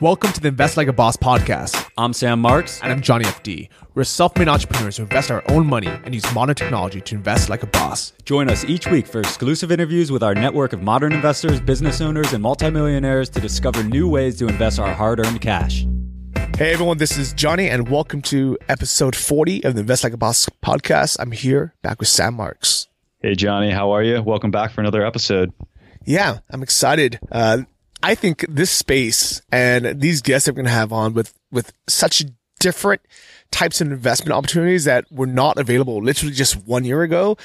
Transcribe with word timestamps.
Welcome 0.00 0.32
to 0.34 0.40
the 0.40 0.46
Invest 0.46 0.76
Like 0.76 0.86
a 0.86 0.92
Boss 0.92 1.16
podcast. 1.16 1.90
I'm 1.98 2.12
Sam 2.12 2.40
Marks. 2.40 2.80
And 2.82 2.92
I'm 2.92 3.00
Johnny 3.00 3.24
FD. 3.24 3.68
We're 3.94 4.04
self 4.04 4.36
made 4.38 4.46
entrepreneurs 4.46 4.96
who 4.96 5.02
invest 5.02 5.28
our 5.32 5.42
own 5.50 5.66
money 5.66 5.88
and 5.88 6.14
use 6.14 6.32
modern 6.32 6.54
technology 6.54 7.00
to 7.00 7.16
invest 7.16 7.48
like 7.48 7.64
a 7.64 7.66
boss. 7.66 8.12
Join 8.24 8.48
us 8.48 8.64
each 8.64 8.86
week 8.86 9.08
for 9.08 9.18
exclusive 9.18 9.72
interviews 9.72 10.12
with 10.12 10.22
our 10.22 10.36
network 10.36 10.72
of 10.72 10.82
modern 10.82 11.12
investors, 11.12 11.58
business 11.58 12.00
owners, 12.00 12.32
and 12.32 12.40
multimillionaires 12.40 13.28
to 13.30 13.40
discover 13.40 13.82
new 13.82 14.08
ways 14.08 14.38
to 14.38 14.46
invest 14.46 14.78
our 14.78 14.94
hard 14.94 15.18
earned 15.18 15.40
cash. 15.40 15.84
Hey 16.56 16.72
everyone, 16.72 16.98
this 16.98 17.18
is 17.18 17.32
Johnny, 17.32 17.68
and 17.68 17.88
welcome 17.88 18.22
to 18.22 18.56
episode 18.68 19.16
40 19.16 19.64
of 19.64 19.74
the 19.74 19.80
Invest 19.80 20.04
Like 20.04 20.12
a 20.12 20.16
Boss 20.16 20.48
podcast. 20.64 21.16
I'm 21.18 21.32
here 21.32 21.74
back 21.82 21.98
with 21.98 22.08
Sam 22.08 22.34
Marks. 22.34 22.86
Hey 23.20 23.34
Johnny, 23.34 23.72
how 23.72 23.90
are 23.90 24.04
you? 24.04 24.22
Welcome 24.22 24.52
back 24.52 24.70
for 24.70 24.80
another 24.80 25.04
episode. 25.04 25.52
Yeah, 26.04 26.38
I'm 26.50 26.62
excited. 26.62 27.18
Uh, 27.32 27.62
I 28.02 28.14
think 28.14 28.44
this 28.48 28.70
space 28.70 29.42
and 29.50 30.00
these 30.00 30.22
guests 30.22 30.46
that 30.46 30.52
we're 30.52 30.62
going 30.62 30.66
to 30.66 30.70
have 30.70 30.92
on 30.92 31.14
with, 31.14 31.34
with 31.50 31.72
such 31.88 32.24
different 32.60 33.02
types 33.50 33.80
of 33.80 33.90
investment 33.90 34.32
opportunities 34.32 34.84
that 34.84 35.10
were 35.10 35.26
not 35.26 35.58
available 35.58 36.02
literally 36.02 36.34
just 36.34 36.66
one 36.66 36.84
year 36.84 37.02
ago 37.02 37.36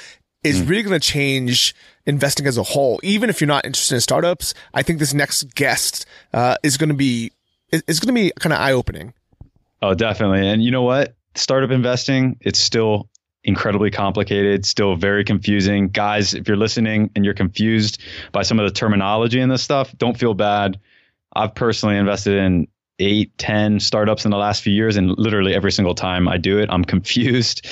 is 0.42 0.60
mm. 0.60 0.68
really 0.68 0.82
going 0.82 0.98
to 0.98 1.04
change 1.04 1.74
investing 2.06 2.46
as 2.46 2.58
a 2.58 2.62
whole. 2.62 3.00
Even 3.02 3.30
if 3.30 3.40
you're 3.40 3.48
not 3.48 3.64
interested 3.64 3.94
in 3.94 4.00
startups, 4.00 4.54
I 4.74 4.82
think 4.82 4.98
this 4.98 5.14
next 5.14 5.54
guest, 5.54 6.06
uh, 6.32 6.56
is 6.62 6.76
going 6.76 6.90
to 6.90 6.94
be, 6.94 7.32
it's 7.70 7.98
going 7.98 8.14
to 8.14 8.20
be 8.20 8.30
kind 8.38 8.52
of 8.52 8.60
eye 8.60 8.72
opening. 8.72 9.14
Oh, 9.80 9.94
definitely. 9.94 10.46
And 10.46 10.62
you 10.62 10.70
know 10.70 10.82
what? 10.82 11.14
Startup 11.34 11.70
investing, 11.70 12.36
it's 12.40 12.58
still 12.58 13.08
incredibly 13.44 13.90
complicated, 13.90 14.64
still 14.64 14.96
very 14.96 15.24
confusing. 15.24 15.88
Guys, 15.88 16.34
if 16.34 16.48
you're 16.48 16.56
listening 16.56 17.10
and 17.14 17.24
you're 17.24 17.34
confused 17.34 18.00
by 18.32 18.42
some 18.42 18.58
of 18.58 18.66
the 18.66 18.72
terminology 18.72 19.40
in 19.40 19.48
this 19.48 19.62
stuff, 19.62 19.96
don't 19.98 20.18
feel 20.18 20.34
bad. 20.34 20.80
I've 21.36 21.54
personally 21.54 21.96
invested 21.96 22.38
in 22.38 22.68
eight, 22.98 23.36
ten 23.38 23.80
startups 23.80 24.24
in 24.24 24.30
the 24.30 24.36
last 24.36 24.62
few 24.62 24.72
years, 24.72 24.96
and 24.96 25.16
literally 25.18 25.54
every 25.54 25.72
single 25.72 25.94
time 25.94 26.28
I 26.28 26.36
do 26.36 26.58
it, 26.58 26.68
I'm 26.70 26.84
confused. 26.94 27.66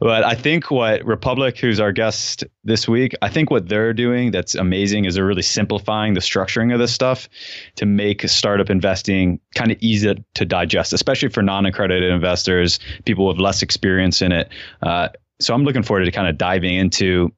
But 0.00 0.24
I 0.24 0.34
think 0.34 0.70
what 0.70 1.04
Republic, 1.04 1.58
who's 1.58 1.80
our 1.80 1.92
guest 1.92 2.44
this 2.64 2.88
week, 2.88 3.12
I 3.22 3.28
think 3.28 3.50
what 3.50 3.68
they're 3.68 3.92
doing 3.92 4.30
that's 4.30 4.54
amazing 4.54 5.04
is 5.04 5.14
they're 5.14 5.26
really 5.26 5.42
simplifying 5.42 6.14
the 6.14 6.20
structuring 6.20 6.72
of 6.72 6.78
this 6.78 6.92
stuff 6.92 7.28
to 7.76 7.86
make 7.86 8.28
startup 8.28 8.70
investing 8.70 9.40
kind 9.54 9.70
of 9.70 9.78
easy 9.80 10.14
to 10.34 10.44
digest, 10.44 10.92
especially 10.92 11.28
for 11.28 11.42
non-accredited 11.42 12.10
investors, 12.10 12.78
people 13.04 13.26
with 13.26 13.38
less 13.38 13.62
experience 13.62 14.22
in 14.22 14.32
it. 14.32 14.48
Uh, 14.82 15.08
so 15.40 15.54
I'm 15.54 15.64
looking 15.64 15.82
forward 15.82 16.04
to 16.04 16.10
kind 16.10 16.28
of 16.28 16.38
diving 16.38 16.74
into 16.74 17.32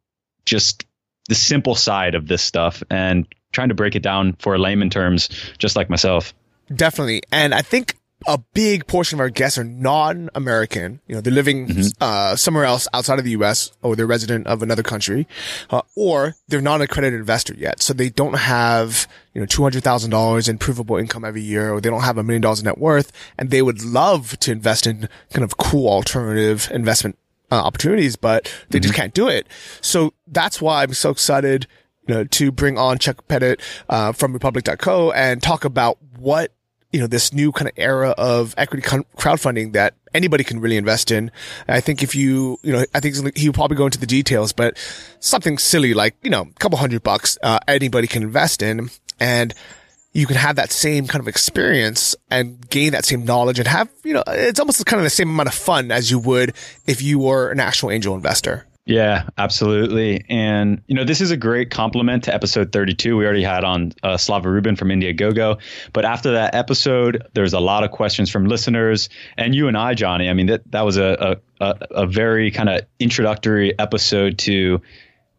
just 0.45 0.85
the 1.29 1.35
simple 1.35 1.75
side 1.75 2.15
of 2.15 2.29
this 2.29 2.43
stuff 2.43 2.83
and 2.91 3.27
trying 3.53 3.69
to 3.69 3.75
break 3.75 3.95
it 3.95 4.03
down 4.03 4.35
for 4.35 4.59
layman 4.59 4.91
terms, 4.91 5.29
just 5.59 5.77
like 5.77 5.89
myself. 5.89 6.35
Definitely. 6.73 7.23
And 7.31 7.55
I 7.55 7.62
think 7.62 7.97
a 8.27 8.39
big 8.39 8.87
portion 8.87 9.17
of 9.17 9.20
our 9.20 9.29
guests 9.29 9.59
are 9.59 9.65
non-American. 9.65 11.01
You 11.07 11.17
know, 11.17 11.20
they're 11.20 11.33
living 11.33 11.69
mm-hmm. 11.69 11.89
uh, 12.01 12.37
somewhere 12.37 12.65
else 12.65 12.89
outside 12.95 13.19
of 13.19 13.25
the 13.25 13.33
U.S. 13.33 13.73
or 13.83 13.97
they're 13.97 14.07
resident 14.07 14.47
of 14.47 14.62
another 14.62 14.83
country, 14.83 15.27
uh, 15.70 15.83
or 15.95 16.35
they're 16.48 16.61
not 16.61 16.77
an 16.77 16.83
accredited 16.83 17.20
investor 17.20 17.55
yet, 17.55 17.83
so 17.83 17.92
they 17.92 18.09
don't 18.09 18.39
have 18.39 19.07
you 19.35 19.41
know 19.41 19.47
two 19.47 19.62
hundred 19.62 19.85
thousand 19.85 20.11
dollars 20.11 20.48
in 20.48 20.59
provable 20.59 20.97
income 20.97 21.25
every 21.25 21.42
year, 21.42 21.73
or 21.73 21.81
they 21.81 21.91
don't 21.91 22.03
have 22.03 22.19
a 22.19 22.23
million 22.23 22.42
dollars 22.42 22.61
in 22.61 22.65
net 22.65 22.79
worth, 22.79 23.12
and 23.39 23.51
they 23.51 23.62
would 23.62 23.83
love 23.83 24.39
to 24.41 24.53
invest 24.53 24.87
in 24.87 25.09
kind 25.33 25.45
of 25.45 25.57
cool 25.59 25.89
alternative 25.89 26.70
investment 26.73 27.19
uh, 27.53 27.57
opportunities, 27.57 28.17
but 28.17 28.45
they 28.70 28.79
mm-hmm. 28.79 28.83
just 28.83 28.95
can't 28.95 29.15
do 29.15 29.29
it. 29.29 29.47
So 29.81 30.15
that's 30.27 30.61
why 30.61 30.83
I'm 30.83 30.95
so 30.95 31.11
excited 31.11 31.67
you 32.07 32.15
know, 32.15 32.25
to 32.25 32.51
bring 32.51 32.79
on 32.79 32.98
Chuck 32.98 33.27
Pettid 33.29 33.61
uh, 33.89 34.12
from 34.12 34.33
Republic.co 34.33 35.12
and 35.12 35.42
talk 35.42 35.65
about 35.65 35.98
what 36.19 36.53
you 36.95 37.00
know 37.00 37.09
this 37.09 37.33
new 37.33 37.50
kind 37.50 37.69
of 37.69 37.75
era 37.77 38.11
of 38.11 38.55
equity 38.56 38.81
crowdfunding 38.83 39.73
that 39.73 39.95
anybody 40.14 40.45
can 40.45 40.61
really 40.61 40.77
invest 40.77 41.11
in. 41.11 41.33
I 41.67 41.81
think 41.81 42.05
if 42.05 42.14
you 42.14 42.61
you 42.62 42.73
know 42.73 42.84
I 42.95 43.01
think 43.01 43.36
he'll 43.36 43.53
probably 43.53 43.77
go 43.77 43.86
into 43.86 43.98
the 43.98 44.06
details, 44.06 44.52
but 44.52 44.79
something 45.19 45.58
silly 45.58 45.92
like 45.92 46.14
you 46.23 46.30
know 46.30 46.42
a 46.42 46.58
couple 46.61 46.79
hundred 46.79 47.02
bucks 47.02 47.36
uh, 47.42 47.58
anybody 47.67 48.07
can 48.07 48.23
invest 48.23 48.63
in 48.63 48.91
and. 49.19 49.52
You 50.17 50.29
can 50.29 50.36
have 50.36 50.55
that 50.55 50.70
same 50.70 51.08
kind 51.08 51.20
of 51.20 51.27
experience 51.27 52.14
and 52.30 52.70
gain 52.70 52.92
that 52.92 53.05
same 53.05 53.24
knowledge 53.24 53.58
and 53.58 53.67
have, 53.67 53.90
you 54.05 54.13
know, 54.13 54.23
it's 54.29 54.61
almost 54.61 54.86
kind 54.86 55.01
of 55.01 55.02
the 55.02 55.11
same 55.11 55.29
amount 55.29 55.48
of 55.48 55.57
fun 55.57 55.90
as 55.90 56.08
you 56.08 56.20
would 56.20 56.55
if 56.86 57.02
you 57.02 57.19
were 57.19 57.51
an 57.51 57.58
actual 57.58 57.90
angel 57.90 58.14
investor. 58.14 58.64
Yeah, 58.86 59.28
absolutely. 59.39 60.27
And, 60.28 60.83
you 60.89 60.95
know, 60.95 61.05
this 61.05 61.22
is 61.22 61.30
a 61.30 61.39
great 61.39 61.70
complement 61.70 62.24
to 62.24 62.34
episode 62.34 62.70
32. 62.70 63.17
We 63.17 63.24
already 63.24 63.42
had 63.42 63.64
on 63.64 63.92
uh, 64.02 64.18
Slava 64.18 64.50
Rubin 64.50 64.77
from 64.77 64.89
Indiegogo. 64.89 65.58
But 65.95 66.05
after 66.05 66.33
that 66.33 66.55
episode, 66.55 67.27
there's 67.33 67.55
a 67.55 67.61
lot 67.61 67.83
of 67.83 67.92
questions 67.92 68.28
from 68.28 68.45
listeners 68.45 69.08
and 69.39 69.55
you 69.55 69.68
and 69.68 69.78
I, 69.78 69.95
Johnny. 69.95 70.28
I 70.28 70.34
mean, 70.34 70.48
that, 70.48 70.70
that 70.72 70.83
was 70.83 70.98
a, 70.98 71.40
a, 71.61 71.77
a 71.92 72.06
very 72.06 72.50
kind 72.50 72.68
of 72.68 72.83
introductory 72.98 73.78
episode 73.78 74.36
to 74.40 74.83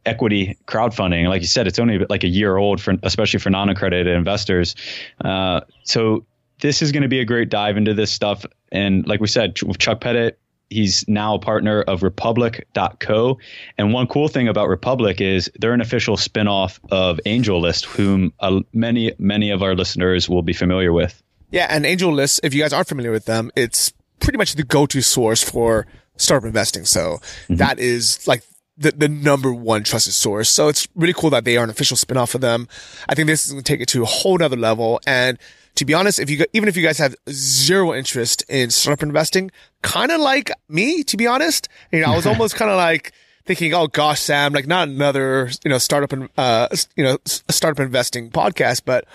equity 0.07 0.57
crowdfunding. 0.65 1.27
Like 1.27 1.41
you 1.41 1.47
said, 1.47 1.67
it's 1.67 1.77
only 1.77 1.99
like 2.09 2.23
a 2.23 2.27
year 2.29 2.57
old, 2.57 2.81
for, 2.81 2.95
especially 3.03 3.39
for 3.39 3.51
non 3.51 3.69
accredited 3.69 4.15
investors. 4.15 4.75
Uh, 5.23 5.61
so 5.83 6.25
this 6.61 6.81
is 6.81 6.91
going 6.91 7.03
to 7.03 7.09
be 7.09 7.19
a 7.19 7.25
great 7.25 7.49
dive 7.49 7.77
into 7.77 7.93
this 7.93 8.11
stuff. 8.11 8.43
And 8.71 9.07
like 9.07 9.19
we 9.19 9.27
said, 9.27 9.55
Chuck 9.55 10.01
Pettid, 10.01 10.33
he's 10.75 11.07
now 11.07 11.35
a 11.35 11.39
partner 11.39 11.81
of 11.81 12.03
Republic.co. 12.03 13.39
And 13.77 13.93
one 13.93 14.07
cool 14.07 14.27
thing 14.27 14.47
about 14.47 14.67
Republic 14.67 15.21
is 15.21 15.49
they're 15.59 15.73
an 15.73 15.81
official 15.81 16.17
spinoff 16.17 16.79
of 16.91 17.19
AngelList, 17.25 17.85
whom 17.85 18.33
uh, 18.39 18.59
many, 18.73 19.13
many 19.17 19.51
of 19.51 19.63
our 19.63 19.73
listeners 19.73 20.29
will 20.29 20.43
be 20.43 20.53
familiar 20.53 20.91
with. 20.91 21.21
Yeah, 21.51 21.67
and 21.69 21.85
AngelList, 21.85 22.41
if 22.43 22.53
you 22.53 22.61
guys 22.61 22.73
aren't 22.73 22.89
familiar 22.89 23.11
with 23.11 23.25
them, 23.25 23.51
it's 23.55 23.93
pretty 24.19 24.37
much 24.37 24.55
the 24.55 24.63
go-to 24.63 25.01
source 25.01 25.41
for 25.41 25.87
startup 26.17 26.45
investing. 26.45 26.85
So 26.85 27.19
mm-hmm. 27.19 27.55
that 27.55 27.79
is 27.79 28.27
like 28.27 28.43
the, 28.77 28.91
the 28.91 29.07
number 29.07 29.53
one 29.53 29.83
trusted 29.83 30.13
source. 30.13 30.49
So 30.49 30.67
it's 30.67 30.87
really 30.95 31.13
cool 31.13 31.29
that 31.29 31.45
they 31.45 31.57
are 31.57 31.63
an 31.63 31.69
official 31.69 31.97
spinoff 31.97 32.35
of 32.35 32.41
them. 32.41 32.67
I 33.07 33.15
think 33.15 33.27
this 33.27 33.45
is 33.45 33.51
going 33.51 33.63
to 33.63 33.73
take 33.73 33.81
it 33.81 33.87
to 33.89 34.03
a 34.03 34.05
whole 34.05 34.37
nother 34.37 34.57
level. 34.57 34.99
And 35.07 35.39
to 35.75 35.85
be 35.85 35.93
honest, 35.93 36.19
if 36.19 36.29
you, 36.29 36.45
even 36.53 36.69
if 36.69 36.77
you 36.77 36.83
guys 36.83 36.97
have 36.97 37.15
zero 37.29 37.93
interest 37.93 38.43
in 38.49 38.69
startup 38.69 39.03
investing, 39.03 39.51
kind 39.81 40.11
of 40.11 40.21
like 40.21 40.51
me, 40.69 41.03
to 41.03 41.17
be 41.17 41.27
honest, 41.27 41.67
you 41.91 41.99
know, 41.99 42.11
I 42.11 42.15
was 42.15 42.25
almost 42.25 42.55
kind 42.55 42.71
of 42.71 42.77
like 42.77 43.11
thinking, 43.45 43.73
oh 43.73 43.87
gosh, 43.87 44.21
Sam, 44.21 44.53
like 44.53 44.67
not 44.67 44.87
another, 44.87 45.49
you 45.63 45.69
know, 45.69 45.77
startup 45.77 46.11
and, 46.13 46.29
uh, 46.37 46.69
you 46.95 47.03
know, 47.03 47.17
startup 47.25 47.79
investing 47.79 48.31
podcast, 48.31 48.81
but 48.85 49.05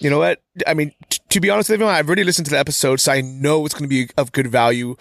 you 0.00 0.08
know 0.10 0.18
what? 0.18 0.40
I 0.66 0.74
mean, 0.74 0.92
t- 1.08 1.18
to 1.30 1.40
be 1.40 1.50
honest 1.50 1.68
with 1.68 1.74
everyone, 1.74 1.94
I've 1.94 2.06
already 2.06 2.24
listened 2.24 2.46
to 2.46 2.50
the 2.50 2.58
episode, 2.58 3.00
so 3.00 3.12
I 3.12 3.22
know 3.22 3.64
it's 3.64 3.74
going 3.74 3.84
to 3.84 3.88
be 3.88 4.08
of 4.16 4.32
good 4.32 4.46
value. 4.46 4.96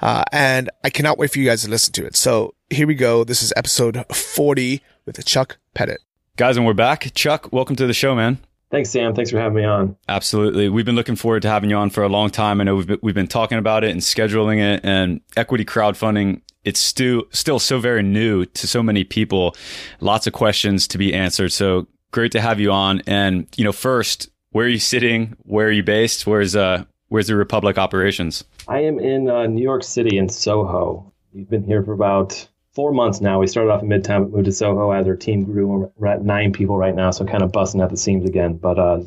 Uh, 0.00 0.24
and 0.32 0.70
I 0.82 0.88
cannot 0.90 1.18
wait 1.18 1.30
for 1.30 1.38
you 1.38 1.44
guys 1.46 1.62
to 1.62 1.68
listen 1.68 1.92
to 1.94 2.06
it. 2.06 2.16
So 2.16 2.54
here 2.70 2.86
we 2.86 2.94
go. 2.94 3.22
This 3.22 3.42
is 3.42 3.52
episode 3.54 4.02
40 4.14 4.82
with 5.04 5.22
Chuck 5.26 5.58
Pettid. 5.74 5.98
Guys, 6.36 6.56
and 6.56 6.64
we're 6.64 6.72
back. 6.72 7.12
Chuck, 7.14 7.52
welcome 7.52 7.76
to 7.76 7.86
the 7.86 7.92
show, 7.92 8.14
man. 8.14 8.38
Thanks, 8.70 8.90
Sam. 8.90 9.14
Thanks 9.14 9.30
for 9.32 9.38
having 9.38 9.56
me 9.56 9.64
on. 9.64 9.96
Absolutely. 10.08 10.68
We've 10.68 10.84
been 10.84 10.94
looking 10.94 11.16
forward 11.16 11.42
to 11.42 11.48
having 11.48 11.70
you 11.70 11.76
on 11.76 11.90
for 11.90 12.04
a 12.04 12.08
long 12.08 12.30
time. 12.30 12.60
I 12.60 12.64
know 12.64 12.76
we've 12.76 12.86
been, 12.86 12.98
we've 13.02 13.14
been 13.14 13.26
talking 13.26 13.58
about 13.58 13.82
it 13.82 13.90
and 13.90 14.00
scheduling 14.00 14.58
it 14.58 14.80
and 14.84 15.20
equity 15.36 15.64
crowdfunding. 15.64 16.40
It's 16.64 16.78
still, 16.78 17.24
still 17.30 17.58
so 17.58 17.80
very 17.80 18.02
new 18.02 18.44
to 18.44 18.66
so 18.68 18.82
many 18.82 19.02
people. 19.02 19.56
Lots 20.00 20.28
of 20.28 20.34
questions 20.34 20.86
to 20.88 20.98
be 20.98 21.12
answered. 21.12 21.52
So 21.52 21.88
great 22.12 22.30
to 22.32 22.40
have 22.40 22.60
you 22.60 22.70
on. 22.70 23.02
And, 23.08 23.48
you 23.56 23.64
know, 23.64 23.72
first, 23.72 24.30
where 24.52 24.66
are 24.66 24.68
you 24.68 24.78
sitting? 24.78 25.36
Where 25.42 25.66
are 25.66 25.72
you 25.72 25.82
based? 25.82 26.26
Where's, 26.26 26.54
uh, 26.54 26.84
where's 27.08 27.26
the 27.26 27.34
Republic 27.34 27.76
operations? 27.76 28.44
I 28.68 28.80
am 28.80 29.00
in 29.00 29.28
uh, 29.28 29.46
New 29.46 29.62
York 29.62 29.82
City 29.82 30.16
in 30.16 30.28
Soho. 30.28 31.12
We've 31.32 31.48
been 31.48 31.64
here 31.64 31.82
for 31.82 31.92
about 31.92 32.46
four 32.74 32.92
months 32.92 33.20
now. 33.20 33.40
We 33.40 33.46
started 33.46 33.70
off 33.70 33.82
in 33.82 33.88
Midtown, 33.88 34.22
but 34.22 34.32
moved 34.32 34.44
to 34.46 34.52
Soho 34.52 34.90
as 34.92 35.06
our 35.06 35.16
team 35.16 35.44
grew. 35.44 35.90
We're 35.96 36.08
at 36.08 36.22
nine 36.22 36.52
people 36.52 36.76
right 36.76 36.94
now, 36.94 37.10
so 37.10 37.24
kind 37.24 37.42
of 37.42 37.52
busting 37.52 37.80
at 37.80 37.90
the 37.90 37.96
seams 37.96 38.28
again. 38.28 38.56
But 38.56 38.78
uh, 38.78 39.00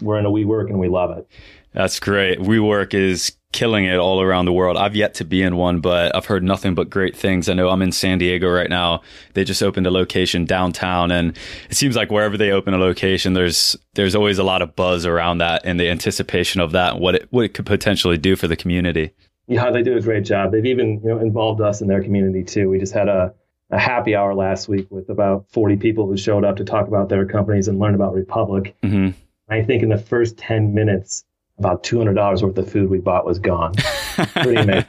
we're 0.00 0.18
in 0.18 0.26
a 0.26 0.30
WeWork 0.30 0.68
and 0.68 0.78
we 0.78 0.88
love 0.88 1.16
it. 1.16 1.26
That's 1.72 2.00
great. 2.00 2.40
WeWork 2.40 2.94
is 2.94 3.32
killing 3.52 3.84
it 3.84 3.96
all 3.96 4.20
around 4.20 4.44
the 4.44 4.52
world. 4.52 4.76
I've 4.76 4.94
yet 4.94 5.14
to 5.14 5.24
be 5.24 5.42
in 5.42 5.56
one, 5.56 5.80
but 5.80 6.14
I've 6.14 6.26
heard 6.26 6.42
nothing 6.42 6.74
but 6.74 6.88
great 6.88 7.16
things. 7.16 7.48
I 7.48 7.54
know 7.54 7.68
I'm 7.68 7.82
in 7.82 7.92
San 7.92 8.18
Diego 8.18 8.48
right 8.48 8.70
now. 8.70 9.02
They 9.34 9.44
just 9.44 9.62
opened 9.62 9.86
a 9.86 9.90
location 9.90 10.44
downtown 10.44 11.10
and 11.10 11.36
it 11.68 11.76
seems 11.76 11.96
like 11.96 12.10
wherever 12.10 12.36
they 12.36 12.52
open 12.52 12.74
a 12.74 12.78
location, 12.78 13.32
there's 13.32 13.76
there's 13.94 14.14
always 14.14 14.38
a 14.38 14.44
lot 14.44 14.62
of 14.62 14.76
buzz 14.76 15.04
around 15.04 15.38
that 15.38 15.62
and 15.64 15.80
the 15.80 15.88
anticipation 15.88 16.60
of 16.60 16.72
that 16.72 16.94
and 16.94 17.00
what 17.00 17.14
it 17.16 17.28
what 17.30 17.44
it 17.44 17.54
could 17.54 17.66
potentially 17.66 18.18
do 18.18 18.36
for 18.36 18.46
the 18.46 18.56
community. 18.56 19.12
Yeah, 19.50 19.70
they 19.70 19.82
do 19.82 19.96
a 19.96 20.00
great 20.00 20.24
job. 20.24 20.52
They've 20.52 20.64
even 20.64 21.00
you 21.02 21.08
know 21.08 21.18
involved 21.18 21.60
us 21.60 21.80
in 21.82 21.88
their 21.88 22.02
community 22.02 22.44
too. 22.44 22.70
We 22.70 22.78
just 22.78 22.94
had 22.94 23.08
a 23.08 23.34
a 23.70 23.78
happy 23.78 24.14
hour 24.14 24.34
last 24.34 24.68
week 24.68 24.88
with 24.90 25.08
about 25.08 25.46
40 25.50 25.76
people 25.76 26.06
who 26.06 26.16
showed 26.16 26.44
up 26.44 26.56
to 26.56 26.64
talk 26.64 26.88
about 26.88 27.08
their 27.08 27.24
companies 27.26 27.68
and 27.68 27.78
learn 27.78 27.94
about 27.94 28.14
Republic. 28.14 28.76
Mm-hmm. 28.82 29.10
I 29.48 29.62
think 29.62 29.82
in 29.82 29.88
the 29.88 29.98
first 29.98 30.36
10 30.38 30.74
minutes, 30.74 31.24
about 31.58 31.82
$200 31.82 32.42
worth 32.42 32.58
of 32.58 32.70
food 32.70 32.90
we 32.90 32.98
bought 32.98 33.26
was 33.26 33.38
gone. 33.38 33.74
Pretty 34.14 34.56
amazing. 34.56 34.84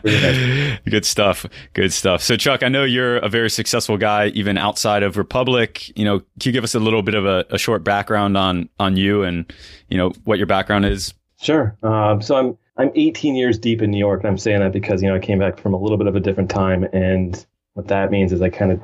Pretty 0.00 0.16
amazing. 0.16 0.78
Good 0.88 1.06
stuff. 1.06 1.46
Good 1.72 1.92
stuff. 1.92 2.22
So, 2.22 2.36
Chuck, 2.36 2.62
I 2.62 2.68
know 2.68 2.84
you're 2.84 3.16
a 3.16 3.28
very 3.28 3.50
successful 3.50 3.96
guy, 3.96 4.28
even 4.28 4.58
outside 4.58 5.02
of 5.02 5.16
Republic. 5.16 5.96
You 5.96 6.04
know, 6.04 6.18
can 6.18 6.26
you 6.44 6.52
give 6.52 6.64
us 6.64 6.74
a 6.74 6.80
little 6.80 7.02
bit 7.02 7.14
of 7.14 7.24
a, 7.24 7.46
a 7.50 7.58
short 7.58 7.84
background 7.84 8.36
on 8.36 8.68
on 8.78 8.96
you 8.96 9.22
and 9.22 9.50
you 9.88 9.96
know 9.96 10.10
what 10.24 10.38
your 10.38 10.46
background 10.46 10.84
is? 10.84 11.14
Sure. 11.40 11.76
Um, 11.82 12.20
so 12.20 12.36
I'm 12.36 12.58
I'm 12.76 12.90
18 12.94 13.36
years 13.36 13.58
deep 13.58 13.82
in 13.82 13.90
New 13.90 13.98
York, 13.98 14.20
and 14.20 14.28
I'm 14.28 14.38
saying 14.38 14.60
that 14.60 14.72
because 14.72 15.02
you 15.02 15.08
know 15.08 15.14
I 15.14 15.20
came 15.20 15.38
back 15.38 15.58
from 15.60 15.74
a 15.74 15.78
little 15.78 15.96
bit 15.96 16.06
of 16.06 16.16
a 16.16 16.20
different 16.20 16.50
time, 16.50 16.84
and 16.92 17.44
what 17.74 17.88
that 17.88 18.10
means 18.10 18.32
is 18.32 18.42
I 18.42 18.50
kind 18.50 18.72
of 18.72 18.80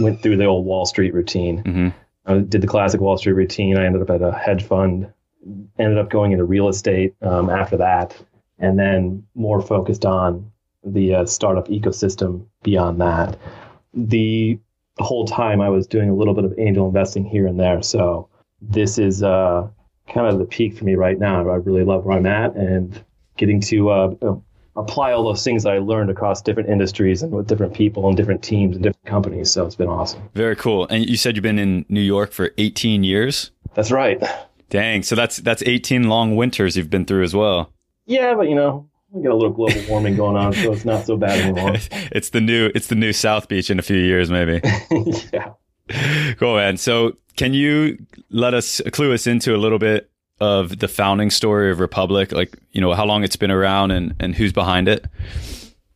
went 0.00 0.22
through 0.22 0.36
the 0.36 0.44
old 0.44 0.64
Wall 0.64 0.86
Street 0.86 1.12
routine. 1.12 1.62
Mm-hmm. 1.62 1.88
I 2.26 2.38
did 2.38 2.60
the 2.60 2.66
classic 2.68 3.00
Wall 3.00 3.16
Street 3.16 3.32
routine. 3.32 3.76
I 3.76 3.84
ended 3.84 4.02
up 4.02 4.10
at 4.10 4.22
a 4.22 4.32
hedge 4.32 4.62
fund, 4.64 5.12
ended 5.78 5.98
up 5.98 6.08
going 6.08 6.32
into 6.32 6.44
real 6.44 6.68
estate 6.68 7.14
um, 7.22 7.50
after 7.50 7.76
that, 7.78 8.16
and 8.58 8.78
then 8.78 9.26
more 9.34 9.60
focused 9.60 10.04
on 10.04 10.50
the 10.84 11.14
uh, 11.14 11.26
startup 11.26 11.68
ecosystem 11.68 12.46
beyond 12.62 13.00
that. 13.00 13.36
The 13.94 14.58
whole 14.98 15.26
time 15.26 15.60
I 15.60 15.68
was 15.68 15.86
doing 15.86 16.08
a 16.08 16.14
little 16.14 16.34
bit 16.34 16.44
of 16.44 16.54
angel 16.58 16.86
investing 16.86 17.24
here 17.24 17.46
and 17.46 17.58
there. 17.58 17.82
So 17.82 18.28
this 18.60 18.98
is 18.98 19.22
uh, 19.22 19.68
kind 20.12 20.26
of 20.28 20.38
the 20.38 20.44
peak 20.44 20.76
for 20.76 20.84
me 20.84 20.94
right 20.94 21.18
now. 21.18 21.48
I 21.48 21.56
really 21.56 21.84
love 21.84 22.04
where 22.04 22.16
I'm 22.16 22.26
at 22.26 22.54
and 22.54 23.02
getting 23.36 23.60
to 23.60 23.90
uh, 23.90 24.14
apply 24.76 25.12
all 25.12 25.24
those 25.24 25.44
things 25.44 25.62
that 25.64 25.72
I 25.72 25.78
learned 25.78 26.10
across 26.10 26.42
different 26.42 26.68
industries 26.68 27.22
and 27.22 27.32
with 27.32 27.46
different 27.46 27.74
people 27.74 28.08
and 28.08 28.16
different 28.16 28.42
teams 28.42 28.76
and 28.76 28.82
different 28.82 29.06
companies. 29.06 29.50
So 29.50 29.66
it's 29.66 29.76
been 29.76 29.88
awesome. 29.88 30.28
Very 30.34 30.56
cool. 30.56 30.86
And 30.88 31.08
you 31.08 31.16
said 31.16 31.36
you've 31.36 31.42
been 31.42 31.58
in 31.58 31.84
New 31.88 32.00
York 32.00 32.32
for 32.32 32.50
18 32.58 33.04
years. 33.04 33.50
That's 33.74 33.90
right. 33.90 34.22
Dang. 34.70 35.02
So 35.02 35.14
that's 35.14 35.38
that's 35.38 35.62
18 35.64 36.04
long 36.04 36.36
winters 36.36 36.76
you've 36.76 36.90
been 36.90 37.04
through 37.04 37.24
as 37.24 37.34
well. 37.34 37.70
Yeah, 38.06 38.34
but 38.34 38.48
you 38.48 38.54
know, 38.54 38.88
we 39.10 39.22
got 39.22 39.32
a 39.32 39.36
little 39.36 39.50
global 39.50 39.80
warming 39.88 40.16
going 40.16 40.36
on, 40.36 40.54
so 40.54 40.72
it's 40.72 40.84
not 40.84 41.04
so 41.04 41.16
bad 41.16 41.38
anymore. 41.38 41.74
it's 42.12 42.30
the 42.30 42.40
new 42.40 42.70
it's 42.74 42.86
the 42.86 42.94
new 42.94 43.12
South 43.12 43.48
Beach 43.48 43.70
in 43.70 43.78
a 43.78 43.82
few 43.82 43.98
years, 43.98 44.30
maybe. 44.30 44.60
yeah. 45.32 45.50
Cool, 46.38 46.56
man. 46.56 46.78
So 46.78 47.18
can 47.36 47.52
you 47.52 47.98
let 48.30 48.54
us 48.54 48.80
clue 48.92 49.12
us 49.12 49.26
into 49.26 49.54
a 49.54 49.58
little 49.58 49.78
bit 49.78 50.10
of 50.42 50.78
the 50.80 50.88
founding 50.88 51.30
story 51.30 51.70
of 51.70 51.78
Republic, 51.80 52.32
like 52.32 52.58
you 52.72 52.80
know 52.80 52.92
how 52.94 53.04
long 53.06 53.22
it's 53.24 53.36
been 53.36 53.50
around 53.52 53.92
and 53.92 54.14
and 54.20 54.34
who's 54.34 54.52
behind 54.52 54.88
it? 54.88 55.06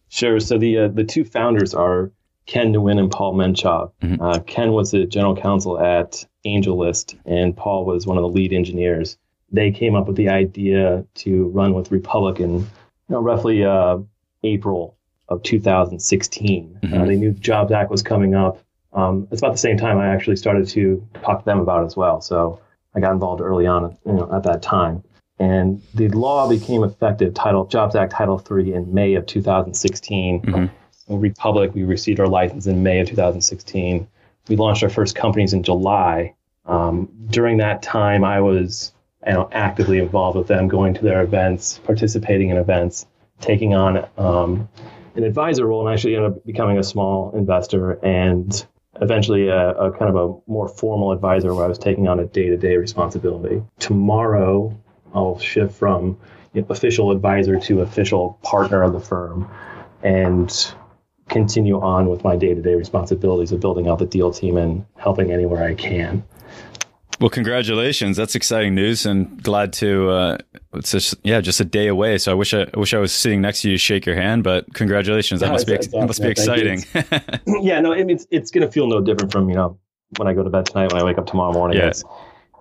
Sure. 0.09 0.39
So 0.41 0.57
the 0.59 0.79
uh, 0.79 0.89
the 0.89 1.05
two 1.05 1.25
founders 1.25 1.75
are 1.75 2.13
Ken 2.47 2.73
Nguyen 2.73 2.99
and 2.99 3.11
Paul 3.11 3.35
Menchov. 3.35 3.91
Mhm. 4.03 4.19
Uh, 4.21 4.39
Ken 4.41 4.73
was 4.73 4.93
the 4.93 5.05
general 5.05 5.37
counsel 5.37 5.81
at 5.81 6.25
AngelList, 6.47 7.17
and 7.27 7.57
Paul 7.57 7.85
was 7.85 8.07
one 8.07 8.17
of 8.17 8.23
the 8.23 8.29
lead 8.29 8.53
engineers. 8.53 9.19
They 9.51 9.71
came 9.73 9.95
up 9.97 10.07
with 10.07 10.17
the 10.17 10.29
idea 10.29 11.05
to 11.17 11.49
run 11.49 11.75
with 11.75 11.91
Republic 11.91 12.41
in 12.41 12.53
you 12.61 12.67
know, 13.09 13.21
roughly 13.21 13.65
uh, 13.65 13.99
April 14.45 14.97
of 15.29 15.43
2016. 15.43 16.79
Uh, 16.83 16.87
Mhm. 16.87 17.07
they 17.07 17.17
knew 17.17 17.33
Jobs 17.33 17.73
Act 17.73 17.91
was 17.91 18.03
coming 18.03 18.35
up. 18.35 18.59
Um, 18.93 19.27
it's 19.31 19.41
about 19.41 19.53
the 19.53 19.59
same 19.59 19.77
time 19.77 19.99
I 19.99 20.09
actually 20.09 20.37
started 20.37 20.69
to 20.69 21.03
talk 21.23 21.41
to 21.41 21.45
them 21.45 21.61
about 21.61 21.83
it 21.83 21.87
as 21.87 21.97
well. 21.97 22.21
So 22.21 22.61
I 22.97 23.01
got 23.01 23.13
involved 23.13 23.43
early 23.43 23.67
on, 23.67 23.97
you 24.07 24.13
know, 24.15 24.31
at 24.35 24.43
that 24.45 24.63
time. 24.63 25.05
And 25.39 25.83
the 25.95 26.09
law 26.09 26.49
became 26.49 26.83
effective, 26.83 27.35
Title 27.35 27.67
Jobs 27.67 27.95
Act 27.95 28.13
Title 28.13 28.43
III, 28.51 28.73
in 28.73 28.95
May 28.95 29.15
of 29.15 29.27
2016. 29.27 30.41
Mhm. 30.41 30.71
Republic, 31.09 31.73
we 31.75 31.85
received 31.85 32.19
our 32.19 32.27
license 32.27 32.67
in 32.67 32.83
May 32.83 33.01
of 33.01 33.09
2016. 33.09 34.09
We 34.49 34.57
launched 34.57 34.83
our 34.83 34.89
first 34.89 35.15
companies 35.15 35.53
in 35.53 35.63
July. 35.63 36.33
Um, 36.65 37.09
during 37.29 37.59
that 37.59 37.83
time, 37.83 38.25
I 38.25 38.41
was 38.41 38.93
you 39.27 39.35
know, 39.35 39.49
actively 39.53 39.99
involved 39.99 40.39
with 40.39 40.47
them, 40.47 40.67
going 40.69 40.95
to 40.95 41.03
their 41.03 41.23
events, 41.23 41.81
participating 41.85 42.49
in 42.49 42.57
events, 42.57 43.07
taking 43.41 43.75
on 43.75 44.07
um, 44.17 44.69
an 45.17 45.25
advisor 45.25 45.67
role, 45.67 45.87
and 45.87 45.93
actually 45.93 46.17
ended 46.17 46.33
up 46.33 46.45
becoming 46.47 46.79
a 46.79 46.83
small 46.83 47.31
investor 47.37 47.93
and 48.05 48.67
eventually 49.01 49.49
a, 49.49 49.71
a 49.71 49.93
kind 49.93 50.15
of 50.15 50.17
a 50.17 50.51
more 50.51 50.69
formal 50.69 51.13
advisor 51.13 51.55
where 51.55 51.65
I 51.65 51.69
was 51.69 51.79
taking 51.79 52.09
on 52.09 52.21
a 52.21 52.27
day-to-day 52.27 52.77
responsibility. 52.77 53.63
Tomorrow, 53.79 54.77
I'll 55.15 55.39
shift 55.39 55.75
from 55.75 56.19
you 56.53 56.63
know, 56.63 56.67
official 56.71 57.11
advisor 57.11 57.59
to 57.61 57.81
official 57.81 58.39
partner 58.43 58.83
of 58.83 58.93
the 58.93 59.01
firm 59.01 59.51
and 60.03 60.75
continue 61.29 61.81
on 61.81 62.09
with 62.09 62.23
my 62.23 62.37
day-to-day 62.37 62.75
responsibilities 62.75 63.53
of 63.53 63.61
building 63.61 63.89
out 63.89 63.99
the 63.99 64.07
deal 64.07 64.33
team 64.33 64.57
and 64.57 64.87
helping 64.97 65.33
anywhere 65.33 65.63
I 65.65 65.75
can. 65.75 66.25
Well, 67.19 67.31
congratulations! 67.31 68.17
That's 68.17 68.35
exciting 68.35 68.75
news, 68.75 69.07
and 69.07 69.43
glad 69.43 69.73
to. 69.75 70.11
Uh, 70.11 70.39
it's 70.75 70.93
just 70.93 71.15
yeah, 71.25 71.41
just 71.41 71.61
a 71.61 71.65
day 71.65 71.87
away. 71.87 72.19
So 72.19 72.31
I 72.31 72.35
wish 72.35 72.53
I, 72.53 72.67
I 72.75 72.79
wish 72.79 72.93
I 72.93 72.99
was 72.99 73.13
sitting 73.13 73.41
next 73.41 73.63
to 73.63 73.71
you 73.71 73.75
to 73.75 73.79
shake 73.79 74.05
your 74.05 74.17
hand. 74.17 74.45
But 74.45 74.73
congratulations! 74.75 75.41
That 75.41 75.47
Yeah, 75.47 75.53
must 75.53 75.67
be 75.67 75.73
it's 75.73 75.87
it 75.87 75.93
must 75.95 76.21
be 76.21 76.31
awesome. 76.31 76.31
Exciting. 76.31 76.85
yeah, 77.63 77.81
no, 77.81 77.95
I 77.95 77.99
mean, 77.99 78.11
it's, 78.11 78.27
it's 78.31 78.51
going 78.51 78.67
to 78.67 78.71
feel 78.71 78.87
no 78.87 79.01
different 79.01 79.33
from, 79.33 79.49
you 79.49 79.55
know, 79.55 79.79
when 80.19 80.29
I 80.29 80.35
go 80.35 80.43
to 80.43 80.51
bed 80.51 80.67
tonight, 80.67 80.93
when 80.93 81.01
I 81.01 81.05
wake 81.05 81.17
up 81.17 81.27
tomorrow 81.27 81.53
morning. 81.53 81.79
Yeah. 81.79 81.89
It's, 81.89 82.05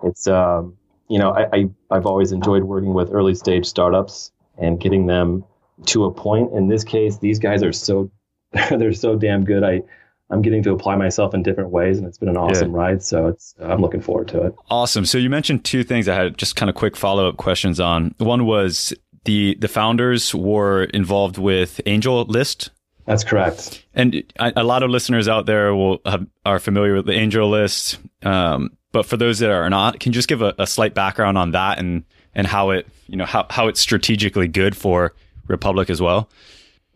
it's 0.02 0.26
um, 0.26 0.76
you 1.08 1.18
know, 1.18 1.30
I, 1.32 1.48
I, 1.52 1.70
I've 1.90 2.06
always 2.06 2.32
enjoyed 2.32 2.64
working 2.64 2.94
with 2.94 3.10
early 3.12 3.34
stage 3.34 3.66
startups 3.66 4.32
and 4.58 4.80
getting 4.80 5.06
them 5.06 5.44
to 5.86 6.04
a 6.06 6.10
point. 6.10 6.52
In 6.54 6.68
this 6.68 6.82
case, 6.82 7.18
these 7.18 7.38
guys 7.38 7.62
are 7.62 7.72
so, 7.72 8.10
they're 8.70 8.94
so 8.94 9.16
damn 9.16 9.44
good. 9.44 9.62
I, 9.62 9.82
I'm 10.30 10.42
getting 10.42 10.62
to 10.64 10.72
apply 10.72 10.96
myself 10.96 11.34
in 11.34 11.42
different 11.42 11.70
ways 11.70 11.98
and 11.98 12.06
it's 12.06 12.18
been 12.18 12.28
an 12.28 12.36
awesome 12.36 12.72
ride. 12.72 13.02
So 13.02 13.28
it's, 13.28 13.54
I'm 13.60 13.80
looking 13.80 14.00
forward 14.00 14.28
to 14.28 14.46
it. 14.46 14.54
Awesome. 14.70 15.06
So 15.06 15.18
you 15.18 15.30
mentioned 15.30 15.64
two 15.64 15.84
things 15.84 16.08
I 16.08 16.14
had 16.14 16.36
just 16.36 16.56
kind 16.56 16.68
of 16.68 16.74
quick 16.74 16.96
follow 16.96 17.28
up 17.28 17.36
questions 17.36 17.78
on. 17.78 18.14
One 18.18 18.44
was 18.44 18.92
the 19.24 19.56
the 19.60 19.68
founders 19.68 20.34
were 20.34 20.84
involved 20.84 21.38
with 21.38 21.80
AngelList. 21.86 22.70
That's 23.04 23.22
correct. 23.22 23.84
And 23.94 24.24
a 24.38 24.52
a 24.56 24.64
lot 24.64 24.82
of 24.82 24.90
listeners 24.90 25.28
out 25.28 25.46
there 25.46 25.74
will 25.74 26.00
have, 26.06 26.26
are 26.44 26.58
familiar 26.58 26.94
with 26.94 27.06
the 27.06 27.12
AngelList, 27.12 27.98
um, 28.26 28.76
but 28.92 29.06
for 29.06 29.16
those 29.16 29.38
that 29.40 29.50
are 29.50 29.70
not, 29.70 30.00
can 30.00 30.10
you 30.10 30.14
just 30.14 30.28
give 30.28 30.42
a, 30.42 30.54
a 30.58 30.66
slight 30.66 30.94
background 30.94 31.38
on 31.38 31.52
that 31.52 31.78
and 31.78 32.04
and 32.34 32.46
how 32.46 32.70
it 32.70 32.86
you 33.06 33.16
know 33.16 33.26
how 33.26 33.46
how 33.50 33.68
it's 33.68 33.80
strategically 33.80 34.48
good 34.48 34.76
for 34.76 35.14
Republic 35.46 35.88
as 35.90 36.00
well? 36.00 36.28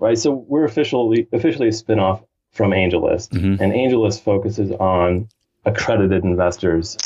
right? 0.01 0.19
So 0.19 0.33
we're 0.49 0.65
officially 0.65 1.29
officially 1.33 1.69
a 1.69 1.73
spinoff 1.73 2.25
from 2.53 2.73
AngelList, 2.73 3.31
Mhm. 3.31 3.61
and 3.61 3.73
AngelList 3.73 4.23
focuses 4.23 4.73
on 4.73 5.29
accredited 5.65 6.25
investors 6.25 6.97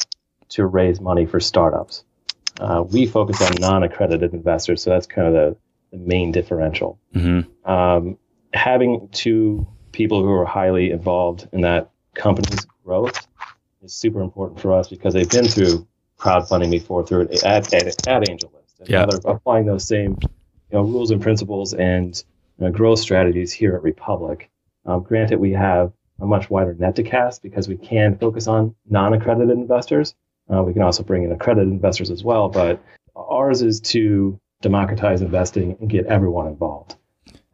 to 0.51 0.67
raise 0.67 1.01
money 1.01 1.27
for 1.27 1.41
startups. 1.41 2.05
Uh, 2.61 2.85
we 2.93 3.07
focus 3.07 3.43
on 3.43 3.53
non-accredited 3.61 4.33
investors, 4.33 4.83
so 4.83 4.91
that's 4.91 5.07
kind 5.07 5.27
of 5.29 5.35
the, 5.35 5.57
the 5.91 5.99
main 5.99 6.33
differential. 6.33 6.99
hmm 7.13 7.41
Um, 7.65 8.17
having 8.53 9.09
two 9.13 9.67
people 9.93 10.23
who 10.23 10.31
are 10.33 10.45
highly 10.45 10.91
involved 10.91 11.49
in 11.53 11.63
that 11.63 11.91
company's 12.15 12.65
growth 12.85 13.27
is 13.83 13.93
super 13.95 14.21
important 14.21 14.61
for 14.61 14.73
us 14.73 14.89
because 14.89 15.15
they've 15.15 15.29
been 15.31 15.47
through 15.47 15.87
crowdfunding 16.19 16.71
before 16.71 17.05
through 17.05 17.23
it 17.23 17.45
at, 17.45 17.73
at, 17.75 17.87
at 18.09 18.23
AngelList. 18.23 18.81
And 18.81 18.89
Yeah. 18.89 19.07
they're 19.07 19.21
applying 19.33 19.67
those 19.67 19.87
same 19.87 20.17
you 20.71 20.79
know, 20.79 20.83
rules 20.83 21.11
and 21.11 21.21
principles 21.21 21.75
and 21.75 22.23
you 22.59 22.67
know, 22.67 22.71
growth 22.73 23.01
strategies 23.01 23.53
here 23.53 23.75
at 23.75 23.83
Republic. 23.83 24.49
Um, 24.87 25.03
granted, 25.03 25.39
we 25.41 25.53
have 25.53 25.93
a 26.21 26.27
much 26.27 26.51
wider 26.51 26.75
net 26.75 26.97
to 26.97 27.03
cast 27.03 27.43
because 27.43 27.69
we 27.69 27.77
can 27.77 28.17
focus 28.19 28.47
on 28.47 28.75
non-accredited 28.89 29.51
investors. 29.51 30.15
Uh, 30.53 30.63
we 30.63 30.73
can 30.73 30.83
also 30.83 31.03
bring 31.03 31.25
in 31.25 31.33
accredited 31.33 31.73
investors 31.73 32.11
as 32.11 32.23
well, 32.23 32.49
but 32.49 32.83
ours 33.17 33.63
is 33.63 33.81
to 33.81 34.39
democratize 34.61 35.23
investing 35.23 35.77
and 35.81 35.91
get 35.91 36.07
everyone 36.07 36.47
involved. 36.47 36.97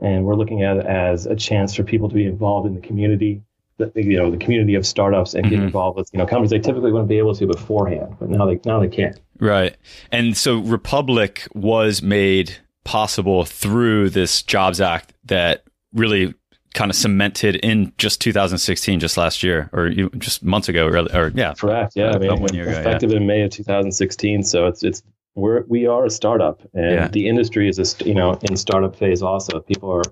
And 0.00 0.25
we're 0.25 0.34
looking 0.34 0.62
at 0.62 0.78
it 0.78 0.87
as 0.87 1.26
a 1.26 1.37
chance 1.37 1.75
for 1.75 1.82
people 1.84 2.08
to 2.08 2.14
be 2.14 2.25
involved 2.25 2.66
in 2.66 2.75
the 2.75 2.80
community, 2.80 3.42
the, 3.78 3.90
you 3.94 4.16
know, 4.16 4.30
the 4.30 4.37
community 4.37 4.75
of 4.75 4.87
startups 4.87 5.34
and 5.34 5.49
get 5.49 5.58
Mhm. 5.60 5.64
involved 5.64 5.96
with, 5.99 6.10
you 6.12 6.18
know, 6.18 6.26
companies 6.26 6.50
they 6.50 6.58
typically 6.58 6.92
wouldn't 6.92 7.08
be 7.08 7.18
able 7.18 7.34
to 7.34 7.46
beforehand, 7.46 8.16
but 8.18 8.28
now 8.28 8.46
they 8.46 8.60
now 8.64 8.80
they 8.80 8.88
can. 8.88 9.14
Right. 9.38 9.76
And 10.10 10.37
so 10.37 10.58
Republic 10.58 11.46
was 11.54 12.02
made 12.02 12.56
possible 12.84 13.44
through 13.44 14.10
this 14.10 14.42
Jobs 14.42 14.80
Act 14.80 15.12
that 15.25 15.64
really 15.92 16.34
kind 16.74 16.90
of 16.90 16.96
cemented 16.96 17.56
in 17.56 17.92
just 17.98 18.20
2016, 18.20 19.00
just 19.00 19.16
last 19.16 19.42
year, 19.42 19.68
or 19.72 19.90
just 20.18 20.42
months 20.44 20.68
ago, 20.68 20.86
really, 20.86 21.12
or 21.12 21.32
yeah. 21.34 21.54
Correct. 21.54 21.94
Yeah. 21.96 22.12
I 22.14 22.18
mean, 22.18 22.40
one 22.40 22.54
year 22.54 22.64
ago, 22.64 22.72
yeah. 22.72 22.80
effective 22.80 23.10
in 23.12 23.26
May 23.26 23.42
of 23.42 23.50
2016. 23.50 24.42
So 24.44 24.66
it's 24.66 24.82
it's 24.82 25.02
we're 25.34 25.62
we 25.68 25.86
are 25.86 26.04
a 26.04 26.10
startup, 26.10 26.60
and 26.74 26.92
Yeah. 26.94 27.08
the 27.08 27.28
industry 27.28 27.68
is 27.68 27.78
a 27.78 28.04
you 28.04 28.14
know 28.14 28.34
in 28.48 28.56
startup 28.56 28.96
phase 28.96 29.22
also. 29.22 29.60
People 29.60 29.90
are 29.90 30.02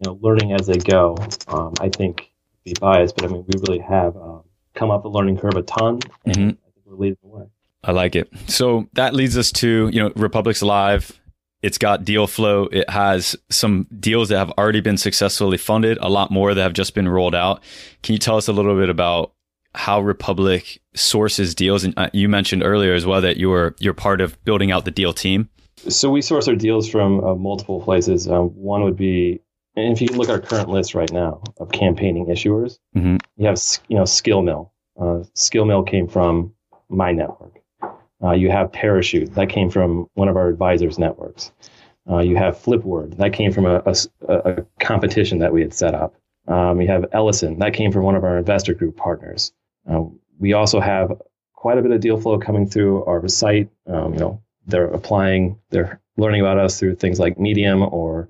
you 0.00 0.06
know 0.06 0.18
learning 0.20 0.52
as 0.52 0.66
they 0.66 0.78
go. 0.78 1.16
Um, 1.48 1.72
I 1.80 1.88
think 1.88 2.30
be 2.64 2.74
biased, 2.80 3.16
but 3.16 3.24
I 3.24 3.28
mean 3.28 3.44
we 3.46 3.60
really 3.68 3.78
have 3.80 4.16
um, 4.16 4.42
come 4.74 4.90
up 4.90 5.02
the 5.02 5.08
learning 5.10 5.38
curve 5.38 5.54
a 5.56 5.62
ton, 5.62 6.00
and 6.24 6.36
Mhm. 6.36 6.48
I 6.50 6.70
think 6.72 6.86
we're 6.86 6.96
leading 6.96 7.18
the 7.22 7.28
way. 7.28 7.44
I 7.82 7.92
like 7.92 8.16
it. 8.16 8.30
So 8.46 8.88
that 8.94 9.14
leads 9.14 9.36
us 9.36 9.52
to, 9.52 9.90
you 9.92 10.00
know, 10.02 10.10
Republic's 10.16 10.62
live. 10.62 11.20
It's 11.64 11.78
got 11.78 12.04
deal 12.04 12.26
flow. 12.26 12.68
It 12.70 12.88
has 12.90 13.34
some 13.50 13.86
deals 13.98 14.28
that 14.28 14.36
have 14.38 14.50
already 14.58 14.80
been 14.82 14.98
successfully 14.98 15.56
funded, 15.56 15.96
a 16.02 16.10
lot 16.10 16.30
more 16.30 16.52
that 16.52 16.62
have 16.62 16.74
just 16.74 16.94
been 16.94 17.08
rolled 17.08 17.34
out. 17.34 17.62
Can 18.02 18.12
you 18.12 18.18
tell 18.18 18.36
us 18.36 18.48
a 18.48 18.52
little 18.52 18.76
bit 18.78 18.90
about 18.90 19.32
how 19.74 20.00
Republic 20.00 20.80
sources 20.94 21.54
deals? 21.54 21.82
And 21.84 21.94
uh, 21.96 22.10
you 22.12 22.28
mentioned 22.28 22.62
earlier 22.62 22.92
as 22.92 23.06
well 23.06 23.20
that 23.22 23.38
you 23.38 23.48
were 23.48 23.74
you're 23.78 23.94
part 23.94 24.20
of 24.20 24.36
building 24.44 24.70
out 24.72 24.84
the 24.84 24.90
deal 24.90 25.12
team. 25.14 25.48
So 25.88 26.10
we 26.10 26.20
source 26.22 26.48
our 26.48 26.54
deals 26.54 26.88
from 26.88 27.24
uh, 27.24 27.34
multiple 27.34 27.80
places. 27.82 28.28
Um, 28.28 28.48
one 28.50 28.84
would 28.84 28.96
be, 28.96 29.40
and 29.74 29.92
if 29.92 30.00
you 30.02 30.08
look 30.08 30.28
at 30.28 30.32
our 30.32 30.40
current 30.40 30.68
list 30.68 30.94
right 30.94 31.10
now 31.12 31.42
of 31.58 31.72
campaigning 31.72 32.26
issuers, 32.26 32.78
Mhm. 32.96 33.20
you 33.36 33.46
have 33.46 33.58
you 33.88 33.96
know 33.96 34.04
Skill 34.04 34.42
Mill. 34.42 34.70
Uh, 35.00 35.24
Skill 35.34 35.64
Mill 35.64 35.82
came 35.82 36.08
from 36.08 36.52
my 36.88 37.10
network. 37.12 37.54
Uh, 38.24 38.32
you 38.32 38.50
have 38.50 38.72
Parachute 38.72 39.34
that 39.34 39.48
came 39.48 39.70
from 39.70 40.08
one 40.14 40.28
of 40.28 40.36
our 40.36 40.48
advisors' 40.48 40.98
networks. 40.98 41.52
Uh, 42.10 42.18
you 42.18 42.36
have 42.36 42.56
Flipword 42.56 43.16
that 43.18 43.32
came 43.32 43.52
from 43.52 43.66
a 43.66 43.82
a 44.28 44.64
competition 44.80 45.38
that 45.38 45.52
we 45.52 45.60
had 45.60 45.74
set 45.74 45.94
up. 45.94 46.14
Um, 46.46 46.78
have 46.80 47.06
Ellison 47.12 47.58
that 47.58 47.74
came 47.74 47.92
from 47.92 48.02
one 48.02 48.16
of 48.16 48.24
our 48.24 48.38
investor 48.38 48.74
group 48.74 48.96
partners. 48.96 49.52
Uh, 49.90 50.04
we 50.38 50.52
also 50.52 50.80
have 50.80 51.20
quite 51.54 51.78
a 51.78 51.82
bit 51.82 51.92
of 51.92 52.00
deal 52.00 52.20
flow 52.20 52.38
coming 52.38 52.68
through 52.68 53.04
our 53.04 53.26
site. 53.28 53.70
Um, 53.86 54.12
you 54.12 54.20
know, 54.20 54.42
they're 54.66 54.86
applying, 54.88 55.58
they're 55.70 56.00
learning 56.16 56.42
about 56.42 56.58
us 56.58 56.78
through 56.78 56.96
things 56.96 57.18
like 57.18 57.38
Medium 57.38 57.82
or 57.82 58.28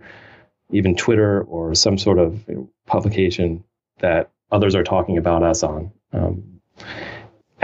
even 0.70 0.94
Twitter 0.94 1.42
or 1.42 1.74
some 1.74 1.98
sort 1.98 2.18
of 2.18 2.48
you 2.48 2.54
know, 2.54 2.70
publication 2.86 3.64
that 3.98 4.30
others 4.52 4.74
are 4.74 4.84
talking 4.84 5.18
about 5.18 5.42
us 5.42 5.62
on. 5.62 5.90
Um, 6.12 6.60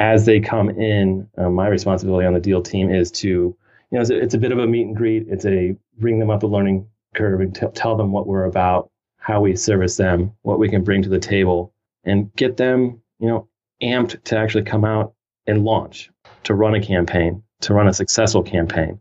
as 0.00 0.25
they 0.25 0.40
come 0.40 0.71
in, 0.71 1.28
uh, 1.37 1.50
my 1.50 1.69
responsibility 1.69 2.26
on 2.26 2.33
the 2.33 2.40
deal 2.40 2.62
team 2.62 2.90
is 2.90 3.11
to, 3.11 3.28
you 3.28 3.57
know, 3.92 4.00
it's 4.00 4.09
a, 4.09 4.19
it's 4.19 4.35
a 4.35 4.38
bit 4.38 4.50
of 4.50 4.59
a 4.59 4.66
meet 4.66 4.87
and 4.87 4.97
greet. 4.97 5.26
It's 5.28 5.45
a 5.45 5.76
bring 5.99 6.19
them 6.19 6.30
up 6.30 6.40
the 6.40 6.47
learning 6.47 6.88
curve 7.14 7.42
and 7.42 7.54
t- 7.54 7.66
tell 7.75 7.97
them 7.97 8.11
what 8.11 8.26
we're 8.26 8.45
about, 8.45 8.90
how 9.19 9.42
we 9.42 9.54
service 9.54 9.99
them, 9.99 10.33
what 10.40 10.59
we 10.59 10.71
can 10.71 10.83
bring 10.83 11.02
to 11.02 11.11
the 11.11 11.19
table, 11.19 11.75
and 12.04 12.35
get 12.35 12.57
them, 12.57 13.02
you 13.19 13.28
know, 13.28 13.47
amped 13.83 14.25
to 14.25 14.38
actually 14.38 14.64
come 14.64 14.87
out 14.87 15.12
and 15.47 15.64
launch, 15.64 16.11
to 16.45 16.54
run 16.54 16.75
a 16.75 16.80
campaign, 16.80 17.42
to 17.61 17.75
run 17.75 17.87
a 17.87 17.92
successful 17.92 18.42
campaign. 18.42 18.99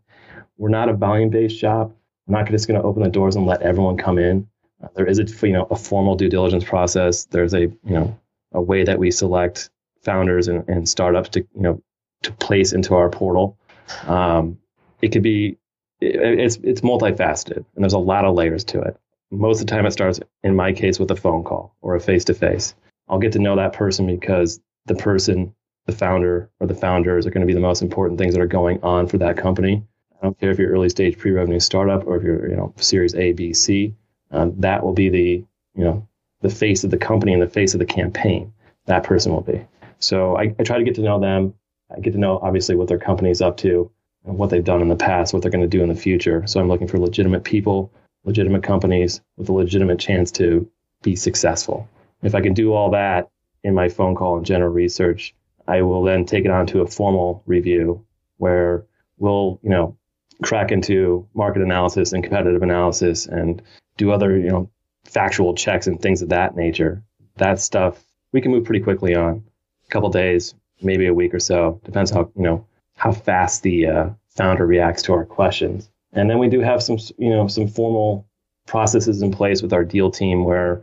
We're 0.58 0.68
not 0.68 0.90
a 0.90 0.92
volume-based 0.92 1.58
shop. 1.58 1.96
I'm 2.28 2.34
not 2.34 2.50
just 2.50 2.68
going 2.68 2.78
to 2.78 2.86
open 2.86 3.02
the 3.02 3.08
doors 3.08 3.36
and 3.36 3.46
let 3.46 3.62
everyone 3.62 3.96
come 3.96 4.18
in. 4.18 4.46
Uh, 4.84 4.88
there 4.94 5.06
is 5.06 5.18
a 5.18 5.24
you 5.46 5.54
know 5.54 5.66
a 5.70 5.76
formal 5.76 6.14
due 6.14 6.28
diligence 6.28 6.64
process. 6.64 7.24
There's 7.24 7.54
a 7.54 7.60
you 7.60 7.78
know 7.84 8.20
a 8.52 8.60
way 8.60 8.84
that 8.84 8.98
we 8.98 9.10
select 9.10 9.70
founders 10.02 10.48
and, 10.48 10.68
and 10.68 10.88
startups 10.88 11.30
to 11.30 11.40
you 11.40 11.62
know 11.62 11.82
to 12.22 12.32
place 12.32 12.72
into 12.72 12.94
our 12.94 13.08
portal. 13.08 13.58
Um, 14.06 14.58
it 15.02 15.12
could 15.12 15.22
be 15.22 15.58
it, 16.00 16.40
it's 16.40 16.56
it's 16.62 16.80
multifaceted 16.80 17.64
and 17.74 17.84
there's 17.84 17.92
a 17.92 17.98
lot 17.98 18.24
of 18.24 18.34
layers 18.34 18.64
to 18.64 18.80
it. 18.80 18.96
Most 19.30 19.60
of 19.60 19.66
the 19.66 19.70
time, 19.70 19.86
it 19.86 19.92
starts 19.92 20.20
in 20.42 20.56
my 20.56 20.72
case 20.72 20.98
with 20.98 21.10
a 21.10 21.16
phone 21.16 21.44
call 21.44 21.76
or 21.82 21.94
a 21.94 22.00
face 22.00 22.24
to 22.24 22.34
face. 22.34 22.74
I'll 23.08 23.18
get 23.18 23.32
to 23.32 23.38
know 23.38 23.56
that 23.56 23.72
person 23.72 24.06
because 24.06 24.60
the 24.86 24.94
person, 24.94 25.54
the 25.86 25.92
founder 25.92 26.50
or 26.58 26.66
the 26.66 26.74
founders 26.74 27.26
are 27.26 27.30
going 27.30 27.42
to 27.42 27.46
be 27.46 27.54
the 27.54 27.60
most 27.60 27.82
important 27.82 28.18
things 28.18 28.34
that 28.34 28.40
are 28.40 28.46
going 28.46 28.82
on 28.82 29.06
for 29.06 29.18
that 29.18 29.36
company. 29.36 29.84
I 30.20 30.26
don't 30.26 30.38
care 30.38 30.50
if 30.50 30.58
you're 30.58 30.70
early 30.70 30.88
stage 30.88 31.16
pre-revenue 31.16 31.60
startup 31.60 32.06
or 32.06 32.16
if 32.16 32.22
you're 32.22 32.48
you 32.48 32.56
know 32.56 32.74
Series 32.76 33.14
A, 33.14 33.32
B, 33.32 33.52
C. 33.52 33.94
Um, 34.32 34.54
that 34.60 34.82
will 34.82 34.92
be 34.92 35.08
the 35.08 35.44
you 35.74 35.84
know 35.84 36.08
the 36.40 36.50
face 36.50 36.84
of 36.84 36.90
the 36.90 36.98
company 36.98 37.32
and 37.32 37.42
the 37.42 37.48
face 37.48 37.74
of 37.74 37.80
the 37.80 37.86
campaign. 37.86 38.52
That 38.86 39.04
person 39.04 39.32
will 39.32 39.42
be. 39.42 39.64
So 40.00 40.36
I, 40.36 40.54
I 40.58 40.62
try 40.62 40.78
to 40.78 40.84
get 40.84 40.96
to 40.96 41.02
know 41.02 41.20
them. 41.20 41.54
I 41.94 42.00
get 42.00 42.12
to 42.12 42.18
know 42.18 42.38
obviously 42.42 42.74
what 42.74 42.88
their 42.88 42.98
company's 42.98 43.40
up 43.40 43.56
to, 43.58 43.90
and 44.24 44.36
what 44.36 44.50
they've 44.50 44.64
done 44.64 44.82
in 44.82 44.88
the 44.88 44.96
past, 44.96 45.32
what 45.32 45.42
they're 45.42 45.50
going 45.50 45.68
to 45.68 45.76
do 45.78 45.82
in 45.82 45.88
the 45.88 45.94
future. 45.94 46.46
So 46.46 46.60
I'm 46.60 46.68
looking 46.68 46.88
for 46.88 46.98
legitimate 46.98 47.44
people, 47.44 47.92
legitimate 48.24 48.62
companies 48.62 49.20
with 49.36 49.48
a 49.48 49.52
legitimate 49.52 49.98
chance 49.98 50.30
to 50.32 50.68
be 51.02 51.16
successful. 51.16 51.88
If 52.22 52.34
I 52.34 52.40
can 52.40 52.54
do 52.54 52.72
all 52.72 52.90
that 52.90 53.30
in 53.64 53.74
my 53.74 53.88
phone 53.88 54.14
call 54.14 54.36
and 54.36 54.46
general 54.46 54.70
research, 54.70 55.34
I 55.66 55.82
will 55.82 56.02
then 56.02 56.26
take 56.26 56.44
it 56.44 56.50
on 56.50 56.66
to 56.68 56.82
a 56.82 56.86
formal 56.86 57.42
review 57.46 58.04
where 58.36 58.84
we'll, 59.18 59.58
you 59.62 59.70
know, 59.70 59.96
crack 60.42 60.72
into 60.72 61.26
market 61.34 61.62
analysis 61.62 62.12
and 62.12 62.22
competitive 62.22 62.62
analysis 62.62 63.26
and 63.26 63.62
do 63.96 64.10
other, 64.10 64.38
you 64.38 64.48
know, 64.48 64.70
factual 65.04 65.54
checks 65.54 65.86
and 65.86 66.00
things 66.00 66.22
of 66.22 66.28
that 66.30 66.56
nature. 66.56 67.02
That 67.36 67.60
stuff 67.60 68.02
we 68.32 68.40
can 68.40 68.50
move 68.50 68.64
pretty 68.64 68.80
quickly 68.80 69.14
on. 69.14 69.44
Couple 69.90 70.08
days, 70.08 70.54
maybe 70.80 71.06
a 71.06 71.14
week 71.14 71.34
or 71.34 71.40
so. 71.40 71.80
Depends 71.84 72.10
how, 72.10 72.30
you 72.36 72.42
know, 72.42 72.66
how 72.96 73.12
fast 73.12 73.62
the 73.62 73.86
uh, 73.86 74.10
founder 74.28 74.66
reacts 74.66 75.02
to 75.02 75.12
our 75.12 75.24
questions. 75.24 75.90
And 76.12 76.30
then 76.30 76.38
we 76.38 76.48
do 76.48 76.60
have 76.60 76.82
some, 76.82 76.98
you 77.18 77.30
know, 77.30 77.48
some 77.48 77.66
formal 77.66 78.26
processes 78.66 79.20
in 79.22 79.32
place 79.32 79.62
with 79.62 79.72
our 79.72 79.84
deal 79.84 80.10
team 80.10 80.44
where 80.44 80.82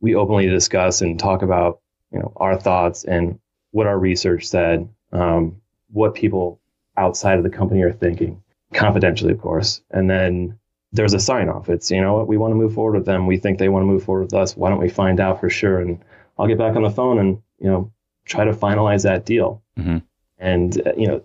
we 0.00 0.14
openly 0.14 0.46
discuss 0.46 1.02
and 1.02 1.18
talk 1.18 1.42
about, 1.42 1.80
you 2.10 2.18
know, 2.18 2.32
our 2.36 2.58
thoughts 2.58 3.04
and 3.04 3.38
what 3.72 3.86
our 3.86 3.98
research 3.98 4.46
said, 4.46 4.88
um, 5.12 5.60
what 5.90 6.14
people 6.14 6.60
outside 6.96 7.36
of 7.36 7.44
the 7.44 7.50
company 7.50 7.82
are 7.82 7.92
thinking, 7.92 8.42
confidentially, 8.72 9.32
of 9.32 9.40
course. 9.40 9.82
And 9.90 10.08
then 10.08 10.58
there's 10.92 11.14
a 11.14 11.20
sign 11.20 11.50
off. 11.50 11.68
It's, 11.68 11.90
you 11.90 12.00
know 12.00 12.14
what, 12.14 12.26
we 12.26 12.38
want 12.38 12.52
to 12.52 12.56
move 12.56 12.72
forward 12.72 12.96
with 12.96 13.06
them. 13.06 13.26
We 13.26 13.36
think 13.36 13.58
they 13.58 13.68
want 13.68 13.82
to 13.82 13.86
move 13.86 14.04
forward 14.04 14.24
with 14.24 14.34
us. 14.34 14.56
Why 14.56 14.70
don't 14.70 14.80
we 14.80 14.88
find 14.88 15.20
out 15.20 15.40
for 15.40 15.50
sure? 15.50 15.78
And 15.78 16.02
I'll 16.38 16.46
get 16.46 16.58
back 16.58 16.74
on 16.74 16.82
the 16.82 16.90
phone 16.90 17.18
and, 17.18 17.42
you 17.58 17.68
know, 17.68 17.92
try 18.26 18.44
to 18.44 18.52
finalize 18.52 19.02
that 19.04 19.24
deal. 19.24 19.62
Mhm. 19.78 20.02
And, 20.38 20.86
uh, 20.86 20.92
you 20.96 21.06
know, 21.06 21.22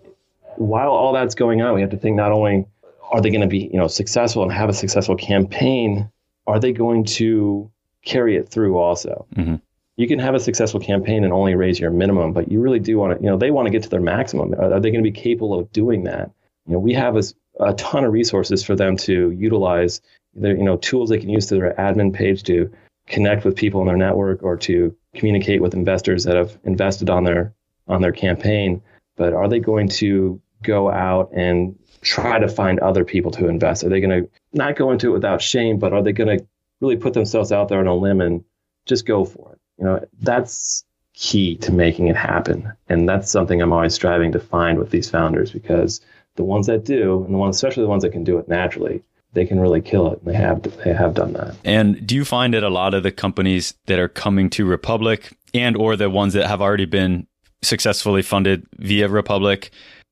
while 0.56 0.90
all 0.90 1.12
that's 1.12 1.34
going 1.34 1.60
on, 1.60 1.74
we 1.74 1.80
have 1.80 1.90
to 1.90 1.96
think 1.96 2.16
not 2.16 2.32
only 2.32 2.66
are 3.10 3.20
they 3.20 3.30
going 3.30 3.42
to 3.42 3.46
be, 3.46 3.68
you 3.72 3.78
know, 3.78 3.88
successful 3.88 4.42
and 4.42 4.52
have 4.52 4.70
a 4.70 4.72
successful 4.72 5.16
campaign, 5.16 6.08
are 6.46 6.58
they 6.58 6.72
going 6.72 7.04
to 7.04 7.70
carry 8.04 8.36
it 8.36 8.48
through 8.48 8.78
also? 8.78 9.26
Mhm. 9.36 9.60
You 9.96 10.08
can 10.08 10.18
have 10.18 10.34
a 10.34 10.40
successful 10.40 10.80
campaign 10.80 11.22
and 11.22 11.32
only 11.32 11.54
raise 11.54 11.78
your 11.78 11.90
minimum, 11.90 12.32
but 12.32 12.50
you 12.50 12.60
really 12.60 12.80
do 12.80 12.98
want 12.98 13.18
to, 13.18 13.22
you 13.22 13.30
know, 13.30 13.36
they 13.36 13.50
want 13.50 13.66
to 13.66 13.70
get 13.70 13.82
to 13.82 13.90
their 13.90 14.00
maximum. 14.00 14.54
Are, 14.54 14.72
are 14.72 14.80
they 14.80 14.90
going 14.90 15.04
to 15.04 15.10
be 15.10 15.12
capable 15.12 15.58
of 15.58 15.70
doing 15.72 16.04
that? 16.04 16.30
You 16.66 16.72
know, 16.72 16.78
we 16.78 16.94
have 16.94 17.16
a 17.60 17.74
ton 17.74 18.04
of 18.04 18.12
resources 18.12 18.64
for 18.64 18.74
them 18.74 18.96
to 18.96 19.30
utilize, 19.32 20.00
either, 20.36 20.54
you 20.54 20.64
know, 20.64 20.78
tools 20.78 21.10
they 21.10 21.18
can 21.18 21.28
use 21.28 21.46
to 21.46 21.56
their 21.56 21.74
admin 21.74 22.12
page 22.14 22.44
to 22.44 22.70
connect 23.06 23.44
with 23.44 23.56
people 23.56 23.80
in 23.82 23.86
their 23.86 23.96
network 23.96 24.42
or 24.42 24.56
to 24.56 24.94
communicate 25.14 25.60
with 25.60 25.74
investors 25.74 26.24
that 26.24 26.36
have 26.36 26.58
invested 26.64 27.10
on 27.10 27.24
their 27.24 27.54
on 27.88 28.02
their 28.02 28.12
campaign. 28.12 28.82
But 29.16 29.32
are 29.32 29.48
they 29.48 29.58
going 29.60 29.88
to 29.88 30.40
go 30.62 30.90
out 30.90 31.30
and 31.32 31.78
try 32.00 32.38
to 32.38 32.48
find 32.48 32.78
other 32.80 33.04
people 33.04 33.30
to 33.32 33.48
invest? 33.48 33.84
Are 33.84 33.88
they 33.88 34.00
going 34.00 34.22
to 34.22 34.30
not 34.52 34.76
go 34.76 34.90
into 34.90 35.08
it 35.08 35.12
without 35.12 35.42
shame, 35.42 35.78
but 35.78 35.92
are 35.92 36.02
they 36.02 36.12
going 36.12 36.38
to 36.38 36.46
really 36.80 36.96
put 36.96 37.14
themselves 37.14 37.52
out 37.52 37.68
there 37.68 37.80
on 37.80 37.86
a 37.86 37.94
limb 37.94 38.20
and 38.20 38.44
just 38.86 39.06
go 39.06 39.24
for 39.24 39.52
it? 39.52 39.58
You 39.78 39.84
know, 39.84 40.04
that's 40.20 40.84
key 41.14 41.56
to 41.56 41.72
making 41.72 42.08
it 42.08 42.16
happen. 42.16 42.72
And 42.88 43.08
that's 43.08 43.30
something 43.30 43.60
I'm 43.60 43.72
always 43.72 43.94
striving 43.94 44.32
to 44.32 44.40
find 44.40 44.78
with 44.78 44.90
these 44.90 45.10
founders 45.10 45.50
because 45.50 46.00
the 46.36 46.44
ones 46.44 46.66
that 46.66 46.84
do, 46.84 47.24
and 47.24 47.34
the 47.34 47.38
ones, 47.38 47.56
especially 47.56 47.82
the 47.82 47.88
ones 47.88 48.02
that 48.02 48.12
can 48.12 48.24
do 48.24 48.38
it 48.38 48.48
naturally, 48.48 49.02
they 49.32 49.46
can 49.46 49.60
really 49.60 49.80
kill 49.80 50.12
it. 50.12 50.20
And 50.22 50.28
they 50.32 50.36
have 50.36 50.62
they 50.84 50.92
have 50.92 51.14
done 51.14 51.32
that. 51.34 51.56
And 51.64 52.06
do 52.06 52.14
you 52.14 52.24
find 52.24 52.54
that 52.54 52.62
a 52.62 52.68
lot 52.68 52.94
of 52.94 53.02
the 53.02 53.12
companies 53.12 53.74
that 53.86 53.98
are 53.98 54.08
coming 54.08 54.50
to 54.50 54.64
Republic 54.64 55.36
and 55.54 55.76
or 55.76 55.96
the 55.96 56.10
ones 56.10 56.34
that 56.34 56.46
have 56.46 56.60
already 56.60 56.84
been 56.84 57.26
successfully 57.62 58.22
funded 58.22 58.66
via 58.78 59.08
Republic, 59.08 59.70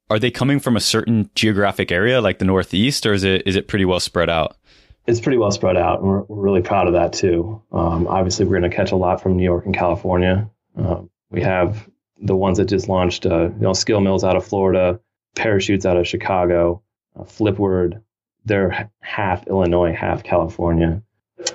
are 0.09 0.19
they 0.19 0.31
coming 0.31 0.61
from 0.61 0.77
a 0.77 0.81
certain 0.81 1.31
geographic 1.35 1.93
area 1.93 2.21
like 2.21 2.39
the 2.39 2.45
Northeast 2.45 3.07
or 3.07 3.13
is 3.13 3.25
it 3.25 3.43
is 3.47 3.57
it 3.57 3.69
pretty 3.69 3.85
well 3.85 4.01
spread 4.01 4.31
out? 4.31 4.57
It's 5.07 5.21
pretty 5.21 5.39
well 5.39 5.51
spread 5.51 5.77
out, 5.77 6.01
and 6.01 6.09
we're, 6.09 6.21
we're 6.23 6.43
really 6.43 6.63
proud 6.63 6.87
of 6.87 6.93
that 6.93 7.13
too. 7.13 7.61
Um, 7.73 8.07
obviously, 8.07 8.45
we're 8.45 8.61
going 8.61 8.71
to 8.71 8.77
catch 8.77 8.93
a 8.93 8.97
lot 8.97 9.23
from 9.23 9.37
New 9.37 9.43
York 9.43 9.65
and 9.65 9.75
California. 9.75 10.49
Um, 10.77 11.11
we 11.31 11.41
have 11.41 11.89
the 12.19 12.37
ones 12.37 12.59
that 12.59 12.67
just 12.67 12.89
launched, 12.89 13.27
uh, 13.27 13.45
you 13.45 13.61
know, 13.61 13.73
Skill 13.73 14.01
Mills 14.01 14.25
out 14.25 14.37
of 14.37 14.47
Florida, 14.47 15.01
Parachutes 15.35 15.87
out 15.87 15.97
of 15.97 16.07
Chicago, 16.07 16.83
uh, 17.19 17.23
Flipword, 17.23 18.03
they're 18.45 18.91
half 19.01 19.47
Illinois, 19.47 19.93
half 19.93 20.23
California. 20.23 21.03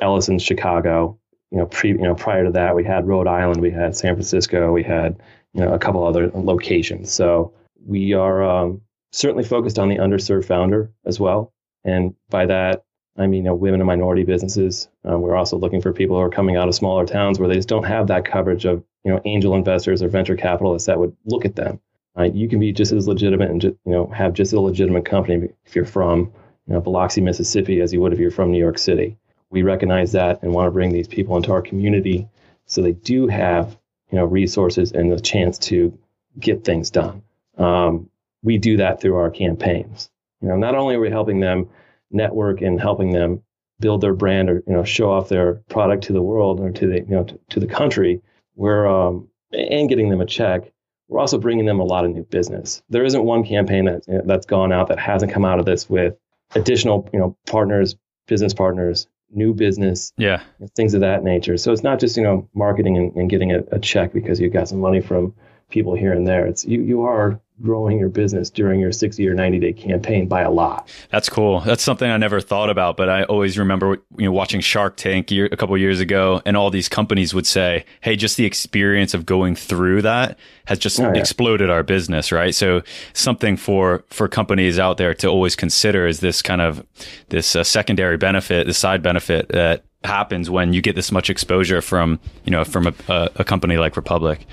Ellison's 0.01 0.43
Chicago. 0.43 1.19
You 1.51 1.59
know, 1.59 1.65
pre, 1.67 1.89
you 1.89 1.97
know, 1.97 2.15
prior 2.15 2.45
to 2.45 2.51
that, 2.51 2.75
we 2.75 2.83
had 2.83 3.07
Rhode 3.07 3.27
Island, 3.27 3.61
we 3.61 3.71
had 3.71 3.95
San 3.95 4.15
Francisco, 4.15 4.71
we 4.71 4.83
had 4.83 5.21
you 5.53 5.61
know 5.61 5.73
a 5.73 5.79
couple 5.79 6.03
other 6.03 6.29
locations. 6.33 7.11
So 7.11 7.53
we 7.85 8.13
are 8.13 8.43
um, 8.43 8.81
certainly 9.11 9.43
focused 9.43 9.79
on 9.79 9.87
the 9.87 9.97
underserved 9.97 10.45
founder 10.45 10.91
as 11.05 11.19
well, 11.19 11.53
and 11.83 12.15
by 12.29 12.47
that 12.47 12.85
I 13.17 13.27
mean, 13.27 13.45
you 13.45 13.49
know, 13.49 13.55
women 13.55 13.79
and 13.79 13.87
minority 13.87 14.23
businesses. 14.23 14.89
Um, 15.05 15.21
we're 15.21 15.35
also 15.35 15.57
looking 15.57 15.81
for 15.81 15.93
people 15.93 16.17
who 16.17 16.21
are 16.21 16.29
coming 16.29 16.57
out 16.57 16.67
of 16.67 16.75
smaller 16.75 17.05
towns 17.05 17.39
where 17.39 17.47
they 17.47 17.55
just 17.55 17.69
don't 17.69 17.85
have 17.85 18.07
that 18.07 18.25
coverage 18.25 18.65
of, 18.65 18.83
you 19.03 19.11
know, 19.11 19.21
angel 19.25 19.55
investors 19.55 20.03
or 20.03 20.09
venture 20.09 20.35
capitalists 20.35 20.87
that 20.87 20.99
would 20.99 21.15
look 21.25 21.45
at 21.45 21.55
them. 21.55 21.79
Uh, 22.17 22.23
you 22.23 22.49
can 22.49 22.59
be 22.59 22.71
just 22.71 22.91
as 22.91 23.07
legitimate 23.07 23.51
and 23.51 23.61
just, 23.61 23.75
you 23.85 23.91
know, 23.91 24.07
have 24.07 24.33
just 24.33 24.53
a 24.53 24.59
legitimate 24.59 25.05
company 25.05 25.49
if 25.65 25.75
you're 25.75 25.85
from, 25.85 26.31
you 26.67 26.73
know, 26.73 26.81
Biloxi, 26.81 27.21
Mississippi, 27.21 27.81
as 27.81 27.93
you 27.93 28.01
would 28.01 28.13
if 28.13 28.19
you're 28.19 28.31
from 28.31 28.51
New 28.51 28.59
York 28.59 28.77
City. 28.77 29.17
We 29.49 29.61
recognize 29.61 30.11
that 30.13 30.41
and 30.41 30.53
want 30.53 30.67
to 30.67 30.71
bring 30.71 30.91
these 30.91 31.07
people 31.07 31.37
into 31.37 31.51
our 31.51 31.61
community 31.61 32.27
so 32.65 32.81
they 32.81 32.93
do 32.93 33.27
have, 33.27 33.77
you 34.11 34.17
know, 34.17 34.25
resources 34.25 34.91
and 34.91 35.11
the 35.11 35.19
chance 35.19 35.57
to 35.59 35.97
get 36.39 36.63
things 36.63 36.89
done. 36.89 37.21
Um, 37.57 38.09
we 38.43 38.57
do 38.57 38.77
that 38.77 39.01
through 39.01 39.15
our 39.15 39.29
campaigns. 39.29 40.09
You 40.41 40.49
know, 40.49 40.57
not 40.57 40.75
only 40.75 40.95
are 40.95 40.99
we 40.99 41.09
helping 41.09 41.39
them 41.39 41.69
network 42.11 42.61
and 42.61 42.79
helping 42.79 43.11
them 43.11 43.41
build 43.79 44.01
their 44.01 44.13
brand 44.13 44.49
or 44.49 44.63
you 44.67 44.73
know 44.73 44.83
show 44.83 45.11
off 45.11 45.29
their 45.29 45.55
product 45.69 46.03
to 46.05 46.13
the 46.13 46.21
world 46.21 46.59
or 46.59 46.71
to 46.71 46.87
the 46.87 46.99
you 47.01 47.09
know 47.09 47.23
to, 47.23 47.39
to 47.49 47.59
the 47.59 47.67
country 47.67 48.21
we're 48.55 48.87
um, 48.87 49.27
and 49.51 49.89
getting 49.89 50.09
them 50.09 50.21
a 50.21 50.25
check 50.25 50.71
we're 51.07 51.19
also 51.19 51.37
bringing 51.37 51.65
them 51.65 51.79
a 51.79 51.83
lot 51.83 52.05
of 52.05 52.11
new 52.11 52.23
business 52.23 52.81
there 52.89 53.03
isn't 53.03 53.23
one 53.23 53.43
campaign 53.43 53.85
that 53.85 54.03
that's 54.25 54.45
gone 54.45 54.71
out 54.71 54.87
that 54.87 54.99
hasn't 54.99 55.31
come 55.31 55.43
out 55.43 55.59
of 55.59 55.65
this 55.65 55.89
with 55.89 56.15
additional, 56.53 57.09
you 57.11 57.19
know, 57.19 57.37
partners, 57.47 57.95
business 58.27 58.53
partners, 58.53 59.07
new 59.31 59.53
business, 59.53 60.13
yeah, 60.17 60.41
things 60.75 60.93
of 60.93 61.01
that 61.01 61.23
nature. 61.23 61.57
So 61.57 61.71
it's 61.71 61.83
not 61.83 61.99
just 61.99 62.17
you 62.17 62.23
know 62.23 62.47
marketing 62.53 62.97
and, 62.97 63.15
and 63.15 63.29
getting 63.29 63.51
a, 63.51 63.63
a 63.71 63.79
check 63.79 64.13
because 64.13 64.39
you 64.39 64.49
got 64.49 64.67
some 64.67 64.79
money 64.79 65.01
from 65.01 65.33
people 65.69 65.95
here 65.95 66.13
and 66.13 66.27
there. 66.27 66.45
It's 66.45 66.65
you 66.65 66.81
you 66.81 67.03
are 67.03 67.39
growing 67.61 67.97
your 67.97 68.09
business 68.09 68.49
during 68.49 68.79
your 68.79 68.91
60 68.91 69.27
or 69.27 69.33
90 69.33 69.59
day 69.59 69.73
campaign 69.73 70.27
by 70.27 70.41
a 70.41 70.51
lot. 70.51 70.89
That's 71.09 71.29
cool. 71.29 71.61
That's 71.61 71.83
something 71.83 72.09
I 72.09 72.17
never 72.17 72.41
thought 72.41 72.69
about, 72.69 72.97
but 72.97 73.09
I 73.09 73.23
always 73.23 73.57
remember 73.57 73.97
you 74.17 74.25
know 74.25 74.31
watching 74.31 74.61
Shark 74.61 74.97
Tank 74.97 75.31
year, 75.31 75.47
a 75.51 75.57
couple 75.57 75.77
years 75.77 75.99
ago 75.99 76.41
and 76.45 76.57
all 76.57 76.69
these 76.69 76.89
companies 76.89 77.33
would 77.33 77.47
say, 77.47 77.85
"Hey, 78.01 78.15
just 78.15 78.37
the 78.37 78.45
experience 78.45 79.13
of 79.13 79.25
going 79.25 79.55
through 79.55 80.01
that 80.01 80.37
has 80.65 80.79
just 80.79 80.99
oh, 80.99 81.13
yeah. 81.13 81.19
exploded 81.19 81.69
our 81.69 81.83
business, 81.83 82.31
right?" 82.31 82.53
So 82.53 82.81
something 83.13 83.55
for 83.57 84.03
for 84.09 84.27
companies 84.27 84.77
out 84.77 84.97
there 84.97 85.13
to 85.15 85.27
always 85.27 85.55
consider 85.55 86.07
is 86.07 86.19
this 86.19 86.41
kind 86.41 86.61
of 86.61 86.85
this 87.29 87.55
uh, 87.55 87.63
secondary 87.63 88.17
benefit, 88.17 88.67
the 88.67 88.73
side 88.73 89.01
benefit 89.01 89.49
that 89.49 89.85
happens 90.05 90.49
when 90.49 90.73
you 90.73 90.81
get 90.81 90.95
this 90.95 91.11
much 91.11 91.29
exposure 91.29 91.81
from, 91.81 92.19
you 92.45 92.51
know, 92.51 92.63
from 92.63 92.87
a, 92.87 92.93
a, 93.09 93.29
a 93.37 93.43
company 93.43 93.77
like 93.77 93.97
Republic. 93.97 94.45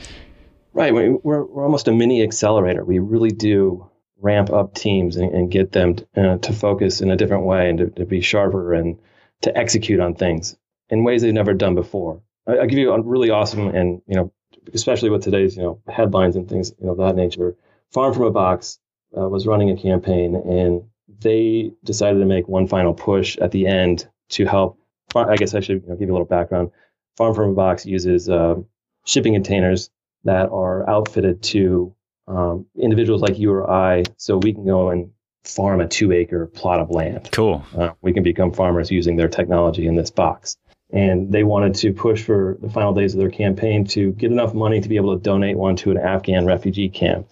Right. 0.74 0.94
We're, 0.94 1.16
we're 1.22 1.64
almost 1.64 1.88
a 1.88 1.92
mini 1.92 2.22
accelerator. 2.22 2.84
We 2.84 2.98
really 2.98 3.30
do 3.30 3.90
ramp 4.20 4.50
up 4.50 4.74
teams 4.74 5.16
and, 5.16 5.34
and 5.34 5.50
get 5.50 5.72
them 5.72 5.96
to, 5.96 6.06
uh, 6.16 6.38
to, 6.38 6.52
focus 6.52 7.00
in 7.00 7.10
a 7.10 7.16
different 7.16 7.44
way 7.44 7.68
and 7.68 7.78
to, 7.78 7.90
to, 7.90 8.06
be 8.06 8.20
sharper 8.20 8.72
and 8.72 8.96
to 9.42 9.56
execute 9.56 10.00
on 10.00 10.14
things 10.14 10.56
in 10.88 11.04
ways 11.04 11.22
they've 11.22 11.34
never 11.34 11.52
done 11.52 11.74
before. 11.74 12.22
I, 12.46 12.52
will 12.52 12.66
give 12.66 12.78
you 12.78 12.92
a 12.92 13.02
really 13.02 13.30
awesome 13.30 13.68
and, 13.68 14.00
you 14.06 14.14
know, 14.14 14.32
especially 14.72 15.10
with 15.10 15.24
today's, 15.24 15.56
you 15.56 15.62
know, 15.62 15.80
headlines 15.88 16.36
and 16.36 16.48
things, 16.48 16.72
you 16.78 16.86
know, 16.86 16.92
of 16.92 16.98
that 16.98 17.16
nature. 17.16 17.56
Farm 17.90 18.14
from 18.14 18.22
a 18.22 18.30
Box 18.30 18.78
uh, 19.16 19.28
was 19.28 19.46
running 19.46 19.70
a 19.70 19.76
campaign 19.76 20.36
and 20.36 20.82
they 21.20 21.72
decided 21.84 22.20
to 22.20 22.24
make 22.24 22.48
one 22.48 22.66
final 22.66 22.94
push 22.94 23.36
at 23.38 23.50
the 23.50 23.66
end 23.66 24.08
to 24.30 24.46
help. 24.46 24.78
I 25.14 25.36
guess 25.36 25.54
I 25.54 25.60
should 25.60 25.82
you 25.82 25.88
know, 25.88 25.96
give 25.96 26.08
you 26.08 26.12
a 26.12 26.16
little 26.16 26.26
background. 26.26 26.70
Farm 27.16 27.34
from 27.34 27.50
a 27.50 27.54
Box 27.54 27.84
uses 27.84 28.28
uh, 28.28 28.54
shipping 29.04 29.34
containers 29.34 29.90
that 30.24 30.50
are 30.50 30.88
outfitted 30.88 31.42
to 31.42 31.94
um, 32.28 32.66
individuals 32.76 33.22
like 33.22 33.38
you 33.38 33.52
or 33.52 33.70
I, 33.70 34.04
so 34.16 34.38
we 34.38 34.52
can 34.52 34.64
go 34.64 34.90
and 34.90 35.10
farm 35.44 35.80
a 35.80 35.88
two 35.88 36.12
acre 36.12 36.46
plot 36.46 36.80
of 36.80 36.90
land. 36.90 37.28
Cool. 37.32 37.64
Uh, 37.76 37.90
we 38.00 38.12
can 38.12 38.22
become 38.22 38.52
farmers 38.52 38.90
using 38.90 39.16
their 39.16 39.28
technology 39.28 39.86
in 39.86 39.96
this 39.96 40.10
box. 40.10 40.56
And 40.92 41.32
they 41.32 41.42
wanted 41.42 41.74
to 41.76 41.92
push 41.92 42.22
for 42.22 42.58
the 42.60 42.68
final 42.68 42.92
days 42.92 43.14
of 43.14 43.20
their 43.20 43.30
campaign 43.30 43.86
to 43.88 44.12
get 44.12 44.30
enough 44.30 44.52
money 44.52 44.80
to 44.80 44.88
be 44.88 44.96
able 44.96 45.16
to 45.16 45.22
donate 45.22 45.56
one 45.56 45.74
to 45.76 45.90
an 45.90 45.96
Afghan 45.96 46.44
refugee 46.44 46.90
camp. 46.90 47.28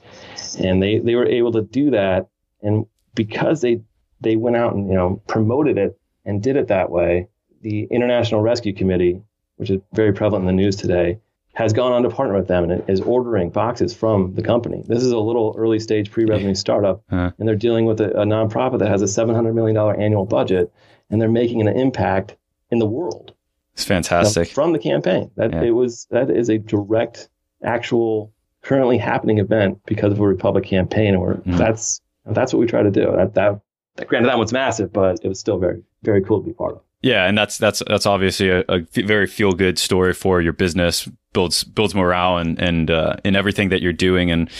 And 0.58 0.82
they, 0.82 0.98
they 0.98 1.14
were 1.14 1.26
able 1.26 1.52
to 1.52 1.62
do 1.62 1.90
that. 1.90 2.28
And 2.62 2.86
because 3.14 3.60
they, 3.60 3.82
they 4.20 4.36
went 4.36 4.56
out 4.56 4.74
and, 4.74 4.88
you 4.88 4.94
know, 4.94 5.22
promoted 5.28 5.76
it 5.76 5.98
and 6.24 6.42
did 6.42 6.56
it 6.56 6.68
that 6.68 6.90
way, 6.90 7.28
the 7.60 7.84
International 7.90 8.40
Rescue 8.40 8.72
Committee, 8.72 9.20
which 9.56 9.68
is 9.70 9.80
very 9.92 10.14
prevalent 10.14 10.48
in 10.48 10.56
the 10.56 10.62
news 10.62 10.76
today, 10.76 11.18
has 11.60 11.74
gone 11.74 11.92
on 11.92 12.02
to 12.02 12.08
partner 12.08 12.34
with 12.34 12.48
them 12.48 12.70
and 12.70 12.88
is 12.88 13.00
ordering 13.02 13.50
boxes 13.50 13.94
from 13.94 14.34
the 14.34 14.42
company. 14.42 14.82
This 14.86 15.02
is 15.02 15.12
a 15.12 15.18
little 15.18 15.54
early 15.58 15.78
stage 15.78 16.10
pre-revenue 16.10 16.54
startup, 16.54 17.02
uh-huh. 17.10 17.32
and 17.38 17.46
they're 17.46 17.54
dealing 17.54 17.84
with 17.84 18.00
a, 18.00 18.10
a 18.12 18.24
nonprofit 18.24 18.78
that 18.78 18.88
has 18.88 19.02
a 19.02 19.04
$700 19.04 19.54
million 19.54 19.76
annual 20.00 20.24
budget, 20.24 20.72
and 21.10 21.20
they're 21.20 21.28
making 21.28 21.60
an 21.60 21.68
impact 21.68 22.36
in 22.70 22.78
the 22.78 22.86
world. 22.86 23.34
It's 23.74 23.84
fantastic 23.84 24.48
know, 24.48 24.54
from 24.54 24.72
the 24.72 24.78
campaign. 24.78 25.30
That 25.36 25.52
yeah. 25.52 25.64
it 25.64 25.70
was 25.70 26.06
that 26.10 26.30
is 26.30 26.48
a 26.48 26.58
direct, 26.58 27.28
actual, 27.62 28.32
currently 28.62 28.96
happening 28.96 29.38
event 29.38 29.80
because 29.86 30.12
of 30.12 30.20
a 30.20 30.26
Republic 30.26 30.64
campaign, 30.64 31.14
and 31.14 31.20
we're, 31.20 31.34
mm. 31.36 31.58
that's 31.58 32.00
that's 32.24 32.52
what 32.52 32.60
we 32.60 32.66
try 32.66 32.82
to 32.82 32.90
do. 32.90 33.12
That, 33.16 33.34
that 33.34 33.60
that 33.96 34.08
granted 34.08 34.28
that 34.28 34.38
one's 34.38 34.52
massive, 34.52 34.92
but 34.92 35.20
it 35.22 35.28
was 35.28 35.38
still 35.38 35.58
very 35.58 35.82
very 36.02 36.22
cool 36.22 36.40
to 36.40 36.46
be 36.46 36.52
part 36.52 36.76
of. 36.76 36.82
Yeah, 37.02 37.26
and 37.26 37.36
that's 37.36 37.56
that's 37.56 37.82
that's 37.86 38.04
obviously 38.04 38.50
a, 38.50 38.64
a 38.68 38.80
very 38.94 39.26
feel 39.26 39.52
good 39.52 39.78
story 39.78 40.12
for 40.12 40.42
your 40.42 40.52
business. 40.52 41.08
builds 41.32 41.64
builds 41.64 41.94
morale 41.94 42.36
and 42.36 42.58
and 42.58 42.90
uh, 42.90 43.16
in 43.24 43.34
everything 43.36 43.70
that 43.70 43.80
you're 43.80 43.92
doing, 43.92 44.30
and 44.30 44.50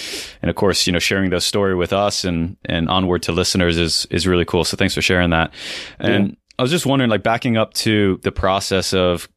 and 0.41 0.49
of 0.49 0.57
course, 0.57 0.87
you 0.87 0.93
know, 0.93 0.99
sharing 0.99 1.31
those 1.31 1.45
story 1.45 1.75
with 1.75 1.93
us 1.93 2.25
and 2.25 2.57
and 2.65 2.89
onward 2.89 3.23
to 3.25 3.33
listeners 3.33 3.77
is 3.77 4.07
is 4.11 4.27
really 4.27 4.47
cool. 4.47 4.65
So 4.65 4.77
thanks 4.77 4.95
for 4.95 5.03
sharing 5.03 5.31
that. 5.31 5.53
And 5.99 6.29
yeah. 6.29 6.35
I 6.59 6.63
was 6.63 6.71
just 6.71 6.87
wondering, 6.87 7.11
like 7.11 7.23
backing 7.23 7.59
up 7.59 7.75
to 7.75 8.19
the 8.23 8.33
process 8.33 8.95
of 8.95 9.29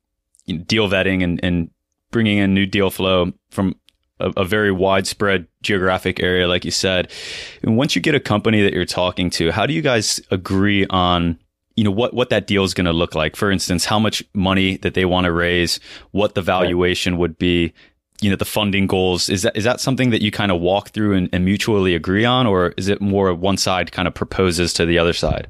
deal 0.66 0.88
vetting 0.88 1.24
and 1.24 1.44
and 1.44 1.70
bringing 2.12 2.38
in 2.38 2.54
new 2.54 2.66
deal 2.66 2.90
flow 2.90 3.34
from 3.50 3.76
a, 4.20 4.32
a, 4.38 4.46
very 4.46 4.72
widespread 4.72 5.48
geographic 5.64 6.22
area, 6.22 6.48
like 6.48 6.64
you 6.64 6.72
said. 6.72 7.12
And 7.64 7.76
once 7.76 7.96
you 7.96 8.02
get 8.02 8.14
a 8.14 8.20
company 8.20 8.62
that 8.62 8.72
you're 8.72 8.86
talking 8.86 9.30
to, 9.32 9.52
how 9.52 9.66
do 9.66 9.74
you 9.74 9.82
guys 9.82 10.22
agree 10.30 10.86
on 10.92 11.40
you 11.76 11.84
know 11.84 11.92
what 11.92 12.14
what 12.14 12.30
that 12.30 12.48
deal 12.48 12.64
is 12.64 12.74
going 12.74 12.86
to 12.86 12.94
look 12.94 13.16
like. 13.16 13.36
For 13.36 13.52
instance 13.52 13.86
how 13.86 14.00
much 14.00 14.24
money 14.34 14.78
that 14.78 14.94
they 14.94 15.06
want 15.06 15.26
to 15.26 15.32
raise 15.32 15.80
what 16.12 16.36
the 16.36 16.42
valuation 16.42 17.14
right. 17.14 17.20
would 17.20 17.38
be 17.38 17.74
you 18.22 18.30
know 18.30 18.36
the 18.36 18.46
funding 18.46 18.88
goals. 18.88 19.30
Is 19.30 19.42
that 19.42 19.56
is 19.58 19.64
that 19.64 19.80
something 19.80 20.10
that 20.12 20.22
you 20.22 20.32
kind 20.32 20.52
of 20.52 20.62
walk 20.62 20.90
through 20.90 21.14
and, 21.14 21.30
and, 21.34 21.44
mutually 21.44 21.94
agree 21.94 22.26
on 22.26 22.48
or 22.48 22.74
is 22.78 22.88
it 22.88 23.02
more 23.02 23.34
one 23.34 23.58
side 23.58 23.92
kind 23.92 24.08
of 24.08 24.14
proposes 24.14 24.74
to 24.74 24.86
the 24.86 24.98
other 24.98 25.14
side? 25.14 25.50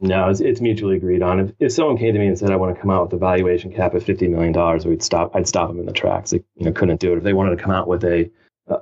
No 0.00 0.28
it's, 0.28 0.40
it's 0.40 0.60
mutually 0.60 0.96
agreed 0.96 1.22
on. 1.22 1.40
If, 1.40 1.52
if 1.58 1.72
someone 1.72 1.96
came 1.96 2.12
to 2.12 2.20
me 2.20 2.26
and 2.26 2.38
said 2.38 2.50
i 2.50 2.56
want 2.56 2.74
to 2.74 2.80
come 2.80 2.90
out 2.90 3.04
with 3.04 3.14
a 3.14 3.18
valuation 3.18 3.72
cap 3.72 3.94
of 3.94 4.04
50 4.04 4.28
million 4.28 4.52
dollars 4.52 4.84
we'd 4.84 5.02
stop 5.02 5.34
i'd 5.34 5.48
stop 5.48 5.68
them 5.68 5.80
in 5.80 5.86
the 5.86 5.92
tracks. 5.92 6.30
They 6.30 6.42
you 6.56 6.66
know 6.66 6.72
couldn't 6.72 7.00
do 7.00 7.12
it. 7.12 7.18
If 7.18 7.24
they 7.24 7.32
wanted 7.32 7.56
to 7.56 7.62
come 7.62 7.72
out 7.72 7.88
with 7.88 8.04
a 8.04 8.30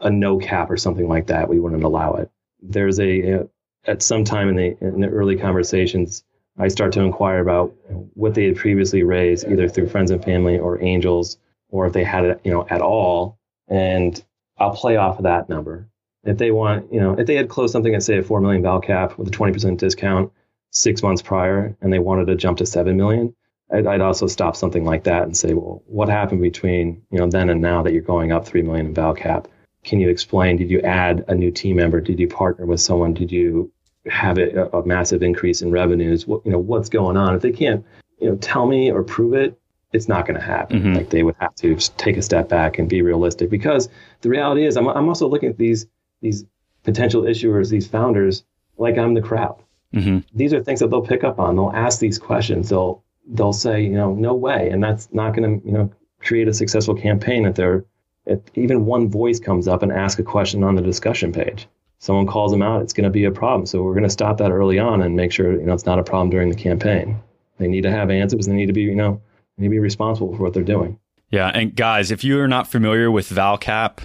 a 0.02 0.10
no 0.10 0.38
cap 0.38 0.68
or 0.68 0.76
something 0.76 1.06
like 1.06 1.28
that 1.28 1.48
we 1.48 1.60
wouldn't 1.60 1.84
allow 1.84 2.14
it. 2.14 2.30
There's 2.60 2.98
a, 2.98 3.20
a 3.20 3.48
at 3.84 4.02
some 4.02 4.24
time 4.24 4.48
in 4.48 4.56
the 4.56 4.76
in 4.80 5.00
the 5.00 5.08
early 5.08 5.36
conversations 5.36 6.24
I 6.58 6.68
start 6.68 6.92
to 6.92 7.02
inquire 7.02 7.40
about 7.40 7.74
what 8.14 8.34
they 8.34 8.46
had 8.46 8.56
previously 8.56 9.02
raised, 9.02 9.46
either 9.46 9.68
through 9.68 9.88
friends 9.88 10.10
and 10.10 10.24
family 10.24 10.58
or 10.58 10.82
angels, 10.82 11.38
or 11.68 11.86
if 11.86 11.92
they 11.92 12.04
had 12.04 12.24
it, 12.24 12.40
you 12.44 12.50
know, 12.50 12.66
at 12.70 12.80
all. 12.80 13.38
And 13.68 14.22
I'll 14.58 14.74
play 14.74 14.96
off 14.96 15.18
of 15.18 15.24
that 15.24 15.48
number. 15.48 15.88
If 16.24 16.38
they 16.38 16.50
want, 16.50 16.92
you 16.92 17.00
know, 17.00 17.14
if 17.18 17.26
they 17.26 17.36
had 17.36 17.48
closed 17.48 17.72
something 17.72 17.94
at 17.94 18.02
say 18.02 18.18
a 18.18 18.22
four 18.22 18.40
million 18.40 18.62
val 18.62 18.80
cap 18.80 19.18
with 19.18 19.28
a 19.28 19.30
20% 19.30 19.78
discount 19.78 20.32
six 20.70 21.02
months 21.02 21.22
prior, 21.22 21.76
and 21.80 21.92
they 21.92 21.98
wanted 21.98 22.26
to 22.26 22.34
jump 22.34 22.58
to 22.58 22.66
seven 22.66 22.96
million, 22.96 23.34
I'd, 23.70 23.86
I'd 23.86 24.00
also 24.00 24.26
stop 24.26 24.56
something 24.56 24.84
like 24.84 25.04
that 25.04 25.24
and 25.24 25.36
say, 25.36 25.54
well, 25.54 25.82
what 25.86 26.08
happened 26.08 26.42
between 26.42 27.02
you 27.10 27.18
know 27.18 27.28
then 27.28 27.50
and 27.50 27.60
now 27.60 27.82
that 27.82 27.92
you're 27.92 28.02
going 28.02 28.32
up 28.32 28.46
three 28.46 28.62
million 28.62 28.86
in 28.86 28.94
val 28.94 29.14
cap? 29.14 29.48
Can 29.84 30.00
you 30.00 30.08
explain? 30.08 30.56
Did 30.56 30.70
you 30.70 30.80
add 30.80 31.24
a 31.28 31.34
new 31.34 31.50
team 31.50 31.76
member? 31.76 32.00
Did 32.00 32.18
you 32.18 32.28
partner 32.28 32.66
with 32.66 32.80
someone? 32.80 33.14
Did 33.14 33.30
you 33.30 33.72
have 34.10 34.38
a, 34.38 34.68
a 34.72 34.86
massive 34.86 35.22
increase 35.22 35.62
in 35.62 35.70
revenues. 35.70 36.26
What, 36.26 36.44
you 36.44 36.52
know, 36.52 36.58
what's 36.58 36.88
going 36.88 37.16
on? 37.16 37.34
If 37.34 37.42
they 37.42 37.52
can't, 37.52 37.84
you 38.18 38.28
know, 38.28 38.36
tell 38.36 38.66
me 38.66 38.90
or 38.90 39.02
prove 39.02 39.34
it, 39.34 39.58
it's 39.92 40.08
not 40.08 40.26
going 40.26 40.38
to 40.38 40.44
happen. 40.44 40.80
Mm-hmm. 40.80 40.94
Like 40.94 41.10
they 41.10 41.22
would 41.22 41.36
have 41.38 41.54
to 41.56 41.76
take 41.96 42.16
a 42.16 42.22
step 42.22 42.48
back 42.48 42.78
and 42.78 42.88
be 42.88 43.02
realistic 43.02 43.50
because 43.50 43.88
the 44.20 44.28
reality 44.28 44.64
is 44.64 44.76
I'm, 44.76 44.88
I'm 44.88 45.08
also 45.08 45.28
looking 45.28 45.48
at 45.48 45.58
these, 45.58 45.86
these 46.20 46.44
potential 46.82 47.22
issuers, 47.22 47.70
these 47.70 47.86
founders, 47.86 48.44
like 48.78 48.98
I'm 48.98 49.14
the 49.14 49.22
crowd. 49.22 49.62
Mm-hmm. 49.94 50.18
These 50.34 50.52
are 50.52 50.62
things 50.62 50.80
that 50.80 50.90
they'll 50.90 51.02
pick 51.02 51.24
up 51.24 51.38
on. 51.38 51.56
They'll 51.56 51.72
ask 51.74 52.00
these 52.00 52.18
questions. 52.18 52.68
They'll, 52.68 53.02
they'll 53.26 53.52
say, 53.52 53.82
you 53.82 53.90
know, 53.90 54.14
no 54.14 54.34
way. 54.34 54.68
And 54.70 54.82
that's 54.82 55.08
not 55.12 55.34
going 55.34 55.60
to, 55.60 55.66
you 55.66 55.72
know, 55.72 55.90
create 56.20 56.48
a 56.48 56.54
successful 56.54 56.94
campaign 56.94 57.46
if 57.46 57.54
they're, 57.54 57.84
if 58.26 58.40
even 58.54 58.84
one 58.86 59.08
voice 59.08 59.38
comes 59.38 59.68
up 59.68 59.82
and 59.82 59.92
asks 59.92 60.18
a 60.18 60.24
question 60.24 60.64
on 60.64 60.74
the 60.74 60.82
discussion 60.82 61.32
page 61.32 61.68
someone 61.98 62.26
calls 62.26 62.50
them 62.50 62.62
out, 62.62 62.82
it's 62.82 62.92
going 62.92 63.04
to 63.04 63.10
be 63.10 63.24
a 63.24 63.30
problem. 63.30 63.66
So 63.66 63.82
we're 63.82 63.94
going 63.94 64.04
to 64.04 64.10
stop 64.10 64.38
that 64.38 64.50
early 64.50 64.78
on 64.78 65.02
and 65.02 65.16
make 65.16 65.32
sure 65.32 65.52
you 65.52 65.66
know 65.66 65.74
it's 65.74 65.86
not 65.86 65.98
a 65.98 66.04
problem 66.04 66.30
during 66.30 66.50
the 66.50 66.56
campaign. 66.56 67.18
They 67.58 67.68
need 67.68 67.82
to 67.82 67.90
have 67.90 68.10
answers. 68.10 68.46
They 68.46 68.52
need 68.52 68.66
to 68.66 68.72
be 68.72 68.82
you 68.82 68.94
know 68.94 69.20
they 69.56 69.62
need 69.62 69.68
to 69.68 69.70
be 69.70 69.78
responsible 69.78 70.34
for 70.36 70.42
what 70.42 70.54
they're 70.54 70.62
doing. 70.62 70.98
Yeah, 71.30 71.48
and 71.48 71.74
guys, 71.74 72.10
if 72.10 72.22
you 72.22 72.40
are 72.40 72.48
not 72.48 72.70
familiar 72.70 73.10
with 73.10 73.28
ValCap, 73.28 73.98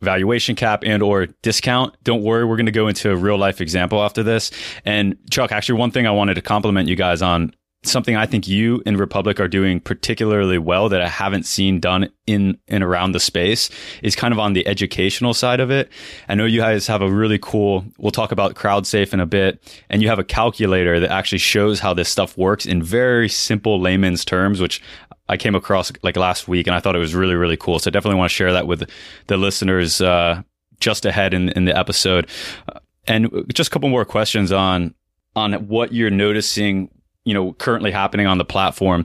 valuation 0.00 0.54
cap 0.54 0.84
and 0.86 1.02
or 1.02 1.26
discount 1.42 1.92
don't 2.04 2.22
worry 2.22 2.44
we're 2.44 2.56
going 2.56 2.66
to 2.66 2.72
go 2.72 2.86
into 2.86 3.10
a 3.10 3.16
real 3.16 3.36
life 3.36 3.60
example 3.60 4.00
after 4.00 4.22
this 4.22 4.52
and 4.84 5.16
chuck 5.28 5.50
actually 5.50 5.76
one 5.76 5.90
thing 5.90 6.06
i 6.06 6.10
wanted 6.10 6.34
to 6.34 6.40
compliment 6.40 6.88
you 6.88 6.94
guys 6.94 7.20
on 7.20 7.52
something 7.84 8.16
I 8.16 8.26
think 8.26 8.48
you 8.48 8.82
and 8.86 8.98
Republic 8.98 9.38
are 9.38 9.48
doing 9.48 9.80
particularly 9.80 10.58
well 10.58 10.88
that 10.88 11.00
I 11.00 11.08
haven't 11.08 11.46
seen 11.46 11.78
done 11.78 12.10
in 12.26 12.58
and 12.66 12.82
around 12.82 13.12
the 13.12 13.20
space 13.20 13.70
is 14.02 14.16
kind 14.16 14.32
of 14.32 14.38
on 14.38 14.52
the 14.52 14.66
educational 14.66 15.32
side 15.32 15.60
of 15.60 15.70
it. 15.70 15.88
I 16.28 16.34
know 16.34 16.44
you 16.44 16.60
guys 16.60 16.86
have 16.88 17.02
a 17.02 17.10
really 17.10 17.38
cool, 17.38 17.84
we'll 17.98 18.10
talk 18.10 18.32
about 18.32 18.54
CrowdSafe 18.54 19.12
in 19.12 19.20
a 19.20 19.26
bit, 19.26 19.62
and 19.88 20.02
you 20.02 20.08
have 20.08 20.18
a 20.18 20.24
calculator 20.24 20.98
that 20.98 21.10
actually 21.10 21.38
shows 21.38 21.78
how 21.78 21.94
this 21.94 22.08
stuff 22.08 22.36
works 22.36 22.66
in 22.66 22.82
very 22.82 23.28
simple 23.28 23.80
layman's 23.80 24.24
terms, 24.24 24.60
which 24.60 24.82
I 25.28 25.36
came 25.36 25.54
across 25.54 25.92
like 26.02 26.16
last 26.16 26.48
week 26.48 26.66
and 26.66 26.74
I 26.74 26.80
thought 26.80 26.96
it 26.96 27.00
was 27.00 27.14
really, 27.14 27.34
really 27.36 27.56
cool. 27.56 27.78
So 27.78 27.90
I 27.90 27.92
definitely 27.92 28.18
want 28.18 28.30
to 28.30 28.34
share 28.34 28.52
that 28.52 28.66
with 28.66 28.90
the 29.28 29.36
listeners 29.36 30.00
uh, 30.00 30.42
just 30.80 31.06
ahead 31.06 31.32
in, 31.32 31.50
in 31.50 31.64
the 31.64 31.76
episode. 31.76 32.28
And 33.06 33.44
just 33.52 33.68
a 33.68 33.70
couple 33.70 33.88
more 33.88 34.04
questions 34.04 34.52
on 34.52 34.94
on 35.36 35.52
what 35.68 35.92
you're 35.92 36.10
noticing 36.10 36.90
you 37.28 37.34
know 37.34 37.52
currently 37.52 37.90
happening 37.90 38.26
on 38.26 38.38
the 38.38 38.44
platform. 38.44 39.04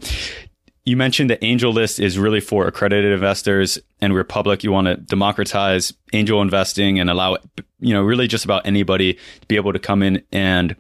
You 0.86 0.96
mentioned 0.96 1.30
that 1.30 1.42
AngelList 1.42 2.00
is 2.00 2.18
really 2.18 2.40
for 2.40 2.66
accredited 2.68 3.12
investors, 3.12 3.78
and 4.00 4.16
Republic 4.16 4.64
you 4.64 4.72
want 4.72 4.88
to 4.88 4.96
democratize 4.96 5.94
angel 6.14 6.42
investing 6.42 7.00
and 7.00 7.10
allow 7.10 7.38
you 7.80 7.94
know 7.94 8.02
really 8.02 8.30
just 8.30 8.46
about 8.46 8.66
anybody 8.66 9.16
to 9.16 9.48
be 9.50 9.58
able 9.58 9.74
to 9.74 9.80
come 9.80 10.02
in 10.02 10.24
and 10.32 10.78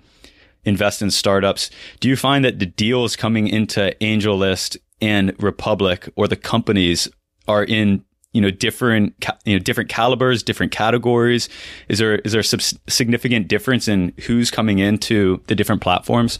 invest 0.64 1.02
in 1.02 1.12
startups. 1.12 1.70
Do 2.00 2.08
you 2.08 2.16
find 2.16 2.46
that 2.46 2.60
the 2.60 2.66
deals 2.66 3.18
coming 3.18 3.50
into 3.50 3.94
AngelList 4.00 4.78
and 5.02 5.36
Republic 5.44 6.08
or 6.16 6.30
the 6.30 6.38
companies 6.38 7.10
are 7.50 7.66
in 7.66 8.06
you 8.32 8.40
know 8.40 8.52
different 8.52 9.14
you 9.44 9.58
know 9.58 9.60
different 9.60 9.90
calibers, 9.90 10.44
different 10.44 10.72
categories? 10.72 11.50
Is 11.90 12.00
there 12.00 12.20
is 12.20 12.32
there 12.32 12.40
a 12.40 12.90
significant 12.90 13.50
difference 13.50 13.90
in 13.90 14.14
who's 14.28 14.50
coming 14.50 14.80
into 14.80 15.42
the 15.48 15.56
different 15.56 15.82
platforms? 15.82 16.40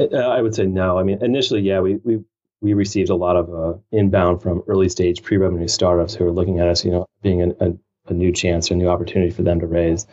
Uh, 0.00 0.16
I 0.16 0.40
would 0.40 0.54
say 0.54 0.66
no. 0.66 0.98
I 0.98 1.02
mean, 1.02 1.22
initially, 1.22 1.60
yeah, 1.60 1.80
we 1.80 1.96
we 1.96 2.20
we 2.60 2.74
received 2.74 3.10
a 3.10 3.14
lot 3.14 3.36
of 3.36 3.54
uh, 3.54 3.78
inbound 3.92 4.42
from 4.42 4.62
early 4.66 4.88
stage 4.88 5.22
pre-revenue 5.22 5.68
startups 5.68 6.14
who 6.14 6.26
are 6.26 6.32
looking 6.32 6.60
at 6.60 6.68
us, 6.68 6.84
you 6.84 6.90
know, 6.90 7.06
being 7.22 7.42
a, 7.42 7.48
a, 7.60 7.72
a 8.08 8.12
new 8.12 8.32
chance 8.32 8.70
or 8.70 8.74
a 8.74 8.76
new 8.76 8.88
opportunity 8.88 9.30
for 9.30 9.42
them 9.42 9.60
to 9.60 9.66
raise. 9.66 10.06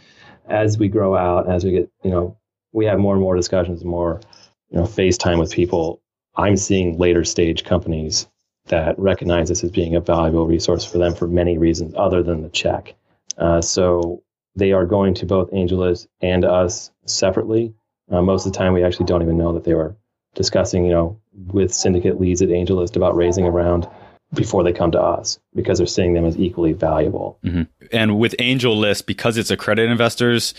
As 0.48 0.78
we 0.78 0.88
grow 0.88 1.16
out, 1.16 1.50
as 1.50 1.66
we 1.66 1.72
get, 1.72 1.90
you 2.04 2.12
know, 2.12 2.38
we 2.72 2.86
have 2.86 3.00
more 3.00 3.14
and 3.14 3.22
more 3.22 3.36
discussions, 3.36 3.84
more, 3.84 4.22
you 4.70 4.78
know, 4.78 4.86
FaceTime 4.86 5.40
with 5.40 5.52
people. 5.52 6.02
I'm 6.36 6.56
seeing 6.56 6.98
later 6.98 7.26
stage 7.26 7.66
companies 7.66 8.28
that 8.68 8.98
recognize 9.00 9.50
this 9.50 9.64
as 9.64 9.72
being 9.72 9.96
a 9.96 10.02
valuable 10.02 10.48
resource 10.48 10.86
for 10.86 11.00
them 11.00 11.16
for 11.16 11.28
many 11.28 11.58
reasons 11.58 11.94
other 11.98 12.24
than 12.24 12.44
the 12.44 12.50
check. 12.50 12.96
Uh, 13.38 13.62
so 13.62 14.24
they 14.56 14.72
are 14.72 14.86
going 14.86 15.14
to 15.16 15.26
both 15.26 15.52
AngelList 15.52 16.08
and 16.22 16.46
us 16.46 16.92
separately. 17.06 17.74
Uh, 18.10 18.22
most 18.22 18.46
of 18.46 18.54
the 18.54 18.58
time, 18.58 18.74
we 18.74 18.84
actually 18.84 19.06
don't 19.06 19.22
even 19.22 19.38
know 19.38 19.54
that 19.54 19.64
they 19.64 19.74
were 19.74 19.96
discussing, 20.36 20.86
you 20.86 20.92
know, 20.92 21.20
with 21.48 21.74
syndicate 21.74 22.20
leads 22.20 22.42
at 22.42 22.50
AngelList 22.50 22.96
about 22.96 23.16
raising 23.16 23.46
a 23.46 23.52
round 23.52 23.88
before 24.34 24.64
they 24.64 24.74
come 24.74 24.92
to 24.92 25.02
us 25.02 25.40
because 25.56 25.78
they're 25.78 25.88
seeing 25.88 26.14
them 26.14 26.26
as 26.26 26.38
equally 26.38 26.74
valuable. 26.74 27.40
Mm-hmm. 27.44 27.64
And 27.92 28.20
with 28.20 28.36
AngelList, 28.40 29.06
because 29.06 29.38
it's 29.38 29.52
accredited 29.52 29.92
investors, 29.92 30.54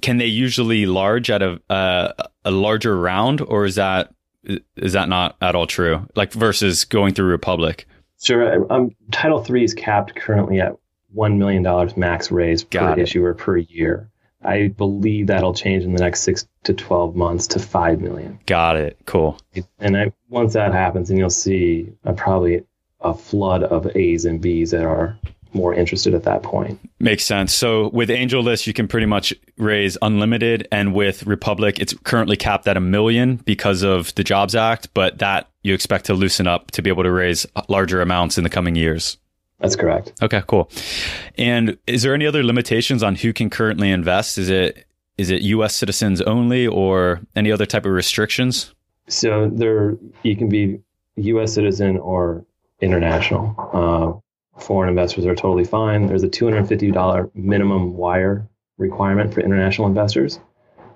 can 0.00 0.18
they 0.18 0.26
usually 0.26 0.86
large 0.86 1.30
at 1.30 1.42
a 1.42 1.60
uh, 1.68 2.12
a 2.44 2.50
larger 2.50 2.96
round, 2.96 3.40
or 3.40 3.64
is 3.64 3.74
that 3.74 4.14
is 4.76 4.92
that 4.92 5.08
not 5.08 5.36
at 5.40 5.54
all 5.54 5.66
true? 5.66 6.06
Like 6.14 6.32
versus 6.32 6.84
going 6.84 7.14
through 7.14 7.26
Republic. 7.26 7.86
Sure. 8.20 8.70
Um, 8.72 8.90
Title 9.10 9.42
three 9.42 9.64
is 9.64 9.74
capped 9.74 10.14
currently 10.14 10.60
at 10.60 10.76
one 11.12 11.38
million 11.38 11.62
dollars 11.62 11.96
max 11.96 12.30
raise 12.30 12.64
Got 12.64 12.94
per 12.94 13.00
it. 13.00 13.02
issuer 13.04 13.34
per 13.34 13.56
year. 13.56 14.10
I 14.42 14.68
believe 14.68 15.26
that'll 15.26 15.54
change 15.54 15.84
in 15.84 15.92
the 15.92 16.00
next 16.00 16.20
six 16.20 16.46
to 16.64 16.72
twelve 16.72 17.16
months 17.16 17.46
to 17.48 17.58
five 17.58 18.00
million. 18.00 18.38
Got 18.46 18.76
it. 18.76 18.98
Cool. 19.04 19.38
And 19.78 19.96
I, 19.96 20.12
once 20.28 20.52
that 20.52 20.72
happens, 20.72 21.10
and 21.10 21.18
you'll 21.18 21.30
see 21.30 21.92
uh, 22.04 22.12
probably 22.12 22.64
a 23.00 23.14
flood 23.14 23.62
of 23.64 23.86
A's 23.96 24.24
and 24.24 24.40
B's 24.40 24.70
that 24.70 24.84
are 24.84 25.18
more 25.54 25.72
interested 25.72 26.14
at 26.14 26.24
that 26.24 26.42
point. 26.42 26.78
Makes 27.00 27.24
sense. 27.24 27.54
So 27.54 27.88
with 27.88 28.10
AngelList, 28.10 28.66
you 28.66 28.74
can 28.74 28.86
pretty 28.86 29.06
much 29.06 29.32
raise 29.56 29.96
unlimited, 30.02 30.68
and 30.70 30.94
with 30.94 31.26
Republic, 31.26 31.78
it's 31.78 31.94
currently 32.04 32.36
capped 32.36 32.68
at 32.68 32.76
a 32.76 32.80
million 32.80 33.36
because 33.36 33.82
of 33.82 34.14
the 34.14 34.24
Jobs 34.24 34.54
Act, 34.54 34.92
but 34.94 35.18
that 35.18 35.48
you 35.62 35.74
expect 35.74 36.04
to 36.06 36.14
loosen 36.14 36.46
up 36.46 36.70
to 36.72 36.82
be 36.82 36.90
able 36.90 37.02
to 37.02 37.10
raise 37.10 37.46
larger 37.68 38.00
amounts 38.00 38.36
in 38.38 38.44
the 38.44 38.50
coming 38.50 38.76
years. 38.76 39.16
That's 39.60 39.76
correct. 39.76 40.12
Okay, 40.22 40.42
cool. 40.46 40.70
And 41.36 41.76
is 41.86 42.02
there 42.02 42.14
any 42.14 42.26
other 42.26 42.44
limitations 42.44 43.02
on 43.02 43.16
who 43.16 43.32
can 43.32 43.50
currently 43.50 43.90
invest? 43.90 44.38
Is 44.38 44.48
it 44.48 44.86
is 45.16 45.30
it 45.30 45.42
U.S. 45.42 45.74
citizens 45.74 46.22
only, 46.22 46.66
or 46.66 47.20
any 47.34 47.50
other 47.50 47.66
type 47.66 47.84
of 47.84 47.90
restrictions? 47.90 48.72
So 49.08 49.50
there, 49.52 49.96
you 50.22 50.36
can 50.36 50.48
be 50.48 50.78
U.S. 51.16 51.54
citizen 51.54 51.98
or 51.98 52.44
international. 52.80 53.54
Uh, 53.72 54.60
foreign 54.60 54.88
investors 54.88 55.26
are 55.26 55.34
totally 55.34 55.64
fine. 55.64 56.06
There's 56.06 56.22
a 56.22 56.28
$250 56.28 57.34
minimum 57.34 57.96
wire 57.96 58.48
requirement 58.76 59.34
for 59.34 59.40
international 59.40 59.88
investors, 59.88 60.38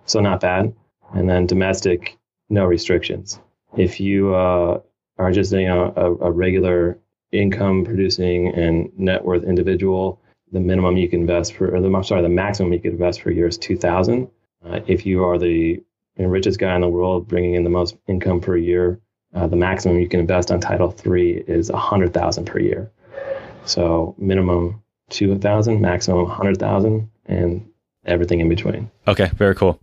so 0.07 0.20
not 0.20 0.40
bad. 0.40 0.72
And 1.14 1.29
then 1.29 1.46
domestic, 1.46 2.16
no 2.48 2.64
restrictions. 2.64 3.40
If 3.77 4.01
you 4.01 4.35
uh, 4.35 4.81
are 5.18 5.33
just 5.33 5.53
you 5.53 5.66
know 5.66 5.92
a, 5.96 6.27
a, 6.27 6.31
regular 6.31 6.98
income 7.33 7.85
producing 7.85 8.49
and 8.49 8.90
net 8.99 9.25
worth 9.25 9.42
individual, 9.42 10.21
the 10.53 10.61
minimum 10.61 10.97
you 10.97 11.09
can 11.09 11.21
invest 11.21 11.55
for, 11.55 11.75
or 11.75 11.81
the 11.81 11.88
I'm 11.88 12.05
sorry, 12.05 12.23
the 12.23 12.29
maximum 12.29 12.73
you 12.73 12.81
can 12.81 12.92
invest 12.92 13.23
per 13.23 13.31
year 13.31 13.47
is 13.47 13.59
2,000. 13.59 14.29
Uh, 14.64 14.81
if 14.87 15.05
you 15.07 15.25
are 15.25 15.38
the 15.38 15.83
richest 16.18 16.59
guy 16.59 16.75
in 16.75 16.83
the 16.83 16.88
world, 16.88 17.27
bringing 17.27 17.55
in 17.55 17.64
the 17.64 17.71
most 17.71 17.97
income 18.07 18.40
per 18.40 18.57
year, 18.57 19.01
uh, 19.35 19.47
the 19.47 19.57
maximum 19.57 19.99
you 19.99 20.09
can 20.09 20.21
invest 20.21 20.51
on 20.53 20.61
Title 20.61 20.90
Three 20.90 21.42
is 21.47 21.71
100,000 21.71 22.45
per 22.45 22.59
year. 22.59 22.90
So 23.64 24.14
minimum 24.18 24.83
2,000, 25.11 25.81
maximum 25.81 26.25
100,000, 26.25 27.11
and 27.27 27.68
everything 28.05 28.40
in 28.40 28.49
between. 28.49 28.90
Okay, 29.09 29.31
very 29.35 29.55
cool. 29.55 29.81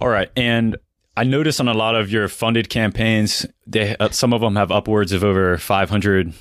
All 0.00 0.08
right, 0.08 0.30
and 0.36 0.76
I 1.16 1.24
notice 1.24 1.60
on 1.60 1.68
a 1.68 1.74
lot 1.74 1.94
of 1.94 2.10
your 2.10 2.28
funded 2.28 2.68
campaigns, 2.68 3.46
they 3.66 3.96
uh, 3.96 4.10
some 4.10 4.32
of 4.32 4.40
them 4.40 4.56
have 4.56 4.70
upwards 4.70 5.12
of 5.12 5.22
over 5.22 5.56
500 5.56 6.32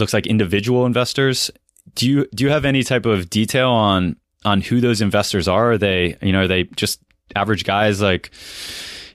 looks 0.00 0.12
like 0.12 0.26
individual 0.26 0.86
investors. 0.86 1.50
Do 1.94 2.08
you 2.08 2.26
do 2.34 2.44
you 2.44 2.50
have 2.50 2.64
any 2.64 2.82
type 2.82 3.06
of 3.06 3.30
detail 3.30 3.70
on 3.70 4.16
on 4.44 4.60
who 4.60 4.80
those 4.80 5.00
investors 5.00 5.46
are? 5.46 5.72
Are 5.72 5.78
they, 5.78 6.16
you 6.22 6.32
know, 6.32 6.42
are 6.42 6.48
they 6.48 6.64
just 6.64 7.00
average 7.36 7.64
guys 7.64 8.02
like 8.02 8.30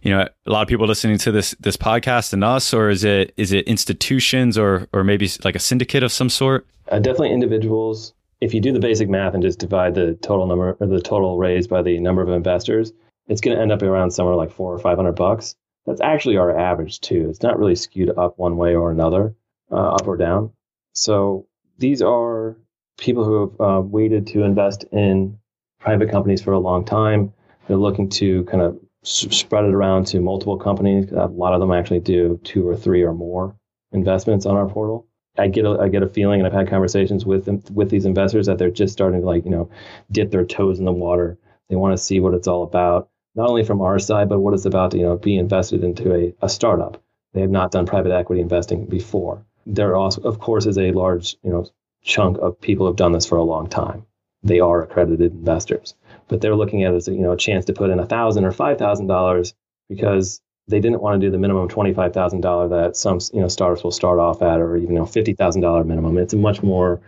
you 0.02 0.12
know 0.12 0.22
a 0.46 0.50
lot 0.50 0.62
of 0.62 0.68
people 0.68 0.88
listening 0.88 1.18
to 1.18 1.32
this 1.32 1.56
this 1.60 1.76
podcast 1.76 2.32
and 2.32 2.44
us 2.44 2.74
or 2.74 2.90
is 2.90 3.04
it 3.04 3.34
is 3.36 3.52
it 3.52 3.68
institutions 3.68 4.58
or 4.58 4.88
or 4.94 5.04
maybe 5.04 5.30
like 5.44 5.56
a 5.56 5.60
syndicate 5.60 6.04
of 6.04 6.14
some 6.14 6.30
sort 6.30 6.66
uh, 6.90 7.00
definitely 7.00 7.32
individuals. 7.32 8.14
If 8.42 8.54
you 8.54 8.62
do 8.62 8.72
the 8.72 8.80
basic 8.80 9.10
math 9.10 9.34
and 9.34 9.42
just 9.42 9.60
divide 9.60 9.96
the 9.96 10.14
total 10.22 10.46
number 10.46 10.78
or 10.80 10.88
the 10.88 11.02
total 11.02 11.38
raised 11.38 11.70
by 11.70 11.82
the 11.82 12.00
number 12.00 12.22
of 12.22 12.30
investors, 12.30 12.94
it's 13.28 13.42
going 13.42 13.56
to 13.56 13.62
end 13.62 13.72
up 13.72 13.82
around 13.82 14.12
somewhere 14.12 14.36
like 14.36 14.52
four 14.52 14.74
or 14.74 14.80
five 14.80 14.98
hundred 14.98 15.14
bucks. 15.14 15.56
That's 15.86 16.02
actually 16.02 16.38
our 16.38 16.58
average 16.58 17.00
too. 17.02 17.28
It's 17.30 17.42
not 17.42 17.58
really 17.58 17.76
skewed 17.76 18.16
up 18.18 18.38
one 18.38 18.58
way 18.58 18.76
or 18.76 18.92
another, 18.92 19.36
uh, 19.72 19.96
up 19.96 20.08
or 20.08 20.18
down. 20.18 20.52
So 20.96 21.46
these 21.78 22.02
are 22.02 22.58
people 22.98 23.26
who 23.26 23.42
have 23.42 23.62
uh, 23.62 23.82
waited 23.82 24.28
to 24.28 24.44
invest 24.44 24.86
in 24.92 25.38
private 25.80 26.10
companies 26.10 26.42
for 26.42 26.54
a 26.54 26.60
long 26.60 26.86
time. 26.86 27.34
They're 27.68 27.78
looking 27.78 28.10
to 28.12 28.46
kind 28.46 28.64
of 28.64 28.80
spread 29.04 29.66
it 29.66 29.74
around 29.74 30.08
to 30.08 30.20
multiple 30.20 30.58
companies. 30.58 31.12
A 31.12 31.26
lot 31.26 31.54
of 31.54 31.60
them 31.60 31.72
actually 31.72 32.00
do 32.00 32.40
two 32.44 32.68
or 32.68 32.76
three 32.76 33.04
or 33.04 33.14
more 33.14 33.56
investments 33.92 34.46
on 34.46 34.56
our 34.56 34.68
portal. 34.68 35.06
I 35.38 35.48
get 35.50 35.66
a, 35.66 35.78
I 35.80 35.90
get 35.90 36.02
a 36.02 36.08
feeling, 36.08 36.40
and 36.40 36.48
I've 36.48 36.54
had 36.54 36.70
conversations 36.70 37.26
with 37.26 37.44
them 37.44 37.62
with 37.74 37.90
these 37.90 38.06
investors 38.06 38.46
that 38.46 38.58
they're 38.58 38.72
just 38.72 38.94
starting 38.94 39.20
to 39.20 39.26
like 39.28 39.44
you 39.44 39.52
know 39.52 39.70
dip 40.12 40.32
their 40.32 40.46
toes 40.46 40.80
in 40.80 40.86
the 40.86 40.94
water. 40.94 41.38
They 41.70 41.76
want 41.76 41.98
to 41.98 42.02
see 42.02 42.22
what 42.22 42.34
it's 42.34 42.48
all 42.48 42.64
about, 42.64 43.10
not 43.36 43.50
only 43.50 43.66
from 43.66 43.82
our 43.82 44.00
side, 44.00 44.30
but 44.30 44.40
what 44.40 44.54
it's 44.54 44.66
about 44.66 44.92
to 44.92 44.98
you 44.98 45.04
know 45.04 45.18
be 45.18 45.38
invested 45.38 45.84
into 45.84 46.16
a, 46.16 46.34
a 46.42 46.48
startup. 46.48 47.04
They 47.34 47.42
have 47.42 47.50
not 47.50 47.72
done 47.72 47.86
private 47.86 48.14
equity 48.14 48.42
investing 48.42 48.86
before. 48.86 49.46
There 49.66 49.96
also, 49.96 50.22
of 50.22 50.40
course, 50.40 50.66
is 50.66 50.78
a 50.78 50.92
large 50.92 51.38
you 51.44 51.52
know 51.52 51.68
chunk 52.04 52.38
of 52.38 52.62
people 52.62 52.86
have 52.86 52.96
done 52.96 53.12
this 53.14 53.26
for 53.26 53.38
a 53.38 53.44
long 53.44 53.68
time. 53.68 54.06
They 54.44 54.60
are 54.60 54.84
accredited 54.84 55.32
investors, 55.32 55.96
but 56.28 56.40
they're 56.40 56.56
looking 56.56 56.84
at 56.84 56.94
it 56.94 56.98
as 56.98 57.08
you 57.08 57.20
know 57.20 57.32
a 57.32 57.38
chance 57.38 57.66
to 57.66 57.74
put 57.74 57.90
in 57.90 58.00
a 58.00 58.06
thousand 58.06 58.46
or 58.46 58.52
five 58.52 58.78
thousand 58.78 59.08
dollars 59.08 59.56
because 59.90 60.42
they 60.68 60.80
didn't 60.80 61.02
want 61.02 61.20
to 61.20 61.28
do 61.28 61.32
the 61.32 61.38
minimum 61.38 61.68
twenty-five 61.68 62.14
thousand 62.14 62.42
dollar 62.42 62.68
that 62.70 62.96
some 62.96 63.20
you 63.34 63.42
know 63.42 63.48
startups 63.48 63.84
will 63.84 63.92
start 63.92 64.20
off 64.20 64.42
at, 64.42 64.60
or 64.60 64.78
even 64.78 64.94
you 64.94 65.00
know 65.00 65.06
fifty 65.06 65.34
thousand 65.34 65.62
dollar 65.62 65.84
minimum. 65.84 66.18
It's 66.18 66.34
a 66.34 66.38
much 66.38 66.62
more 66.62 67.02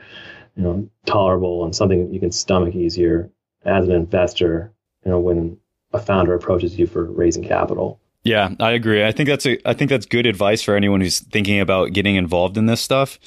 you 0.56 0.64
know 0.64 0.90
tolerable 1.06 1.64
and 1.64 1.76
something 1.76 2.12
you 2.14 2.20
can 2.20 2.32
stomach 2.32 2.76
easier 2.76 3.30
as 3.66 3.88
an 3.88 3.94
investor. 3.94 4.74
You 5.06 5.12
know 5.12 5.20
when 5.20 5.58
a 5.94 6.00
founder 6.00 6.34
approaches 6.34 6.78
you 6.78 6.88
for 6.88 7.04
raising 7.06 7.44
capital. 7.44 8.00
Yeah, 8.28 8.50
I 8.60 8.72
agree. 8.72 9.06
I 9.06 9.14
think 9.14 9.30
that's 9.30 9.46
a 9.46 9.58
I 9.68 9.74
think 9.74 9.90
that's 9.90 10.06
good 10.06 10.26
advice 10.26 10.62
for 10.62 10.76
anyone 10.76 11.00
who's 11.00 11.20
thinking 11.20 11.62
about 11.62 11.94
getting 11.94 12.18
involved 12.18 12.58
in 12.58 12.66
this 12.66 12.82
stuff. 12.82 13.20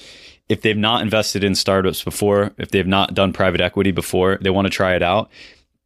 If 0.50 0.60
they've 0.60 0.76
not 0.76 1.00
invested 1.00 1.42
in 1.42 1.54
startups 1.54 2.04
before, 2.04 2.52
if 2.58 2.70
they've 2.70 2.86
not 2.86 3.14
done 3.14 3.32
private 3.32 3.62
equity 3.62 3.92
before, 3.92 4.38
they 4.42 4.50
want 4.50 4.66
to 4.66 4.70
try 4.70 4.94
it 4.94 5.02
out. 5.02 5.30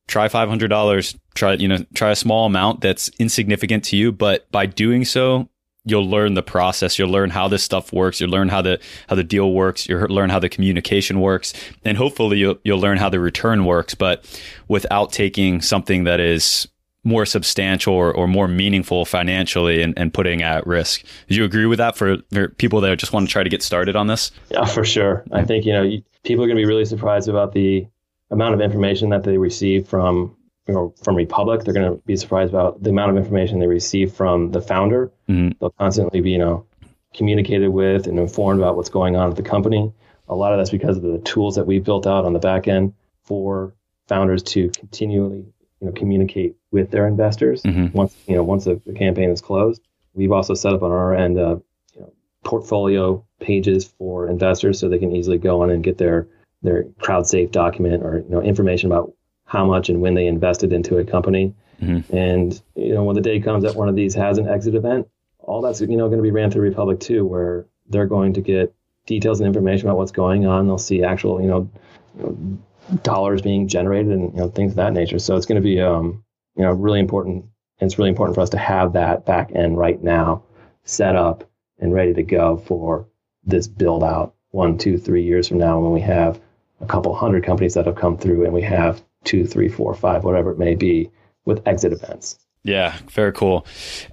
Try 0.09 0.29
$500 0.29 1.19
try 1.35 1.53
you 1.55 1.69
know 1.69 1.79
try 1.95 2.11
a 2.11 2.17
small 2.17 2.47
amount 2.47 2.81
that's 2.81 3.09
insignificant 3.19 3.83
to 3.85 3.97
you 3.97 4.13
but 4.13 4.51
by 4.53 4.67
doing 4.67 5.05
so 5.05 5.49
you'll 5.85 6.09
learn 6.09 6.35
the 6.35 6.43
process. 6.43 6.99
You'll 6.99 7.11
learn 7.11 7.31
how 7.31 7.49
this 7.49 7.63
stuff 7.63 7.93
works. 7.93 8.21
You'll 8.21 8.31
learn 8.31 8.49
how 8.49 8.63
the 8.63 8.81
how 9.09 9.17
the 9.17 9.25
deal 9.25 9.53
works. 9.53 9.89
You'll 9.89 10.09
learn 10.09 10.31
how 10.31 10.39
the 10.39 10.49
communication 10.49 11.21
works. 11.21 11.53
And 11.85 11.97
hopefully 11.97 12.39
you'll, 12.39 12.59
you'll 12.65 12.81
learn 12.81 12.99
how 12.99 13.11
the 13.11 13.21
return 13.21 13.65
works. 13.65 13.95
But 13.95 14.25
without 14.69 15.13
taking 15.13 15.61
something 15.61 16.05
that 16.05 16.21
is 16.21 16.69
more 17.05 17.27
substantial 17.27 17.95
or, 17.95 18.13
or 18.13 18.27
more 18.27 18.49
meaningful 18.49 19.05
financially 19.05 19.83
and, 19.83 19.95
and 19.97 20.13
putting 20.13 20.43
at 20.43 20.67
risk. 20.67 21.05
Do 21.29 21.35
you 21.35 21.45
agree 21.45 21.67
with 21.67 21.79
that 21.79 21.97
for, 21.97 22.17
for 22.33 22.49
people 22.49 22.81
that 22.81 22.99
just 22.99 23.13
want 23.13 23.29
to 23.29 23.33
try 23.33 23.43
to 23.43 23.51
get 23.51 23.63
started 23.63 23.95
on 23.95 24.07
this? 24.07 24.31
Yeah, 24.51 24.65
for 24.65 24.85
sure. 24.85 25.25
I 25.31 25.45
think, 25.45 25.67
you 25.67 25.73
know, 25.73 25.91
people 26.25 26.45
are 26.45 26.49
going 26.49 26.57
to 26.57 26.63
be 26.63 26.67
really 26.67 26.87
surprised 26.87 27.29
about 27.29 27.53
the 27.53 27.87
amount 28.31 28.55
of 28.55 28.61
information 28.61 29.11
that 29.11 29.23
they 29.23 29.39
receive 29.39 29.87
from 29.87 30.35
you 30.67 30.75
know, 30.75 30.95
from 31.03 31.15
Republic. 31.15 31.63
They're 31.65 31.75
going 31.75 31.93
to 31.93 32.03
be 32.07 32.17
surprised 32.17 32.51
about 32.51 32.83
the 32.83 32.91
amount 32.91 33.11
of 33.11 33.17
information 33.17 33.59
they 33.59 33.67
receive 33.67 34.13
from 34.13 34.51
the 34.53 34.63
founder. 34.63 35.13
Mm-hmm. 35.29 35.59
They'll 35.61 35.71
constantly 35.71 36.21
be, 36.21 36.31
you 36.31 36.39
know, 36.39 36.67
communicated 37.15 37.69
with 37.69 38.07
and 38.07 38.19
informed 38.19 38.61
about 38.61 38.77
what's 38.77 38.89
going 38.89 39.17
on 39.17 39.31
at 39.31 39.37
the 39.37 39.43
company. 39.43 39.93
A 40.29 40.35
lot 40.35 40.53
of 40.53 40.59
that's 40.59 40.71
because 40.71 40.97
of 40.97 41.03
the 41.03 41.19
tools 41.19 41.57
that 41.57 41.67
we've 41.67 41.85
built 41.85 42.07
out 42.07 42.25
on 42.25 42.33
the 42.33 42.39
back 42.39 42.67
end 42.67 42.95
for 43.25 43.75
founders 44.09 44.43
to 44.43 44.71
continually, 44.71 45.47
you 45.85 45.91
know 45.91 45.93
communicate 46.01 46.57
with 46.73 46.91
their 46.91 47.07
investors 47.07 47.63
Mhm. 47.63 47.93
once 47.95 48.17
you 48.27 48.35
know 48.37 48.43
once 48.43 48.65
the, 48.65 48.81
the 48.87 48.95
campaign 48.95 49.29
is 49.31 49.41
closed. 49.43 49.83
We've 50.15 50.33
also 50.33 50.55
set 50.55 50.73
up 50.73 50.83
on 50.83 50.91
our 50.93 51.15
end 51.15 51.39
uh, 51.39 51.57
you 51.95 52.01
know, 52.01 52.13
portfolio 52.43 53.25
pages 53.41 53.85
for 53.85 54.29
investors 54.29 54.79
so 54.79 54.89
they 54.89 54.99
can 54.99 55.15
easily 55.15 55.39
go 55.39 55.63
on 55.63 55.71
and 55.71 55.85
get 55.85 55.99
their 55.99 56.27
their 56.63 56.85
crowd 56.99 57.27
safe 57.27 57.51
document 57.51 58.03
or 58.03 58.19
you 58.21 58.31
know 58.31 58.41
information 58.41 58.91
about 58.91 59.13
how 59.45 59.65
much 59.67 59.91
and 59.91 60.01
when 60.01 60.15
they 60.15 60.27
invested 60.27 60.73
into 60.73 60.97
a 60.97 61.05
company. 61.05 61.53
Mhm. 61.83 62.05
And 62.11 62.63
you 62.77 62.95
know 62.95 63.05
when 63.05 63.15
the 63.17 63.21
day 63.21 63.41
comes 63.41 63.65
that 63.65 63.77
one 63.77 63.89
of 63.91 63.95
these 63.97 64.15
has 64.15 64.39
an 64.39 64.49
exit 64.49 64.75
event, 64.75 65.07
all 65.41 65.61
that's 65.61 65.81
you 65.83 65.97
know 65.99 66.07
going 66.09 66.19
to 66.19 66.23
be 66.23 66.31
ran 66.31 66.51
through 66.51 66.63
Republic 66.63 66.99
too, 67.01 67.27
where 67.27 67.67
they're 67.91 68.07
going 68.07 68.33
to 68.35 68.41
get 68.41 68.73
details 69.07 69.41
and 69.41 69.47
information 69.47 69.87
about 69.89 69.99
what's 69.99 70.13
going 70.13 70.47
on. 70.47 70.67
They'll 70.67 70.79
see 70.79 71.03
actual 71.03 71.43
you 71.43 71.49
know 71.49 71.69
dollars 73.03 73.43
being 73.43 73.69
generated 73.69 74.13
and 74.13 74.33
you 74.33 74.41
know 74.41 74.49
things 74.49 74.73
of 74.73 74.77
that 74.77 74.93
nature. 74.93 75.19
So 75.19 75.37
it's 75.37 75.47
going 75.47 75.61
to 75.61 75.67
be 75.67 75.81
um 75.81 76.25
you 76.57 76.63
know 76.63 76.73
really 76.73 77.01
important. 77.01 77.45
And 77.81 77.91
it's 77.91 77.99
really 77.99 78.11
important 78.11 78.37
for 78.37 78.41
us 78.41 78.51
to 78.51 78.59
have 78.59 78.93
that 78.93 79.27
back 79.27 79.51
end 79.55 79.77
right 79.77 80.01
now 80.03 80.43
set 80.85 81.17
up 81.17 81.49
and 81.81 81.93
ready 81.93 82.15
to 82.15 82.23
go 82.23 82.57
for 82.57 83.07
this 83.45 83.67
build 83.67 84.05
out 84.05 84.35
one, 84.51 84.79
two, 84.79 84.97
three 84.97 85.25
years 85.25 85.49
from 85.49 85.59
now 85.59 85.81
when 85.81 85.93
we 85.93 86.01
have 86.01 86.41
a 86.81 86.87
couple 86.87 87.15
hundred 87.15 87.43
companies 87.45 87.75
that 87.75 87.87
have 87.87 87.97
come 87.97 88.17
through 88.17 88.45
and 88.45 88.53
we 88.53 88.63
have 88.63 89.03
two, 89.25 89.47
three, 89.47 89.69
four, 89.69 89.95
five, 89.95 90.23
whatever 90.23 90.53
it 90.53 90.59
may 90.59 90.75
be 90.75 91.11
with 91.45 91.67
exit 91.67 91.93
events. 91.93 92.39
Yeah, 92.63 92.97
very 93.11 93.33
cool. 93.33 93.67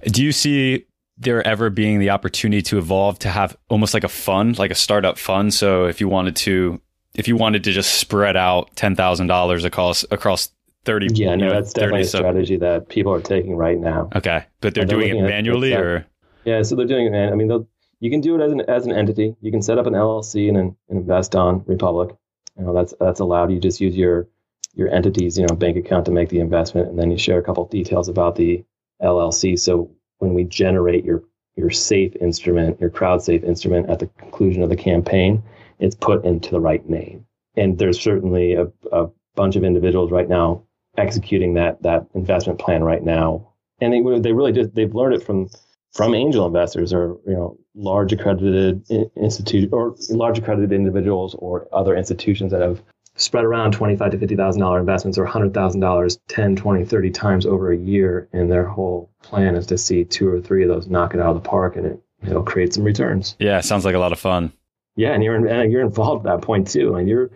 Do 0.04 0.22
you 0.22 0.32
see 0.32 0.86
there 1.16 1.46
ever 1.46 1.70
being 1.70 2.00
the 2.00 2.10
opportunity 2.10 2.62
to 2.62 2.78
evolve 2.78 3.18
to 3.20 3.28
have 3.28 3.56
almost 3.68 3.94
like 3.94 4.04
a 4.04 4.08
fund, 4.08 4.58
like 4.58 4.70
a 4.70 4.74
startup 4.74 5.18
fund? 5.18 5.54
So 5.54 5.86
if 5.86 6.00
you 6.00 6.08
wanted 6.08 6.36
to, 6.36 6.80
if 7.14 7.28
you 7.28 7.36
wanted 7.36 7.64
to 7.64 7.72
just 7.72 7.94
spread 7.94 8.36
out 8.36 8.74
ten 8.76 8.96
thousand 8.96 9.26
dollars 9.26 9.64
across 9.64 10.04
across 10.10 10.50
thirty, 10.84 11.08
Yeah, 11.12 11.34
no, 11.34 11.50
that's 11.50 11.72
definitely 11.72 12.04
30 12.04 12.06
a 12.06 12.08
strategy 12.08 12.56
that 12.56 12.88
people 12.88 13.12
are 13.12 13.20
taking 13.20 13.56
right 13.56 13.78
now. 13.78 14.10
Okay, 14.14 14.44
but 14.60 14.74
they're 14.74 14.84
they're 14.84 14.98
doing 14.98 15.16
it 15.16 15.22
manually, 15.22 15.74
or 15.74 16.06
Yeah, 16.44 16.62
so 16.62 16.76
they're 16.76 16.86
doing 16.86 17.06
it, 17.06 17.10
man. 17.10 17.32
I 17.32 17.36
mean, 17.36 17.66
you 18.00 18.10
can 18.10 18.20
do 18.20 18.34
it 18.34 18.44
as 18.44 18.52
an 18.52 18.60
as 18.62 18.86
an 18.86 18.92
entity. 18.92 19.36
You 19.40 19.50
can 19.50 19.62
set 19.62 19.78
up 19.78 19.86
an 19.86 19.94
LLC 19.94 20.48
and, 20.48 20.56
and 20.58 20.76
invest 20.88 21.36
on 21.36 21.64
Republic. 21.66 22.16
You 22.58 22.64
know, 22.64 22.74
that's 22.74 22.94
that's 22.98 23.20
allowed. 23.20 23.50
You 23.50 23.60
just 23.60 23.80
use 23.80 23.96
your 23.96 24.28
your 24.74 24.88
entity's 24.88 25.38
you 25.38 25.46
know 25.46 25.54
bank 25.54 25.76
account 25.76 26.06
to 26.06 26.10
make 26.10 26.28
the 26.28 26.40
investment, 26.40 26.88
and 26.88 26.98
then 26.98 27.10
you 27.10 27.18
share 27.18 27.38
a 27.38 27.42
couple 27.42 27.64
of 27.64 27.70
details 27.70 28.08
about 28.08 28.36
the 28.36 28.64
LLC. 29.02 29.58
So 29.58 29.90
when 30.18 30.34
we 30.34 30.44
generate 30.44 31.04
your 31.04 31.22
your 31.56 31.70
safe 31.70 32.16
instrument, 32.16 32.80
your 32.80 32.90
crowd 32.90 33.22
safe 33.22 33.44
instrument 33.44 33.90
at 33.90 33.98
the 33.98 34.06
conclusion 34.06 34.62
of 34.62 34.70
the 34.70 34.76
campaign, 34.76 35.42
it's 35.82 35.96
put 35.96 36.24
into 36.24 36.50
the 36.50 36.60
right 36.60 36.88
name. 36.88 37.26
And 37.56 37.78
there's 37.78 38.00
certainly 38.00 38.54
a, 38.54 38.68
a 38.92 39.08
bunch 39.34 39.56
of 39.56 39.64
individuals 39.64 40.10
right 40.10 40.28
now 40.28 40.62
executing 40.96 41.54
that 41.54 41.82
that 41.82 42.06
investment 42.14 42.58
plan 42.58 42.84
right 42.84 43.02
now, 43.02 43.48
and 43.80 43.92
they 43.92 44.20
they 44.20 44.32
really 44.32 44.52
just 44.52 44.74
they've 44.74 44.94
learned 44.94 45.14
it 45.14 45.22
from 45.22 45.50
from 45.92 46.14
angel 46.14 46.46
investors 46.46 46.92
or 46.92 47.18
you 47.26 47.34
know 47.34 47.58
large 47.74 48.12
accredited 48.12 48.84
institute 49.16 49.70
or 49.72 49.94
large 50.10 50.38
accredited 50.38 50.72
individuals 50.72 51.34
or 51.38 51.68
other 51.72 51.96
institutions 51.96 52.52
that 52.52 52.62
have 52.62 52.82
spread 53.16 53.44
around 53.44 53.72
25 53.72 54.12
to 54.12 54.18
50 54.18 54.36
thousand 54.36 54.60
dollar 54.62 54.80
investments 54.80 55.18
or 55.18 55.24
100 55.24 55.52
thousand 55.52 55.80
dollars 55.80 56.18
10 56.28 56.56
20 56.56 56.84
30 56.84 57.10
times 57.10 57.44
over 57.44 57.72
a 57.72 57.76
year 57.76 58.28
and 58.32 58.50
their 58.50 58.64
whole 58.64 59.10
plan 59.22 59.54
is 59.54 59.66
to 59.66 59.76
see 59.76 60.04
two 60.04 60.28
or 60.28 60.40
three 60.40 60.62
of 60.62 60.68
those 60.68 60.86
knock 60.86 61.12
it 61.14 61.20
out 61.20 61.34
of 61.36 61.42
the 61.42 61.48
park 61.48 61.76
and 61.76 61.86
it, 61.86 62.02
it'll 62.26 62.42
create 62.42 62.72
some 62.72 62.84
returns 62.84 63.36
yeah, 63.38 63.60
sounds 63.60 63.84
like 63.84 63.94
a 63.94 63.98
lot 63.98 64.12
of 64.12 64.18
fun. 64.18 64.52
Yeah 64.96 65.12
and 65.12 65.22
you're 65.24 65.46
and 65.46 65.72
you're 65.72 65.82
involved 65.82 66.26
at 66.26 66.36
that 66.40 66.46
point 66.46 66.68
too. 66.70 66.94
And 66.96 67.08
you're 67.08 67.30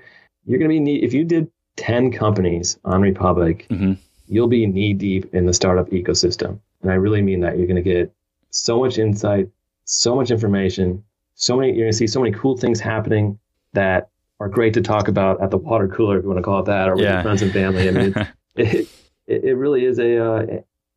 you're 0.44 0.58
going 0.58 0.70
to 0.70 0.74
be 0.74 0.80
knee, 0.80 0.96
if 1.02 1.12
you 1.12 1.24
did 1.24 1.50
10 1.76 2.10
companies 2.12 2.78
on 2.84 3.00
republic 3.02 3.66
Mhm. 3.70 3.98
you'll 4.28 4.48
be 4.48 4.66
knee 4.66 4.94
deep 4.94 5.34
in 5.34 5.46
the 5.46 5.52
startup 5.52 5.88
ecosystem. 5.90 6.58
And 6.82 6.90
i 6.90 6.94
really 6.94 7.22
mean 7.22 7.40
that. 7.40 7.58
You're 7.58 7.66
going 7.66 7.82
to 7.82 7.90
get 7.94 8.12
so 8.50 8.80
much 8.80 8.98
insight 8.98 9.48
so 9.84 10.14
much 10.16 10.30
information 10.30 11.02
so 11.34 11.56
many 11.56 11.68
you're 11.68 11.84
going 11.84 11.92
to 11.92 11.96
see 11.96 12.06
so 12.06 12.20
many 12.20 12.34
cool 12.34 12.56
things 12.56 12.80
happening 12.80 13.38
that 13.74 14.08
are 14.40 14.48
great 14.48 14.72
to 14.74 14.80
talk 14.80 15.08
about 15.08 15.40
at 15.42 15.50
the 15.50 15.56
water 15.58 15.86
cooler 15.88 16.16
if 16.18 16.22
you 16.22 16.28
want 16.28 16.38
to 16.38 16.42
call 16.42 16.60
it 16.60 16.66
that 16.66 16.88
or 16.88 16.94
with 16.96 17.04
Yeah. 17.04 17.14
your 17.14 17.22
friends 17.22 17.42
and 17.42 17.52
family. 17.52 17.88
I 17.88 17.90
mean 17.92 18.14
it, 18.56 18.88
it, 19.26 19.44
it 19.44 19.54
really 19.56 19.84
is 19.84 19.98
a, 19.98 20.18
uh, 20.24 20.46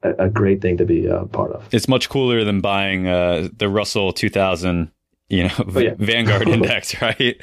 a 0.04 0.26
a 0.28 0.30
great 0.30 0.62
thing 0.62 0.78
to 0.78 0.86
be 0.86 1.08
a 1.08 1.26
part 1.26 1.52
of. 1.52 1.68
It's 1.74 1.88
much 1.90 2.08
cooler 2.10 2.46
than 2.46 2.62
buying 2.62 3.06
uh, 3.08 3.50
the 3.58 3.68
Russell 3.68 4.14
2000, 4.14 4.92
you 5.30 5.44
know, 5.44 5.54
Oh, 5.60 5.80
yeah. 5.80 5.94
Vanguard 6.00 6.48
Index, 6.58 7.02
right? 7.02 7.38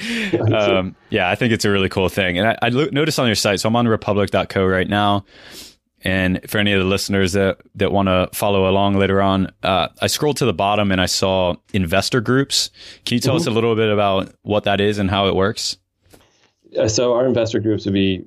Um, 0.53 0.97
yeah, 1.11 1.31
I 1.31 1.35
think 1.35 1.53
it's 1.53 1.65
a 1.65 1.71
really 1.71 1.89
cool 1.89 2.09
thing. 2.09 2.39
And 2.39 2.49
I, 2.49 2.59
I 2.63 2.69
lo- 2.71 2.89
noticed 2.93 3.19
on 3.19 3.27
your 3.27 3.35
site, 3.37 3.61
so 3.61 3.69
I'm 3.69 3.77
on 3.77 3.87
republic.co 3.89 4.65
right 4.67 4.89
now. 4.89 5.25
And 6.03 6.41
for 6.49 6.59
any 6.59 6.73
of 6.73 6.79
the 6.81 6.85
listeners 6.87 7.33
that, 7.33 7.59
that 7.77 7.91
want 7.91 8.09
to 8.09 8.29
follow 8.33 8.69
along 8.69 8.97
later 8.97 9.21
on, 9.21 9.51
uh, 9.63 9.89
I 10.01 10.07
scrolled 10.07 10.37
to 10.37 10.45
the 10.45 10.53
bottom 10.53 10.93
and 10.93 11.01
I 11.01 11.07
saw 11.07 11.55
investor 11.73 12.21
groups. 12.21 12.71
Can 13.05 13.15
you 13.17 13.21
tell 13.21 13.35
us 13.35 13.47
a 13.47 13.51
little 13.51 13.75
bit 13.75 13.91
about 13.91 14.33
what 14.43 14.65
that 14.65 14.81
is 14.81 14.99
and 14.99 15.11
how 15.11 15.27
it 15.27 15.35
works? 15.35 15.79
Uh, 16.79 16.87
so 16.87 17.15
our 17.15 17.27
investor 17.27 17.59
groups 17.59 17.87
would 17.87 17.95
be 17.95 18.25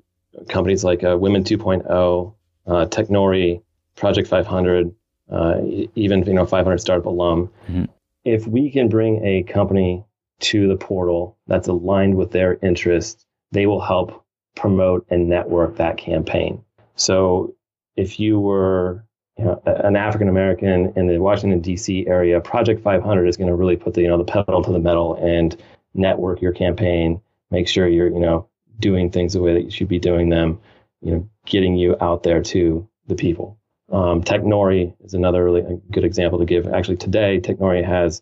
companies 0.50 0.84
like 0.84 1.04
uh, 1.04 1.18
Women 1.18 1.44
2.0, 1.44 2.34
uh, 2.68 2.86
Technori, 2.88 3.62
Project 3.96 4.28
500, 4.28 4.94
uh, 5.32 5.58
even 5.96 6.24
you 6.26 6.34
know 6.34 6.46
500 6.46 6.80
Startup 6.80 7.06
Alum. 7.06 7.50
Mhm. 7.70 7.88
If 8.30 8.48
we 8.48 8.70
can 8.70 8.90
bring 8.90 9.26
a 9.26 9.44
company 9.44 10.06
to 10.42 10.68
the 10.68 10.78
portal 10.78 11.38
that's 11.48 11.68
aligned 11.68 12.16
with 12.16 12.32
their 12.32 12.60
interests, 12.62 13.26
they 13.52 13.66
will 13.66 13.82
help 13.82 14.24
promote 14.56 15.06
and 15.10 15.28
network 15.28 15.78
that 15.78 15.98
campaign. 15.98 16.64
So 16.96 17.56
if 17.96 18.20
you 18.20 18.40
were 18.40 19.06
you 19.38 19.46
know, 19.46 19.62
an 19.66 19.96
African 19.96 20.30
American 20.30 20.94
in 20.96 21.08
the 21.08 21.18
Washington 21.18 21.62
D.C. 21.62 22.06
area, 22.08 22.40
Project 22.40 22.84
500 22.84 23.26
is 23.26 23.38
going 23.38 23.48
to 23.50 23.56
really 23.56 23.78
put 23.78 23.94
the 23.94 24.02
you 24.02 24.08
know 24.08 24.18
the 24.18 24.24
pedal 24.24 24.62
to 24.64 24.72
the 24.72 24.80
metal 24.80 25.16
and 25.16 25.56
network 25.94 26.42
your 26.42 26.54
campaign. 26.54 27.22
Make 27.52 27.68
sure 27.68 27.88
you're 27.88 28.10
you 28.10 28.20
know 28.20 28.48
doing 28.80 29.12
things 29.12 29.34
the 29.34 29.42
way 29.42 29.54
that 29.54 29.64
you 29.64 29.72
should 29.72 29.88
be 29.88 30.00
doing 30.00 30.30
them. 30.30 30.60
You 31.02 31.12
know, 31.12 31.30
getting 31.46 31.78
you 31.78 31.96
out 32.02 32.24
there 32.24 32.44
to 32.44 32.88
the 33.08 33.16
people. 33.16 33.59
Um, 33.92 34.24
Technori 34.24 34.94
is 35.04 35.14
another 35.14 35.44
really 35.44 35.82
good 35.92 36.04
example 36.04 36.40
to 36.40 36.46
give. 36.46 36.68
Actually, 36.68 36.98
today 36.98 37.40
Technori 37.40 37.84
has 37.84 38.22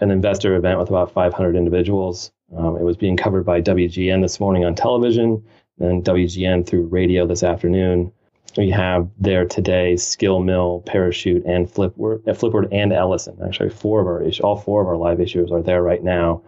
an 0.00 0.10
investor 0.10 0.56
event 0.56 0.78
with 0.78 0.88
about 0.88 1.12
500 1.12 1.56
individuals. 1.56 2.32
Um, 2.56 2.76
it 2.76 2.82
was 2.82 2.96
being 2.96 3.16
covered 3.16 3.44
by 3.44 3.60
WGN 3.60 4.22
this 4.22 4.40
morning 4.40 4.64
on 4.64 4.74
television, 4.74 5.44
and 5.78 6.04
WGN 6.04 6.66
through 6.66 6.86
radio 6.86 7.26
this 7.26 7.42
afternoon. 7.42 8.12
We 8.56 8.70
have 8.70 9.08
there 9.18 9.44
today 9.44 9.96
Skill 9.96 10.40
Mill, 10.40 10.82
Parachute, 10.86 11.44
and 11.44 11.68
Flipword, 11.68 12.28
uh, 12.28 12.32
Flipword 12.32 12.68
and 12.70 12.92
Ellison. 12.92 13.38
Actually, 13.44 13.70
four 13.70 14.00
of 14.00 14.06
our 14.06 14.24
all 14.42 14.56
four 14.56 14.82
of 14.82 14.86
our 14.86 14.96
live 14.96 15.18
issuers 15.18 15.50
are 15.50 15.62
there 15.62 15.82
right 15.82 16.02
now, 16.02 16.42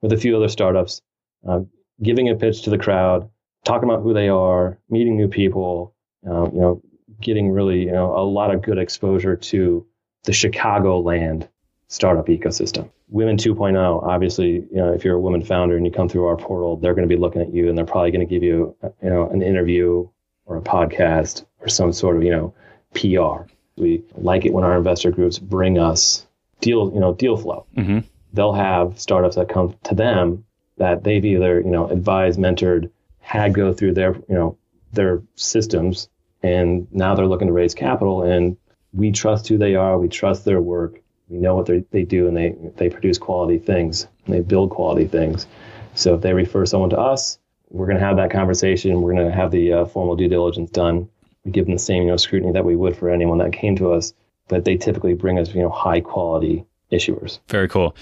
with 0.00 0.12
a 0.12 0.16
few 0.16 0.36
other 0.36 0.48
startups, 0.48 1.02
uh, 1.48 1.60
giving 2.02 2.28
a 2.28 2.34
pitch 2.34 2.62
to 2.62 2.70
the 2.70 2.78
crowd, 2.78 3.28
talking 3.64 3.88
about 3.88 4.02
who 4.02 4.12
they 4.12 4.28
are, 4.28 4.78
meeting 4.90 5.16
new 5.16 5.28
people. 5.28 5.94
Uh, 6.26 6.50
you 6.52 6.60
know, 6.60 6.82
getting 7.22 7.50
really 7.50 7.80
you 7.84 7.92
know 7.92 8.16
a 8.16 8.24
lot 8.24 8.54
of 8.54 8.62
good 8.62 8.78
exposure 8.78 9.36
to 9.36 9.86
the 10.24 10.32
Chicagoland 10.32 11.48
startup 11.88 12.26
ecosystem. 12.26 12.88
Women 13.08 13.36
2.0, 13.36 14.02
obviously, 14.02 14.52
you 14.52 14.68
know, 14.76 14.92
if 14.94 15.04
you're 15.04 15.16
a 15.16 15.20
woman 15.20 15.44
founder 15.44 15.76
and 15.76 15.84
you 15.84 15.92
come 15.92 16.08
through 16.08 16.24
our 16.24 16.36
portal, 16.36 16.76
they're 16.76 16.94
going 16.94 17.06
to 17.06 17.14
be 17.14 17.20
looking 17.20 17.42
at 17.42 17.52
you 17.52 17.68
and 17.68 17.76
they're 17.76 17.84
probably 17.84 18.10
going 18.10 18.26
to 18.26 18.30
give 18.34 18.42
you, 18.42 18.74
you 19.02 19.10
know, 19.10 19.28
an 19.28 19.42
interview 19.42 20.08
or 20.46 20.56
a 20.56 20.60
podcast 20.62 21.44
or 21.60 21.68
some 21.68 21.92
sort 21.92 22.16
of, 22.16 22.22
you 22.22 22.30
know, 22.30 22.54
PR. 22.94 23.46
We 23.76 24.02
like 24.14 24.46
it 24.46 24.54
when 24.54 24.64
our 24.64 24.76
investor 24.76 25.10
groups 25.10 25.38
bring 25.38 25.78
us 25.78 26.26
deal, 26.62 26.90
you 26.94 27.00
know, 27.00 27.14
deal 27.14 27.36
flow. 27.36 27.66
hmm 27.74 27.98
They'll 28.32 28.54
have 28.54 28.98
startups 28.98 29.36
that 29.36 29.50
come 29.50 29.76
to 29.84 29.94
them 29.94 30.46
that 30.78 31.04
they've 31.04 31.22
either, 31.22 31.60
you 31.60 31.70
know, 31.70 31.90
advised, 31.90 32.40
mentored, 32.40 32.90
had 33.20 33.52
go 33.52 33.74
through 33.74 33.92
their, 33.92 34.14
you 34.14 34.34
know, 34.34 34.56
their 34.94 35.20
systems, 35.34 36.08
and 36.42 36.86
now 36.92 37.14
they're 37.14 37.26
looking 37.26 37.48
to 37.48 37.52
raise 37.52 37.74
capital. 37.74 38.22
And 38.22 38.56
we 38.92 39.10
trust 39.10 39.48
who 39.48 39.58
they 39.58 39.74
are. 39.74 39.98
We 39.98 40.08
trust 40.08 40.44
their 40.44 40.60
work. 40.60 41.00
We 41.28 41.38
know 41.38 41.54
what 41.54 41.66
they, 41.66 42.04
do, 42.04 42.28
and 42.28 42.36
they 42.36 42.54
they 42.76 42.90
produce 42.90 43.16
quality 43.16 43.58
things. 43.58 44.06
They 44.28 44.40
build 44.40 44.70
quality 44.70 45.06
things. 45.06 45.46
So 45.94 46.14
if 46.14 46.20
they 46.20 46.34
refer 46.34 46.66
someone 46.66 46.90
to 46.90 46.98
us, 46.98 47.38
we're 47.70 47.86
going 47.86 47.98
to 47.98 48.04
have 48.04 48.16
that 48.16 48.30
conversation. 48.30 49.00
We're 49.00 49.14
going 49.14 49.28
to 49.28 49.34
have 49.34 49.50
the 49.50 49.72
uh, 49.72 49.84
formal 49.86 50.14
due 50.16 50.28
diligence 50.28 50.70
done. 50.70 51.08
We 51.44 51.52
give 51.52 51.64
them 51.64 51.74
the 51.74 51.80
same 51.80 52.02
you 52.02 52.08
know 52.08 52.16
scrutiny 52.16 52.52
that 52.52 52.64
we 52.64 52.76
would 52.76 52.96
for 52.96 53.08
anyone 53.08 53.38
that 53.38 53.52
came 53.52 53.76
to 53.76 53.92
us. 53.92 54.12
But 54.48 54.64
they 54.64 54.76
typically 54.76 55.14
bring 55.14 55.38
us 55.38 55.54
you 55.54 55.62
know 55.62 55.70
high 55.70 56.00
quality 56.00 56.66
issuers. 56.92 57.40
Very 57.48 57.68
cool. 57.68 57.96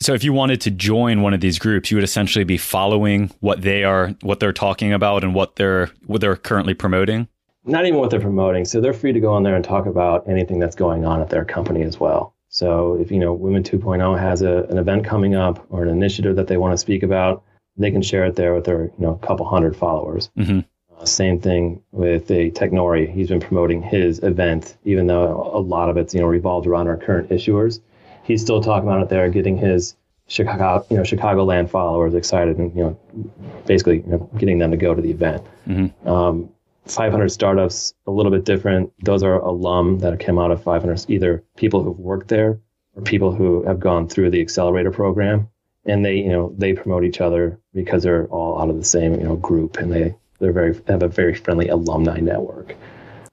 So 0.00 0.12
if 0.12 0.22
you 0.22 0.32
wanted 0.32 0.60
to 0.62 0.70
join 0.70 1.22
one 1.22 1.32
of 1.32 1.40
these 1.40 1.58
groups, 1.58 1.90
you 1.90 1.96
would 1.96 2.04
essentially 2.04 2.44
be 2.44 2.58
following 2.58 3.30
what 3.40 3.62
they 3.62 3.82
are, 3.84 4.08
what 4.20 4.40
they're 4.40 4.52
talking 4.52 4.92
about, 4.92 5.24
and 5.24 5.34
what 5.34 5.56
they're 5.56 5.90
what 6.06 6.20
they're 6.20 6.36
currently 6.36 6.74
promoting. 6.74 7.28
Not 7.64 7.86
even 7.86 7.98
what 7.98 8.10
they're 8.10 8.20
promoting. 8.20 8.64
So 8.64 8.80
they're 8.80 8.92
free 8.92 9.12
to 9.12 9.20
go 9.20 9.32
on 9.32 9.42
there 9.42 9.54
and 9.54 9.64
talk 9.64 9.86
about 9.86 10.28
anything 10.28 10.58
that's 10.58 10.76
going 10.76 11.04
on 11.04 11.20
at 11.20 11.30
their 11.30 11.44
company 11.44 11.82
as 11.82 11.98
well. 11.98 12.34
So 12.48 12.94
if 13.00 13.10
you 13.10 13.18
know 13.18 13.32
Women 13.32 13.62
2.0 13.62 14.18
has 14.18 14.42
a, 14.42 14.64
an 14.64 14.78
event 14.78 15.04
coming 15.04 15.34
up 15.34 15.66
or 15.70 15.82
an 15.82 15.88
initiative 15.88 16.36
that 16.36 16.46
they 16.46 16.56
want 16.56 16.72
to 16.72 16.78
speak 16.78 17.02
about, 17.02 17.42
they 17.76 17.90
can 17.90 18.02
share 18.02 18.24
it 18.24 18.36
there 18.36 18.54
with 18.54 18.64
their 18.64 18.84
you 18.84 18.92
know 18.98 19.14
couple 19.16 19.46
hundred 19.46 19.76
followers. 19.76 20.30
hmm 20.36 20.60
Uh, 20.96 21.04
same 21.04 21.40
thing 21.40 21.82
with 21.90 22.30
a 22.30 22.50
Technori. 22.52 23.12
He's 23.12 23.28
been 23.28 23.40
promoting 23.40 23.82
his 23.82 24.22
event, 24.22 24.76
even 24.84 25.08
though 25.08 25.50
a 25.52 25.58
lot 25.58 25.88
of 25.88 25.96
it's 25.96 26.14
you 26.14 26.20
know 26.20 26.26
revolved 26.26 26.66
around 26.66 26.86
our 26.86 26.96
current 26.96 27.30
issuers. 27.30 27.80
He's 28.22 28.40
still 28.40 28.62
talking 28.62 28.88
about 28.88 29.02
it 29.02 29.08
there, 29.08 29.28
getting 29.28 29.56
his 29.56 29.96
Chicago, 30.28 30.86
you 30.88 30.96
know, 30.96 31.02
Chicagoland 31.02 31.68
followers 31.68 32.14
excited, 32.14 32.56
and 32.58 32.74
you 32.76 32.82
know, 32.84 33.32
basically 33.66 33.96
you 33.96 34.06
know, 34.06 34.30
getting 34.38 34.58
them 34.58 34.70
to 34.70 34.76
go 34.76 34.94
to 34.94 35.02
the 35.02 35.10
event. 35.10 35.42
Mm-hmm. 35.68 36.08
Um, 36.08 36.48
500 36.86 37.28
startups, 37.30 37.94
a 38.06 38.10
little 38.10 38.32
bit 38.32 38.44
different. 38.44 38.92
Those 39.02 39.22
are 39.22 39.38
alum 39.38 39.98
that 40.00 40.18
came 40.20 40.38
out 40.38 40.50
of 40.50 40.62
500, 40.62 41.06
either 41.08 41.42
people 41.56 41.82
who've 41.82 41.98
worked 41.98 42.28
there 42.28 42.60
or 42.94 43.02
people 43.02 43.32
who 43.32 43.64
have 43.64 43.80
gone 43.80 44.08
through 44.08 44.30
the 44.30 44.40
accelerator 44.40 44.90
program, 44.90 45.48
and 45.86 46.04
they, 46.04 46.16
you 46.16 46.28
know, 46.28 46.54
they 46.56 46.72
promote 46.72 47.04
each 47.04 47.20
other 47.20 47.58
because 47.72 48.02
they're 48.02 48.26
all 48.26 48.60
out 48.60 48.70
of 48.70 48.76
the 48.76 48.84
same, 48.84 49.14
you 49.14 49.24
know, 49.24 49.36
group, 49.36 49.76
and 49.76 49.92
they 49.92 50.14
they're 50.40 50.52
very 50.52 50.80
have 50.88 51.02
a 51.02 51.08
very 51.08 51.34
friendly 51.34 51.68
alumni 51.68 52.20
network. 52.20 52.74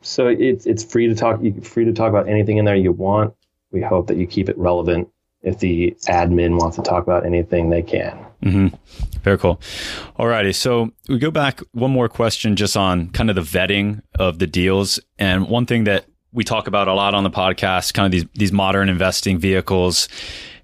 So 0.01 0.27
it's 0.27 0.65
it's 0.65 0.83
free 0.83 1.07
to 1.07 1.15
talk, 1.15 1.41
free 1.63 1.85
to 1.85 1.93
talk 1.93 2.09
about 2.09 2.27
anything 2.27 2.57
in 2.57 2.65
there 2.65 2.75
you 2.75 2.91
want. 2.91 3.33
We 3.71 3.81
hope 3.81 4.07
that 4.07 4.17
you 4.17 4.27
keep 4.27 4.49
it 4.49 4.57
relevant 4.57 5.09
if 5.43 5.59
the 5.59 5.95
admin 6.07 6.59
wants 6.59 6.75
to 6.77 6.83
talk 6.83 7.03
about 7.03 7.25
anything, 7.25 7.69
they 7.69 7.81
can. 7.81 8.17
Mm-hmm. 8.43 8.75
Very 9.21 9.37
cool. 9.37 9.61
Alrighty. 10.17 10.55
So 10.55 10.91
we 11.07 11.19
go 11.19 11.31
back 11.31 11.61
one 11.73 11.91
more 11.91 12.09
question 12.09 12.55
just 12.55 12.75
on 12.75 13.09
kind 13.09 13.29
of 13.29 13.35
the 13.35 13.41
vetting 13.41 14.01
of 14.17 14.39
the 14.39 14.47
deals. 14.47 14.99
And 15.19 15.47
one 15.47 15.65
thing 15.65 15.83
that 15.83 16.05
we 16.31 16.43
talk 16.43 16.67
about 16.67 16.87
a 16.87 16.93
lot 16.93 17.13
on 17.13 17.23
the 17.23 17.29
podcast, 17.29 17.93
kind 17.93 18.05
of 18.05 18.11
these, 18.11 18.25
these 18.33 18.51
modern 18.51 18.89
investing 18.89 19.37
vehicles 19.37 20.07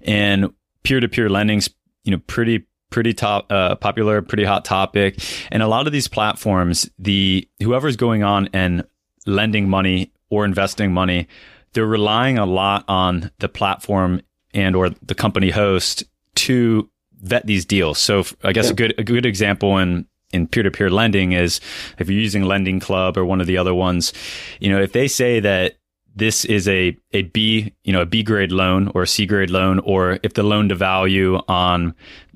and 0.01 0.53
peer 0.83 0.99
to 0.99 1.07
peer 1.07 1.29
lending's, 1.29 1.69
you 2.03 2.11
know, 2.11 2.21
pretty, 2.25 2.65
pretty 2.89 3.13
top, 3.13 3.51
uh, 3.51 3.75
popular, 3.75 4.21
pretty 4.21 4.45
hot 4.45 4.65
topic. 4.65 5.19
And 5.51 5.61
a 5.61 5.67
lot 5.67 5.85
of 5.85 5.93
these 5.93 6.07
platforms, 6.07 6.89
the, 6.97 7.47
whoever's 7.61 7.95
going 7.95 8.23
on 8.23 8.49
and 8.53 8.85
lending 9.25 9.69
money 9.69 10.13
or 10.29 10.45
investing 10.45 10.93
money, 10.93 11.27
they're 11.73 11.85
relying 11.85 12.37
a 12.37 12.45
lot 12.45 12.85
on 12.87 13.29
the 13.39 13.49
platform 13.49 14.21
and 14.53 14.75
or 14.75 14.89
the 14.89 15.13
company 15.13 15.51
host 15.51 16.05
to 16.35 16.89
vet 17.21 17.45
these 17.45 17.65
deals. 17.65 17.97
So 17.97 18.23
I 18.43 18.53
guess 18.53 18.65
yeah. 18.65 18.71
a 18.71 18.75
good 18.75 18.95
a 18.97 19.03
good 19.03 19.25
example 19.25 19.77
in 19.77 20.06
in 20.32 20.47
peer-to-peer 20.47 20.89
lending 20.89 21.32
is 21.32 21.62
if 21.99 22.10
you're 22.10 22.19
using 22.19 22.43
lending 22.43 22.80
club 22.80 23.17
or 23.17 23.25
one 23.25 23.39
of 23.39 23.47
the 23.47 23.58
other 23.58 23.73
ones 23.73 24.12
you 24.60 24.69
know 24.69 24.82
if 24.82 24.91
they 24.91 25.08
say 25.08 25.39
that 25.39 25.77
this 26.15 26.43
is 26.45 26.67
a 26.67 26.97
a 27.13 27.21
b 27.23 27.73
you 27.84 27.93
know 27.93 28.01
a 28.01 28.06
b 28.06 28.23
grade 28.23 28.51
loan 28.51 28.91
or 28.93 29.03
a 29.03 29.08
c 29.08 29.25
grade 29.25 29.49
loan 29.49 29.80
or 29.80 30.19
if 30.23 30.34
the 30.34 30.43
loan 30.43 30.67
to 30.67 30.75
value 30.75 31.39
on 31.47 31.93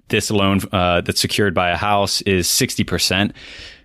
this 0.08 0.32
loan 0.32 0.60
uh, 0.72 1.02
that's 1.02 1.22
secured 1.22 1.54
by 1.54 1.70
a 1.70 1.78
house 1.78 2.22
is 2.24 2.48
60% 2.48 3.34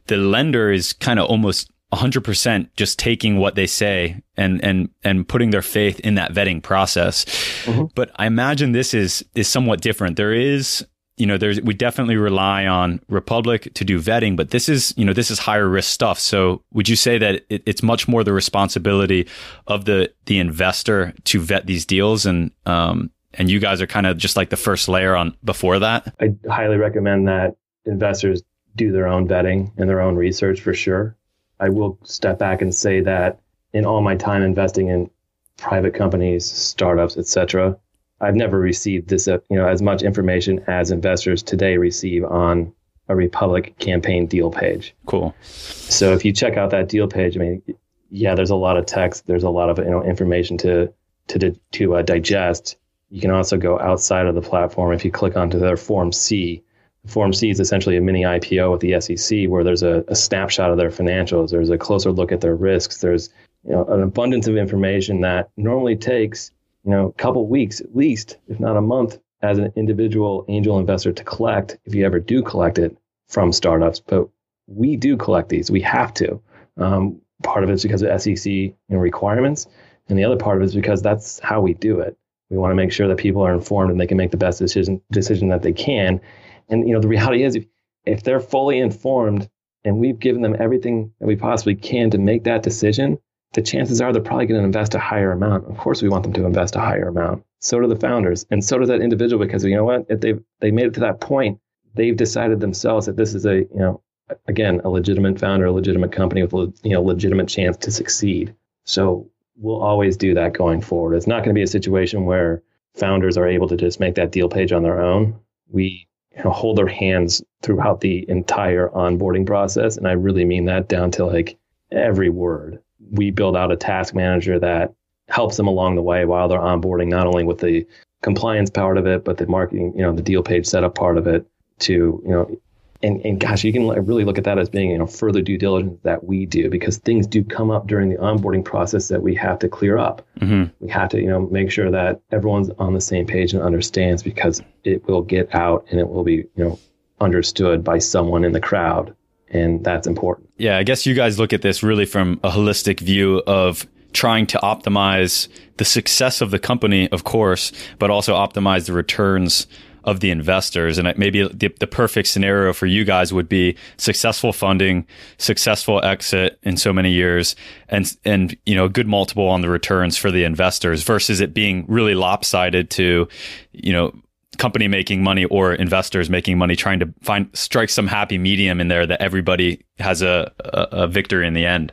the 0.06 0.16
lender 0.16 0.70
is 0.70 0.92
kind 0.92 1.18
of 1.18 1.28
almost 1.28 1.70
100% 1.92 2.68
just 2.76 2.98
taking 2.98 3.38
what 3.38 3.54
they 3.54 3.66
say 3.66 4.22
and 4.36 4.62
and 4.64 4.88
and 5.04 5.28
putting 5.28 5.50
their 5.50 5.62
faith 5.62 6.00
in 6.00 6.16
that 6.16 6.32
vetting 6.32 6.62
process. 6.62 7.24
Mm-hmm. 7.64 7.84
But 7.94 8.10
I 8.16 8.26
imagine 8.26 8.72
this 8.72 8.92
is 8.92 9.24
is 9.34 9.48
somewhat 9.48 9.80
different. 9.80 10.16
There 10.16 10.32
is 10.32 10.84
you 11.16 11.26
know 11.26 11.38
there's 11.38 11.60
we 11.60 11.74
definitely 11.74 12.16
rely 12.16 12.66
on 12.66 13.00
Republic 13.08 13.72
to 13.74 13.84
do 13.84 14.00
vetting, 14.00 14.36
but 14.36 14.50
this 14.50 14.68
is 14.68 14.94
you 14.96 15.04
know 15.04 15.12
this 15.12 15.30
is 15.30 15.38
higher 15.38 15.68
risk 15.68 15.90
stuff. 15.90 16.18
So 16.18 16.62
would 16.72 16.88
you 16.88 16.96
say 16.96 17.18
that 17.18 17.44
it, 17.48 17.62
it's 17.66 17.82
much 17.82 18.08
more 18.08 18.24
the 18.24 18.32
responsibility 18.32 19.28
of 19.68 19.84
the 19.84 20.12
the 20.26 20.38
investor 20.40 21.14
to 21.24 21.40
vet 21.40 21.66
these 21.66 21.86
deals 21.86 22.26
and 22.26 22.50
um 22.66 23.10
and 23.34 23.50
you 23.50 23.60
guys 23.60 23.80
are 23.80 23.86
kind 23.86 24.06
of 24.06 24.16
just 24.16 24.36
like 24.36 24.50
the 24.50 24.56
first 24.56 24.88
layer 24.88 25.14
on 25.14 25.36
before 25.44 25.78
that? 25.78 26.14
I 26.20 26.34
highly 26.50 26.78
recommend 26.78 27.28
that 27.28 27.56
investors 27.84 28.42
do 28.74 28.92
their 28.92 29.06
own 29.06 29.28
vetting 29.28 29.72
and 29.78 29.88
their 29.88 30.00
own 30.00 30.16
research 30.16 30.60
for 30.60 30.74
sure. 30.74 31.16
I 31.60 31.68
will 31.68 31.98
step 32.04 32.38
back 32.38 32.62
and 32.62 32.74
say 32.74 33.00
that 33.00 33.40
in 33.72 33.84
all 33.84 34.00
my 34.00 34.16
time 34.16 34.42
investing 34.42 34.88
in 34.88 35.10
private 35.56 35.94
companies, 35.94 36.50
startups, 36.50 37.16
etc., 37.16 37.78
I've 38.20 38.34
never 38.34 38.58
received 38.58 39.08
this, 39.08 39.28
uh, 39.28 39.38
you 39.50 39.56
know, 39.56 39.68
as 39.68 39.82
much 39.82 40.02
information 40.02 40.64
as 40.66 40.90
investors 40.90 41.42
today 41.42 41.76
receive 41.76 42.24
on 42.24 42.72
a 43.08 43.14
Republic 43.14 43.78
campaign 43.78 44.26
deal 44.26 44.50
page. 44.50 44.94
Cool. 45.04 45.34
So 45.42 46.12
if 46.12 46.24
you 46.24 46.32
check 46.32 46.56
out 46.56 46.70
that 46.70 46.88
deal 46.88 47.08
page, 47.08 47.36
I 47.36 47.40
mean, 47.40 47.62
yeah, 48.10 48.34
there's 48.34 48.50
a 48.50 48.56
lot 48.56 48.76
of 48.76 48.86
text, 48.86 49.26
there's 49.26 49.42
a 49.42 49.50
lot 49.50 49.68
of 49.68 49.78
you 49.78 49.90
know 49.90 50.02
information 50.02 50.56
to 50.58 50.92
to 51.28 51.50
to 51.72 51.96
uh, 51.96 52.02
digest. 52.02 52.76
You 53.10 53.20
can 53.20 53.30
also 53.30 53.56
go 53.56 53.78
outside 53.78 54.26
of 54.26 54.34
the 54.34 54.42
platform 54.42 54.92
if 54.92 55.04
you 55.04 55.10
click 55.10 55.36
onto 55.36 55.58
their 55.58 55.76
Form 55.76 56.12
C 56.12 56.62
Form 57.06 57.32
C 57.32 57.50
is 57.50 57.60
essentially 57.60 57.96
a 57.96 58.00
mini 58.00 58.22
IPO 58.22 58.72
with 58.72 58.80
the 58.80 59.00
SEC 59.00 59.48
where 59.48 59.62
there's 59.62 59.82
a, 59.82 60.04
a, 60.08 60.14
snapshot 60.14 60.70
of 60.70 60.76
their 60.76 60.90
financials, 60.90 61.50
there's 61.50 61.70
a 61.70 61.78
closer 61.78 62.10
look 62.10 62.32
at 62.32 62.40
their 62.40 62.56
risks, 62.56 63.00
there's 63.00 63.30
you 63.64 63.72
know 63.72 63.84
an 63.86 64.02
abundance 64.02 64.46
of 64.48 64.56
information 64.56 65.20
that 65.20 65.50
normally 65.56 65.96
takes 65.96 66.50
you 66.84 66.90
know 66.90 67.06
a 67.08 67.12
couple 67.12 67.46
weeks 67.46 67.80
at 67.80 67.94
least, 67.94 68.38
if 68.48 68.58
not 68.58 68.76
a 68.76 68.80
month, 68.80 69.18
as 69.42 69.58
an 69.58 69.72
individual 69.76 70.44
angel 70.48 70.78
investor 70.78 71.12
to 71.12 71.24
collect 71.24 71.78
if 71.84 71.94
you 71.94 72.04
ever 72.04 72.18
do 72.18 72.42
collect 72.42 72.78
it 72.78 72.96
from 73.28 73.52
startups. 73.52 74.00
But 74.00 74.28
we 74.66 74.96
do 74.96 75.16
collect 75.16 75.48
these, 75.48 75.70
we 75.70 75.80
have 75.82 76.12
to. 76.14 76.40
Um, 76.76 77.20
part 77.42 77.64
of 77.64 77.70
it's 77.70 77.82
because 77.82 78.02
of 78.02 78.20
SEC 78.20 78.46
you 78.46 78.74
know, 78.88 78.98
requirements, 78.98 79.66
and 80.08 80.18
the 80.18 80.24
other 80.24 80.36
part 80.36 80.56
of 80.56 80.62
it 80.62 80.66
is 80.66 80.74
because 80.74 81.02
that's 81.02 81.38
how 81.40 81.60
we 81.60 81.74
do 81.74 82.00
it. 82.00 82.16
We 82.50 82.56
want 82.56 82.70
to 82.70 82.76
make 82.76 82.92
sure 82.92 83.08
that 83.08 83.16
people 83.16 83.42
are 83.42 83.52
informed 83.52 83.90
and 83.90 84.00
they 84.00 84.06
can 84.06 84.16
make 84.16 84.30
the 84.30 84.36
best 84.36 84.58
decision 84.58 85.00
decision 85.10 85.48
that 85.48 85.62
they 85.62 85.72
can 85.72 86.20
and 86.68 86.86
you 86.86 86.94
know, 86.94 87.00
the 87.00 87.08
reality 87.08 87.42
is, 87.42 87.56
if, 87.56 87.66
if 88.04 88.22
they're 88.22 88.40
fully 88.40 88.78
informed 88.78 89.48
and 89.84 89.98
we've 89.98 90.18
given 90.18 90.42
them 90.42 90.56
everything 90.58 91.12
that 91.20 91.26
we 91.26 91.36
possibly 91.36 91.74
can 91.74 92.10
to 92.10 92.18
make 92.18 92.44
that 92.44 92.62
decision, 92.62 93.18
the 93.54 93.62
chances 93.62 94.00
are 94.00 94.12
they're 94.12 94.22
probably 94.22 94.46
going 94.46 94.60
to 94.60 94.64
invest 94.64 94.94
a 94.94 94.98
higher 94.98 95.32
amount. 95.32 95.68
Of 95.68 95.78
course, 95.78 96.02
we 96.02 96.08
want 96.08 96.24
them 96.24 96.32
to 96.34 96.44
invest 96.44 96.76
a 96.76 96.80
higher 96.80 97.08
amount. 97.08 97.44
So 97.60 97.80
do 97.80 97.86
the 97.86 97.96
founders, 97.96 98.46
and 98.50 98.64
so 98.64 98.78
does 98.78 98.88
that 98.88 99.00
individual 99.00 99.44
because 99.44 99.64
you 99.64 99.74
know 99.74 99.84
what? 99.84 100.06
If 100.08 100.20
they 100.20 100.34
they 100.60 100.70
made 100.70 100.86
it 100.86 100.94
to 100.94 101.00
that 101.00 101.20
point, 101.20 101.58
they've 101.94 102.16
decided 102.16 102.60
themselves 102.60 103.06
that 103.06 103.16
this 103.16 103.34
is 103.34 103.46
a 103.46 103.56
you 103.56 103.68
know 103.72 104.02
again 104.46 104.80
a 104.84 104.90
legitimate 104.90 105.38
founder, 105.38 105.66
a 105.66 105.72
legitimate 105.72 106.12
company 106.12 106.42
with 106.42 106.52
a 106.52 106.72
you 106.82 106.92
know 106.92 107.02
legitimate 107.02 107.48
chance 107.48 107.76
to 107.78 107.90
succeed. 107.90 108.54
So 108.84 109.30
we'll 109.56 109.82
always 109.82 110.16
do 110.16 110.34
that 110.34 110.52
going 110.52 110.80
forward. 110.80 111.14
It's 111.14 111.26
not 111.26 111.38
going 111.38 111.50
to 111.50 111.58
be 111.58 111.62
a 111.62 111.66
situation 111.66 112.24
where 112.24 112.62
founders 112.94 113.36
are 113.36 113.46
able 113.46 113.68
to 113.68 113.76
just 113.76 114.00
make 114.00 114.14
that 114.16 114.32
deal 114.32 114.48
page 114.48 114.72
on 114.72 114.82
their 114.82 115.00
own. 115.00 115.38
We 115.68 116.08
you 116.36 116.44
know, 116.44 116.50
hold 116.50 116.76
their 116.76 116.86
hands 116.86 117.42
throughout 117.62 118.00
the 118.00 118.28
entire 118.28 118.88
onboarding 118.90 119.46
process. 119.46 119.96
And 119.96 120.06
I 120.06 120.12
really 120.12 120.44
mean 120.44 120.66
that 120.66 120.88
down 120.88 121.10
to 121.12 121.24
like 121.24 121.58
every 121.90 122.28
word. 122.28 122.80
We 123.10 123.30
build 123.30 123.56
out 123.56 123.72
a 123.72 123.76
task 123.76 124.14
manager 124.14 124.58
that 124.58 124.92
helps 125.28 125.56
them 125.56 125.66
along 125.66 125.96
the 125.96 126.02
way 126.02 126.24
while 126.24 126.48
they're 126.48 126.58
onboarding, 126.58 127.08
not 127.08 127.26
only 127.26 127.44
with 127.44 127.58
the 127.58 127.86
compliance 128.22 128.70
part 128.70 128.98
of 128.98 129.06
it, 129.06 129.24
but 129.24 129.38
the 129.38 129.46
marketing, 129.46 129.92
you 129.96 130.02
know, 130.02 130.12
the 130.12 130.22
deal 130.22 130.42
page 130.42 130.66
setup 130.66 130.94
part 130.94 131.16
of 131.16 131.26
it 131.26 131.46
to, 131.80 131.92
you 131.92 132.30
know, 132.30 132.60
and, 133.02 133.24
and 133.24 133.40
gosh, 133.40 133.64
you 133.64 133.72
can 133.72 133.88
really 134.06 134.24
look 134.24 134.38
at 134.38 134.44
that 134.44 134.58
as 134.58 134.68
being, 134.68 134.90
you 134.90 134.98
know, 134.98 135.06
further 135.06 135.42
due 135.42 135.58
diligence 135.58 135.98
that 136.02 136.24
we 136.24 136.46
do 136.46 136.70
because 136.70 136.98
things 136.98 137.26
do 137.26 137.44
come 137.44 137.70
up 137.70 137.86
during 137.86 138.08
the 138.08 138.16
onboarding 138.16 138.64
process 138.64 139.08
that 139.08 139.22
we 139.22 139.34
have 139.34 139.58
to 139.60 139.68
clear 139.68 139.98
up. 139.98 140.26
Mm-hmm. 140.40 140.72
We 140.84 140.90
have 140.90 141.08
to, 141.10 141.20
you 141.20 141.28
know, 141.28 141.40
make 141.40 141.70
sure 141.70 141.90
that 141.90 142.20
everyone's 142.32 142.70
on 142.78 142.94
the 142.94 143.00
same 143.00 143.26
page 143.26 143.52
and 143.52 143.62
understands 143.62 144.22
because 144.22 144.62
it 144.84 145.06
will 145.06 145.22
get 145.22 145.54
out 145.54 145.86
and 145.90 146.00
it 146.00 146.08
will 146.08 146.24
be, 146.24 146.36
you 146.36 146.48
know, 146.56 146.78
understood 147.20 147.84
by 147.84 147.98
someone 147.98 148.44
in 148.44 148.52
the 148.52 148.60
crowd. 148.60 149.14
And 149.50 149.84
that's 149.84 150.06
important. 150.06 150.48
Yeah. 150.56 150.76
I 150.76 150.82
guess 150.82 151.06
you 151.06 151.14
guys 151.14 151.38
look 151.38 151.52
at 151.52 151.62
this 151.62 151.82
really 151.82 152.06
from 152.06 152.40
a 152.42 152.50
holistic 152.50 153.00
view 153.00 153.42
of 153.46 153.86
trying 154.12 154.46
to 154.46 154.58
optimize 154.58 155.48
the 155.76 155.84
success 155.84 156.40
of 156.40 156.50
the 156.50 156.58
company, 156.58 157.08
of 157.10 157.24
course, 157.24 157.70
but 157.98 158.10
also 158.10 158.34
optimize 158.34 158.86
the 158.86 158.92
returns 158.92 159.66
of 160.06 160.20
the 160.20 160.30
investors. 160.30 160.98
And 160.98 161.12
maybe 161.18 161.42
the, 161.42 161.74
the 161.78 161.86
perfect 161.86 162.28
scenario 162.28 162.72
for 162.72 162.86
you 162.86 163.04
guys 163.04 163.32
would 163.32 163.48
be 163.48 163.76
successful 163.96 164.52
funding, 164.52 165.06
successful 165.38 166.02
exit 166.04 166.58
in 166.62 166.76
so 166.76 166.92
many 166.92 167.10
years, 167.10 167.56
and 167.88 168.16
and 168.24 168.56
you 168.64 168.74
know 168.74 168.86
a 168.86 168.88
good 168.88 169.08
multiple 169.08 169.48
on 169.48 169.60
the 169.60 169.68
returns 169.68 170.16
for 170.16 170.30
the 170.30 170.44
investors 170.44 171.02
versus 171.02 171.40
it 171.40 171.52
being 171.52 171.84
really 171.88 172.14
lopsided 172.14 172.88
to, 172.90 173.28
you 173.72 173.92
know, 173.92 174.12
company 174.58 174.88
making 174.88 175.22
money 175.22 175.44
or 175.46 175.74
investors 175.74 176.30
making 176.30 176.56
money 176.56 176.76
trying 176.76 177.00
to 177.00 177.12
find 177.22 177.48
strike 177.52 177.90
some 177.90 178.06
happy 178.06 178.38
medium 178.38 178.80
in 178.80 178.88
there 178.88 179.06
that 179.06 179.20
everybody 179.20 179.84
has 179.98 180.22
a, 180.22 180.50
a, 180.60 180.88
a 180.92 181.06
victory 181.06 181.46
in 181.46 181.54
the 181.54 181.66
end. 181.66 181.92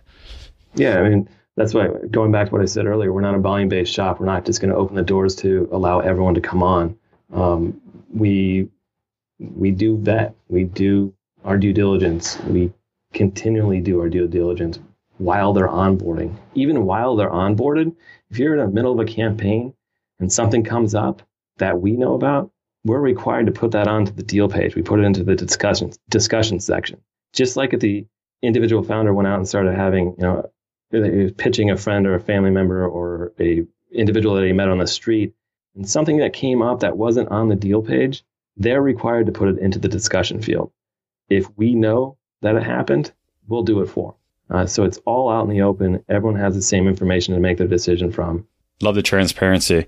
Yeah, 0.76 1.00
I 1.00 1.10
mean 1.10 1.28
that's 1.56 1.74
why 1.74 1.88
going 2.10 2.32
back 2.32 2.48
to 2.48 2.54
what 2.54 2.62
I 2.62 2.66
said 2.66 2.86
earlier, 2.86 3.14
we're 3.14 3.22
not 3.22 3.36
a 3.36 3.40
volume 3.40 3.70
based 3.70 3.94
shop. 3.94 4.20
We're 4.20 4.26
not 4.26 4.46
just 4.46 4.60
going 4.60 4.72
to 4.72 4.78
open 4.78 4.96
the 4.96 5.04
doors 5.04 5.36
to 5.38 5.70
allow 5.72 6.00
everyone 6.00 6.34
to 6.36 6.42
come 6.42 6.64
on. 6.64 6.98
Um, 7.32 7.82
we 8.14 8.70
we 9.40 9.72
do 9.72 9.98
vet, 9.98 10.36
we 10.48 10.64
do 10.64 11.14
our 11.44 11.58
due 11.58 11.74
diligence, 11.74 12.40
we 12.42 12.72
continually 13.14 13.82
do 13.82 14.00
our 14.00 14.10
due 14.10 14.28
diligence 14.28 14.80
while 15.18 15.54
they're 15.54 15.68
onboarding. 15.68 16.36
Even 16.56 16.86
while 16.86 17.16
they're 17.16 17.30
onboarded, 17.30 17.96
if 18.30 18.38
you're 18.40 18.58
in 18.58 18.66
the 18.66 18.72
middle 18.72 18.94
of 18.94 19.00
a 19.00 19.10
campaign 19.12 19.74
and 20.20 20.32
something 20.32 20.64
comes 20.64 20.96
up 20.96 21.22
that 21.58 21.80
we 21.80 21.92
know 21.92 22.16
about, 22.16 22.52
we're 22.86 23.00
required 23.00 23.46
to 23.46 23.52
put 23.52 23.72
that 23.72 23.88
onto 23.88 24.12
the 24.12 24.24
deal 24.24 24.50
page. 24.50 24.76
We 24.76 24.82
put 24.82 25.00
it 25.00 25.04
into 25.04 25.24
the 25.24 25.36
discussion 25.36 25.92
discussion 26.10 26.60
section. 26.60 27.00
Just 27.34 27.58
like 27.58 27.74
if 27.74 27.80
the 27.80 28.06
individual 28.42 28.84
founder 28.84 29.14
went 29.14 29.28
out 29.28 29.38
and 29.38 29.48
started 29.48 29.76
having, 29.76 30.16
you 30.18 30.24
know, 30.24 31.32
pitching 31.38 31.72
a 31.72 31.78
friend 31.78 32.06
or 32.06 32.16
a 32.16 32.20
family 32.20 32.52
member 32.52 32.86
or 32.88 33.34
a 33.40 33.66
individual 33.92 34.36
that 34.36 34.46
he 34.46 34.54
met 34.54 34.70
on 34.70 34.80
the 34.80 34.88
street, 34.88 35.34
and 35.76 35.90
something 35.90 36.18
that 36.18 36.34
came 36.34 36.62
up 36.62 36.82
that 36.82 36.98
wasn't 36.98 37.30
on 37.30 37.50
the 37.50 37.56
deal 37.56 37.82
page, 37.82 38.24
they're 38.58 38.82
required 38.82 39.26
to 39.26 39.32
put 39.32 39.50
it 39.50 39.58
into 39.58 39.80
the 39.80 39.88
discussion 39.88 40.42
field. 40.42 40.72
If 41.30 41.48
we 41.58 41.74
know 41.74 42.18
that 42.42 42.56
it 42.56 42.64
happened, 42.64 43.12
we'll 43.48 43.64
do 43.64 43.82
it 43.82 43.88
for. 43.88 44.16
Uh, 44.50 44.66
so 44.66 44.84
it's 44.84 45.00
all 45.06 45.30
out 45.30 45.44
in 45.44 45.50
the 45.50 45.62
open. 45.62 46.04
Everyone 46.10 46.40
has 46.40 46.54
the 46.54 46.62
same 46.62 46.88
information 46.88 47.34
to 47.34 47.40
make 47.40 47.58
their 47.58 47.68
decision 47.68 48.12
from. 48.12 48.48
Love 48.82 48.96
the 48.96 49.02
transparency. 49.02 49.88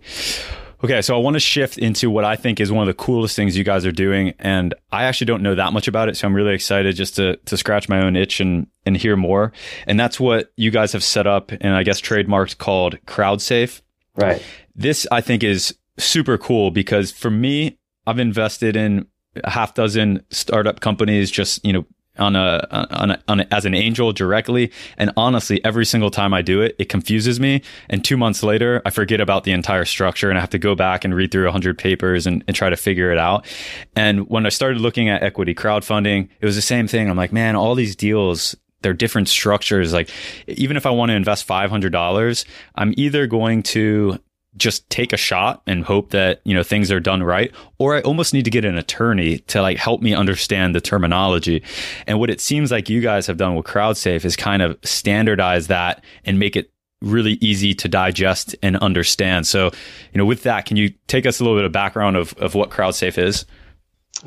Okay, 0.83 1.01
so 1.01 1.15
I 1.15 1.19
want 1.19 1.35
to 1.35 1.39
shift 1.39 1.77
into 1.77 2.09
what 2.09 2.25
I 2.25 2.35
think 2.35 2.59
is 2.59 2.71
one 2.71 2.83
of 2.83 2.87
the 2.87 3.01
coolest 3.01 3.35
things 3.35 3.57
you 3.57 3.63
guys 3.63 3.85
are 3.85 3.91
doing, 3.91 4.33
and 4.39 4.73
I 4.91 5.05
actually 5.05 5.25
don't 5.25 5.41
know 5.41 5.55
that 5.55 5.73
much 5.73 5.87
about 5.87 6.09
it, 6.09 6.17
so 6.17 6.27
I'm 6.27 6.35
really 6.35 6.53
excited 6.53 6.95
just 6.95 7.15
to 7.15 7.37
to 7.37 7.57
scratch 7.57 7.89
my 7.89 8.01
own 8.01 8.15
itch 8.15 8.39
and 8.39 8.67
and 8.85 8.95
hear 8.95 9.15
more. 9.15 9.51
And 9.87 9.99
that's 9.99 10.19
what 10.19 10.51
you 10.57 10.71
guys 10.71 10.93
have 10.93 11.03
set 11.03 11.27
up, 11.27 11.51
and 11.51 11.73
I 11.73 11.83
guess 11.83 12.01
trademarked 12.01 12.57
called 12.57 12.97
CrowdSafe. 13.07 13.81
Right. 14.15 14.41
This 14.75 15.07
I 15.11 15.21
think 15.21 15.43
is 15.43 15.75
super 15.97 16.37
cool 16.37 16.71
because 16.71 17.11
for 17.11 17.29
me, 17.29 17.77
I've 18.07 18.19
invested 18.19 18.75
in 18.75 19.07
a 19.43 19.49
half 19.49 19.73
dozen 19.73 20.23
startup 20.29 20.79
companies 20.79 21.29
just 21.29 21.65
you 21.65 21.73
know 21.73 21.85
on 22.17 22.35
a, 22.35 22.65
on 22.71 23.11
a, 23.11 23.23
on 23.27 23.39
a, 23.41 23.47
as 23.51 23.65
an 23.65 23.73
angel 23.73 24.13
directly. 24.13 24.71
And 24.97 25.11
honestly, 25.17 25.63
every 25.63 25.85
single 25.85 26.09
time 26.09 26.33
I 26.33 26.41
do 26.41 26.61
it, 26.61 26.75
it 26.79 26.89
confuses 26.89 27.39
me. 27.39 27.61
And 27.89 28.03
two 28.03 28.17
months 28.17 28.43
later, 28.43 28.81
I 28.85 28.89
forget 28.89 29.19
about 29.19 29.43
the 29.43 29.51
entire 29.51 29.85
structure 29.85 30.29
and 30.29 30.37
I 30.37 30.41
have 30.41 30.49
to 30.51 30.59
go 30.59 30.75
back 30.75 31.03
and 31.03 31.13
read 31.13 31.31
through 31.31 31.45
100 31.45 31.77
papers 31.77 32.25
and, 32.25 32.43
and 32.47 32.55
try 32.55 32.69
to 32.69 32.77
figure 32.77 33.11
it 33.11 33.17
out. 33.17 33.45
And 33.95 34.29
when 34.29 34.45
I 34.45 34.49
started 34.49 34.81
looking 34.81 35.09
at 35.09 35.23
equity 35.23 35.53
crowdfunding, 35.53 36.29
it 36.39 36.45
was 36.45 36.55
the 36.55 36.61
same 36.61 36.87
thing. 36.87 37.09
I'm 37.09 37.17
like, 37.17 37.33
man, 37.33 37.55
all 37.55 37.75
these 37.75 37.95
deals, 37.95 38.55
they're 38.85 38.93
different 38.93 39.27
structures. 39.27 39.93
Like, 39.93 40.11
even 40.47 40.77
if 40.77 40.85
I 40.85 40.91
want 40.91 41.09
to 41.09 41.15
invest 41.15 41.47
$500, 41.47 42.45
I'm 42.75 42.93
either 42.97 43.25
going 43.25 43.63
to 43.63 44.19
just 44.57 44.87
take 44.91 45.11
a 45.11 45.17
shot 45.17 45.63
and 45.65 45.83
hope 45.83 46.11
that 46.11 46.39
you 46.45 46.53
know 46.53 46.61
things 46.63 46.89
are 46.89 46.99
done 47.01 47.21
right 47.21 47.51
or 47.77 47.93
i 47.97 48.01
almost 48.03 48.33
need 48.33 48.45
to 48.45 48.49
get 48.49 48.63
an 48.63 48.77
attorney 48.77 49.39
to 49.39 49.61
like 49.61 49.75
help 49.75 50.01
me 50.01 50.13
understand 50.13 50.73
the 50.73 50.79
terminology. 50.79 51.61
And 52.07 52.19
what 52.19 52.29
it 52.29 52.39
seems 52.39 52.71
like 52.71 52.87
you 52.87 53.01
guys 53.01 53.27
have 53.27 53.35
done 53.35 53.55
with 53.55 53.65
crowdsafe 53.65 54.23
is 54.23 54.37
kind 54.37 54.61
of 54.61 54.77
standardize 54.83 55.67
that 55.67 56.05
and 56.23 56.39
make 56.39 56.55
it 56.55 56.71
really 57.01 57.33
easy 57.41 57.73
to 57.73 57.89
digest 57.89 58.55
and 58.63 58.77
understand. 58.77 59.47
So 59.47 59.71
you 60.13 60.19
know 60.19 60.25
with 60.25 60.43
that 60.43 60.65
can 60.65 60.77
you 60.77 60.93
take 61.07 61.25
us 61.25 61.39
a 61.39 61.43
little 61.43 61.57
bit 61.57 61.65
of 61.65 61.71
background 61.71 62.15
of, 62.15 62.33
of 62.35 62.53
what 62.53 62.69
crowdsafe 62.69 63.17
is? 63.17 63.45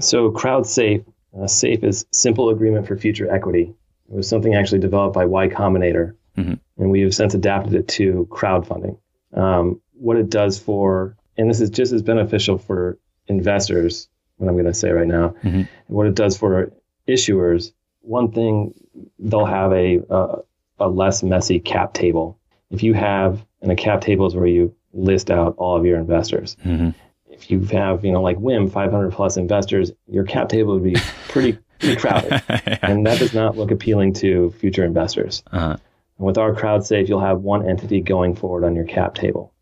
So 0.00 0.32
crowdsafe 0.32 1.04
uh, 1.40 1.46
safe 1.46 1.84
is 1.84 2.06
simple 2.10 2.50
agreement 2.50 2.86
for 2.86 2.96
future 2.96 3.32
equity 3.32 3.72
it 4.08 4.14
was 4.14 4.28
something 4.28 4.54
actually 4.54 4.78
developed 4.78 5.14
by 5.14 5.24
y 5.24 5.48
combinator 5.48 6.14
mm-hmm. 6.36 6.54
and 6.78 6.90
we 6.90 7.00
have 7.00 7.14
since 7.14 7.34
adapted 7.34 7.74
it 7.74 7.88
to 7.88 8.26
crowdfunding 8.30 8.98
um, 9.34 9.80
what 9.94 10.16
it 10.16 10.30
does 10.30 10.58
for, 10.58 11.16
and 11.36 11.50
this 11.50 11.60
is 11.60 11.70
just 11.70 11.92
as 11.92 12.02
beneficial 12.02 12.58
for 12.58 12.98
investors, 13.26 14.08
what 14.36 14.48
I'm 14.48 14.54
going 14.54 14.66
to 14.66 14.74
say 14.74 14.90
right 14.90 15.06
now, 15.06 15.34
mm-hmm. 15.42 15.62
what 15.86 16.06
it 16.06 16.14
does 16.14 16.36
for 16.36 16.72
issuers. 17.06 17.72
One 18.00 18.30
thing, 18.32 18.74
they'll 19.18 19.44
have 19.44 19.72
a, 19.72 20.00
a, 20.08 20.36
a 20.80 20.88
less 20.88 21.22
messy 21.22 21.60
cap 21.60 21.92
table. 21.92 22.38
If 22.70 22.82
you 22.82 22.94
have, 22.94 23.44
and 23.60 23.72
a 23.72 23.76
cap 23.76 24.00
table 24.00 24.26
is 24.26 24.34
where 24.34 24.46
you 24.46 24.74
list 24.92 25.30
out 25.30 25.54
all 25.58 25.76
of 25.76 25.84
your 25.84 25.98
investors. 25.98 26.56
Mm-hmm. 26.64 26.90
If 27.38 27.50
you 27.50 27.60
have, 27.66 28.04
you 28.04 28.12
know, 28.12 28.22
like 28.22 28.38
WIM, 28.38 28.68
500 28.68 29.12
plus 29.12 29.36
investors, 29.36 29.92
your 30.06 30.24
cap 30.24 30.48
table 30.48 30.74
would 30.74 30.82
be 30.82 30.96
pretty, 31.28 31.58
pretty 31.78 31.96
crowded. 31.96 32.42
yeah. 32.48 32.78
And 32.82 33.06
that 33.06 33.18
does 33.18 33.34
not 33.34 33.56
look 33.56 33.70
appealing 33.70 34.14
to 34.14 34.50
future 34.58 34.84
investors. 34.84 35.42
Uh-huh. 35.52 35.76
With 36.18 36.36
our 36.36 36.52
CrowdSafe, 36.52 37.08
you'll 37.08 37.20
have 37.20 37.40
one 37.40 37.68
entity 37.68 38.00
going 38.00 38.34
forward 38.34 38.64
on 38.64 38.74
your 38.74 38.84
cap 38.84 39.14
table. 39.14 39.52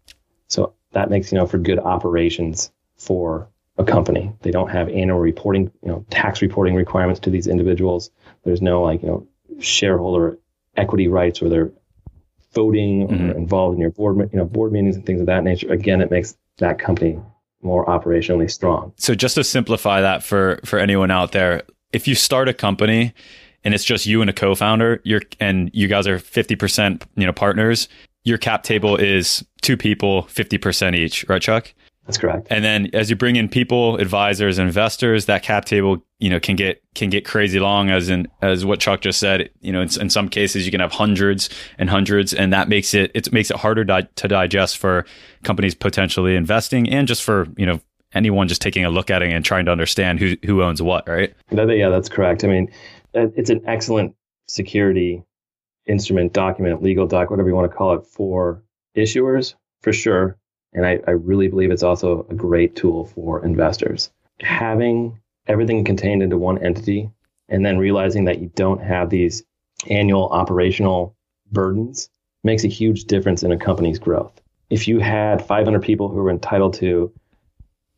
So 0.49 0.73
that 0.93 1.11
makes, 1.11 1.31
you 1.31 1.39
know, 1.39 1.47
for 1.47 1.59
good 1.59 1.79
operations 1.79 2.73
for 2.97 3.49
a 3.77 3.85
company. 3.85 4.33
They 4.41 4.51
don't 4.51 4.71
have 4.71 4.89
annual 4.89 5.19
reporting, 5.19 5.71
you 5.83 5.91
know, 5.91 6.07
tax 6.09 6.41
reporting 6.41 6.75
requirements 6.75 7.21
to 7.21 7.31
these 7.31 7.47
individuals. 7.47 8.11
There's 8.45 8.63
no 8.63 8.83
like, 8.83 9.03
you 9.03 9.09
know, 9.09 9.27
shareholder 9.61 10.39
equity 10.77 11.09
rights 11.09 11.41
where 11.41 11.51
they're 11.51 11.73
voting 12.55 13.09
mm-hmm. 13.09 13.31
or 13.31 13.37
involved 13.37 13.75
in 13.75 13.81
your 13.81 13.91
board, 13.91 14.17
you 14.33 14.39
know, 14.39 14.45
board 14.45 14.73
meetings 14.73 14.97
and 14.97 15.05
things 15.05 15.21
of 15.21 15.27
that 15.27 15.45
nature. 15.45 15.71
Again, 15.71 16.01
it 16.01 16.11
makes 16.11 16.37
that 16.59 16.79
company 16.79 17.21
more 17.63 17.87
operationally 17.87 18.51
strong. 18.51 18.93
So 18.97 19.15
just 19.15 19.35
to 19.37 19.45
simplify 19.45 20.01
that 20.01 20.23
for 20.23 20.61
for 20.65 20.79
anyone 20.79 21.11
out 21.11 21.33
there, 21.33 21.63
if 21.93 22.07
you 22.07 22.15
start 22.15 22.49
a 22.49 22.55
company 22.55 23.13
and 23.65 23.75
it's 23.75 23.85
just 23.85 24.07
you 24.07 24.21
and 24.21 24.31
a 24.31 24.33
co-founder, 24.33 25.01
you're 25.05 25.23
and 25.41 25.71
you 25.73 25.89
guys 25.89 26.07
are 26.07 26.19
50%, 26.19 27.03
you 27.17 27.27
know, 27.27 27.33
partners, 27.33 27.89
your 28.25 28.39
cap 28.39 28.63
table 28.63 28.97
is 28.97 29.45
two 29.63 29.77
people, 29.77 30.25
50% 30.25 30.95
each, 30.95 31.25
right, 31.29 31.43
Chuck? 31.43 31.73
That's 32.07 32.19
correct. 32.19 32.47
And 32.51 32.65
then 32.65 32.91
as 32.93 33.11
you 33.11 33.17
bring 33.17 33.35
in 33.35 33.49
people, 33.49 33.97
advisors, 33.97 34.59
investors, 34.59 35.27
that 35.27 35.43
cap 35.43 35.65
table, 35.65 36.05
you 36.21 36.31
know, 36.31 36.39
can 36.39 36.55
get 36.55 36.81
can 36.95 37.11
get 37.11 37.25
crazy 37.25 37.59
long 37.59 37.91
as 37.91 38.09
in 38.09 38.29
as 38.43 38.65
what 38.65 38.79
Chuck 38.79 39.01
just 39.01 39.19
said, 39.19 39.51
you 39.61 39.73
know, 39.73 39.81
in, 39.81 39.89
in 40.01 40.09
some 40.09 40.29
cases 40.29 40.65
you 40.65 40.71
can 40.71 40.81
have 40.81 40.93
hundreds 40.93 41.51
and 41.79 41.91
hundreds 41.91 42.33
and 42.33 42.53
that 42.53 42.69
makes 42.69 42.95
it 42.95 43.11
it 43.15 43.33
makes 43.33 43.51
it 43.51 43.57
harder 43.57 43.85
di- 43.85 44.09
to 44.15 44.29
digest 44.29 44.79
for 44.79 45.05
companies 45.43 45.75
potentially 45.75 46.37
investing 46.37 46.89
and 46.89 47.09
just 47.09 47.25
for, 47.25 47.49
you 47.57 47.67
know, 47.67 47.81
anyone 48.15 48.47
just 48.47 48.63
taking 48.63 48.85
a 48.85 48.91
look 48.91 49.11
at 49.11 49.23
it 49.23 49.31
and 49.31 49.45
trying 49.45 49.65
to 49.65 49.73
understand 49.73 50.21
who 50.21 50.37
who 50.45 50.63
owns 50.63 50.81
what, 50.81 51.09
right? 51.09 51.35
Yeah, 51.51 51.89
that's 51.89 52.09
correct. 52.09 52.45
I 52.45 52.47
mean, 52.47 52.71
uh, 53.17 53.27
it's 53.37 53.51
an 53.51 53.63
excellent 53.67 54.15
security 54.47 55.25
instrument, 55.87 56.33
document, 56.33 56.83
legal 56.83 57.07
doc, 57.07 57.31
whatever 57.31 57.49
you 57.49 57.55
want 57.55 57.71
to 57.71 57.77
call 57.77 57.95
it, 57.95 58.07
for 58.07 58.63
issuers 58.97 59.55
for 59.83 59.93
sure. 59.93 60.39
And 60.77 60.87
I, 60.87 61.01
I 61.09 61.13
really 61.13 61.49
believe 61.49 61.71
it's 61.71 61.83
also 61.83 62.27
a 62.31 62.35
great 62.35 62.77
tool 62.77 63.07
for 63.07 63.45
investors. 63.45 64.11
Having 64.41 65.19
everything 65.49 65.85
contained 65.85 66.23
into 66.23 66.37
one 66.37 66.63
entity 66.63 67.11
and 67.49 67.65
then 67.65 67.79
realizing 67.79 68.25
that 68.27 68.41
you 68.41 68.53
don't 68.55 68.83
have 68.83 69.09
these 69.09 69.43
annual 69.89 70.29
operational 70.29 71.17
burdens 71.51 72.11
makes 72.45 72.63
a 72.63 72.69
huge 72.69 73.05
difference 73.05 73.43
in 73.43 73.53
a 73.53 73.57
company's 73.57 73.99
growth. 73.99 74.39
If 74.69 74.87
you 74.87 74.99
had 74.99 75.47
500 75.47 75.81
people 75.83 76.09
who 76.09 76.17
were 76.17 76.31
entitled 76.31 76.75
to, 76.75 76.87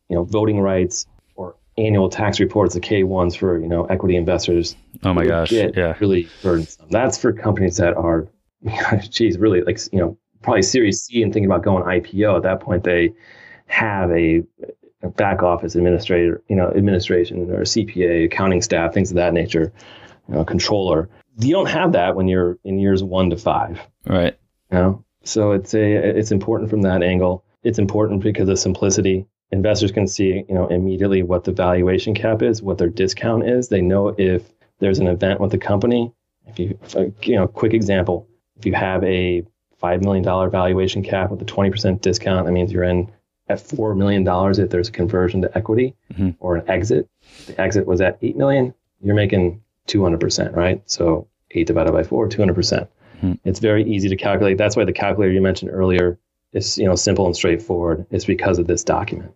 you 0.07 0.15
know, 0.15 0.23
voting 0.23 0.61
rights 0.61 1.05
or 1.35 1.57
annual 1.77 2.09
tax 2.09 2.39
reports, 2.39 2.75
the 2.75 2.79
K1s 2.79 3.35
for, 3.35 3.59
you 3.59 3.67
know, 3.67 3.85
equity 3.85 4.15
investors, 4.15 4.77
oh 5.03 5.13
my 5.13 5.25
gosh, 5.25 5.51
yeah, 5.51 5.95
really 5.99 6.29
burdensome. 6.41 6.87
That's 6.89 7.17
for 7.17 7.33
companies 7.33 7.75
that 7.77 7.95
are, 7.95 8.27
geez, 9.09 9.37
really 9.37 9.63
like, 9.63 9.79
you 9.91 9.99
know, 9.99 10.17
probably 10.41 10.61
Series 10.61 11.01
C 11.03 11.21
and 11.21 11.33
thinking 11.33 11.49
about 11.49 11.63
going 11.63 11.83
IPO. 11.83 12.37
At 12.37 12.43
that 12.43 12.59
point, 12.59 12.83
they 12.83 13.13
have 13.67 14.09
a, 14.11 14.43
a 15.03 15.09
back 15.09 15.43
office 15.43 15.75
administrator, 15.75 16.41
you 16.47 16.55
know, 16.55 16.69
administration 16.71 17.49
or 17.51 17.61
CPA, 17.61 18.25
accounting 18.25 18.61
staff, 18.61 18.93
things 18.93 19.11
of 19.11 19.15
that 19.15 19.33
nature, 19.33 19.71
you 20.27 20.35
know, 20.35 20.43
controller. 20.43 21.09
You 21.39 21.53
don't 21.53 21.69
have 21.69 21.91
that 21.93 22.15
when 22.15 22.27
you're 22.27 22.57
in 22.63 22.79
years 22.79 23.03
one 23.03 23.29
to 23.29 23.37
five. 23.37 23.79
Right. 24.05 24.37
You 24.71 24.77
know? 24.77 25.05
So 25.23 25.51
it's 25.51 25.73
a 25.73 25.93
it's 25.93 26.31
important 26.31 26.69
from 26.69 26.81
that 26.83 27.03
angle. 27.03 27.43
It's 27.63 27.79
important 27.79 28.23
because 28.23 28.47
of 28.47 28.57
simplicity. 28.57 29.25
Investors 29.51 29.91
can 29.91 30.07
see, 30.07 30.45
you 30.47 30.55
know, 30.55 30.67
immediately 30.67 31.23
what 31.23 31.43
the 31.43 31.51
valuation 31.51 32.13
cap 32.13 32.41
is, 32.41 32.61
what 32.61 32.77
their 32.77 32.89
discount 32.89 33.47
is. 33.47 33.67
They 33.67 33.81
know 33.81 34.15
if 34.17 34.43
there's 34.79 34.99
an 34.99 35.07
event 35.07 35.39
with 35.39 35.51
the 35.51 35.57
company. 35.57 36.13
If 36.47 36.59
you, 36.59 36.79
you 37.23 37.35
know, 37.35 37.47
quick 37.47 37.73
example, 37.73 38.27
if 38.57 38.65
you 38.65 38.73
have 38.73 39.03
a 39.03 39.43
$5 39.81 40.03
million 40.03 40.23
valuation 40.49 41.03
cap 41.03 41.31
with 41.31 41.41
a 41.41 41.45
20% 41.45 42.01
discount. 42.01 42.45
That 42.45 42.51
means 42.51 42.71
you're 42.71 42.83
in 42.83 43.11
at 43.47 43.59
$4 43.59 43.97
million 43.97 44.27
if 44.59 44.69
there's 44.69 44.89
a 44.89 44.91
conversion 44.91 45.41
to 45.41 45.57
equity 45.57 45.95
mm-hmm. 46.13 46.31
or 46.39 46.57
an 46.57 46.69
exit. 46.69 47.09
the 47.47 47.59
exit 47.59 47.87
was 47.87 47.99
at 48.01 48.17
8 48.21 48.37
million, 48.37 48.73
you're 49.01 49.15
making 49.15 49.61
200%, 49.87 50.55
right? 50.55 50.81
So 50.85 51.27
8 51.51 51.65
divided 51.65 51.93
by 51.93 52.03
4, 52.03 52.29
200%. 52.29 52.55
percent 52.55 52.89
mm 52.89 53.21
hmm 53.21 53.33
It's 53.43 53.59
very 53.59 53.83
easy 53.83 54.07
to 54.07 54.15
calculate. 54.15 54.57
That's 54.57 54.77
why 54.77 54.85
the 54.85 54.93
calculator 54.93 55.33
you 55.33 55.41
mentioned 55.41 55.71
earlier 55.73 56.17
is 56.53 56.77
you 56.77 56.85
know 56.85 56.95
simple 56.95 57.25
and 57.25 57.35
straightforward. 57.35 58.05
It's 58.11 58.25
because 58.25 58.59
of 58.59 58.67
this 58.67 58.83
document. 58.83 59.31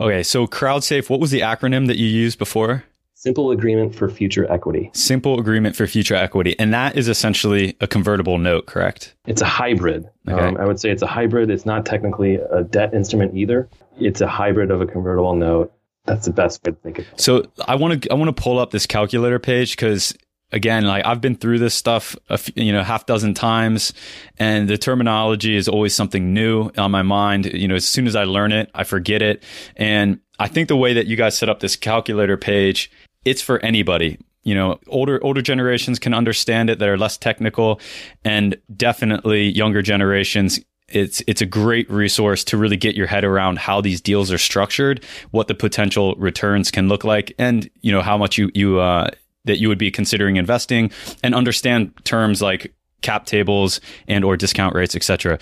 Okay, 0.00 0.22
so 0.22 0.46
CrowdSafe, 0.46 1.10
what 1.10 1.20
was 1.20 1.30
the 1.30 1.40
acronym 1.40 1.86
that 1.88 1.96
you 1.96 2.06
used 2.06 2.38
before? 2.38 2.84
Simple 3.26 3.50
agreement 3.50 3.92
for 3.92 4.08
future 4.08 4.48
equity. 4.52 4.88
Simple 4.92 5.40
agreement 5.40 5.74
for 5.74 5.88
future 5.88 6.14
equity. 6.14 6.54
And 6.60 6.72
that 6.72 6.96
is 6.96 7.08
essentially 7.08 7.76
a 7.80 7.88
convertible 7.88 8.38
note, 8.38 8.66
correct? 8.66 9.16
It's 9.26 9.42
a 9.42 9.46
hybrid. 9.46 10.08
Okay. 10.28 10.40
Um, 10.40 10.56
I 10.58 10.64
would 10.64 10.78
say 10.78 10.90
it's 10.90 11.02
a 11.02 11.08
hybrid. 11.08 11.50
It's 11.50 11.66
not 11.66 11.84
technically 11.84 12.36
a 12.36 12.62
debt 12.62 12.94
instrument 12.94 13.36
either. 13.36 13.68
It's 13.98 14.20
a 14.20 14.28
hybrid 14.28 14.70
of 14.70 14.80
a 14.80 14.86
convertible 14.86 15.34
note. 15.34 15.72
That's 16.04 16.26
the 16.26 16.32
best 16.32 16.64
way 16.64 16.70
to 16.70 16.78
think 16.78 17.00
of 17.00 17.08
it. 17.12 17.20
So 17.20 17.42
I 17.66 17.74
want 17.74 18.04
to 18.04 18.12
I 18.12 18.14
want 18.14 18.28
to 18.28 18.40
pull 18.40 18.60
up 18.60 18.70
this 18.70 18.86
calculator 18.86 19.40
page 19.40 19.72
because 19.72 20.16
again, 20.52 20.84
like 20.84 21.04
I've 21.04 21.20
been 21.20 21.34
through 21.34 21.58
this 21.58 21.74
stuff, 21.74 22.14
a 22.28 22.38
few, 22.38 22.62
you 22.62 22.72
know, 22.72 22.84
half 22.84 23.06
dozen 23.06 23.34
times, 23.34 23.92
and 24.38 24.68
the 24.68 24.78
terminology 24.78 25.56
is 25.56 25.66
always 25.66 25.96
something 25.96 26.32
new 26.32 26.70
on 26.78 26.92
my 26.92 27.02
mind. 27.02 27.46
You 27.46 27.66
know, 27.66 27.74
as 27.74 27.88
soon 27.88 28.06
as 28.06 28.14
I 28.14 28.22
learn 28.22 28.52
it, 28.52 28.70
I 28.72 28.84
forget 28.84 29.20
it. 29.20 29.42
And 29.74 30.20
I 30.38 30.46
think 30.46 30.68
the 30.68 30.76
way 30.76 30.92
that 30.94 31.06
you 31.06 31.16
guys 31.16 31.36
set 31.36 31.48
up 31.48 31.58
this 31.58 31.74
calculator 31.74 32.36
page 32.36 32.88
it's 33.26 33.42
for 33.42 33.58
anybody. 33.64 34.18
you 34.44 34.54
know 34.54 34.78
older 34.86 35.22
older 35.22 35.42
generations 35.42 35.98
can 35.98 36.14
understand 36.14 36.70
it 36.70 36.78
that 36.78 36.88
are 36.88 36.96
less 36.96 37.18
technical 37.18 37.80
and 38.24 38.56
definitely 38.76 39.42
younger 39.50 39.82
generations 39.82 40.60
it's 40.88 41.22
it's 41.26 41.40
a 41.40 41.46
great 41.46 41.90
resource 41.90 42.44
to 42.44 42.56
really 42.56 42.76
get 42.76 42.94
your 42.94 43.08
head 43.08 43.24
around 43.24 43.58
how 43.58 43.80
these 43.80 44.00
deals 44.00 44.30
are 44.30 44.38
structured, 44.38 45.04
what 45.32 45.48
the 45.48 45.54
potential 45.54 46.14
returns 46.16 46.70
can 46.70 46.88
look 46.88 47.04
like, 47.04 47.34
and 47.38 47.68
you 47.80 47.90
know 47.90 48.02
how 48.02 48.16
much 48.16 48.38
you 48.38 48.50
you 48.54 48.78
uh, 48.78 49.10
that 49.44 49.58
you 49.58 49.68
would 49.68 49.78
be 49.78 49.90
considering 49.90 50.36
investing, 50.36 50.90
and 51.22 51.34
understand 51.34 51.92
terms 52.04 52.40
like 52.40 52.72
cap 53.02 53.26
tables 53.26 53.80
and 54.08 54.24
or 54.24 54.36
discount 54.36 54.74
rates, 54.74 54.94
etc. 54.94 55.38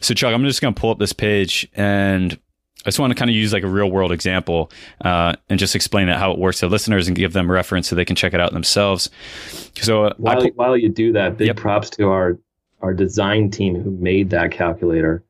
So 0.00 0.14
Chuck, 0.14 0.34
I'm 0.34 0.44
just 0.44 0.60
going 0.60 0.74
to 0.74 0.80
pull 0.80 0.90
up 0.90 0.98
this 0.98 1.12
page 1.12 1.68
and 1.74 2.38
I 2.86 2.88
just 2.88 3.00
want 3.00 3.10
to 3.10 3.16
kind 3.16 3.28
of 3.28 3.34
use 3.34 3.52
like 3.52 3.64
a 3.64 3.68
real 3.68 3.90
world 3.90 4.12
example 4.12 4.70
uh, 5.04 5.34
and 5.48 5.58
just 5.58 5.74
explain 5.74 6.08
it 6.08 6.16
how 6.16 6.30
it 6.30 6.38
works 6.38 6.60
to 6.60 6.68
listeners 6.68 7.08
and 7.08 7.16
give 7.16 7.32
them 7.32 7.50
reference 7.50 7.88
so 7.88 7.96
they 7.96 8.04
can 8.04 8.16
check 8.16 8.34
it 8.34 8.40
out 8.40 8.52
themselves. 8.52 9.10
So 9.74 10.04
uh, 10.04 10.14
while, 10.16 10.46
while 10.54 10.76
you 10.76 10.88
do 10.88 11.12
that, 11.12 11.36
big 11.36 11.48
yep. 11.48 11.56
props 11.56 11.90
to 11.90 12.08
our 12.08 12.38
our 12.80 12.94
design 12.94 13.50
team 13.50 13.74
who 13.74 13.90
made 13.90 14.30
that 14.30 14.52
calculator. 14.52 15.24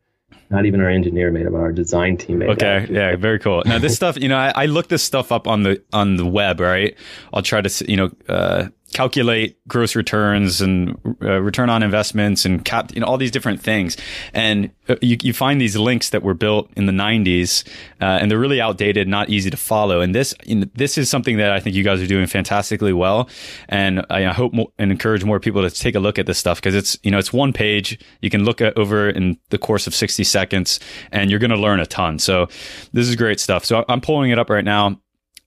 Not 0.51 0.65
even 0.65 0.81
our 0.81 0.89
engineer 0.89 1.31
made 1.31 1.45
it, 1.47 1.53
but 1.53 1.59
our 1.59 1.73
design 1.73 2.17
team 2.17 2.39
made 2.39 2.49
it. 2.49 2.63
okay, 2.63 2.87
yeah, 2.91 3.17
very 3.17 3.39
cool. 3.39 3.63
Now 3.67 3.79
this 3.79 3.95
stuff, 3.95 4.17
you 4.17 4.29
know, 4.29 4.39
I, 4.39 4.53
I 4.55 4.67
look 4.67 4.89
this 4.89 5.03
stuff 5.03 5.31
up 5.31 5.47
on 5.47 5.63
the 5.63 5.83
on 5.93 6.17
the 6.17 6.27
web, 6.27 6.61
right? 6.61 6.97
I'll 7.35 7.43
try 7.43 7.61
to, 7.61 7.91
you 7.91 7.97
know, 7.97 8.11
uh, 8.29 8.69
calculate 8.93 9.59
gross 9.69 9.95
returns 9.95 10.61
and 10.61 10.97
uh, 11.23 11.41
return 11.41 11.69
on 11.69 11.83
investments 11.83 12.45
and 12.45 12.65
cap, 12.65 12.91
you 12.95 13.01
know, 13.01 13.07
all 13.07 13.19
these 13.19 13.31
different 13.31 13.61
things. 13.61 13.97
And 14.33 14.71
uh, 14.89 14.97
you, 15.03 15.17
you 15.23 15.33
find 15.33 15.61
these 15.61 15.77
links 15.77 16.11
that 16.11 16.23
were 16.23 16.35
built 16.35 16.71
in 16.75 16.87
the 16.87 16.93
90s, 16.93 17.67
uh, 18.01 18.05
and 18.05 18.31
they're 18.31 18.39
really 18.39 18.61
outdated, 18.61 19.07
not 19.07 19.29
easy 19.29 19.51
to 19.51 19.57
follow. 19.57 20.01
And 20.01 20.15
this, 20.15 20.35
this 20.75 20.97
is 20.97 21.11
something 21.11 21.37
that 21.37 21.53
I 21.53 21.61
think 21.61 21.77
you 21.77 21.85
guys 21.85 22.01
are 22.01 22.07
doing 22.07 22.27
fantastically 22.27 22.93
well. 22.93 23.29
And 23.69 24.05
I, 24.09 24.27
I 24.27 24.33
hope 24.33 24.55
and 24.79 24.91
encourage 24.91 25.25
more 25.25 25.39
people 25.39 25.63
to 25.63 25.71
take 25.71 25.95
a 25.95 26.01
look 26.01 26.19
at 26.19 26.27
this 26.27 26.39
stuff 26.39 26.59
because 26.59 26.75
it's, 26.75 26.99
you 27.03 27.11
know, 27.11 27.19
it's 27.19 27.33
one 27.33 27.53
page. 27.53 27.99
You 28.23 28.31
can 28.31 28.45
look 28.45 28.61
over 28.63 29.11
in 29.11 29.39
the 29.51 29.59
course 29.59 29.87
of 29.87 29.95
60 29.95 30.25
seconds 30.25 30.81
and 31.13 31.31
you're 31.31 31.41
going 31.41 31.51
to 31.51 31.57
learn 31.57 31.81
a 31.81 31.87
ton. 31.87 32.19
So 32.19 32.47
this 32.93 33.09
is 33.09 33.17
great 33.17 33.41
stuff. 33.41 33.65
So 33.65 33.85
I'm 33.89 34.01
pulling 34.01 34.31
it 34.31 34.39
up 34.39 34.49
right 34.51 34.65
now 34.65 35.01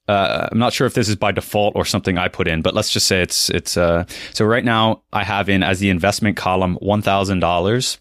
uh, 0.08 0.50
I'm 0.52 0.58
not 0.58 0.74
sure 0.74 0.88
if 0.88 0.94
this 0.94 1.08
is 1.08 1.16
by 1.16 1.32
default 1.32 1.76
or 1.76 1.86
something 1.86 2.18
I 2.18 2.28
put 2.28 2.48
in, 2.48 2.62
but 2.62 2.74
let's 2.74 2.92
just 2.92 3.08
say 3.08 3.22
it's 3.22 3.50
it's 3.50 3.78
uh, 3.78 4.06
so 4.34 4.46
right 4.46 4.66
now 4.66 5.04
I 5.14 5.24
have 5.24 5.48
in 5.48 5.64
as 5.64 5.80
the 5.80 5.90
investment 5.90 6.38
column 6.38 6.76
one 6.82 7.02
thousand 7.02 7.40
dollars, 7.40 8.00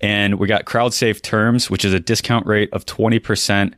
and 0.00 0.38
we 0.38 0.46
got 0.46 0.66
CrowdSafe 0.66 1.22
terms, 1.22 1.70
which 1.70 1.84
is 1.84 1.92
a 1.92 2.00
discount 2.00 2.46
rate 2.46 2.68
of 2.72 2.84
twenty 2.86 3.18
percent 3.18 3.74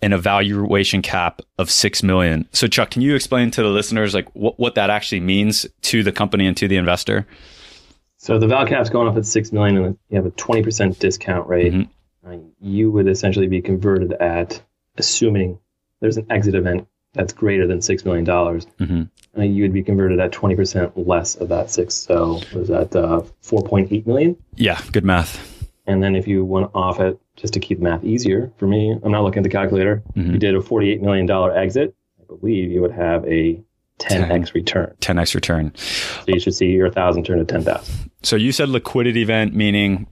and 0.00 0.14
a 0.14 0.18
valuation 0.18 1.02
cap 1.02 1.42
of 1.58 1.70
six 1.70 2.02
million. 2.02 2.48
So 2.52 2.68
Chuck, 2.68 2.90
can 2.90 3.02
you 3.02 3.16
explain 3.16 3.50
to 3.50 3.62
the 3.62 3.68
listeners 3.68 4.14
like 4.14 4.32
what 4.34 4.58
what 4.58 4.74
that 4.76 4.88
actually 4.88 5.20
means 5.20 5.66
to 5.82 6.02
the 6.02 6.12
company 6.12 6.46
and 6.46 6.56
to 6.56 6.68
the 6.68 6.76
investor? 6.76 7.26
So 8.16 8.38
the 8.38 8.46
val 8.46 8.66
cap's 8.66 8.90
going 8.90 9.08
up 9.08 9.16
at 9.16 9.26
six 9.26 9.52
million, 9.52 9.76
and 9.76 9.98
you 10.08 10.16
have 10.16 10.26
a 10.26 10.30
twenty 10.30 10.62
percent 10.62 10.98
discount 10.98 11.48
rate. 11.48 11.72
Mm-hmm. 11.72 12.30
Uh, 12.30 12.36
you 12.60 12.90
would 12.90 13.08
essentially 13.08 13.48
be 13.48 13.60
converted 13.60 14.12
at 14.14 14.62
assuming 14.96 15.58
there's 16.00 16.16
an 16.16 16.26
exit 16.30 16.54
event 16.54 16.86
that's 17.14 17.32
greater 17.32 17.66
than 17.66 17.78
$6 17.78 18.04
million, 18.04 18.24
mm-hmm. 18.26 19.02
uh, 19.38 19.42
you 19.42 19.62
would 19.62 19.72
be 19.72 19.82
converted 19.82 20.20
at 20.20 20.32
20% 20.32 20.92
less 20.96 21.36
of 21.36 21.48
that 21.48 21.70
six. 21.70 21.94
So 21.94 22.40
was 22.54 22.68
that 22.68 22.94
uh, 22.94 23.22
4.8 23.42 24.06
million? 24.06 24.36
Yeah, 24.56 24.80
good 24.92 25.04
math. 25.04 25.66
And 25.86 26.02
then 26.02 26.14
if 26.14 26.28
you 26.28 26.44
went 26.44 26.70
off 26.74 27.00
it, 27.00 27.18
just 27.36 27.54
to 27.54 27.60
keep 27.60 27.80
math 27.80 28.04
easier 28.04 28.52
for 28.58 28.66
me, 28.66 28.98
I'm 29.02 29.10
not 29.10 29.22
looking 29.22 29.40
at 29.40 29.44
the 29.44 29.50
calculator. 29.50 30.02
Mm-hmm. 30.14 30.32
You 30.32 30.38
did 30.38 30.54
a 30.54 30.60
$48 30.60 31.00
million 31.00 31.30
exit. 31.56 31.94
I 32.20 32.24
believe 32.26 32.70
you 32.70 32.82
would 32.82 32.92
have 32.92 33.24
a 33.24 33.62
10x 33.98 34.28
10, 34.28 34.46
return. 34.54 34.94
10x 35.00 35.34
return. 35.34 35.72
So 35.76 36.24
you 36.28 36.40
should 36.40 36.54
see 36.54 36.66
your 36.66 36.86
1,000 36.86 37.24
turn 37.24 37.38
to 37.38 37.44
10,000. 37.44 38.10
So 38.22 38.36
you 38.36 38.52
said 38.52 38.68
liquidity 38.68 39.22
event, 39.22 39.54
meaning 39.54 40.06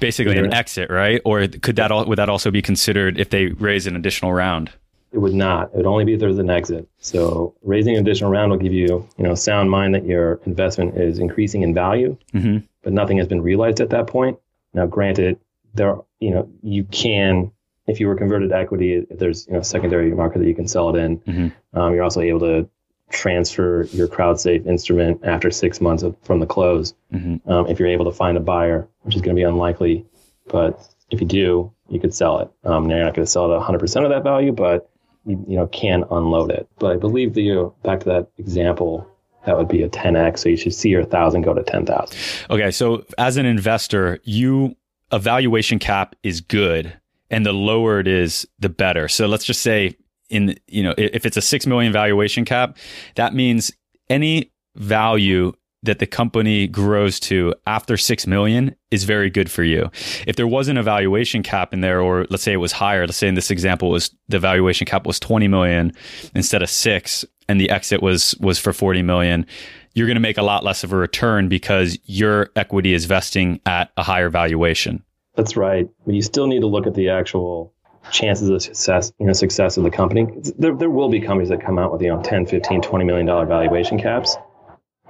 basically 0.00 0.36
an 0.38 0.52
exit, 0.52 0.90
right? 0.90 1.20
Or 1.24 1.46
could 1.46 1.76
that 1.76 1.90
all, 1.92 2.04
would 2.06 2.18
that 2.18 2.28
also 2.28 2.50
be 2.50 2.62
considered 2.62 3.18
if 3.18 3.30
they 3.30 3.46
raise 3.46 3.86
an 3.86 3.96
additional 3.96 4.32
round? 4.32 4.70
It 5.12 5.18
would 5.18 5.34
not. 5.34 5.70
It 5.72 5.76
would 5.76 5.86
only 5.86 6.04
be 6.04 6.14
if 6.14 6.20
there's 6.20 6.38
an 6.38 6.50
exit. 6.50 6.88
So 6.98 7.54
raising 7.62 7.96
an 7.96 8.00
additional 8.00 8.30
round 8.30 8.50
will 8.50 8.58
give 8.58 8.72
you, 8.72 9.08
you 9.16 9.24
know, 9.24 9.34
sound 9.34 9.70
mind 9.70 9.94
that 9.94 10.04
your 10.04 10.40
investment 10.44 10.98
is 10.98 11.18
increasing 11.18 11.62
in 11.62 11.72
value, 11.72 12.16
mm-hmm. 12.34 12.58
but 12.82 12.92
nothing 12.92 13.16
has 13.18 13.26
been 13.26 13.40
realized 13.40 13.80
at 13.80 13.90
that 13.90 14.06
point. 14.06 14.38
Now, 14.74 14.86
granted, 14.86 15.38
there, 15.74 15.96
you 16.20 16.30
know, 16.30 16.50
you 16.62 16.84
can, 16.84 17.50
if 17.86 18.00
you 18.00 18.06
were 18.06 18.16
converted 18.16 18.50
to 18.50 18.56
equity, 18.56 19.06
if 19.08 19.18
there's, 19.18 19.46
you 19.46 19.54
know, 19.54 19.62
secondary 19.62 20.10
market 20.10 20.40
that 20.40 20.48
you 20.48 20.54
can 20.54 20.68
sell 20.68 20.94
it 20.94 20.98
in, 20.98 21.18
mm-hmm. 21.20 21.78
um, 21.78 21.94
you're 21.94 22.04
also 22.04 22.20
able 22.20 22.40
to 22.40 22.68
transfer 23.10 23.84
your 23.92 24.08
crowd 24.08 24.38
safe 24.38 24.66
instrument 24.66 25.24
after 25.24 25.50
six 25.50 25.80
months 25.80 26.02
of, 26.02 26.14
from 26.22 26.40
the 26.40 26.46
close. 26.46 26.94
Mm-hmm. 27.12 27.50
Um, 27.50 27.66
if 27.66 27.78
you're 27.78 27.88
able 27.88 28.04
to 28.04 28.12
find 28.12 28.36
a 28.36 28.40
buyer, 28.40 28.86
which 29.02 29.16
is 29.16 29.22
going 29.22 29.34
to 29.34 29.40
be 29.40 29.44
unlikely, 29.44 30.04
but 30.48 30.86
if 31.10 31.20
you 31.20 31.26
do, 31.26 31.72
you 31.88 32.00
could 32.00 32.14
sell 32.14 32.40
it. 32.40 32.50
Um, 32.64 32.86
now 32.86 32.96
you're 32.96 33.04
not 33.04 33.14
going 33.14 33.24
to 33.24 33.30
sell 33.30 33.50
it 33.50 33.56
at 33.56 33.62
100% 33.62 34.04
of 34.04 34.10
that 34.10 34.22
value, 34.22 34.52
but 34.52 34.90
you, 35.24 35.44
you 35.48 35.56
know 35.56 35.66
can 35.68 36.04
unload 36.10 36.50
it. 36.50 36.68
But 36.78 36.92
I 36.92 36.96
believe 36.96 37.34
that 37.34 37.42
you 37.42 37.74
back 37.82 38.00
to 38.00 38.06
that 38.06 38.28
example 38.38 39.06
that 39.46 39.56
would 39.56 39.68
be 39.68 39.82
a 39.82 39.88
10x. 39.88 40.40
So 40.40 40.48
you 40.48 40.56
should 40.56 40.74
see 40.74 40.90
your 40.90 41.04
thousand 41.04 41.42
go 41.42 41.54
to 41.54 41.62
10,000. 41.62 42.16
Okay. 42.50 42.70
So 42.70 43.04
as 43.16 43.36
an 43.36 43.46
investor, 43.46 44.18
you 44.24 44.76
a 45.10 45.18
valuation 45.18 45.78
cap 45.78 46.14
is 46.22 46.40
good 46.40 46.92
and 47.30 47.46
the 47.46 47.52
lower 47.52 47.98
it 47.98 48.08
is, 48.08 48.46
the 48.58 48.68
better. 48.68 49.08
So 49.08 49.26
let's 49.26 49.44
just 49.44 49.62
say 49.62 49.96
in, 50.28 50.58
you 50.66 50.82
know, 50.82 50.94
if 50.98 51.24
it's 51.24 51.36
a 51.36 51.42
6 51.42 51.66
million 51.66 51.92
valuation 51.92 52.44
cap, 52.44 52.76
that 53.14 53.34
means 53.34 53.72
any 54.10 54.52
value 54.76 55.52
that 55.88 56.00
the 56.00 56.06
company 56.06 56.66
grows 56.66 57.18
to 57.18 57.54
after 57.66 57.96
6 57.96 58.26
million 58.26 58.76
is 58.90 59.04
very 59.04 59.30
good 59.30 59.50
for 59.50 59.64
you. 59.64 59.90
If 60.26 60.36
there 60.36 60.46
wasn't 60.46 60.78
a 60.78 60.82
valuation 60.82 61.42
cap 61.42 61.72
in 61.72 61.80
there 61.80 62.00
or 62.02 62.26
let's 62.28 62.42
say 62.42 62.52
it 62.52 62.58
was 62.58 62.72
higher, 62.72 63.06
let's 63.06 63.16
say 63.16 63.26
in 63.26 63.34
this 63.34 63.50
example 63.50 63.88
was 63.88 64.14
the 64.28 64.38
valuation 64.38 64.86
cap 64.86 65.06
was 65.06 65.18
20 65.18 65.48
million 65.48 65.92
instead 66.34 66.62
of 66.62 66.68
6 66.68 67.24
and 67.48 67.58
the 67.58 67.70
exit 67.70 68.02
was 68.02 68.34
was 68.38 68.58
for 68.58 68.74
40 68.74 69.02
million, 69.02 69.46
you're 69.94 70.06
going 70.06 70.16
to 70.16 70.20
make 70.20 70.36
a 70.36 70.42
lot 70.42 70.62
less 70.62 70.84
of 70.84 70.92
a 70.92 70.96
return 70.96 71.48
because 71.48 71.98
your 72.04 72.50
equity 72.54 72.92
is 72.92 73.06
vesting 73.06 73.58
at 73.64 73.90
a 73.96 74.02
higher 74.02 74.28
valuation. 74.28 75.02
That's 75.36 75.56
right. 75.56 75.88
But 76.04 76.14
you 76.14 76.22
still 76.22 76.48
need 76.48 76.60
to 76.60 76.66
look 76.66 76.86
at 76.86 76.94
the 76.94 77.08
actual 77.08 77.72
chances 78.12 78.50
of 78.50 78.62
success, 78.62 79.10
you 79.18 79.26
know, 79.26 79.32
success 79.32 79.78
of 79.78 79.84
the 79.84 79.90
company. 79.90 80.26
There, 80.58 80.76
there 80.76 80.90
will 80.90 81.08
be 81.08 81.20
companies 81.20 81.48
that 81.48 81.62
come 81.62 81.78
out 81.78 81.92
with, 81.92 82.02
you 82.02 82.08
know, 82.08 82.22
10, 82.22 82.44
15, 82.44 82.82
20 82.82 83.04
million 83.06 83.24
dollar 83.24 83.46
valuation 83.46 83.98
caps. 83.98 84.36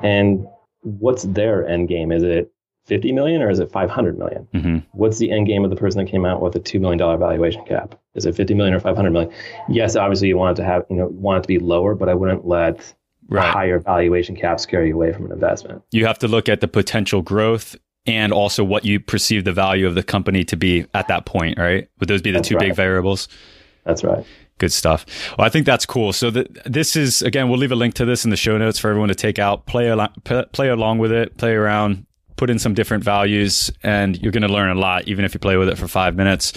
And 0.02 0.46
what's 0.82 1.24
their 1.24 1.66
end 1.66 1.88
game? 1.88 2.12
Is 2.12 2.22
it 2.22 2.52
50 2.86 3.12
million 3.12 3.42
or 3.42 3.50
is 3.50 3.58
it 3.58 3.70
500 3.70 4.18
million? 4.18 4.48
Mm-hmm. 4.54 4.78
What's 4.92 5.18
the 5.18 5.30
end 5.30 5.46
game 5.46 5.62
of 5.64 5.70
the 5.70 5.76
person 5.76 6.02
that 6.04 6.10
came 6.10 6.24
out 6.24 6.40
with 6.40 6.56
a 6.56 6.60
$2 6.60 6.80
million 6.80 6.98
valuation 6.98 7.64
cap? 7.64 7.94
Is 8.14 8.24
it 8.24 8.34
50 8.34 8.54
million 8.54 8.74
or 8.74 8.80
500 8.80 9.10
million? 9.10 9.32
Yes, 9.68 9.94
obviously 9.94 10.28
you 10.28 10.38
want 10.38 10.58
it 10.58 10.62
to 10.62 10.66
have, 10.66 10.84
you 10.88 10.96
know, 10.96 11.06
want 11.08 11.38
it 11.38 11.42
to 11.42 11.48
be 11.48 11.58
lower, 11.58 11.94
but 11.94 12.08
I 12.08 12.14
wouldn't 12.14 12.46
let 12.46 12.94
right. 13.28 13.52
higher 13.52 13.78
valuation 13.78 14.34
caps 14.34 14.62
scare 14.62 14.84
you 14.84 14.94
away 14.94 15.12
from 15.12 15.26
an 15.26 15.32
investment. 15.32 15.82
You 15.90 16.06
have 16.06 16.18
to 16.20 16.28
look 16.28 16.48
at 16.48 16.60
the 16.60 16.68
potential 16.68 17.20
growth 17.20 17.76
and 18.06 18.32
also 18.32 18.64
what 18.64 18.86
you 18.86 18.98
perceive 18.98 19.44
the 19.44 19.52
value 19.52 19.86
of 19.86 19.94
the 19.94 20.02
company 20.02 20.42
to 20.44 20.56
be 20.56 20.86
at 20.94 21.08
that 21.08 21.26
point, 21.26 21.58
right? 21.58 21.88
Would 22.00 22.08
those 22.08 22.22
be 22.22 22.30
the 22.30 22.38
That's 22.38 22.48
two 22.48 22.56
right. 22.56 22.68
big 22.68 22.74
variables? 22.76 23.28
That's 23.84 24.02
right. 24.02 24.24
Good 24.58 24.72
stuff. 24.72 25.06
Well, 25.38 25.46
I 25.46 25.50
think 25.50 25.66
that's 25.66 25.86
cool. 25.86 26.12
So 26.12 26.30
the, 26.30 26.46
this 26.64 26.96
is 26.96 27.22
again, 27.22 27.48
we'll 27.48 27.58
leave 27.58 27.72
a 27.72 27.76
link 27.76 27.94
to 27.94 28.04
this 28.04 28.24
in 28.24 28.30
the 28.30 28.36
show 28.36 28.58
notes 28.58 28.78
for 28.78 28.90
everyone 28.90 29.08
to 29.08 29.14
take 29.14 29.38
out, 29.38 29.66
play 29.66 29.90
al- 29.90 30.12
play 30.52 30.68
along 30.68 30.98
with 30.98 31.12
it, 31.12 31.36
play 31.36 31.52
around, 31.52 32.06
put 32.36 32.50
in 32.50 32.58
some 32.58 32.74
different 32.74 33.04
values, 33.04 33.70
and 33.82 34.20
you're 34.22 34.32
going 34.32 34.42
to 34.42 34.52
learn 34.52 34.70
a 34.70 34.80
lot, 34.80 35.06
even 35.06 35.24
if 35.24 35.34
you 35.34 35.40
play 35.40 35.56
with 35.56 35.68
it 35.68 35.76
for 35.76 35.86
five 35.88 36.16
minutes. 36.16 36.52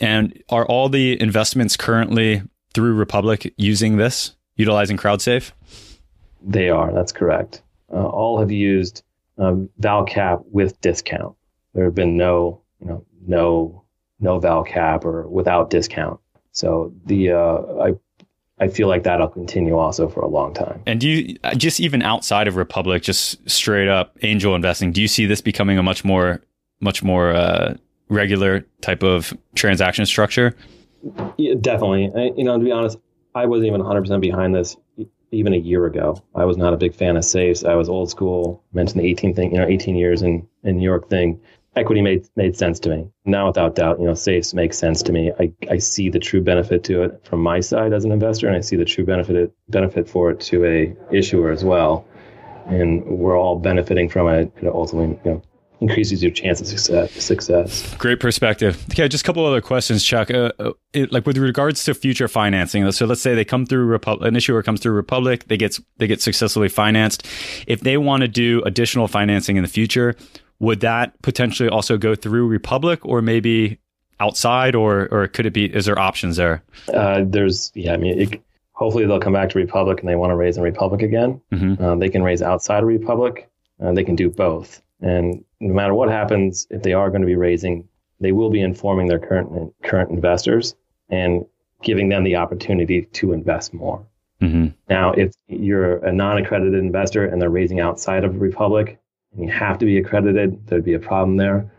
And 0.00 0.42
are 0.48 0.66
all 0.66 0.88
the 0.88 1.20
investments 1.20 1.76
currently 1.76 2.42
through 2.74 2.94
Republic 2.94 3.52
using 3.56 3.96
this, 3.96 4.34
utilizing 4.56 4.96
CrowdSafe? 4.96 5.52
They 6.42 6.70
are. 6.70 6.92
That's 6.92 7.12
correct. 7.12 7.62
Uh, 7.92 8.06
all 8.06 8.38
have 8.38 8.50
used 8.50 9.02
um, 9.38 9.68
ValCap 9.80 10.44
with 10.50 10.80
discount. 10.80 11.34
There 11.74 11.84
have 11.84 11.94
been 11.94 12.16
no, 12.16 12.62
you 12.80 12.86
know, 12.86 13.04
no, 13.26 13.84
no 14.20 14.40
ValCap 14.40 15.04
or 15.04 15.28
without 15.28 15.70
discount. 15.70 16.20
So 16.56 16.90
the 17.04 17.32
uh, 17.32 17.58
I 17.82 17.94
I 18.58 18.68
feel 18.68 18.88
like 18.88 19.02
that'll 19.02 19.28
continue 19.28 19.76
also 19.76 20.08
for 20.08 20.20
a 20.20 20.26
long 20.26 20.54
time. 20.54 20.82
And 20.86 20.98
do 20.98 21.08
you 21.08 21.38
just 21.56 21.80
even 21.80 22.00
outside 22.00 22.48
of 22.48 22.56
Republic, 22.56 23.02
just 23.02 23.48
straight 23.48 23.88
up 23.88 24.16
angel 24.22 24.54
investing, 24.54 24.90
do 24.90 25.02
you 25.02 25.08
see 25.08 25.26
this 25.26 25.42
becoming 25.42 25.76
a 25.76 25.82
much 25.82 26.02
more 26.02 26.40
much 26.80 27.02
more 27.02 27.32
uh, 27.32 27.74
regular 28.08 28.64
type 28.80 29.02
of 29.02 29.36
transaction 29.54 30.06
structure? 30.06 30.56
Yeah, 31.36 31.54
definitely. 31.60 32.10
I, 32.16 32.32
you 32.36 32.44
know, 32.44 32.58
to 32.58 32.64
be 32.64 32.72
honest, 32.72 32.98
I 33.34 33.44
wasn't 33.44 33.66
even 33.66 33.82
100% 33.82 34.20
behind 34.22 34.54
this 34.54 34.78
even 35.32 35.52
a 35.52 35.58
year 35.58 35.84
ago. 35.84 36.22
I 36.34 36.46
was 36.46 36.56
not 36.56 36.72
a 36.72 36.78
big 36.78 36.94
fan 36.94 37.18
of 37.18 37.24
safes. 37.26 37.64
I 37.64 37.74
was 37.74 37.90
old 37.90 38.08
school. 38.08 38.64
Mentioned 38.72 39.02
the 39.02 39.06
18 39.06 39.34
thing, 39.34 39.52
you 39.52 39.58
know, 39.58 39.66
18 39.66 39.94
years 39.94 40.22
in 40.22 40.48
in 40.64 40.78
New 40.78 40.84
York 40.84 41.10
thing. 41.10 41.38
Equity 41.76 42.02
made 42.02 42.26
made 42.36 42.56
sense 42.56 42.80
to 42.80 42.88
me. 42.88 43.06
Now, 43.24 43.46
without 43.46 43.74
doubt, 43.74 44.00
you 44.00 44.06
know, 44.06 44.14
safes 44.14 44.54
make 44.54 44.72
sense 44.74 45.02
to 45.04 45.12
me. 45.12 45.32
I, 45.38 45.52
I 45.70 45.78
see 45.78 46.08
the 46.08 46.18
true 46.18 46.40
benefit 46.40 46.82
to 46.84 47.02
it 47.02 47.20
from 47.24 47.42
my 47.42 47.60
side 47.60 47.92
as 47.92 48.04
an 48.04 48.12
investor, 48.12 48.48
and 48.48 48.56
I 48.56 48.60
see 48.60 48.76
the 48.76 48.84
true 48.84 49.04
benefit 49.04 49.52
benefit 49.68 50.08
for 50.08 50.30
it 50.30 50.40
to 50.40 50.64
a 50.64 50.96
issuer 51.14 51.50
as 51.50 51.64
well. 51.64 52.06
And 52.66 53.04
we're 53.04 53.38
all 53.38 53.58
benefiting 53.58 54.08
from 54.08 54.28
it. 54.28 54.52
It 54.60 54.66
ultimately, 54.66 55.20
you 55.24 55.30
know, 55.32 55.42
increases 55.80 56.22
your 56.22 56.32
chance 56.32 56.60
of 56.60 56.66
success. 56.66 57.12
success. 57.22 57.94
Great 57.96 58.18
perspective. 58.18 58.84
Okay, 58.90 59.06
just 59.08 59.24
a 59.24 59.26
couple 59.26 59.44
other 59.44 59.60
questions, 59.60 60.02
Chuck. 60.02 60.30
Uh, 60.30 60.52
uh, 60.58 60.72
it, 60.92 61.12
like 61.12 61.26
with 61.26 61.36
regards 61.36 61.84
to 61.84 61.94
future 61.94 62.28
financing. 62.28 62.90
So 62.92 63.06
let's 63.06 63.20
say 63.20 63.34
they 63.34 63.44
come 63.44 63.66
through 63.66 63.84
Republic, 63.84 64.26
an 64.26 64.36
issuer 64.36 64.62
comes 64.62 64.80
through 64.80 64.92
Republic, 64.92 65.44
they 65.48 65.56
get 65.56 65.78
they 65.98 66.06
get 66.06 66.22
successfully 66.22 66.68
financed. 66.68 67.26
If 67.66 67.80
they 67.80 67.96
want 67.98 68.22
to 68.22 68.28
do 68.28 68.62
additional 68.64 69.06
financing 69.06 69.56
in 69.56 69.62
the 69.62 69.68
future, 69.68 70.16
would 70.58 70.80
that 70.80 71.20
potentially 71.22 71.68
also 71.68 71.98
go 71.98 72.14
through 72.14 72.46
Republic 72.46 73.04
or 73.04 73.22
maybe 73.22 73.78
outside, 74.20 74.74
or 74.74 75.08
or 75.10 75.28
could 75.28 75.46
it 75.46 75.52
be? 75.52 75.66
Is 75.66 75.86
there 75.86 75.98
options 75.98 76.36
there? 76.36 76.62
Uh, 76.92 77.24
there's 77.26 77.72
yeah. 77.74 77.92
I 77.92 77.96
mean, 77.96 78.20
it, 78.20 78.42
hopefully 78.72 79.06
they'll 79.06 79.20
come 79.20 79.32
back 79.32 79.50
to 79.50 79.58
Republic 79.58 80.00
and 80.00 80.08
they 80.08 80.16
want 80.16 80.30
to 80.30 80.36
raise 80.36 80.56
in 80.56 80.62
Republic 80.62 81.02
again. 81.02 81.40
Mm-hmm. 81.52 81.82
Uh, 81.82 81.96
they 81.96 82.08
can 82.08 82.22
raise 82.22 82.42
outside 82.42 82.82
of 82.82 82.88
Republic. 82.88 83.50
Uh, 83.82 83.92
they 83.92 84.04
can 84.04 84.16
do 84.16 84.30
both. 84.30 84.82
And 85.00 85.44
no 85.60 85.74
matter 85.74 85.94
what 85.94 86.08
happens, 86.08 86.66
if 86.70 86.82
they 86.82 86.92
are 86.94 87.10
going 87.10 87.20
to 87.20 87.26
be 87.26 87.36
raising, 87.36 87.88
they 88.20 88.32
will 88.32 88.50
be 88.50 88.60
informing 88.60 89.08
their 89.08 89.18
current 89.18 89.74
current 89.82 90.10
investors 90.10 90.74
and 91.10 91.44
giving 91.82 92.08
them 92.08 92.24
the 92.24 92.36
opportunity 92.36 93.02
to 93.02 93.32
invest 93.32 93.74
more. 93.74 94.06
Mm-hmm. 94.40 94.68
Now, 94.88 95.12
if 95.12 95.34
you're 95.48 95.98
a 95.98 96.12
non-accredited 96.12 96.78
investor 96.78 97.26
and 97.26 97.40
they're 97.40 97.50
raising 97.50 97.80
outside 97.80 98.24
of 98.24 98.40
Republic, 98.40 98.98
and 99.36 99.44
you 99.46 99.52
have 99.52 99.78
to 99.78 99.84
be 99.84 99.98
accredited, 99.98 100.66
there'd 100.66 100.84
be 100.84 100.94
a 100.94 100.98
problem 100.98 101.36
there. 101.36 101.70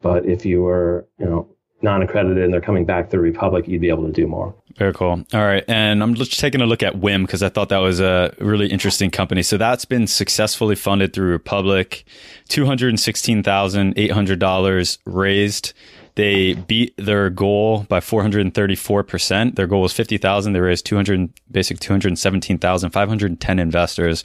But 0.00 0.26
if 0.26 0.44
you 0.44 0.62
were, 0.62 1.06
you 1.18 1.26
know, 1.26 1.48
non-accredited 1.82 2.42
and 2.42 2.52
they're 2.52 2.60
coming 2.60 2.84
back 2.84 3.06
to 3.06 3.10
the 3.12 3.20
Republic, 3.20 3.68
you'd 3.68 3.80
be 3.80 3.90
able 3.90 4.06
to 4.06 4.12
do 4.12 4.26
more. 4.26 4.54
Very 4.76 4.92
cool. 4.92 5.24
All 5.32 5.44
right, 5.44 5.64
and 5.68 6.02
I'm 6.02 6.14
just 6.14 6.40
taking 6.40 6.60
a 6.60 6.66
look 6.66 6.82
at 6.82 6.98
WIM 6.98 7.24
because 7.24 7.42
I 7.44 7.48
thought 7.48 7.68
that 7.68 7.78
was 7.78 8.00
a 8.00 8.34
really 8.40 8.66
interesting 8.66 9.10
company. 9.10 9.42
So 9.42 9.56
that's 9.56 9.84
been 9.84 10.08
successfully 10.08 10.74
funded 10.74 11.12
through 11.12 11.30
Republic, 11.30 12.04
two 12.48 12.66
hundred 12.66 12.98
sixteen 12.98 13.44
thousand 13.44 13.94
eight 13.96 14.10
hundred 14.10 14.40
dollars 14.40 14.98
raised. 15.04 15.72
They 16.16 16.54
beat 16.54 16.94
their 16.96 17.28
goal 17.28 17.86
by 17.88 17.98
434%. 17.98 19.56
Their 19.56 19.66
goal 19.66 19.82
was 19.82 19.92
50,000. 19.92 20.52
They 20.52 20.60
raised 20.60 20.86
200, 20.86 21.28
basic 21.50 21.80
217,510 21.80 23.58
investors. 23.58 24.22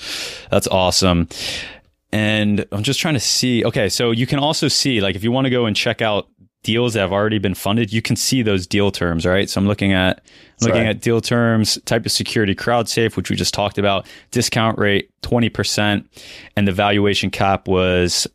That's 0.52 0.68
awesome 0.68 1.28
and 2.12 2.66
I'm 2.72 2.84
just 2.84 3.00
trying 3.00 3.14
to 3.16 3.20
see. 3.20 3.64
Okay, 3.66 3.90
so 3.90 4.12
you 4.12 4.28
can 4.28 4.40
also 4.40 4.68
see, 4.68 5.02
like, 5.02 5.16
if 5.16 5.24
you 5.24 5.32
want 5.32 5.46
to 5.46 5.52
go 5.52 5.66
and 5.66 5.76
check 5.76 6.02
out 6.02 6.28
deals 6.64 6.94
that 6.94 7.00
have 7.00 7.14
already 7.14 7.40
been 7.40 7.56
funded, 7.56 7.94
you 7.94 8.02
can 8.02 8.16
see 8.16 8.42
those 8.42 8.68
deal 8.68 8.92
terms, 8.92 9.26
right? 9.26 9.50
So 9.50 9.62
I'm 9.62 9.68
looking 9.68 9.94
at 9.94 10.22
I'm 10.62 10.68
looking 10.68 10.88
at 10.88 11.02
deal 11.02 11.22
terms, 11.22 11.80
type 11.86 12.06
of 12.06 12.12
security, 12.12 12.54
crowd 12.56 12.90
safe, 12.90 13.16
which 13.16 13.30
we 13.30 13.36
just 13.36 13.54
talked 13.54 13.78
about, 13.78 14.08
discount 14.32 14.78
rate 14.78 15.10
20%, 15.22 16.06
and 16.56 16.68
the 16.68 16.72
valuation 16.72 17.30
cap 17.30 17.68
was 17.68 18.28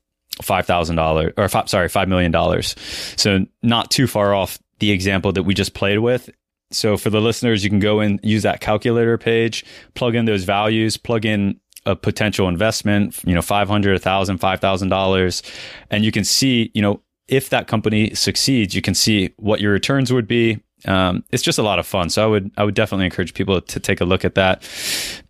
five 0.43 0.67
thousand 0.67 0.97
dollars 0.97 1.33
or 1.37 1.49
five, 1.49 1.69
sorry, 1.69 1.89
five 1.89 2.09
million 2.09 2.33
dollars. 2.33 2.75
So 3.17 3.47
not 3.63 3.91
too 3.91 4.07
far 4.07 4.35
off 4.35 4.59
the 4.79 4.91
example 4.91 5.33
that 5.33 5.43
we 5.43 5.55
just 5.55 5.75
played 5.75 5.99
with. 5.99 6.31
So 6.71 6.97
for 6.97 7.11
the 7.11 7.21
listeners, 7.21 7.63
you 7.63 7.71
can 7.71 7.79
go 7.79 8.01
and 8.01 8.19
use 8.23 8.43
that 8.43 8.61
calculator 8.61 9.17
page, 9.17 9.65
plug 9.95 10.15
in 10.15 10.25
those 10.25 10.45
values, 10.45 10.97
plug 10.97 11.25
in 11.25 11.61
a 11.87 11.95
potential 11.95 12.49
investment, 12.49 13.21
you 13.25 13.35
know, 13.35 13.43
500, 13.43 13.93
1000, 13.93 14.41
$5,000 14.41 15.53
and 15.91 16.05
you 16.05 16.13
can 16.13 16.25
see, 16.25 16.71
you 16.75 16.83
know, 16.83 17.01
if 17.29 17.51
that 17.51 17.67
company 17.67 18.15
succeeds, 18.15 18.75
you 18.75 18.83
can 18.83 18.95
see 18.95 19.33
what 19.37 19.61
your 19.61 19.73
returns 19.73 20.13
would 20.13 20.27
be. 20.27 20.61
Um, 20.87 21.25
it's 21.31 21.43
just 21.43 21.59
a 21.59 21.63
lot 21.63 21.79
of 21.79 21.87
fun. 21.87 22.11
So 22.11 22.23
I 22.23 22.27
would, 22.27 22.51
I 22.57 22.65
would 22.65 22.75
definitely 22.75 23.07
encourage 23.07 23.35
people 23.35 23.61
to 23.61 23.81
take 23.81 24.01
a 24.01 24.05
look 24.05 24.25
at 24.25 24.35
that. 24.35 24.69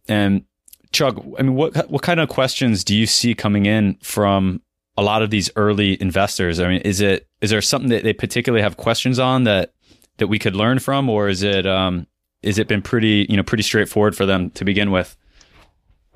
And 0.08 0.44
Chuck, 0.92 1.16
I 1.38 1.42
mean, 1.42 1.54
what, 1.54 1.90
what 1.90 2.02
kind 2.02 2.20
of 2.20 2.28
questions 2.28 2.82
do 2.82 2.96
you 2.96 3.06
see 3.06 3.34
coming 3.34 3.66
in 3.66 3.96
from 4.02 4.60
a 4.96 5.02
lot 5.02 5.22
of 5.22 5.30
these 5.30 5.50
early 5.56 6.00
investors? 6.00 6.58
I 6.60 6.68
mean, 6.68 6.80
is 6.80 7.00
it, 7.00 7.28
is 7.40 7.50
there 7.50 7.62
something 7.62 7.90
that 7.90 8.02
they 8.02 8.12
particularly 8.12 8.62
have 8.62 8.76
questions 8.76 9.18
on 9.18 9.44
that, 9.44 9.72
that 10.18 10.26
we 10.28 10.38
could 10.38 10.56
learn 10.56 10.78
from, 10.78 11.08
or 11.08 11.28
is 11.28 11.42
it, 11.42 11.66
um, 11.66 12.06
is 12.42 12.58
it 12.58 12.68
been 12.68 12.82
pretty, 12.82 13.26
you 13.28 13.36
know, 13.36 13.42
pretty 13.42 13.62
straightforward 13.62 14.16
for 14.16 14.26
them 14.26 14.50
to 14.50 14.64
begin 14.64 14.90
with? 14.90 15.16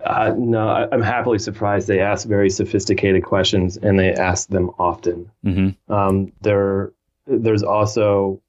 Uh, 0.09 0.35
no, 0.37 0.69
I, 0.69 0.95
am 0.95 1.03
happily 1.03 1.39
surprised. 1.39 1.87
They 1.87 2.01
ask 2.01 2.27
very 2.27 2.51
sophisticated 2.51 3.23
questions, 3.25 3.77
and 3.77 3.99
they 3.99 4.13
ask 4.13 4.49
them 4.49 4.71
often. 4.79 5.31
Mm-hmm. 5.45 5.93
Um, 5.93 6.33
there, 6.41 6.93
there's 7.27 7.63
also 7.63 8.41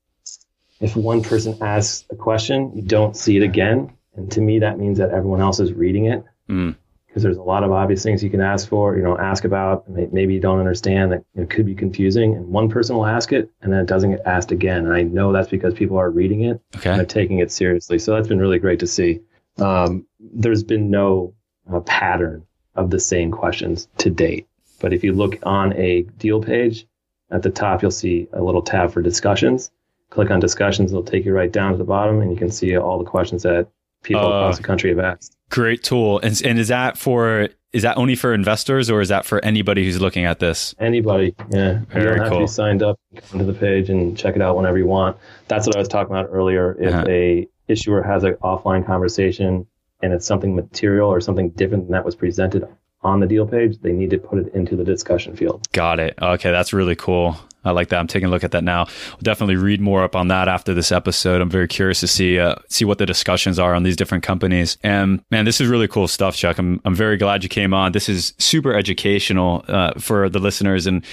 if 0.80 0.96
one 0.96 1.22
person 1.22 1.58
asks 1.62 2.06
a 2.10 2.16
question, 2.16 2.72
you 2.74 2.82
don't 2.82 3.16
see 3.16 3.36
it 3.36 3.44
again, 3.44 3.92
and 4.16 4.32
to 4.32 4.42
me, 4.42 4.60
that 4.60 4.80
means 4.80 4.98
that 5.00 5.12
everyone 5.12 5.42
else 5.42 5.60
is 5.60 5.74
reading 5.74 6.06
it. 6.06 6.24
Mm 6.50 6.76
because 7.10 7.24
there's 7.24 7.38
a 7.38 7.42
lot 7.42 7.64
of 7.64 7.72
obvious 7.72 8.04
things 8.04 8.24
you 8.24 8.30
can 8.30 8.40
ask 8.40 8.70
for, 8.70 8.96
you 8.96 9.02
know, 9.02 9.18
ask 9.18 9.44
about, 9.44 9.90
maybe 9.90 10.36
you 10.36 10.40
don't 10.40 10.60
understand 10.60 11.12
that 11.12 11.24
it 11.36 11.50
could 11.50 11.66
be 11.66 11.74
confusing. 11.74 12.36
And 12.36 12.48
one 12.48 12.70
person 12.70 12.96
will 12.96 13.08
ask 13.08 13.34
it 13.34 13.50
and 13.62 13.74
then 13.74 13.80
it 13.80 13.88
doesn't 13.88 14.12
get 14.12 14.22
asked 14.28 14.52
again. 14.52 14.86
And 14.86 14.94
I 14.94 15.02
know 15.02 15.34
that's 15.34 15.50
because 15.50 15.74
people 15.74 15.98
are 15.98 16.12
reading 16.12 16.44
it 16.44 16.62
okay. 16.76 16.92
and 16.92 17.00
they're 17.00 17.08
taking 17.08 17.40
it 17.40 17.52
seriously. 17.52 17.98
So 17.98 18.14
that's 18.14 18.28
been 18.28 18.40
really 18.40 18.60
great 18.60 18.80
to 18.82 18.88
see. 18.88 19.22
Um, 19.58 20.06
there's 20.20 20.64
been 20.64 20.92
no 20.92 21.34
a 21.74 21.82
pattern 21.82 22.46
of 22.76 22.90
the 22.90 23.00
same 23.00 23.32
questions 23.32 23.88
to 23.98 24.10
date. 24.10 24.48
But 24.80 24.94
if 24.94 25.04
you 25.04 25.14
look 25.14 25.38
on 25.44 25.74
a 25.74 26.04
deal 26.18 26.42
page 26.42 26.86
at 27.32 27.44
the 27.44 27.50
top, 27.50 27.82
you'll 27.82 27.92
see 27.92 28.28
a 28.34 28.42
little 28.42 28.62
tab 28.62 28.92
for 28.92 29.02
discussions. 29.02 29.72
Click 30.10 30.32
on 30.32 30.40
discussions, 30.40 30.92
it'll 30.92 31.04
take 31.04 31.26
you 31.26 31.34
right 31.34 31.52
down 31.52 31.72
to 31.72 31.78
the 31.78 31.84
bottom, 31.84 32.22
and 32.22 32.32
you 32.32 32.38
can 32.38 32.50
see 32.50 32.76
all 32.76 32.98
the 32.98 33.06
questions 33.06 33.44
that 33.44 33.68
people 34.02 34.22
uh, 34.22 34.40
across 34.40 34.58
the 34.58 34.64
country 34.64 34.90
have 34.90 35.00
asked. 35.00 35.36
Great 35.50 35.84
tool. 35.84 36.20
And, 36.20 36.42
and 36.44 36.58
is 36.58 36.70
that 36.70 36.98
for 36.98 37.50
is 37.72 37.84
that 37.84 37.98
only 37.98 38.16
for 38.16 38.34
investors 38.34 38.90
or 38.90 39.00
is 39.00 39.10
that 39.10 39.26
for 39.26 39.44
anybody 39.46 39.84
who's 39.84 40.02
looking 40.02 40.26
at 40.26 40.40
this? 40.40 40.74
Anybody, 40.80 41.36
yeah. 41.52 41.82
Very 41.90 42.04
you 42.04 42.10
don't 42.10 42.20
have 42.20 42.30
cool. 42.30 42.40
to 42.40 42.44
be 42.46 42.48
signed 42.48 42.82
up. 42.82 43.00
Come 43.30 43.40
to 43.40 43.46
the 43.46 43.54
page 43.54 43.90
and 43.90 44.18
check 44.18 44.36
it 44.36 44.42
out 44.42 44.56
whenever 44.56 44.78
you 44.80 44.88
want. 44.88 45.18
That's 45.48 45.68
what 45.68 45.76
I 45.76 45.80
was 45.80 45.88
talking 45.88 46.16
about 46.16 46.30
earlier. 46.32 46.76
If 46.80 46.94
uh-huh. 46.94 47.06
a 47.08 47.48
issuer 47.68 48.02
has 48.02 48.24
an 48.24 48.34
offline 48.36 48.86
conversation 48.86 49.68
and 50.02 50.14
it's 50.14 50.26
something 50.26 50.56
material 50.56 51.10
or 51.10 51.22
something 51.22 51.50
different 51.52 51.86
than 51.86 51.92
that 51.92 52.06
was 52.06 52.16
presented 52.16 52.68
on 53.02 53.20
the 53.20 53.28
deal 53.28 53.48
page, 53.48 53.78
they 53.82 53.94
need 53.94 54.10
to 54.10 54.18
put 54.18 54.40
it 54.40 54.54
into 54.54 54.76
the 54.76 54.84
discussion 54.84 55.36
field. 55.36 55.66
Got 55.72 56.00
it. 56.00 56.18
Okay, 56.22 56.52
that's 56.52 56.74
really 56.74 56.96
cool. 56.96 57.38
I 57.64 57.72
like 57.72 57.90
that. 57.90 58.00
I'm 58.00 58.08
taking 58.08 58.28
a 58.28 58.32
look 58.32 58.44
at 58.44 58.52
that 58.52 58.64
now. 58.64 58.86
We'll 59.12 59.22
definitely 59.22 59.58
read 59.58 59.82
more 59.82 60.04
up 60.04 60.16
on 60.16 60.30
that 60.30 60.48
after 60.48 60.74
this 60.74 60.92
episode. 60.92 61.42
I'm 61.42 61.50
very 61.50 61.68
curious 61.68 62.00
to 62.00 62.08
see 62.08 62.40
uh, 62.40 62.56
see 62.70 62.86
what 62.86 62.98
the 63.00 63.06
discussions 63.06 63.60
are 63.60 63.76
on 63.76 63.84
these 63.84 63.98
different 63.98 64.24
companies. 64.24 64.78
And 64.82 65.22
man, 65.30 65.46
this 65.46 65.60
is 65.60 65.68
really 65.68 65.88
cool 65.88 66.08
stuff, 66.08 66.36
Chuck. 66.36 66.58
I'm 66.58 66.80
I'm 66.86 66.96
very 66.96 67.18
glad 67.18 67.44
you 67.44 67.50
came 67.50 67.74
on. 67.74 67.92
This 67.92 68.08
is 68.08 68.34
super 68.38 68.74
educational 68.74 69.66
uh, 69.68 69.94
for 70.00 70.30
the 70.30 70.40
listeners, 70.40 70.88
and 70.88 71.06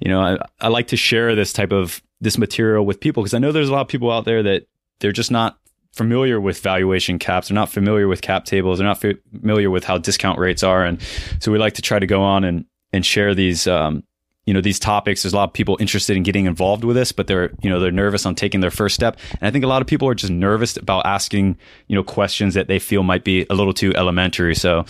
you 0.00 0.08
know, 0.10 0.20
I, 0.20 0.38
I 0.60 0.68
like 0.68 0.88
to 0.88 0.96
share 0.96 1.34
this 1.34 1.52
type 1.52 1.72
of 1.72 2.02
this 2.20 2.38
material 2.38 2.86
with 2.86 2.98
people 2.98 3.22
because 3.22 3.34
I 3.34 3.38
know 3.38 3.52
there's 3.52 3.68
a 3.68 3.72
lot 3.72 3.82
of 3.82 3.88
people 3.88 4.10
out 4.10 4.24
there 4.24 4.42
that 4.42 4.66
they're 5.00 5.12
just 5.12 5.30
not 5.30 5.58
familiar 5.92 6.40
with 6.40 6.60
valuation 6.60 7.18
caps. 7.18 7.48
They're 7.48 7.54
not 7.54 7.70
familiar 7.70 8.08
with 8.08 8.22
cap 8.22 8.44
tables. 8.44 8.78
They're 8.78 8.86
not 8.86 9.00
familiar 9.00 9.70
with 9.70 9.84
how 9.84 9.98
discount 9.98 10.38
rates 10.38 10.62
are. 10.62 10.84
And 10.84 11.00
so 11.40 11.52
we 11.52 11.58
like 11.58 11.74
to 11.74 11.82
try 11.82 11.98
to 11.98 12.06
go 12.06 12.22
on 12.22 12.44
and, 12.44 12.64
and 12.92 13.04
share 13.04 13.34
these, 13.34 13.66
um, 13.66 14.02
you 14.46 14.54
know, 14.54 14.60
these 14.60 14.78
topics. 14.78 15.22
There's 15.22 15.34
a 15.34 15.36
lot 15.36 15.48
of 15.48 15.52
people 15.52 15.76
interested 15.80 16.16
in 16.16 16.22
getting 16.22 16.46
involved 16.46 16.82
with 16.82 16.96
this, 16.96 17.12
but 17.12 17.26
they're, 17.26 17.52
you 17.62 17.70
know, 17.70 17.78
they're 17.78 17.92
nervous 17.92 18.26
on 18.26 18.34
taking 18.34 18.60
their 18.60 18.70
first 18.70 18.94
step. 18.94 19.18
And 19.32 19.42
I 19.42 19.50
think 19.50 19.64
a 19.64 19.68
lot 19.68 19.82
of 19.82 19.88
people 19.88 20.08
are 20.08 20.14
just 20.14 20.32
nervous 20.32 20.76
about 20.76 21.06
asking, 21.06 21.58
you 21.86 21.94
know, 21.94 22.02
questions 22.02 22.54
that 22.54 22.68
they 22.68 22.78
feel 22.78 23.02
might 23.02 23.22
be 23.22 23.46
a 23.50 23.54
little 23.54 23.74
too 23.74 23.94
elementary. 23.94 24.54
So 24.54 24.84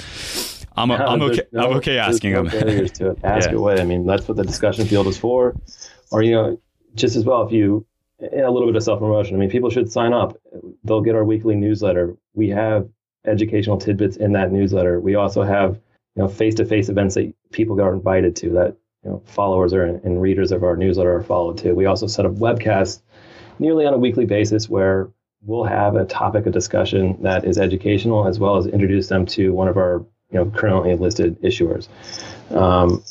I'm, 0.76 0.90
a, 0.90 0.94
I'm 0.94 1.20
okay. 1.20 1.42
No, 1.52 1.64
I'm 1.64 1.76
okay 1.78 1.98
asking 1.98 2.32
no 2.32 2.44
them. 2.44 2.88
to 2.88 3.10
it. 3.10 3.18
Ask 3.24 3.50
yeah. 3.50 3.56
away. 3.56 3.80
I 3.80 3.84
mean, 3.84 4.06
that's 4.06 4.26
what 4.26 4.36
the 4.36 4.44
discussion 4.44 4.86
field 4.86 5.06
is 5.08 5.18
for. 5.18 5.54
Or, 6.10 6.22
you 6.22 6.32
know, 6.32 6.60
just 6.94 7.16
as 7.16 7.24
well, 7.24 7.46
if 7.46 7.52
you, 7.52 7.86
a 8.22 8.50
little 8.50 8.66
bit 8.66 8.76
of 8.76 8.82
self 8.82 9.00
promotion. 9.00 9.36
I 9.36 9.38
mean, 9.38 9.50
people 9.50 9.70
should 9.70 9.90
sign 9.90 10.12
up. 10.12 10.36
They'll 10.84 11.00
get 11.00 11.14
our 11.14 11.24
weekly 11.24 11.56
newsletter. 11.56 12.16
We 12.34 12.48
have 12.50 12.88
educational 13.26 13.78
tidbits 13.78 14.16
in 14.16 14.32
that 14.32 14.52
newsletter. 14.52 15.00
We 15.00 15.14
also 15.14 15.42
have 15.42 15.80
you 16.16 16.22
know 16.22 16.28
face 16.28 16.54
to 16.56 16.64
face 16.64 16.88
events 16.88 17.14
that 17.14 17.32
people 17.52 17.80
are 17.80 17.94
invited 17.94 18.36
to 18.36 18.50
that 18.50 18.76
you 19.04 19.10
know 19.10 19.22
followers 19.24 19.72
are 19.72 19.84
and 19.84 20.20
readers 20.20 20.52
of 20.52 20.62
our 20.62 20.76
newsletter 20.76 21.14
are 21.14 21.22
followed 21.22 21.58
to. 21.58 21.72
We 21.72 21.86
also 21.86 22.06
set 22.06 22.26
up 22.26 22.32
webcasts 22.32 23.02
nearly 23.58 23.86
on 23.86 23.94
a 23.94 23.98
weekly 23.98 24.24
basis 24.24 24.68
where 24.68 25.08
we'll 25.44 25.64
have 25.64 25.96
a 25.96 26.04
topic 26.04 26.46
of 26.46 26.52
discussion 26.52 27.20
that 27.22 27.44
is 27.44 27.58
educational 27.58 28.28
as 28.28 28.38
well 28.38 28.56
as 28.56 28.66
introduce 28.66 29.08
them 29.08 29.26
to 29.26 29.52
one 29.52 29.68
of 29.68 29.76
our 29.76 30.04
you 30.30 30.38
know 30.38 30.46
currently 30.50 30.94
listed 30.94 31.40
issuers. 31.42 31.88
Um, 32.54 33.02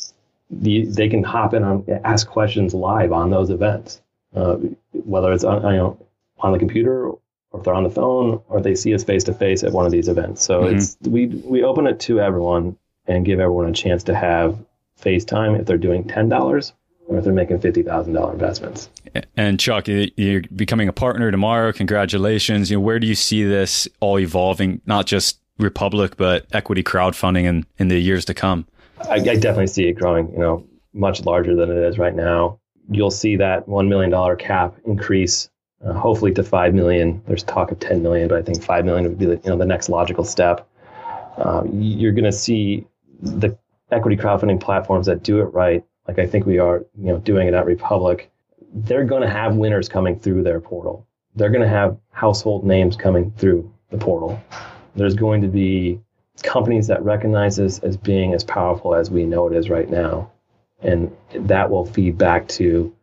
the, 0.49 0.86
they 0.86 1.07
can 1.07 1.24
hop 1.24 1.53
in 1.53 1.64
and 1.64 1.89
ask 2.03 2.28
questions 2.28 2.74
live 2.74 3.14
on 3.14 3.30
those 3.30 3.49
events 3.49 4.01
uh, 4.36 4.55
whether 4.91 5.32
it's 5.34 5.43
on, 5.43 5.61
you 5.73 5.77
know, 5.77 6.07
on 6.39 6.51
the 6.51 6.59
computer 6.59 7.07
or 7.07 7.19
if 7.53 7.63
they're 7.63 7.73
on 7.73 7.84
the 7.84 7.89
phone 7.89 8.41
or 8.47 8.61
they 8.61 8.75
see 8.75 8.93
us 8.93 9.03
face 9.03 9.23
to 9.25 9.34
face 9.34 9.63
at 9.63 9.73
one 9.73 9.86
of 9.86 9.91
these 9.91 10.07
events. 10.07 10.43
So 10.43 10.63
mm-hmm. 10.63 10.77
it's 10.77 10.97
we 11.01 11.27
we 11.27 11.63
open 11.63 11.88
it 11.88 11.99
to 12.01 12.19
everyone 12.19 12.77
and 13.07 13.25
give 13.25 13.39
everyone 13.39 13.67
a 13.67 13.73
chance 13.73 14.03
to 14.03 14.15
have 14.15 14.57
FaceTime 15.01 15.59
if 15.59 15.65
they're 15.65 15.77
doing 15.77 16.07
ten 16.07 16.29
dollars 16.29 16.73
or 17.11 17.17
if 17.17 17.25
they're 17.25 17.34
making 17.34 17.59
$50,000 17.59 18.34
investments. 18.34 18.89
And 19.36 19.59
Chuck, 19.59 19.88
you're 19.88 20.43
becoming 20.55 20.88
a 20.88 20.93
partner 20.93 21.29
tomorrow. 21.29 21.73
Congratulations. 21.73 22.71
You 22.71 22.77
know, 22.77 22.82
where 22.82 22.99
do 22.99 23.07
you 23.07 23.15
see 23.15 23.43
this 23.43 23.88
all 23.99 24.17
evolving, 24.17 24.82
not 24.86 25.07
just 25.07 25.39
Republic, 25.57 26.15
but 26.15 26.45
equity 26.53 26.84
crowdfunding 26.84 27.43
in, 27.43 27.65
in 27.77 27.89
the 27.89 27.99
years 27.99 28.23
to 28.25 28.34
come? 28.34 28.65
I, 29.09 29.15
I 29.15 29.19
definitely 29.19 29.67
see 29.67 29.88
it 29.89 29.93
growing, 29.93 30.32
you 30.32 30.39
know, 30.39 30.65
much 30.93 31.25
larger 31.25 31.55
than 31.55 31.69
it 31.69 31.77
is 31.77 31.97
right 31.97 32.15
now. 32.15 32.59
You'll 32.91 33.11
see 33.11 33.35
that 33.37 33.67
$1 33.67 33.87
million 33.87 34.37
cap 34.37 34.75
increase 34.85 35.49
uh, 35.85 35.93
hopefully 35.93 36.33
to 36.33 36.43
5 36.43 36.73
million. 36.73 37.21
There's 37.27 37.43
talk 37.43 37.71
of 37.71 37.79
10 37.79 38.03
million, 38.03 38.27
but 38.27 38.37
I 38.37 38.41
think 38.41 38.61
5 38.61 38.85
million 38.85 39.05
would 39.05 39.17
be 39.17 39.25
the, 39.25 39.35
you 39.43 39.49
know, 39.49 39.57
the 39.57 39.65
next 39.65 39.89
logical 39.89 40.23
step. 40.23 40.67
Um, 41.37 41.69
you're 41.81 42.11
going 42.11 42.25
to 42.25 42.31
see 42.31 42.85
the 43.21 43.57
equity 43.91 44.15
crowdfunding 44.15 44.59
platforms 44.59 45.05
that 45.07 45.23
do 45.23 45.39
it 45.39 45.45
right, 45.45 45.83
like 46.07 46.19
I 46.19 46.27
think 46.27 46.45
we 46.45 46.59
are, 46.59 46.85
you 46.97 47.07
know, 47.07 47.17
doing 47.17 47.47
it 47.47 47.53
at 47.53 47.65
Republic. 47.65 48.31
They're 48.73 49.05
going 49.05 49.21
to 49.21 49.29
have 49.29 49.55
winners 49.55 49.89
coming 49.89 50.19
through 50.19 50.43
their 50.43 50.59
portal. 50.59 51.07
They're 51.35 51.49
going 51.49 51.61
to 51.61 51.67
have 51.67 51.97
household 52.11 52.65
names 52.65 52.95
coming 52.95 53.31
through 53.31 53.71
the 53.89 53.97
portal. 53.97 54.41
There's 54.95 55.15
going 55.15 55.41
to 55.41 55.47
be 55.47 55.99
companies 56.43 56.87
that 56.87 57.03
recognize 57.03 57.57
this 57.57 57.79
as 57.79 57.97
being 57.97 58.33
as 58.33 58.43
powerful 58.43 58.95
as 58.95 59.11
we 59.11 59.25
know 59.25 59.47
it 59.47 59.55
is 59.55 59.69
right 59.69 59.89
now, 59.89 60.30
and 60.82 61.15
that 61.34 61.69
will 61.69 61.86
feed 61.86 62.17
back 62.17 62.47
to, 62.47 62.93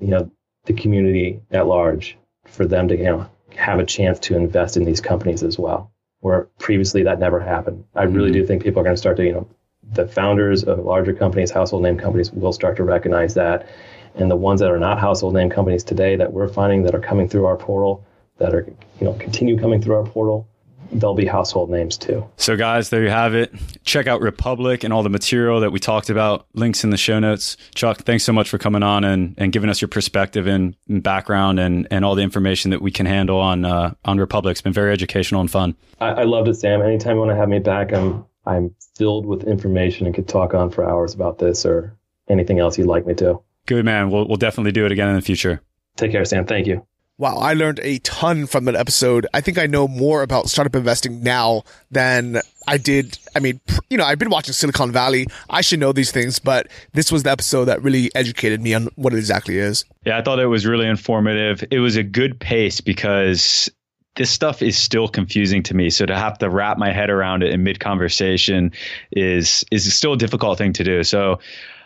you 0.00 0.08
know, 0.08 0.30
the 0.64 0.72
community 0.72 1.40
at 1.50 1.66
large 1.66 2.16
for 2.46 2.66
them 2.66 2.88
to 2.88 2.96
you 2.96 3.04
know 3.04 3.28
have 3.56 3.78
a 3.78 3.84
chance 3.84 4.18
to 4.18 4.36
invest 4.36 4.76
in 4.76 4.84
these 4.84 5.00
companies 5.00 5.42
as 5.42 5.58
well. 5.58 5.90
Where 6.20 6.42
previously 6.58 7.02
that 7.04 7.18
never 7.18 7.40
happened. 7.40 7.84
I 7.94 8.04
really 8.04 8.30
mm-hmm. 8.30 8.40
do 8.40 8.46
think 8.46 8.62
people 8.62 8.80
are 8.80 8.84
going 8.84 8.94
to 8.94 9.00
start 9.00 9.16
to 9.18 9.24
you 9.24 9.32
know 9.32 9.48
the 9.92 10.06
founders 10.06 10.64
of 10.64 10.78
larger 10.78 11.12
companies, 11.12 11.50
household 11.50 11.82
name 11.82 11.98
companies, 11.98 12.30
will 12.32 12.52
start 12.52 12.76
to 12.76 12.84
recognize 12.84 13.34
that. 13.34 13.68
And 14.14 14.30
the 14.30 14.36
ones 14.36 14.60
that 14.60 14.70
are 14.70 14.78
not 14.78 14.98
household 14.98 15.34
name 15.34 15.50
companies 15.50 15.82
today 15.82 16.16
that 16.16 16.32
we're 16.32 16.48
finding 16.48 16.82
that 16.84 16.94
are 16.94 17.00
coming 17.00 17.28
through 17.28 17.46
our 17.46 17.56
portal, 17.56 18.04
that 18.38 18.54
are 18.54 18.66
you 19.00 19.06
know 19.06 19.14
continue 19.14 19.58
coming 19.58 19.80
through 19.80 19.96
our 19.96 20.06
portal, 20.06 20.46
they'll 20.92 21.14
be 21.14 21.26
household 21.26 21.70
names 21.70 21.96
too. 21.96 22.28
So, 22.36 22.56
guys, 22.56 22.90
there 22.90 23.02
you 23.02 23.10
have 23.10 23.34
it. 23.34 23.52
Check 23.84 24.06
out 24.06 24.20
Republic 24.20 24.84
and 24.84 24.92
all 24.92 25.02
the 25.02 25.08
material 25.08 25.60
that 25.60 25.72
we 25.72 25.78
talked 25.78 26.10
about. 26.10 26.46
Links 26.54 26.84
in 26.84 26.90
the 26.90 26.96
show 26.96 27.18
notes. 27.18 27.56
Chuck, 27.74 28.02
thanks 28.02 28.24
so 28.24 28.32
much 28.32 28.48
for 28.48 28.58
coming 28.58 28.82
on 28.82 29.04
and, 29.04 29.34
and 29.38 29.52
giving 29.52 29.70
us 29.70 29.80
your 29.80 29.88
perspective 29.88 30.46
and, 30.46 30.76
and 30.88 31.02
background 31.02 31.58
and, 31.58 31.88
and 31.90 32.04
all 32.04 32.14
the 32.14 32.22
information 32.22 32.70
that 32.70 32.82
we 32.82 32.90
can 32.90 33.06
handle 33.06 33.38
on 33.38 33.64
uh, 33.64 33.94
on 34.04 34.18
Republic. 34.18 34.52
It's 34.52 34.62
been 34.62 34.72
very 34.72 34.92
educational 34.92 35.40
and 35.40 35.50
fun. 35.50 35.74
I, 36.00 36.08
I 36.08 36.22
loved 36.24 36.48
it, 36.48 36.54
Sam. 36.54 36.82
Anytime 36.82 37.14
you 37.14 37.20
want 37.20 37.30
to 37.30 37.36
have 37.36 37.48
me 37.48 37.58
back, 37.58 37.92
I'm 37.92 38.24
I'm 38.44 38.74
filled 38.96 39.26
with 39.26 39.44
information 39.44 40.06
and 40.06 40.14
could 40.14 40.28
talk 40.28 40.54
on 40.54 40.70
for 40.70 40.88
hours 40.88 41.14
about 41.14 41.38
this 41.38 41.64
or 41.64 41.96
anything 42.28 42.58
else 42.58 42.78
you'd 42.78 42.86
like 42.86 43.06
me 43.06 43.14
to. 43.14 43.40
Good 43.66 43.84
man. 43.84 44.10
We'll 44.10 44.26
we'll 44.26 44.36
definitely 44.36 44.72
do 44.72 44.84
it 44.86 44.92
again 44.92 45.08
in 45.08 45.14
the 45.14 45.22
future. 45.22 45.60
Take 45.96 46.12
care, 46.12 46.24
Sam. 46.24 46.46
Thank 46.46 46.66
you. 46.66 46.86
Wow, 47.18 47.36
I 47.36 47.52
learned 47.52 47.78
a 47.82 47.98
ton 47.98 48.46
from 48.46 48.64
that 48.64 48.74
episode. 48.74 49.26
I 49.34 49.40
think 49.40 49.58
I 49.58 49.66
know 49.66 49.86
more 49.86 50.22
about 50.22 50.48
startup 50.48 50.74
investing 50.74 51.22
now 51.22 51.62
than 51.90 52.40
I 52.66 52.78
did. 52.78 53.18
I 53.36 53.38
mean, 53.38 53.60
you 53.90 53.98
know, 53.98 54.04
I've 54.04 54.18
been 54.18 54.30
watching 54.30 54.54
Silicon 54.54 54.90
Valley. 54.92 55.26
I 55.50 55.60
should 55.60 55.78
know 55.78 55.92
these 55.92 56.10
things, 56.10 56.38
but 56.38 56.68
this 56.94 57.12
was 57.12 57.22
the 57.22 57.30
episode 57.30 57.66
that 57.66 57.82
really 57.82 58.10
educated 58.14 58.62
me 58.62 58.74
on 58.74 58.88
what 58.96 59.12
it 59.12 59.18
exactly 59.18 59.58
is. 59.58 59.84
Yeah, 60.04 60.18
I 60.18 60.22
thought 60.22 60.38
it 60.40 60.46
was 60.46 60.66
really 60.66 60.86
informative. 60.86 61.62
It 61.70 61.80
was 61.80 61.96
a 61.96 62.02
good 62.02 62.40
pace 62.40 62.80
because 62.80 63.70
this 64.16 64.30
stuff 64.30 64.62
is 64.62 64.76
still 64.76 65.08
confusing 65.08 65.62
to 65.64 65.74
me. 65.74 65.90
So 65.90 66.06
to 66.06 66.16
have 66.16 66.38
to 66.38 66.50
wrap 66.50 66.78
my 66.78 66.92
head 66.92 67.10
around 67.10 67.42
it 67.42 67.52
in 67.52 67.62
mid 67.62 67.80
conversation 67.80 68.72
is 69.12 69.64
is 69.70 69.92
still 69.94 70.14
a 70.14 70.18
difficult 70.18 70.58
thing 70.58 70.72
to 70.74 70.84
do. 70.84 71.04
So 71.04 71.40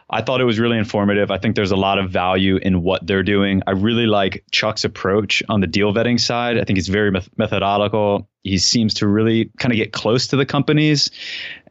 I 0.08 0.22
thought 0.22 0.40
it 0.40 0.44
was 0.44 0.58
really 0.58 0.78
informative. 0.78 1.30
I 1.30 1.38
think 1.38 1.56
there's 1.56 1.72
a 1.72 1.76
lot 1.76 1.98
of 1.98 2.10
value 2.10 2.56
in 2.56 2.82
what 2.82 3.06
they're 3.06 3.24
doing. 3.24 3.62
I 3.66 3.72
really 3.72 4.06
like 4.06 4.44
Chuck's 4.52 4.84
approach 4.84 5.42
on 5.48 5.60
the 5.60 5.66
deal 5.66 5.92
vetting 5.92 6.20
side. 6.20 6.58
I 6.58 6.64
think 6.64 6.76
he's 6.76 6.88
very 6.88 7.10
methodical. 7.36 8.28
He 8.44 8.58
seems 8.58 8.94
to 8.94 9.08
really 9.08 9.50
kind 9.58 9.72
of 9.72 9.76
get 9.76 9.92
close 9.92 10.28
to 10.28 10.36
the 10.36 10.46
companies 10.46 11.10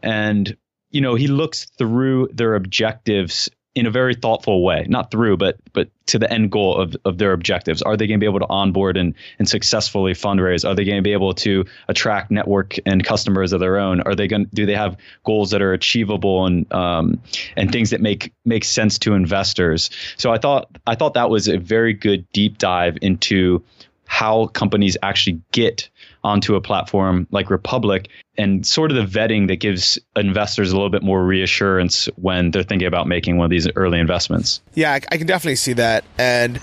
and 0.03 0.57
you 0.91 1.01
know, 1.01 1.15
he 1.15 1.27
looks 1.27 1.65
through 1.77 2.29
their 2.31 2.55
objectives 2.55 3.49
in 3.75 3.85
a 3.85 3.91
very 3.91 4.15
thoughtful 4.15 4.63
way, 4.63 4.85
not 4.87 5.11
through, 5.11 5.35
but 5.35 5.57
but 5.73 5.89
to 6.07 6.17
the 6.17 6.31
end 6.31 6.49
goal 6.51 6.79
of, 6.79 6.95
of 7.03 7.17
their 7.17 7.33
objectives. 7.33 7.81
Are 7.81 7.97
they 7.97 8.07
going 8.07 8.19
to 8.19 8.23
be 8.23 8.27
able 8.27 8.39
to 8.39 8.47
onboard 8.47 8.95
and, 8.95 9.13
and 9.37 9.49
successfully 9.49 10.13
fundraise? 10.13 10.67
Are 10.67 10.73
they 10.73 10.85
going 10.85 10.97
to 10.97 11.01
be 11.01 11.11
able 11.11 11.33
to 11.33 11.65
attract 11.89 12.31
network 12.31 12.77
and 12.85 13.03
customers 13.03 13.51
of 13.51 13.59
their 13.59 13.77
own? 13.77 13.99
Are 14.01 14.15
they 14.15 14.27
going 14.27 14.45
do 14.53 14.65
they 14.65 14.75
have 14.75 14.97
goals 15.25 15.51
that 15.51 15.61
are 15.61 15.73
achievable 15.73 16.45
and 16.45 16.71
um, 16.73 17.21
and 17.57 17.71
things 17.71 17.89
that 17.89 18.01
make 18.01 18.31
make 18.45 18.63
sense 18.63 18.97
to 18.99 19.13
investors? 19.13 19.89
So 20.15 20.31
I 20.31 20.37
thought 20.37 20.69
I 20.87 20.95
thought 20.95 21.13
that 21.15 21.29
was 21.29 21.49
a 21.49 21.57
very 21.57 21.93
good 21.93 22.31
deep 22.31 22.57
dive 22.57 22.97
into 23.01 23.61
how 24.07 24.47
companies 24.47 24.95
actually 25.03 25.41
get 25.51 25.89
onto 26.25 26.55
a 26.55 26.61
platform 26.61 27.27
like 27.29 27.51
Republic 27.51 28.09
and 28.35 28.65
sort 28.65 28.91
of 28.91 28.97
the 28.97 29.19
vetting 29.19 29.47
that 29.47 29.57
gives 29.57 29.99
investors 30.15 30.71
a 30.71 30.75
little 30.75 30.89
bit 30.89 31.03
more 31.03 31.23
reassurance 31.23 32.09
when 32.15 32.49
they're 32.49 32.63
thinking 32.63 32.87
about 32.87 33.07
making 33.07 33.37
one 33.37 33.45
of 33.45 33.51
these 33.51 33.67
early 33.75 33.99
investments. 33.99 34.59
Yeah, 34.73 34.91
I, 34.93 35.17
can 35.17 35.27
definitely 35.27 35.55
see 35.55 35.73
that. 35.73 36.03
And 36.17 36.59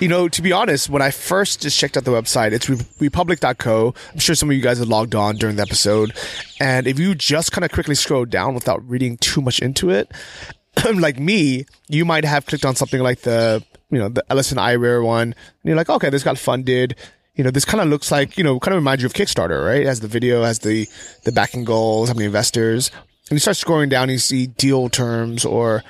you 0.00 0.08
know, 0.08 0.28
to 0.30 0.42
be 0.42 0.50
honest, 0.50 0.88
when 0.88 1.02
I 1.02 1.10
first 1.10 1.60
just 1.60 1.78
checked 1.78 1.96
out 1.96 2.04
the 2.04 2.10
website, 2.10 2.52
it's 2.52 2.68
republic.co. 3.00 3.94
I'm 4.12 4.18
sure 4.18 4.34
some 4.34 4.48
of 4.50 4.56
you 4.56 4.62
guys 4.62 4.78
have 4.78 4.88
logged 4.88 5.14
on 5.14 5.36
during 5.36 5.56
the 5.56 5.62
episode. 5.62 6.12
And 6.58 6.86
if 6.86 6.98
you 6.98 7.14
just 7.14 7.52
kind 7.52 7.64
of 7.64 7.70
quickly 7.70 7.94
scroll 7.94 8.24
down 8.24 8.54
without 8.54 8.82
reading 8.88 9.18
too 9.18 9.42
much 9.42 9.60
into 9.60 9.90
it, 9.90 10.10
like 10.94 11.20
me, 11.20 11.66
you 11.88 12.04
might 12.04 12.24
have 12.24 12.46
clicked 12.46 12.64
on 12.64 12.74
something 12.74 13.00
like 13.00 13.20
the, 13.20 13.62
you 13.90 13.98
know, 13.98 14.08
the 14.08 14.24
Ellison 14.30 14.58
Eyewear 14.58 15.04
one. 15.04 15.22
And 15.22 15.36
you're 15.62 15.76
like, 15.76 15.90
okay, 15.90 16.08
this 16.08 16.24
got 16.24 16.38
funded 16.38 16.96
you 17.34 17.44
know, 17.44 17.50
this 17.50 17.64
kind 17.64 17.80
of 17.80 17.88
looks 17.88 18.10
like, 18.10 18.36
you 18.36 18.44
know, 18.44 18.60
kind 18.60 18.74
of 18.74 18.80
reminds 18.80 19.02
you 19.02 19.06
of 19.06 19.14
Kickstarter, 19.14 19.64
right? 19.64 19.86
As 19.86 20.00
the 20.00 20.08
video, 20.08 20.42
has 20.42 20.60
the, 20.60 20.86
the 21.24 21.32
backing 21.32 21.64
goals, 21.64 22.08
how 22.08 22.14
many 22.14 22.26
investors. 22.26 22.90
And 23.30 23.36
you 23.36 23.38
start 23.38 23.56
scrolling 23.56 23.88
down, 23.88 24.10
you 24.10 24.18
see 24.18 24.46
deal 24.46 24.88
terms 24.88 25.44
or, 25.44 25.82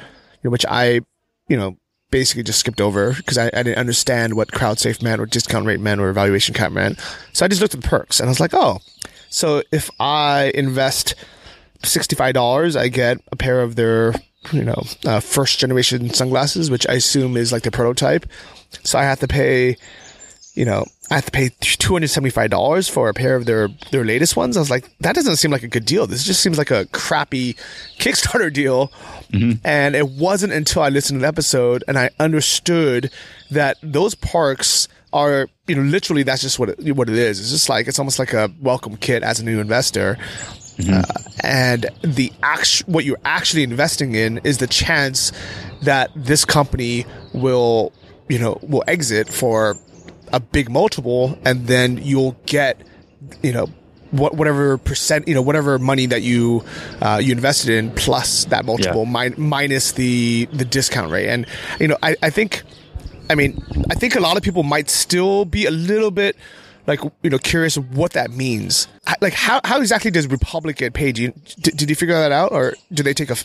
you 0.42 0.48
know, 0.48 0.50
which 0.50 0.66
I, 0.68 1.00
you 1.48 1.56
know, 1.56 1.76
basically 2.10 2.44
just 2.44 2.60
skipped 2.60 2.80
over 2.80 3.14
because 3.14 3.38
I, 3.38 3.46
I 3.46 3.62
didn't 3.62 3.78
understand 3.78 4.34
what 4.34 4.52
crowd 4.52 4.78
safe 4.78 5.02
meant 5.02 5.20
or 5.20 5.26
discount 5.26 5.66
rate 5.66 5.80
meant 5.80 6.00
or 6.00 6.10
evaluation 6.10 6.54
cap 6.54 6.70
meant. 6.70 7.00
So 7.32 7.44
I 7.44 7.48
just 7.48 7.60
looked 7.60 7.74
at 7.74 7.80
the 7.80 7.88
perks 7.88 8.20
and 8.20 8.28
I 8.28 8.30
was 8.30 8.38
like, 8.38 8.54
oh, 8.54 8.78
so 9.30 9.62
if 9.72 9.90
I 9.98 10.52
invest 10.54 11.14
$65, 11.82 12.76
I 12.78 12.88
get 12.88 13.18
a 13.32 13.36
pair 13.36 13.62
of 13.62 13.74
their, 13.74 14.14
you 14.52 14.62
know, 14.62 14.82
uh, 15.06 15.20
first 15.20 15.58
generation 15.58 16.10
sunglasses, 16.10 16.70
which 16.70 16.86
I 16.86 16.94
assume 16.94 17.36
is 17.36 17.50
like 17.50 17.62
the 17.62 17.70
prototype. 17.70 18.26
So 18.84 18.98
I 18.98 19.04
have 19.04 19.20
to 19.20 19.28
pay, 19.28 19.76
you 20.54 20.64
know, 20.64 20.84
I 21.12 21.16
have 21.16 21.26
to 21.26 21.30
pay 21.30 21.50
two 21.60 21.92
hundred 21.92 22.08
seventy 22.08 22.30
five 22.30 22.48
dollars 22.48 22.88
for 22.88 23.10
a 23.10 23.12
pair 23.12 23.36
of 23.36 23.44
their 23.44 23.68
their 23.90 24.02
latest 24.02 24.34
ones. 24.34 24.56
I 24.56 24.60
was 24.60 24.70
like, 24.70 24.96
that 25.00 25.14
doesn't 25.14 25.36
seem 25.36 25.50
like 25.50 25.62
a 25.62 25.68
good 25.68 25.84
deal. 25.84 26.06
This 26.06 26.24
just 26.24 26.40
seems 26.40 26.56
like 26.56 26.70
a 26.70 26.86
crappy 26.86 27.52
Kickstarter 27.98 28.50
deal. 28.50 28.88
Mm-hmm. 29.30 29.58
And 29.62 29.94
it 29.94 30.08
wasn't 30.08 30.54
until 30.54 30.80
I 30.80 30.88
listened 30.88 31.18
to 31.18 31.22
the 31.22 31.28
episode 31.28 31.84
and 31.86 31.98
I 31.98 32.08
understood 32.18 33.10
that 33.50 33.76
those 33.82 34.14
parks 34.14 34.88
are 35.12 35.48
you 35.66 35.74
know 35.74 35.82
literally 35.82 36.22
that's 36.22 36.40
just 36.40 36.58
what 36.58 36.70
it, 36.70 36.96
what 36.96 37.10
it 37.10 37.16
is. 37.16 37.40
It's 37.40 37.50
just 37.50 37.68
like 37.68 37.88
it's 37.88 37.98
almost 37.98 38.18
like 38.18 38.32
a 38.32 38.50
welcome 38.62 38.96
kit 38.96 39.22
as 39.22 39.38
a 39.38 39.44
new 39.44 39.60
investor. 39.60 40.16
Mm-hmm. 40.78 40.94
Uh, 40.94 41.02
and 41.44 41.90
the 42.00 42.32
act- 42.42 42.84
what 42.86 43.04
you're 43.04 43.20
actually 43.26 43.64
investing 43.64 44.14
in 44.14 44.38
is 44.44 44.56
the 44.56 44.66
chance 44.66 45.30
that 45.82 46.10
this 46.16 46.46
company 46.46 47.04
will 47.34 47.92
you 48.30 48.38
know 48.38 48.58
will 48.62 48.84
exit 48.86 49.28
for 49.28 49.76
a 50.32 50.40
big 50.40 50.70
multiple, 50.70 51.38
and 51.44 51.66
then 51.66 51.98
you'll 51.98 52.36
get, 52.46 52.80
you 53.42 53.52
know, 53.52 53.66
what 54.10 54.34
whatever 54.34 54.78
percent, 54.78 55.26
you 55.26 55.34
know, 55.34 55.42
whatever 55.42 55.78
money 55.78 56.06
that 56.06 56.22
you 56.22 56.64
uh, 57.00 57.20
you 57.22 57.32
invested 57.32 57.70
in 57.70 57.90
plus 57.92 58.44
that 58.46 58.64
multiple 58.64 59.04
yeah. 59.04 59.30
mi- 59.30 59.36
minus 59.36 59.92
the 59.92 60.46
the 60.52 60.64
discount 60.64 61.10
rate. 61.10 61.28
And 61.28 61.46
you 61.80 61.88
know, 61.88 61.96
I, 62.02 62.14
I 62.22 62.30
think, 62.30 62.62
I 63.30 63.34
mean, 63.34 63.62
I 63.90 63.94
think 63.94 64.14
a 64.14 64.20
lot 64.20 64.36
of 64.36 64.42
people 64.42 64.62
might 64.62 64.90
still 64.90 65.44
be 65.44 65.66
a 65.66 65.70
little 65.70 66.10
bit 66.10 66.36
like 66.86 67.00
you 67.22 67.30
know 67.30 67.38
curious 67.38 67.76
what 67.76 68.12
that 68.12 68.30
means. 68.30 68.86
Like 69.20 69.32
how, 69.32 69.60
how 69.64 69.80
exactly 69.80 70.10
does 70.10 70.26
republic 70.26 70.76
get 70.76 70.94
paid? 70.94 71.16
You, 71.18 71.32
did, 71.60 71.76
did 71.76 71.90
you 71.90 71.96
figure 71.96 72.14
that 72.14 72.32
out? 72.32 72.52
Or 72.52 72.74
do 72.92 73.02
they 73.02 73.14
take 73.14 73.30
a 73.30 73.36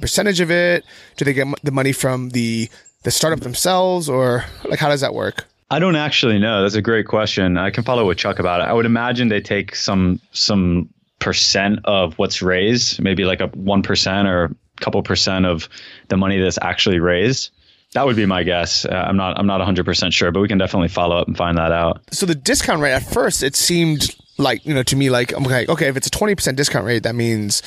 percentage 0.00 0.40
of 0.40 0.50
it? 0.50 0.84
Do 1.16 1.24
they 1.24 1.32
get 1.32 1.46
the 1.62 1.72
money 1.72 1.92
from 1.92 2.30
the 2.30 2.68
the 3.04 3.10
startup 3.10 3.40
themselves? 3.40 4.08
Or 4.08 4.44
like 4.64 4.80
how 4.80 4.88
does 4.88 5.02
that 5.02 5.14
work 5.14 5.44
I 5.70 5.78
don't 5.78 5.96
actually 5.96 6.38
know. 6.38 6.62
That's 6.62 6.74
a 6.76 6.82
great 6.82 7.06
question. 7.06 7.56
I 7.56 7.70
can 7.70 7.82
follow 7.82 8.06
with 8.06 8.18
Chuck 8.18 8.38
about 8.38 8.60
it. 8.60 8.64
I 8.64 8.72
would 8.72 8.86
imagine 8.86 9.28
they 9.28 9.40
take 9.40 9.74
some 9.74 10.20
some 10.32 10.88
percent 11.18 11.80
of 11.84 12.16
what's 12.18 12.40
raised, 12.40 13.00
maybe 13.00 13.24
like 13.24 13.40
a 13.40 13.48
one 13.48 13.82
percent 13.82 14.28
or 14.28 14.44
a 14.44 14.54
couple 14.80 15.02
percent 15.02 15.44
of 15.44 15.68
the 16.08 16.16
money 16.16 16.40
that's 16.40 16.58
actually 16.62 17.00
raised. 17.00 17.50
That 17.94 18.06
would 18.06 18.16
be 18.16 18.26
my 18.26 18.42
guess. 18.42 18.84
Uh, 18.84 18.90
I'm 19.08 19.16
not 19.16 19.38
I'm 19.38 19.46
not 19.46 19.58
100 19.58 19.84
percent 19.84 20.12
sure, 20.12 20.30
but 20.30 20.40
we 20.40 20.48
can 20.48 20.58
definitely 20.58 20.88
follow 20.88 21.16
up 21.16 21.26
and 21.26 21.36
find 21.36 21.58
that 21.58 21.72
out. 21.72 22.00
So 22.12 22.26
the 22.26 22.34
discount 22.34 22.80
rate 22.80 22.92
at 22.92 23.02
first 23.02 23.42
it 23.42 23.56
seemed 23.56 24.14
like 24.38 24.64
you 24.66 24.74
know 24.74 24.82
to 24.84 24.94
me 24.94 25.10
like 25.10 25.32
okay 25.32 25.66
okay 25.68 25.88
if 25.88 25.96
it's 25.96 26.06
a 26.06 26.10
20 26.10 26.34
percent 26.34 26.56
discount 26.58 26.84
rate 26.84 27.04
that 27.04 27.14
means 27.14 27.62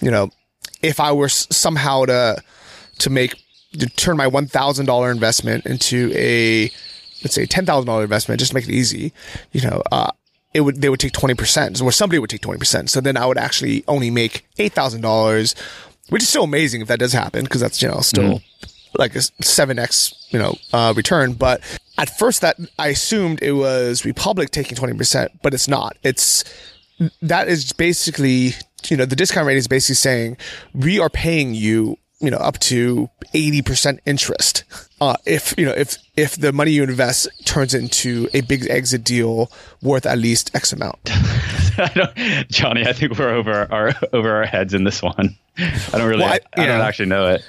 you 0.00 0.10
know 0.10 0.30
if 0.82 0.98
I 0.98 1.12
were 1.12 1.28
somehow 1.28 2.06
to 2.06 2.42
to 3.00 3.10
make 3.10 3.34
to 3.78 3.86
turn 3.86 4.16
my 4.16 4.26
one 4.26 4.46
thousand 4.46 4.86
dollar 4.86 5.10
investment 5.10 5.66
into 5.66 6.12
a 6.14 6.70
let's 7.24 7.34
say 7.34 7.46
ten 7.46 7.66
thousand 7.66 7.86
dollar 7.86 8.02
investment, 8.02 8.38
just 8.38 8.50
to 8.50 8.54
make 8.54 8.68
it 8.68 8.72
easy, 8.72 9.12
you 9.52 9.62
know, 9.62 9.82
uh, 9.90 10.10
it 10.52 10.60
would 10.60 10.80
they 10.80 10.88
would 10.88 11.00
take 11.00 11.12
twenty 11.12 11.34
percent, 11.34 11.80
or 11.82 11.90
somebody 11.90 12.18
would 12.18 12.30
take 12.30 12.42
twenty 12.42 12.58
percent. 12.58 12.90
So 12.90 13.00
then 13.00 13.16
I 13.16 13.26
would 13.26 13.38
actually 13.38 13.84
only 13.88 14.10
make 14.10 14.46
eight 14.58 14.72
thousand 14.72 15.00
dollars, 15.00 15.54
which 16.10 16.22
is 16.22 16.28
still 16.28 16.44
amazing 16.44 16.80
if 16.80 16.88
that 16.88 17.00
does 17.00 17.12
happen 17.12 17.44
because 17.44 17.60
that's 17.60 17.82
you 17.82 17.88
know 17.88 18.00
still 18.00 18.34
mm-hmm. 18.34 18.98
like 18.98 19.16
a 19.16 19.22
seven 19.42 19.78
x 19.78 20.28
you 20.30 20.38
know 20.38 20.54
uh, 20.72 20.94
return. 20.96 21.32
But 21.32 21.60
at 21.98 22.16
first, 22.16 22.40
that 22.42 22.56
I 22.78 22.88
assumed 22.88 23.42
it 23.42 23.52
was 23.52 24.04
Republic 24.04 24.50
taking 24.50 24.76
twenty 24.76 24.94
percent, 24.94 25.32
but 25.42 25.54
it's 25.54 25.66
not. 25.66 25.96
It's 26.04 26.44
that 27.20 27.48
is 27.48 27.72
basically 27.72 28.54
you 28.88 28.96
know 28.96 29.06
the 29.06 29.16
discount 29.16 29.46
rate 29.46 29.56
is 29.56 29.66
basically 29.66 29.96
saying 29.96 30.36
we 30.72 31.00
are 31.00 31.10
paying 31.10 31.54
you 31.54 31.98
you 32.24 32.30
know 32.30 32.38
up 32.38 32.58
to 32.60 33.08
80% 33.34 33.98
interest. 34.06 34.64
Uh, 35.00 35.16
if 35.26 35.54
you 35.58 35.66
know 35.66 35.72
if 35.72 35.96
if 36.16 36.36
the 36.36 36.52
money 36.52 36.70
you 36.70 36.82
invest 36.82 37.28
turns 37.44 37.74
into 37.74 38.28
a 38.32 38.40
big 38.42 38.68
exit 38.68 39.04
deal 39.04 39.50
worth 39.82 40.06
at 40.06 40.18
least 40.18 40.54
x 40.54 40.72
amount. 40.72 40.98
I 41.76 42.46
johnny 42.48 42.86
i 42.86 42.92
think 42.92 43.18
we're 43.18 43.30
over 43.30 43.66
our 43.72 43.92
over 44.12 44.30
our 44.30 44.46
heads 44.46 44.74
in 44.74 44.84
this 44.84 45.02
one. 45.02 45.36
I 45.58 45.90
don't 45.92 46.08
really 46.08 46.22
well, 46.22 46.32
I, 46.56 46.60
I 46.60 46.66
don't 46.66 46.80
actually 46.80 47.06
know 47.06 47.28
it. 47.28 47.42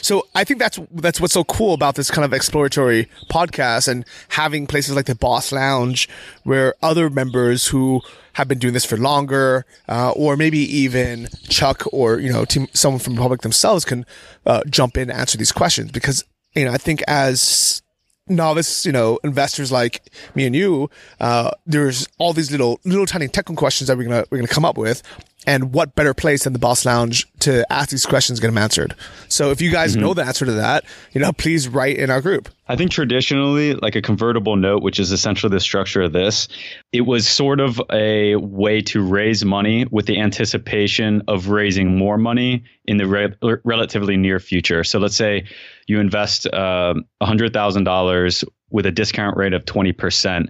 So 0.00 0.26
I 0.34 0.44
think 0.44 0.60
that's 0.60 0.78
that's 0.92 1.20
what's 1.20 1.34
so 1.34 1.44
cool 1.44 1.74
about 1.74 1.94
this 1.94 2.10
kind 2.10 2.24
of 2.24 2.32
exploratory 2.32 3.08
podcast 3.30 3.88
and 3.88 4.04
having 4.28 4.66
places 4.66 4.96
like 4.96 5.06
the 5.06 5.14
Boss 5.14 5.52
Lounge 5.52 6.08
where 6.44 6.74
other 6.82 7.10
members 7.10 7.66
who 7.66 8.00
have 8.34 8.48
been 8.48 8.58
doing 8.58 8.74
this 8.74 8.84
for 8.84 8.96
longer, 8.96 9.64
uh, 9.88 10.10
or 10.12 10.36
maybe 10.36 10.58
even 10.58 11.28
Chuck 11.48 11.82
or 11.92 12.18
you 12.18 12.32
know 12.32 12.44
team, 12.44 12.68
someone 12.72 13.00
from 13.00 13.14
Republic 13.14 13.42
themselves 13.42 13.84
can 13.84 14.04
uh, 14.46 14.62
jump 14.68 14.96
in 14.96 15.10
and 15.10 15.18
answer 15.18 15.38
these 15.38 15.52
questions. 15.52 15.90
Because 15.90 16.24
you 16.54 16.64
know 16.64 16.72
I 16.72 16.78
think 16.78 17.02
as 17.08 17.82
novice, 18.28 18.86
you 18.86 18.92
know, 18.92 19.18
investors 19.22 19.70
like 19.70 20.10
me 20.34 20.46
and 20.46 20.56
you, 20.56 20.88
uh, 21.20 21.50
there's 21.66 22.08
all 22.18 22.32
these 22.32 22.50
little, 22.50 22.80
little 22.84 23.06
tiny 23.06 23.28
technical 23.28 23.56
questions 23.56 23.88
that 23.88 23.98
we're 23.98 24.04
gonna, 24.04 24.24
we're 24.30 24.38
gonna 24.38 24.48
come 24.48 24.64
up 24.64 24.78
with 24.78 25.02
and 25.46 25.72
what 25.72 25.94
better 25.94 26.14
place 26.14 26.44
than 26.44 26.52
the 26.52 26.58
Boss 26.58 26.84
Lounge 26.84 27.26
to 27.40 27.70
ask 27.72 27.90
these 27.90 28.06
questions, 28.06 28.40
get 28.40 28.48
them 28.48 28.58
answered. 28.58 28.94
So 29.28 29.50
if 29.50 29.60
you 29.60 29.70
guys 29.70 29.92
mm-hmm. 29.92 30.02
know 30.02 30.14
the 30.14 30.24
answer 30.24 30.44
to 30.44 30.52
that, 30.52 30.84
you 31.12 31.20
know, 31.20 31.32
please 31.32 31.68
write 31.68 31.96
in 31.96 32.10
our 32.10 32.20
group. 32.20 32.48
I 32.66 32.76
think 32.76 32.90
traditionally, 32.90 33.74
like 33.74 33.94
a 33.94 34.00
convertible 34.00 34.56
note, 34.56 34.82
which 34.82 34.98
is 34.98 35.12
essentially 35.12 35.50
the 35.50 35.60
structure 35.60 36.02
of 36.02 36.12
this, 36.12 36.48
it 36.92 37.02
was 37.02 37.28
sort 37.28 37.60
of 37.60 37.80
a 37.92 38.36
way 38.36 38.80
to 38.82 39.02
raise 39.02 39.44
money 39.44 39.84
with 39.90 40.06
the 40.06 40.18
anticipation 40.18 41.22
of 41.28 41.48
raising 41.48 41.96
more 41.96 42.16
money 42.16 42.64
in 42.86 42.96
the 42.96 43.06
re- 43.06 43.58
relatively 43.64 44.16
near 44.16 44.40
future. 44.40 44.82
So 44.84 44.98
let's 44.98 45.16
say 45.16 45.46
you 45.86 46.00
invest 46.00 46.46
uh, 46.46 46.94
$100,000 47.22 48.44
with 48.70 48.86
a 48.86 48.92
discount 48.92 49.36
rate 49.36 49.52
of 49.52 49.64
20% 49.66 50.48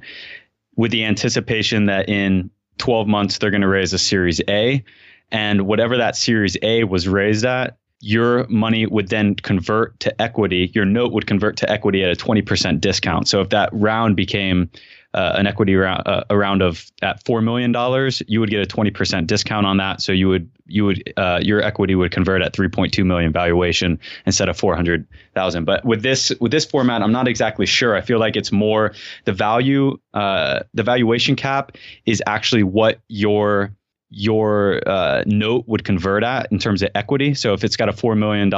with 0.76 0.90
the 0.90 1.04
anticipation 1.04 1.86
that 1.86 2.08
in 2.08 2.50
12 2.78 3.06
months, 3.06 3.38
they're 3.38 3.50
going 3.50 3.60
to 3.62 3.68
raise 3.68 3.92
a 3.92 3.98
Series 3.98 4.40
A. 4.48 4.84
And 5.30 5.66
whatever 5.66 5.96
that 5.96 6.16
Series 6.16 6.56
A 6.62 6.84
was 6.84 7.08
raised 7.08 7.44
at, 7.44 7.76
your 8.00 8.46
money 8.48 8.86
would 8.86 9.08
then 9.08 9.34
convert 9.34 9.98
to 10.00 10.20
equity. 10.20 10.70
Your 10.74 10.84
note 10.84 11.12
would 11.12 11.26
convert 11.26 11.56
to 11.58 11.70
equity 11.70 12.04
at 12.04 12.10
a 12.10 12.16
20% 12.16 12.80
discount. 12.80 13.28
So 13.28 13.40
if 13.40 13.48
that 13.48 13.70
round 13.72 14.16
became 14.16 14.70
uh, 15.14 15.34
an 15.36 15.46
equity 15.46 15.76
round, 15.76 16.02
uh, 16.06 16.24
a 16.28 16.36
round 16.36 16.60
of 16.60 16.90
at 17.00 17.24
four 17.24 17.40
million 17.40 17.72
dollars, 17.72 18.22
you 18.26 18.40
would 18.40 18.50
get 18.50 18.60
a 18.60 18.66
20% 18.66 19.26
discount 19.26 19.64
on 19.64 19.76
that. 19.76 20.02
So 20.02 20.12
you 20.12 20.28
would 20.28 20.50
you 20.66 20.84
would 20.84 21.12
uh, 21.16 21.38
your 21.42 21.62
equity 21.62 21.94
would 21.94 22.10
convert 22.10 22.42
at 22.42 22.52
3.2 22.52 23.04
million 23.06 23.32
valuation 23.32 24.00
instead 24.26 24.48
of 24.48 24.56
400,000. 24.58 25.64
But 25.64 25.84
with 25.84 26.02
this 26.02 26.32
with 26.40 26.50
this 26.50 26.64
format, 26.64 27.02
I'm 27.02 27.12
not 27.12 27.28
exactly 27.28 27.66
sure. 27.66 27.94
I 27.94 28.00
feel 28.00 28.18
like 28.18 28.36
it's 28.36 28.50
more 28.50 28.92
the 29.24 29.32
value 29.32 29.98
uh, 30.14 30.60
the 30.74 30.82
valuation 30.82 31.36
cap 31.36 31.72
is 32.06 32.22
actually 32.26 32.64
what 32.64 33.00
your 33.08 33.72
your 34.14 34.80
uh, 34.88 35.24
note 35.26 35.64
would 35.66 35.84
convert 35.84 36.22
at 36.22 36.50
in 36.52 36.58
terms 36.58 36.82
of 36.82 36.90
equity. 36.94 37.34
So 37.34 37.52
if 37.52 37.64
it's 37.64 37.76
got 37.76 37.88
a 37.88 37.92
$4 37.92 38.16
million 38.16 38.50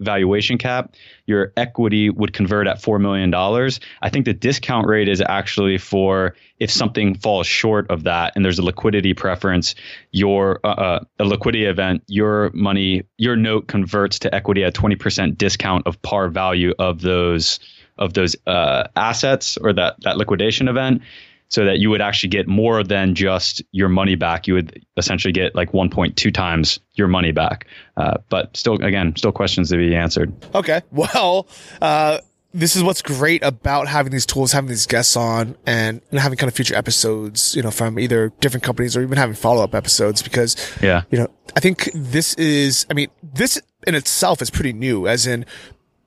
valuation 0.00 0.56
cap, 0.56 0.94
your 1.26 1.52
equity 1.56 2.10
would 2.10 2.32
convert 2.32 2.66
at 2.66 2.80
$4 2.80 3.00
million. 3.00 3.34
I 3.34 4.10
think 4.10 4.24
the 4.24 4.32
discount 4.32 4.86
rate 4.86 5.08
is 5.08 5.20
actually 5.20 5.78
for 5.78 6.34
if 6.58 6.70
something 6.70 7.14
falls 7.14 7.46
short 7.46 7.90
of 7.90 8.04
that 8.04 8.34
and 8.36 8.44
there's 8.44 8.58
a 8.58 8.64
liquidity 8.64 9.14
preference, 9.14 9.74
your 10.12 10.60
uh, 10.64 10.68
uh 10.68 11.04
a 11.18 11.24
liquidity 11.24 11.64
event, 11.64 12.02
your 12.06 12.50
money, 12.52 13.02
your 13.18 13.36
note 13.36 13.66
converts 13.66 14.18
to 14.20 14.34
equity 14.34 14.62
at 14.62 14.74
20% 14.74 15.36
discount 15.36 15.86
of 15.86 16.00
par 16.02 16.28
value 16.28 16.72
of 16.78 17.00
those 17.00 17.58
of 17.98 18.14
those 18.14 18.34
uh, 18.46 18.84
assets 18.96 19.58
or 19.58 19.72
that 19.72 19.96
that 20.02 20.16
liquidation 20.16 20.68
event 20.68 21.02
so 21.50 21.64
that 21.64 21.78
you 21.78 21.90
would 21.90 22.00
actually 22.00 22.28
get 22.28 22.46
more 22.48 22.82
than 22.82 23.14
just 23.14 23.62
your 23.72 23.88
money 23.88 24.14
back. 24.14 24.46
You 24.46 24.54
would 24.54 24.84
essentially 24.96 25.32
get 25.32 25.54
like 25.54 25.72
1.2 25.72 26.32
times 26.32 26.78
your 26.94 27.08
money 27.08 27.32
back. 27.32 27.66
Uh, 27.96 28.18
but 28.28 28.56
still, 28.56 28.74
again, 28.76 29.14
still 29.16 29.32
questions 29.32 29.68
to 29.70 29.76
be 29.76 29.94
answered. 29.94 30.32
Okay. 30.54 30.80
Well, 30.92 31.46
uh, 31.80 32.18
this 32.52 32.76
is 32.76 32.82
what's 32.82 33.00
great 33.00 33.42
about 33.42 33.88
having 33.88 34.12
these 34.12 34.26
tools, 34.26 34.52
having 34.52 34.68
these 34.68 34.86
guests 34.86 35.16
on, 35.16 35.56
and, 35.66 36.02
and 36.10 36.20
having 36.20 36.36
kind 36.36 36.48
of 36.48 36.54
future 36.54 36.74
episodes, 36.74 37.56
you 37.56 37.62
know, 37.62 37.70
from 37.70 37.98
either 37.98 38.32
different 38.40 38.62
companies 38.62 38.96
or 38.96 39.02
even 39.02 39.16
having 39.16 39.34
follow 39.34 39.64
up 39.64 39.74
episodes 39.74 40.20
because, 40.20 40.56
yeah, 40.82 41.02
you 41.10 41.18
know, 41.18 41.28
I 41.56 41.60
think 41.60 41.90
this 41.94 42.34
is, 42.34 42.86
I 42.90 42.94
mean, 42.94 43.08
this 43.22 43.60
in 43.86 43.94
itself 43.94 44.42
is 44.42 44.50
pretty 44.50 44.74
new, 44.74 45.08
as 45.08 45.26
in 45.26 45.46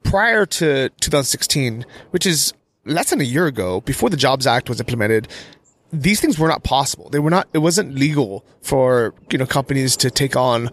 prior 0.03 0.45
to 0.45 0.89
2016, 0.99 1.85
which 2.11 2.25
is 2.25 2.53
less 2.85 3.09
than 3.09 3.21
a 3.21 3.25
year 3.25 3.45
ago, 3.45 3.81
before 3.81 4.09
the 4.09 4.17
Jobs 4.17 4.47
Act 4.47 4.69
was 4.69 4.79
implemented, 4.79 5.27
these 5.91 6.19
things 6.19 6.39
were 6.39 6.47
not 6.47 6.63
possible. 6.63 7.09
They 7.09 7.19
were 7.19 7.29
not, 7.29 7.47
it 7.53 7.59
wasn't 7.59 7.93
legal 7.93 8.43
for, 8.61 9.13
you 9.31 9.37
know, 9.37 9.45
companies 9.45 9.95
to 9.97 10.09
take 10.09 10.35
on, 10.35 10.71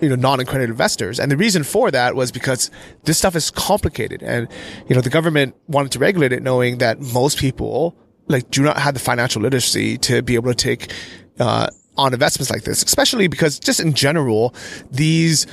you 0.00 0.08
know, 0.08 0.14
non-accredited 0.14 0.70
investors. 0.70 1.18
And 1.18 1.30
the 1.30 1.36
reason 1.36 1.64
for 1.64 1.90
that 1.90 2.14
was 2.14 2.30
because 2.30 2.70
this 3.02 3.18
stuff 3.18 3.34
is 3.34 3.50
complicated. 3.50 4.22
And, 4.22 4.46
you 4.88 4.94
know, 4.94 5.00
the 5.00 5.10
government 5.10 5.56
wanted 5.66 5.90
to 5.92 5.98
regulate 5.98 6.32
it 6.32 6.42
knowing 6.42 6.78
that 6.78 7.00
most 7.00 7.36
people, 7.38 7.96
like, 8.28 8.48
do 8.50 8.62
not 8.62 8.78
have 8.78 8.94
the 8.94 9.00
financial 9.00 9.42
literacy 9.42 9.98
to 9.98 10.22
be 10.22 10.36
able 10.36 10.54
to 10.54 10.54
take, 10.54 10.92
uh, 11.40 11.66
on 11.96 12.12
investments 12.12 12.50
like 12.50 12.62
this, 12.62 12.82
especially 12.82 13.28
because 13.28 13.58
just 13.58 13.80
in 13.80 13.92
general, 13.92 14.54
these 14.90 15.46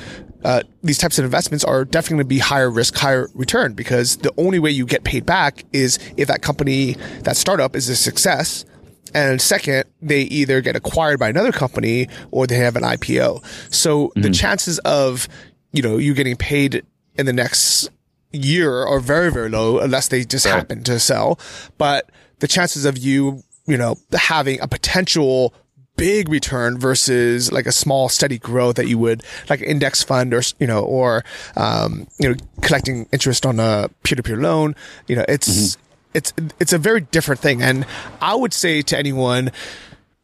uh, 0.44 0.64
these 0.84 0.98
types 0.98 1.20
of 1.20 1.26
investments 1.26 1.64
are 1.64 1.86
definitely 1.86 2.16
going 2.16 2.26
to 2.26 2.30
be 2.30 2.39
higher 2.39 2.70
risk, 2.70 2.96
higher 2.96 3.30
return 3.34 3.74
because 3.74 4.18
the 4.18 4.34
only 4.38 4.60
way 4.60 4.72
you 4.72 4.86
get 4.86 5.04
paid 5.04 5.26
back 5.26 5.64
is 5.72 6.00
if 6.18 6.28
that 6.28 6.42
company, 6.42 6.94
that 7.24 7.38
startup 7.38 7.76
is 7.76 7.89
a 7.89 7.96
success. 7.96 8.66
And 9.14 9.42
second, 9.42 9.86
they 10.02 10.22
either 10.22 10.62
get 10.62 10.76
acquired 10.76 11.20
by 11.20 11.30
another 11.30 11.52
company 11.52 12.08
or 12.32 12.48
they 12.48 12.56
have 12.56 12.76
an 12.76 12.84
IPO. 12.84 13.44
So 13.74 14.08
mm-hmm. 14.08 14.22
the 14.22 14.30
chances 14.30 14.80
of, 14.80 15.28
you 15.74 15.82
know, 15.82 15.98
you 15.98 16.14
getting 16.14 16.38
paid 16.38 16.84
in 17.18 17.26
the 17.26 17.34
next 17.34 17.89
year 18.32 18.86
are 18.86 19.00
very, 19.00 19.32
very 19.32 19.50
low 19.50 19.80
unless 19.80 20.08
they 20.08 20.24
just 20.24 20.46
right. 20.46 20.56
happen 20.56 20.84
to 20.84 21.00
sell. 21.00 21.39
But 21.78 22.10
the 22.39 22.48
chances 22.48 22.86
of 22.86 22.98
you, 22.98 23.44
you 23.68 23.78
know, 23.78 23.98
having 24.14 24.60
a 24.62 24.68
potential 24.68 25.54
big 26.02 26.30
return 26.30 26.80
versus 26.80 27.52
like 27.52 27.68
a 27.68 27.72
small 27.72 28.10
steady 28.10 28.39
growth 28.39 28.76
that 28.76 28.88
you 28.88 28.97
would 28.97 29.22
like 29.52 29.62
index 29.62 30.02
fund 30.02 30.34
or 30.34 30.41
you 30.60 30.66
know 30.66 30.84
or 30.84 31.24
um, 31.56 32.08
you 32.18 32.28
know 32.28 32.36
collecting 32.64 33.08
interest 33.12 33.45
on 33.45 33.60
a 33.60 33.88
peer-to-peer 34.02 34.36
loan 34.38 34.76
you 35.08 35.16
know 35.16 35.24
it's 35.28 35.47
mm-hmm. 35.47 35.82
it's 36.16 36.34
it's 36.60 36.74
a 36.74 36.80
very 36.80 37.02
different 37.02 37.39
thing 37.39 37.62
and 37.62 37.86
i 38.20 38.34
would 38.34 38.52
say 38.52 38.82
to 38.82 38.97
anyone 38.97 39.52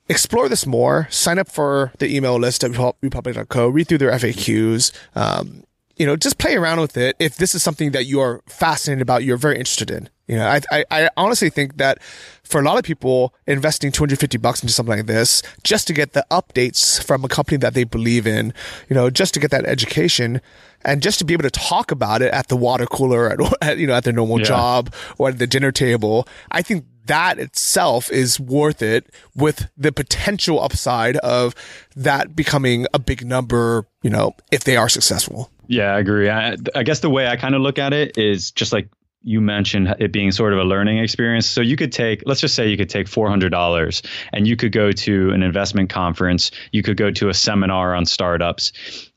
explore 0.09 0.49
this 0.49 0.65
more 0.65 1.07
sign 1.11 1.37
up 1.37 1.47
for 1.47 1.91
the 1.99 2.07
email 2.09 2.37
list 2.37 2.63
at 2.63 2.71
republic.co 3.03 3.67
read 3.67 3.87
through 3.87 3.99
their 3.99 4.09
faqs 4.13 4.91
um, 5.13 5.61
you 5.97 6.05
know 6.05 6.15
just 6.15 6.37
play 6.37 6.55
around 6.55 6.79
with 6.79 6.97
it 6.97 7.15
if 7.19 7.37
this 7.37 7.53
is 7.55 7.63
something 7.63 7.91
that 7.91 8.05
you 8.05 8.19
are 8.19 8.41
fascinated 8.47 9.01
about 9.01 9.23
you're 9.23 9.37
very 9.37 9.57
interested 9.57 9.91
in 9.91 10.09
you 10.27 10.35
know, 10.35 10.45
I, 10.45 10.61
I, 10.71 10.85
I, 10.91 11.09
honestly 11.15 11.49
think 11.49 11.77
that 11.77 12.03
for 12.43 12.59
a 12.59 12.63
lot 12.63 12.77
of 12.77 12.83
people, 12.83 13.33
investing 13.45 13.93
250 13.93 14.37
bucks 14.37 14.61
into 14.61 14.73
something 14.73 14.97
like 14.97 15.05
this, 15.05 15.41
just 15.63 15.87
to 15.87 15.93
get 15.93 16.11
the 16.11 16.25
updates 16.29 17.01
from 17.01 17.23
a 17.23 17.29
company 17.29 17.57
that 17.59 17.73
they 17.73 17.85
believe 17.85 18.27
in, 18.27 18.53
you 18.89 18.93
know, 18.93 19.09
just 19.09 19.33
to 19.35 19.39
get 19.39 19.51
that 19.51 19.65
education 19.65 20.41
and 20.83 21.01
just 21.01 21.17
to 21.19 21.25
be 21.25 21.33
able 21.33 21.43
to 21.43 21.49
talk 21.49 21.91
about 21.91 22.21
it 22.21 22.33
at 22.33 22.49
the 22.49 22.57
water 22.57 22.85
cooler, 22.85 23.29
at, 23.29 23.39
at 23.61 23.77
you 23.77 23.87
know, 23.87 23.93
at 23.93 24.03
their 24.03 24.11
normal 24.11 24.39
yeah. 24.39 24.45
job 24.45 24.93
or 25.17 25.29
at 25.29 25.39
the 25.39 25.47
dinner 25.47 25.71
table, 25.71 26.27
I 26.51 26.61
think 26.61 26.85
that 27.07 27.39
itself 27.39 28.11
is 28.11 28.39
worth 28.39 28.81
it 28.81 29.07
with 29.35 29.69
the 29.75 29.91
potential 29.91 30.61
upside 30.61 31.17
of 31.17 31.55
that 31.95 32.35
becoming 32.35 32.85
a 32.93 32.99
big 32.99 33.25
number, 33.25 33.87
you 34.01 34.09
know, 34.09 34.33
if 34.51 34.63
they 34.63 34.77
are 34.77 34.89
successful. 34.89 35.51
Yeah, 35.67 35.93
I 35.93 35.99
agree. 35.99 36.29
I, 36.29 36.55
I 36.75 36.83
guess 36.83 37.01
the 37.01 37.09
way 37.09 37.27
I 37.27 37.35
kind 37.35 37.55
of 37.55 37.61
look 37.61 37.77
at 37.77 37.93
it 37.93 38.17
is 38.17 38.51
just 38.51 38.71
like 38.71 38.89
you 39.23 39.41
mentioned 39.41 39.93
it 39.99 40.13
being 40.13 40.31
sort 40.31 40.53
of 40.53 40.59
a 40.59 40.63
learning 40.63 40.99
experience. 40.99 41.49
So 41.49 41.59
you 41.59 41.75
could 41.75 41.91
take, 41.91 42.23
let's 42.25 42.39
just 42.39 42.55
say 42.55 42.69
you 42.69 42.77
could 42.77 42.89
take 42.89 43.07
$400 43.07 44.05
and 44.31 44.47
you 44.47 44.55
could 44.55 44.71
go 44.71 44.91
to 44.91 45.31
an 45.31 45.43
investment 45.43 45.89
conference, 45.89 46.51
you 46.71 46.81
could 46.81 46.95
go 46.95 47.11
to 47.11 47.27
a 47.27 47.33
seminar 47.33 47.93
on 47.93 48.05
startups, 48.05 48.71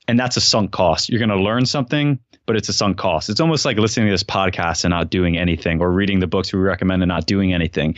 and 0.08 0.18
that's 0.18 0.36
a 0.36 0.40
sunk 0.40 0.72
cost. 0.72 1.08
You're 1.08 1.20
going 1.20 1.28
to 1.28 1.40
learn 1.40 1.64
something, 1.64 2.18
but 2.50 2.56
it's 2.56 2.68
a 2.68 2.72
sunk 2.72 2.98
cost. 2.98 3.30
It's 3.30 3.38
almost 3.38 3.64
like 3.64 3.78
listening 3.78 4.08
to 4.08 4.10
this 4.10 4.24
podcast 4.24 4.82
and 4.82 4.90
not 4.90 5.08
doing 5.08 5.38
anything 5.38 5.80
or 5.80 5.88
reading 5.92 6.18
the 6.18 6.26
books 6.26 6.52
we 6.52 6.58
recommend 6.58 7.00
and 7.00 7.08
not 7.08 7.24
doing 7.24 7.54
anything. 7.54 7.94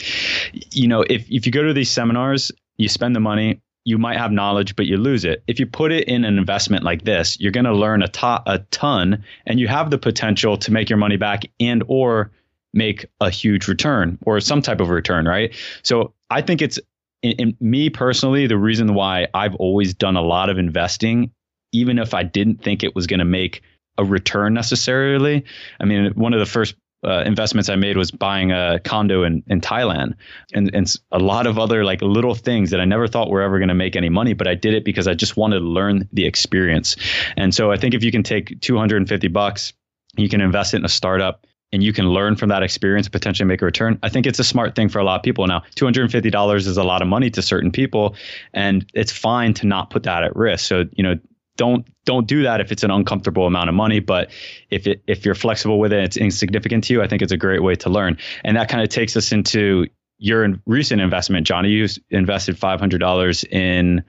You 0.72 0.88
know, 0.88 1.00
if, 1.00 1.24
if 1.30 1.46
you 1.46 1.52
go 1.52 1.62
to 1.62 1.72
these 1.72 1.90
seminars, 1.90 2.52
you 2.76 2.90
spend 2.90 3.16
the 3.16 3.20
money, 3.20 3.62
you 3.86 3.96
might 3.96 4.18
have 4.18 4.30
knowledge, 4.30 4.76
but 4.76 4.84
you 4.84 4.98
lose 4.98 5.24
it. 5.24 5.42
If 5.46 5.58
you 5.58 5.64
put 5.64 5.90
it 5.90 6.06
in 6.06 6.26
an 6.26 6.36
investment 6.36 6.84
like 6.84 7.02
this, 7.02 7.40
you're 7.40 7.50
going 7.50 7.64
to 7.64 7.72
learn 7.72 8.02
a, 8.02 8.08
to- 8.08 8.42
a 8.44 8.58
ton 8.70 9.24
and 9.46 9.58
you 9.58 9.68
have 9.68 9.88
the 9.88 9.96
potential 9.96 10.58
to 10.58 10.70
make 10.70 10.90
your 10.90 10.98
money 10.98 11.16
back 11.16 11.44
and 11.58 11.82
or 11.88 12.30
make 12.74 13.06
a 13.22 13.30
huge 13.30 13.68
return 13.68 14.18
or 14.26 14.38
some 14.38 14.60
type 14.60 14.82
of 14.82 14.90
return, 14.90 15.24
right? 15.24 15.56
So 15.82 16.12
I 16.28 16.42
think 16.42 16.60
it's 16.60 16.78
in, 17.22 17.32
in 17.38 17.56
me 17.58 17.88
personally, 17.88 18.48
the 18.48 18.58
reason 18.58 18.92
why 18.92 19.28
I've 19.32 19.54
always 19.54 19.94
done 19.94 20.16
a 20.16 20.22
lot 20.22 20.50
of 20.50 20.58
investing, 20.58 21.30
even 21.72 21.98
if 21.98 22.12
I 22.12 22.22
didn't 22.22 22.62
think 22.62 22.84
it 22.84 22.94
was 22.94 23.06
going 23.06 23.20
to 23.20 23.24
make 23.24 23.62
a 23.98 24.04
return 24.04 24.54
necessarily. 24.54 25.44
I 25.80 25.84
mean, 25.84 26.12
one 26.14 26.32
of 26.32 26.40
the 26.40 26.46
first 26.46 26.74
uh, 27.04 27.22
investments 27.26 27.68
I 27.68 27.76
made 27.76 27.96
was 27.96 28.10
buying 28.10 28.52
a 28.52 28.78
condo 28.84 29.24
in, 29.24 29.42
in 29.48 29.60
Thailand 29.60 30.14
and, 30.52 30.72
and 30.72 30.92
a 31.10 31.18
lot 31.18 31.46
of 31.46 31.58
other 31.58 31.84
like 31.84 32.00
little 32.00 32.34
things 32.34 32.70
that 32.70 32.80
I 32.80 32.84
never 32.84 33.08
thought 33.08 33.28
were 33.28 33.42
ever 33.42 33.58
going 33.58 33.68
to 33.68 33.74
make 33.74 33.96
any 33.96 34.08
money, 34.08 34.34
but 34.34 34.46
I 34.46 34.54
did 34.54 34.74
it 34.74 34.84
because 34.84 35.08
I 35.08 35.14
just 35.14 35.36
wanted 35.36 35.60
to 35.60 35.64
learn 35.64 36.08
the 36.12 36.26
experience. 36.26 36.96
And 37.36 37.52
so 37.54 37.72
I 37.72 37.76
think 37.76 37.94
if 37.94 38.04
you 38.04 38.12
can 38.12 38.22
take 38.22 38.60
250 38.60 39.28
bucks, 39.28 39.72
you 40.16 40.28
can 40.28 40.40
invest 40.40 40.74
it 40.74 40.78
in 40.78 40.84
a 40.84 40.88
startup 40.88 41.44
and 41.72 41.82
you 41.82 41.92
can 41.92 42.10
learn 42.10 42.36
from 42.36 42.50
that 42.50 42.62
experience, 42.62 43.08
potentially 43.08 43.46
make 43.46 43.62
a 43.62 43.64
return. 43.64 43.98
I 44.02 44.08
think 44.08 44.26
it's 44.26 44.38
a 44.38 44.44
smart 44.44 44.74
thing 44.74 44.88
for 44.88 44.98
a 44.98 45.04
lot 45.04 45.16
of 45.16 45.22
people. 45.22 45.46
Now, 45.46 45.62
$250 45.76 46.56
is 46.56 46.76
a 46.76 46.84
lot 46.84 47.00
of 47.00 47.08
money 47.08 47.30
to 47.30 47.40
certain 47.40 47.72
people, 47.72 48.14
and 48.52 48.86
it's 48.92 49.10
fine 49.10 49.54
to 49.54 49.66
not 49.66 49.88
put 49.88 50.02
that 50.02 50.22
at 50.22 50.36
risk. 50.36 50.66
So, 50.66 50.84
you 50.92 51.02
know, 51.02 51.14
don't 51.56 51.86
don't 52.04 52.26
do 52.26 52.42
that 52.42 52.60
if 52.60 52.72
it's 52.72 52.82
an 52.82 52.90
uncomfortable 52.90 53.46
amount 53.46 53.68
of 53.68 53.74
money. 53.74 54.00
But 54.00 54.30
if 54.70 54.86
it 54.86 55.02
if 55.06 55.24
you're 55.24 55.34
flexible 55.34 55.78
with 55.78 55.92
it, 55.92 56.02
it's 56.02 56.16
insignificant 56.16 56.84
to 56.84 56.94
you. 56.94 57.02
I 57.02 57.08
think 57.08 57.22
it's 57.22 57.32
a 57.32 57.36
great 57.36 57.62
way 57.62 57.74
to 57.76 57.90
learn, 57.90 58.18
and 58.44 58.56
that 58.56 58.68
kind 58.68 58.82
of 58.82 58.88
takes 58.88 59.16
us 59.16 59.32
into 59.32 59.86
your 60.18 60.48
recent 60.66 61.00
investment, 61.00 61.46
Johnny. 61.46 61.70
You 61.70 61.86
invested 62.10 62.58
five 62.58 62.80
hundred 62.80 62.98
dollars 62.98 63.44
in 63.44 64.04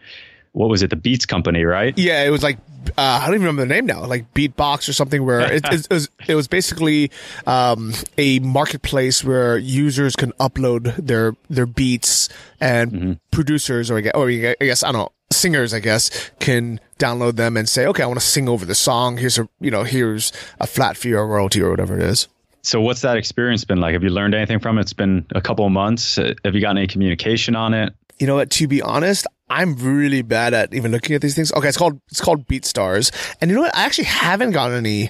what 0.54 0.70
was 0.70 0.84
it, 0.84 0.92
the 0.92 0.96
Beats 0.96 1.26
Company, 1.26 1.64
right? 1.64 1.98
Yeah, 1.98 2.24
it 2.24 2.30
was 2.30 2.44
like 2.44 2.58
uh, 2.90 3.02
I 3.02 3.26
don't 3.26 3.36
even 3.36 3.48
remember 3.48 3.64
the 3.64 3.74
name 3.74 3.88
now, 3.88 4.06
like 4.06 4.34
Beatbox 4.34 4.88
or 4.88 4.94
something, 4.94 5.26
where 5.26 5.42
it, 5.42 5.66
it, 5.66 5.88
it, 5.90 5.90
was 5.90 6.10
it 6.28 6.36
was 6.36 6.48
basically 6.48 7.12
um, 7.48 7.94
a 8.18 8.40
marketplace 8.40 9.24
where 9.24 9.58
users 9.58 10.16
can 10.16 10.32
upload 10.34 10.96
their 10.96 11.36
their 11.50 11.66
beats 11.66 12.30
and 12.62 12.92
mm-hmm. 12.92 13.14
producers 13.32 13.90
or 13.90 14.00
or 14.16 14.30
I 14.30 14.56
guess 14.60 14.84
I 14.84 14.92
don't 14.92 15.02
know 15.02 15.12
singers 15.44 15.74
I 15.74 15.80
guess 15.80 16.32
can 16.40 16.80
download 16.98 17.36
them 17.36 17.58
and 17.58 17.68
say, 17.68 17.86
okay, 17.88 18.02
I 18.02 18.06
want 18.06 18.20
to 18.20 18.26
sing 18.26 18.48
over 18.48 18.66
the 18.66 18.76
song. 18.76 19.18
Here's 19.18 19.38
a 19.38 19.48
you 19.60 19.70
know 19.70 19.84
here's 19.84 20.32
a 20.60 20.66
flat 20.66 20.98
fee 20.98 21.14
or 21.14 21.28
royalty 21.28 21.62
or 21.62 21.70
whatever 21.70 21.98
it 21.98 22.04
is. 22.04 22.28
So 22.64 22.80
what's 22.80 23.02
that 23.02 23.18
experience 23.18 23.66
been 23.66 23.82
like? 23.82 23.92
Have 23.94 24.04
you 24.04 24.10
learned 24.10 24.34
anything 24.34 24.60
from 24.60 24.78
it? 24.78 24.82
It's 24.82 24.94
been 24.94 25.26
a 25.36 25.42
couple 25.42 25.66
of 25.66 25.72
months. 25.74 26.16
Have 26.16 26.56
you 26.56 26.62
gotten 26.62 26.78
any 26.78 26.88
communication 26.88 27.58
on 27.58 27.74
it? 27.74 27.94
You 28.20 28.26
know 28.26 28.36
what? 28.36 28.52
To 28.52 28.68
be 28.68 28.82
honest, 28.82 29.28
I'm 29.50 29.76
really 29.76 30.22
bad 30.22 30.54
at 30.54 30.74
even 30.74 30.92
looking 30.92 31.14
at 31.14 31.22
these 31.22 31.36
things. 31.36 31.52
Okay, 31.52 31.68
it's 31.68 31.78
called 31.78 32.00
it's 32.10 32.22
called 32.22 32.48
BeatStars, 32.48 33.12
and 33.42 33.52
you 33.52 33.56
know 33.56 33.64
what? 33.64 33.76
I 33.76 33.84
actually 33.84 34.06
haven't 34.06 34.52
gotten 34.52 34.78
any 34.78 35.10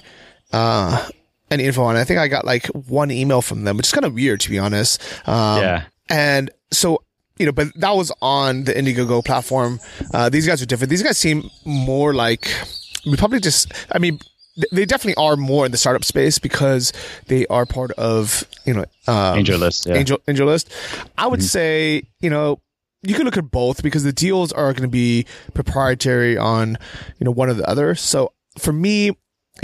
uh 0.52 1.08
any 1.50 1.64
info 1.64 1.84
on 1.84 1.96
it. 1.96 2.00
I 2.00 2.04
think 2.04 2.18
I 2.18 2.26
got 2.26 2.44
like 2.44 2.66
one 2.68 3.12
email 3.12 3.40
from 3.40 3.64
them, 3.64 3.76
which 3.76 3.86
is 3.86 3.92
kind 3.92 4.04
of 4.04 4.14
weird 4.14 4.40
to 4.40 4.50
be 4.50 4.58
honest. 4.58 5.00
Um, 5.28 5.62
yeah. 5.62 5.84
And 6.08 6.50
so 6.72 7.02
you 7.38 7.46
know, 7.46 7.52
but 7.52 7.68
that 7.76 7.96
was 7.96 8.12
on 8.22 8.64
the 8.64 8.72
Indiegogo 8.72 9.24
platform. 9.24 9.80
Uh, 10.12 10.28
these 10.28 10.46
guys 10.46 10.62
are 10.62 10.66
different. 10.66 10.90
These 10.90 11.02
guys 11.02 11.18
seem 11.18 11.50
more 11.64 12.14
like 12.14 12.48
we 13.06 13.16
probably 13.16 13.40
just. 13.40 13.72
I 13.90 13.98
mean, 13.98 14.20
they 14.70 14.84
definitely 14.84 15.22
are 15.22 15.36
more 15.36 15.66
in 15.66 15.72
the 15.72 15.78
startup 15.78 16.04
space 16.04 16.38
because 16.38 16.92
they 17.26 17.46
are 17.48 17.66
part 17.66 17.90
of 17.92 18.44
you 18.64 18.74
know 18.74 18.84
um, 19.08 19.38
AngelList. 19.38 19.86
Yeah. 19.86 19.94
Angel 19.94 20.18
AngelList. 20.28 20.70
I 21.18 21.26
would 21.26 21.40
mm-hmm. 21.40 21.46
say 21.46 22.02
you 22.20 22.30
know 22.30 22.60
you 23.04 23.14
can 23.14 23.24
look 23.24 23.36
at 23.36 23.50
both 23.50 23.82
because 23.82 24.02
the 24.02 24.12
deals 24.12 24.52
are 24.52 24.72
going 24.72 24.82
to 24.82 24.88
be 24.88 25.26
proprietary 25.52 26.38
on, 26.38 26.78
you 27.18 27.24
know, 27.24 27.30
one 27.30 27.50
or 27.50 27.54
the 27.54 27.68
other. 27.68 27.94
So 27.94 28.32
for 28.58 28.72
me, 28.72 29.10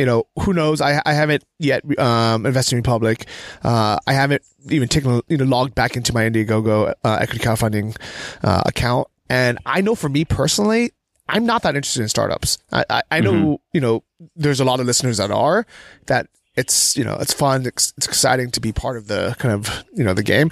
you 0.00 0.06
know, 0.06 0.24
who 0.38 0.54
knows? 0.54 0.80
I, 0.80 1.02
I 1.04 1.12
haven't 1.12 1.44
yet 1.58 1.84
um, 1.98 2.46
invested 2.46 2.76
in 2.76 2.78
Republic. 2.78 3.26
Uh, 3.62 3.98
I 4.06 4.14
haven't 4.14 4.42
even 4.70 4.88
taken, 4.88 5.20
you 5.28 5.36
know, 5.36 5.44
logged 5.44 5.74
back 5.74 5.94
into 5.94 6.14
my 6.14 6.22
Indiegogo 6.22 6.94
uh, 7.04 7.18
equity 7.20 7.44
crowdfunding 7.44 7.94
uh, 8.42 8.62
account. 8.64 9.08
And 9.28 9.58
I 9.66 9.82
know 9.82 9.94
for 9.94 10.08
me 10.08 10.24
personally, 10.24 10.92
I'm 11.28 11.44
not 11.44 11.64
that 11.64 11.76
interested 11.76 12.00
in 12.00 12.08
startups. 12.08 12.56
I, 12.72 12.84
I, 12.88 13.02
I 13.10 13.20
know, 13.20 13.32
mm-hmm. 13.32 13.54
you 13.74 13.82
know, 13.82 14.02
there's 14.36 14.58
a 14.58 14.64
lot 14.64 14.80
of 14.80 14.86
listeners 14.86 15.18
that 15.18 15.30
are 15.30 15.66
that 16.06 16.28
it's 16.56 16.96
you 16.96 17.04
know 17.04 17.16
it's 17.20 17.32
fun 17.32 17.64
it's, 17.64 17.94
it's, 17.96 18.08
exciting 18.08 18.50
to 18.50 18.60
be 18.60 18.72
part 18.72 18.96
of 18.96 19.06
the 19.06 19.36
kind 19.38 19.54
of 19.54 19.84
you 19.94 20.02
know 20.02 20.12
the 20.12 20.22
game 20.22 20.50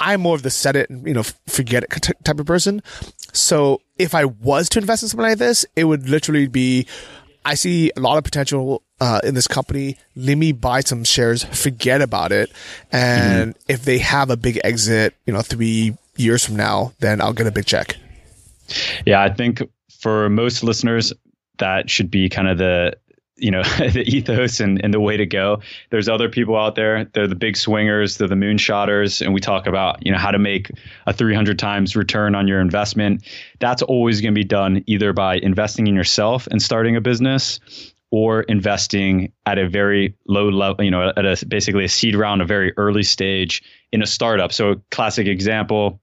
i'm 0.00 0.20
more 0.20 0.34
of 0.34 0.42
the 0.42 0.50
set 0.50 0.74
it 0.74 0.90
and 0.90 1.06
you 1.06 1.14
know 1.14 1.22
forget 1.46 1.84
it 1.84 1.90
type 2.24 2.40
of 2.40 2.44
person 2.44 2.82
so 3.32 3.80
if 3.98 4.16
i 4.16 4.24
was 4.24 4.68
to 4.68 4.80
invest 4.80 5.04
in 5.04 5.08
something 5.08 5.28
like 5.28 5.38
this 5.38 5.64
it 5.76 5.84
would 5.84 6.08
literally 6.08 6.48
be 6.48 6.84
i 7.48 7.54
see 7.54 7.90
a 7.96 8.00
lot 8.00 8.18
of 8.18 8.24
potential 8.24 8.82
uh, 9.00 9.20
in 9.22 9.34
this 9.34 9.46
company. 9.46 9.96
Let 10.16 10.36
me 10.36 10.50
buy 10.50 10.80
some 10.80 11.04
shares 11.04 11.44
forget 11.44 12.02
about 12.02 12.32
it. 12.32 12.50
And 12.90 13.54
mm-hmm. 13.54 13.72
if 13.72 13.84
they 13.84 13.98
have 13.98 14.28
a 14.30 14.36
big 14.36 14.60
exit 14.64 15.14
you 15.26 15.32
know 15.32 15.40
three 15.42 15.96
years 16.16 16.44
from 16.44 16.56
now 16.56 16.92
then 16.98 17.20
i'll 17.20 17.32
get 17.32 17.46
a 17.46 17.52
big 17.52 17.66
check. 17.66 17.96
Yeah 19.06 19.22
i 19.22 19.32
think 19.32 19.62
for 20.00 20.28
most 20.28 20.62
listeners 20.62 21.12
that 21.58 21.90
should 21.90 22.10
be 22.10 22.28
kind 22.28 22.48
of 22.48 22.58
the 22.58 22.96
you 23.38 23.50
know 23.50 23.62
the 23.78 24.04
ethos 24.06 24.60
and, 24.60 24.82
and 24.84 24.92
the 24.92 25.00
way 25.00 25.16
to 25.16 25.26
go. 25.26 25.60
There's 25.90 26.08
other 26.08 26.28
people 26.28 26.56
out 26.56 26.74
there. 26.74 27.04
They're 27.04 27.28
the 27.28 27.34
big 27.34 27.56
swingers. 27.56 28.16
They're 28.16 28.28
the 28.28 28.34
moonshotters. 28.34 29.22
And 29.22 29.32
we 29.32 29.40
talk 29.40 29.66
about 29.66 30.04
you 30.04 30.12
know 30.12 30.18
how 30.18 30.30
to 30.30 30.38
make 30.38 30.70
a 31.06 31.12
300 31.12 31.58
times 31.58 31.96
return 31.96 32.34
on 32.34 32.48
your 32.48 32.60
investment. 32.60 33.24
That's 33.58 33.82
always 33.82 34.20
going 34.20 34.34
to 34.34 34.38
be 34.38 34.44
done 34.44 34.84
either 34.86 35.12
by 35.12 35.36
investing 35.36 35.86
in 35.86 35.94
yourself 35.94 36.46
and 36.48 36.60
starting 36.60 36.96
a 36.96 37.00
business 37.00 37.60
or 38.10 38.42
investing 38.42 39.32
at 39.44 39.58
a 39.58 39.68
very 39.68 40.16
low 40.26 40.48
level 40.48 40.82
you 40.82 40.90
know 40.90 41.12
at 41.14 41.26
a 41.26 41.44
basically 41.46 41.84
a 41.84 41.88
seed 41.88 42.14
round 42.14 42.40
a 42.40 42.46
very 42.46 42.72
early 42.76 43.02
stage 43.02 43.62
in 43.92 44.02
a 44.02 44.06
startup. 44.06 44.52
So 44.52 44.82
classic 44.90 45.26
example 45.26 46.00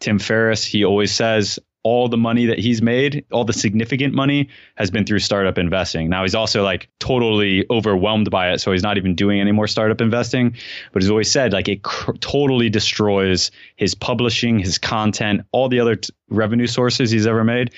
tim 0.00 0.20
ferriss 0.20 0.64
he 0.64 0.84
always 0.84 1.12
says 1.12 1.58
all 1.88 2.06
the 2.06 2.18
money 2.18 2.44
that 2.44 2.58
he's 2.58 2.82
made, 2.82 3.24
all 3.32 3.44
the 3.44 3.52
significant 3.54 4.12
money 4.12 4.50
has 4.74 4.90
been 4.90 5.06
through 5.06 5.20
startup 5.20 5.56
investing. 5.56 6.10
Now 6.10 6.22
he's 6.22 6.34
also 6.34 6.62
like 6.62 6.86
totally 6.98 7.64
overwhelmed 7.70 8.30
by 8.30 8.52
it, 8.52 8.58
so 8.58 8.72
he's 8.72 8.82
not 8.82 8.98
even 8.98 9.14
doing 9.14 9.40
any 9.40 9.52
more 9.52 9.66
startup 9.66 10.02
investing. 10.02 10.54
But 10.92 11.00
he's 11.00 11.10
always 11.10 11.30
said 11.30 11.54
like 11.54 11.66
it 11.66 11.82
cr- 11.82 12.12
totally 12.20 12.68
destroys 12.68 13.50
his 13.76 13.94
publishing, 13.94 14.58
his 14.58 14.76
content, 14.76 15.46
all 15.50 15.70
the 15.70 15.80
other 15.80 15.96
t- 15.96 16.12
revenue 16.28 16.66
sources 16.66 17.10
he's 17.10 17.26
ever 17.26 17.42
made. 17.42 17.72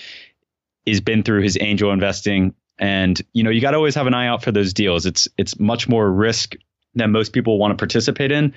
He's 0.84 1.00
been 1.00 1.22
through 1.22 1.42
his 1.42 1.56
angel 1.61 1.92
investing, 1.92 2.52
and 2.80 3.22
you 3.32 3.44
know 3.44 3.50
you 3.50 3.61
got 3.61 3.70
to 3.70 3.76
always 3.76 3.94
have 3.94 4.08
an 4.08 4.14
eye 4.14 4.26
out 4.26 4.42
for 4.42 4.50
those 4.50 4.74
deals. 4.74 5.06
It's 5.06 5.28
it's 5.38 5.56
much 5.61 5.88
more 5.88 6.11
risk 6.11 6.56
than 6.96 7.12
most 7.12 7.32
people 7.32 7.58
want 7.58 7.70
to 7.70 7.76
participate 7.76 8.32
in. 8.32 8.52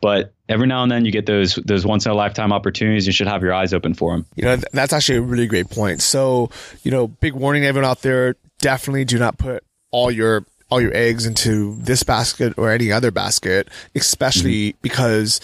But 0.00 0.32
every 0.48 0.66
now 0.66 0.82
and 0.82 0.90
then 0.90 1.04
you 1.04 1.12
get 1.12 1.26
those 1.26 1.56
those 1.56 1.84
once 1.86 2.06
in 2.06 2.12
a 2.12 2.14
lifetime 2.14 2.52
opportunities. 2.52 3.06
You 3.06 3.12
should 3.12 3.26
have 3.26 3.42
your 3.42 3.52
eyes 3.52 3.72
open 3.72 3.94
for 3.94 4.12
them. 4.12 4.26
You 4.34 4.44
know, 4.44 4.56
that's 4.72 4.92
actually 4.92 5.18
a 5.18 5.22
really 5.22 5.46
great 5.46 5.70
point. 5.70 6.02
So, 6.02 6.50
you 6.82 6.90
know, 6.90 7.08
big 7.08 7.34
warning 7.34 7.62
to 7.62 7.68
everyone 7.68 7.90
out 7.90 8.02
there: 8.02 8.36
definitely 8.60 9.04
do 9.04 9.18
not 9.18 9.38
put 9.38 9.64
all 9.90 10.10
your 10.10 10.44
all 10.70 10.80
your 10.80 10.94
eggs 10.94 11.26
into 11.26 11.76
this 11.80 12.02
basket 12.02 12.54
or 12.56 12.70
any 12.70 12.92
other 12.92 13.10
basket, 13.10 13.68
especially 13.94 14.70
mm-hmm. 14.70 14.78
because 14.82 15.40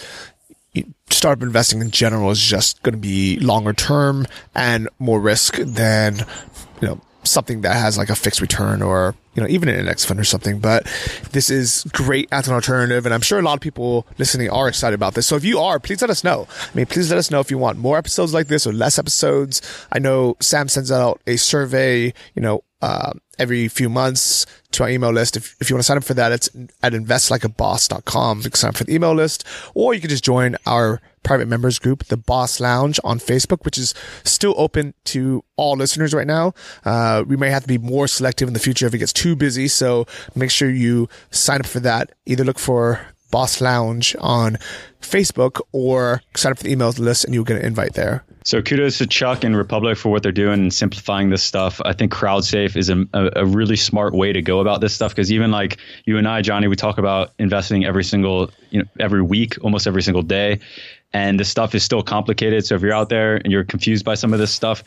startup 1.09 1.43
investing 1.43 1.81
in 1.81 1.91
general 1.91 2.29
is 2.31 2.41
just 2.41 2.81
going 2.83 2.93
to 2.93 2.99
be 2.99 3.39
longer 3.39 3.73
term 3.73 4.25
and 4.53 4.87
more 4.99 5.19
risk 5.19 5.55
than 5.57 6.17
you 6.81 6.87
know 6.87 7.01
something 7.29 7.61
that 7.61 7.75
has 7.75 7.97
like 7.97 8.09
a 8.09 8.15
fixed 8.15 8.41
return 8.41 8.81
or 8.81 9.15
you 9.35 9.41
know 9.41 9.49
even 9.49 9.69
an 9.69 9.75
index 9.75 10.03
fund 10.03 10.19
or 10.19 10.23
something 10.23 10.59
but 10.59 10.83
this 11.31 11.49
is 11.49 11.83
great 11.91 12.27
as 12.31 12.47
an 12.47 12.53
alternative 12.53 13.05
and 13.05 13.13
i'm 13.13 13.21
sure 13.21 13.39
a 13.39 13.41
lot 13.41 13.53
of 13.53 13.61
people 13.61 14.07
listening 14.17 14.49
are 14.49 14.67
excited 14.67 14.95
about 14.95 15.13
this. 15.13 15.27
So 15.27 15.35
if 15.35 15.43
you 15.43 15.59
are 15.59 15.79
please 15.79 16.01
let 16.01 16.09
us 16.09 16.23
know. 16.23 16.47
I 16.49 16.75
mean 16.75 16.85
please 16.85 17.09
let 17.09 17.17
us 17.17 17.31
know 17.31 17.39
if 17.39 17.51
you 17.51 17.57
want 17.57 17.77
more 17.77 17.97
episodes 17.97 18.33
like 18.33 18.47
this 18.47 18.65
or 18.65 18.73
less 18.73 18.97
episodes. 18.99 19.61
I 19.91 19.99
know 19.99 20.35
sam 20.39 20.67
sends 20.67 20.91
out 20.91 21.21
a 21.27 21.37
survey 21.37 22.13
you 22.35 22.41
know 22.41 22.63
uh, 22.81 23.13
every 23.39 23.67
few 23.67 23.89
months 23.89 24.45
to 24.71 24.83
our 24.83 24.89
email 24.89 25.11
list. 25.11 25.37
If, 25.37 25.55
if 25.59 25.69
you 25.69 25.75
want 25.75 25.81
to 25.81 25.87
sign 25.87 25.97
up 25.97 26.03
for 26.03 26.13
that, 26.15 26.31
it's 26.31 26.49
at 26.83 26.93
investlikeaboss.com. 26.93 28.37
You 28.39 28.43
can 28.43 28.53
sign 28.53 28.69
up 28.69 28.77
for 28.77 28.83
the 28.83 28.93
email 28.93 29.13
list, 29.13 29.45
or 29.73 29.93
you 29.93 30.01
can 30.01 30.09
just 30.09 30.23
join 30.23 30.55
our 30.65 31.01
private 31.23 31.47
members 31.47 31.77
group, 31.77 32.05
the 32.05 32.15
Boss 32.15 32.59
Lounge 32.59 32.99
on 33.03 33.19
Facebook, 33.19 33.65
which 33.65 33.77
is 33.77 33.93
still 34.23 34.53
open 34.57 34.93
to 35.05 35.43
all 35.57 35.75
listeners 35.75 36.13
right 36.13 36.27
now. 36.27 36.53
Uh, 36.85 37.23
we 37.27 37.35
may 37.35 37.49
have 37.49 37.63
to 37.63 37.67
be 37.67 37.77
more 37.77 38.07
selective 38.07 38.47
in 38.47 38.53
the 38.53 38.59
future 38.59 38.87
if 38.87 38.93
it 38.93 38.99
gets 38.99 39.13
too 39.13 39.35
busy. 39.35 39.67
So 39.67 40.07
make 40.35 40.51
sure 40.51 40.69
you 40.69 41.09
sign 41.29 41.59
up 41.59 41.65
for 41.65 41.81
that. 41.81 42.13
Either 42.25 42.45
look 42.45 42.59
for 42.59 43.07
Boss 43.31 43.61
Lounge 43.61 44.15
on 44.19 44.57
Facebook 45.01 45.61
or 45.71 46.21
sign 46.35 46.51
up 46.51 46.57
for 46.57 46.63
the 46.63 46.75
emails 46.75 46.99
list 46.99 47.25
and 47.25 47.33
you'll 47.33 47.43
get 47.43 47.57
an 47.57 47.65
invite 47.65 47.93
there. 47.93 48.23
So 48.43 48.61
kudos 48.61 48.97
to 48.99 49.07
Chuck 49.07 49.43
and 49.43 49.57
Republic 49.57 49.97
for 49.97 50.07
what 50.07 50.23
they're 50.23 50.31
doing 50.31 50.61
and 50.61 50.73
simplifying 50.73 51.29
this 51.29 51.43
stuff. 51.43 51.81
I 51.83 51.91
think 51.91 52.13
CrowdSafe 52.13 52.77
is 52.77 52.89
a, 52.89 53.05
a, 53.13 53.45
really 53.45 53.75
smart 53.75 54.13
way 54.13 54.31
to 54.31 54.41
go 54.41 54.61
about 54.61 54.79
this 54.79 54.93
stuff 54.93 55.13
because 55.13 55.33
even 55.33 55.51
like 55.51 55.77
you 56.05 56.17
and 56.17 56.25
I, 56.25 56.41
Johnny, 56.41 56.69
we 56.69 56.77
talk 56.77 56.97
about 56.97 57.33
investing 57.39 57.83
every 57.83 58.05
single, 58.05 58.49
you 58.69 58.79
know, 58.79 58.85
every 59.01 59.21
week, 59.21 59.55
almost 59.65 59.85
every 59.85 60.01
single 60.01 60.21
day, 60.21 60.61
and 61.11 61.37
the 61.37 61.43
stuff 61.43 61.75
is 61.75 61.83
still 61.83 62.01
complicated. 62.01 62.65
So 62.65 62.75
if 62.75 62.81
you're 62.81 62.93
out 62.93 63.09
there 63.09 63.35
and 63.35 63.51
you're 63.51 63.65
confused 63.65 64.05
by 64.05 64.15
some 64.15 64.31
of 64.31 64.39
this 64.39 64.53
stuff, 64.53 64.81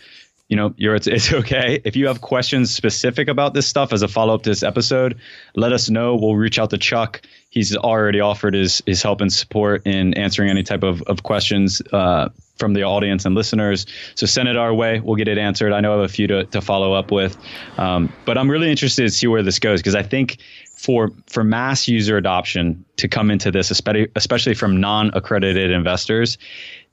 you 0.51 0.57
know, 0.57 0.74
it's, 0.78 1.07
it's 1.07 1.32
okay. 1.40 1.80
If 1.84 1.96
you 1.96 2.09
have 2.09 2.20
questions 2.20 2.74
specific 2.74 3.28
about 3.28 3.55
this 3.55 3.66
stuff 3.66 3.92
as 3.92 4.03
a 4.03 4.09
follow 4.09 4.34
up 4.34 4.42
to 4.42 4.51
this 4.51 4.64
episode, 4.64 5.16
let 5.55 5.72
us 5.72 5.88
know. 5.88 6.16
We'll 6.16 6.36
reach 6.36 6.59
out 6.59 6.70
to 6.70 6.78
Chuck. 6.78 7.22
He's 7.51 7.74
already 7.76 8.20
offered 8.20 8.55
his 8.55 8.82
his 8.84 9.03
help 9.03 9.20
and 9.20 9.32
support 9.32 9.86
in 9.86 10.12
answering 10.14 10.51
any 10.51 10.62
type 10.62 10.82
of 10.82 11.03
of 11.03 11.22
questions 11.22 11.80
uh, 11.92 12.28
from 12.59 12.74
the 12.74 12.82
audience 12.82 13.24
and 13.24 13.34
listeners. 13.34 13.86
So 14.16 14.26
send 14.26 14.48
it 14.48 14.57
our 14.57 14.74
way. 14.74 15.01
We'll 15.01 15.16
get 15.16 15.28
it 15.28 15.38
answered. 15.38 15.72
I 15.72 15.80
know 15.80 15.92
I 15.94 15.96
have 16.01 16.05
a 16.05 16.12
few 16.12 16.26
to 16.26 16.44
to 16.44 16.61
follow 16.61 16.92
up 16.94 17.12
with, 17.12 17.36
um, 17.78 18.12
but 18.24 18.36
I'm 18.36 18.51
really 18.51 18.70
interested 18.70 19.03
to 19.03 19.11
see 19.11 19.28
where 19.28 19.42
this 19.42 19.59
goes 19.59 19.80
because 19.80 19.94
I 19.94 20.03
think 20.03 20.38
for 20.76 21.11
for 21.26 21.44
mass 21.44 21.86
user 21.86 22.16
adoption 22.16 22.84
to 22.96 23.07
come 23.07 23.30
into 23.30 23.53
this, 23.53 23.70
especially 23.70 24.09
especially 24.16 24.55
from 24.55 24.80
non 24.80 25.11
accredited 25.14 25.70
investors, 25.70 26.38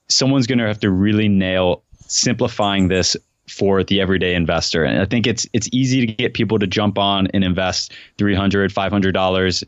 someone's 0.10 0.46
going 0.46 0.60
to 0.60 0.68
have 0.68 0.80
to 0.82 0.92
really 0.92 1.28
nail 1.28 1.84
simplifying 2.08 2.88
this 2.88 3.18
for 3.48 3.84
the 3.84 4.02
everyday 4.02 4.36
investor. 4.36 4.84
And 4.84 5.02
I 5.02 5.06
think 5.06 5.28
it's 5.28 5.48
it's 5.54 5.70
easy 5.72 6.06
to 6.06 6.14
get 6.14 6.34
people 6.34 6.60
to 6.60 6.68
jump 6.68 6.98
on 6.98 7.28
and 7.28 7.44
invest 7.44 7.94
300 8.18 8.74
$500 8.74 9.64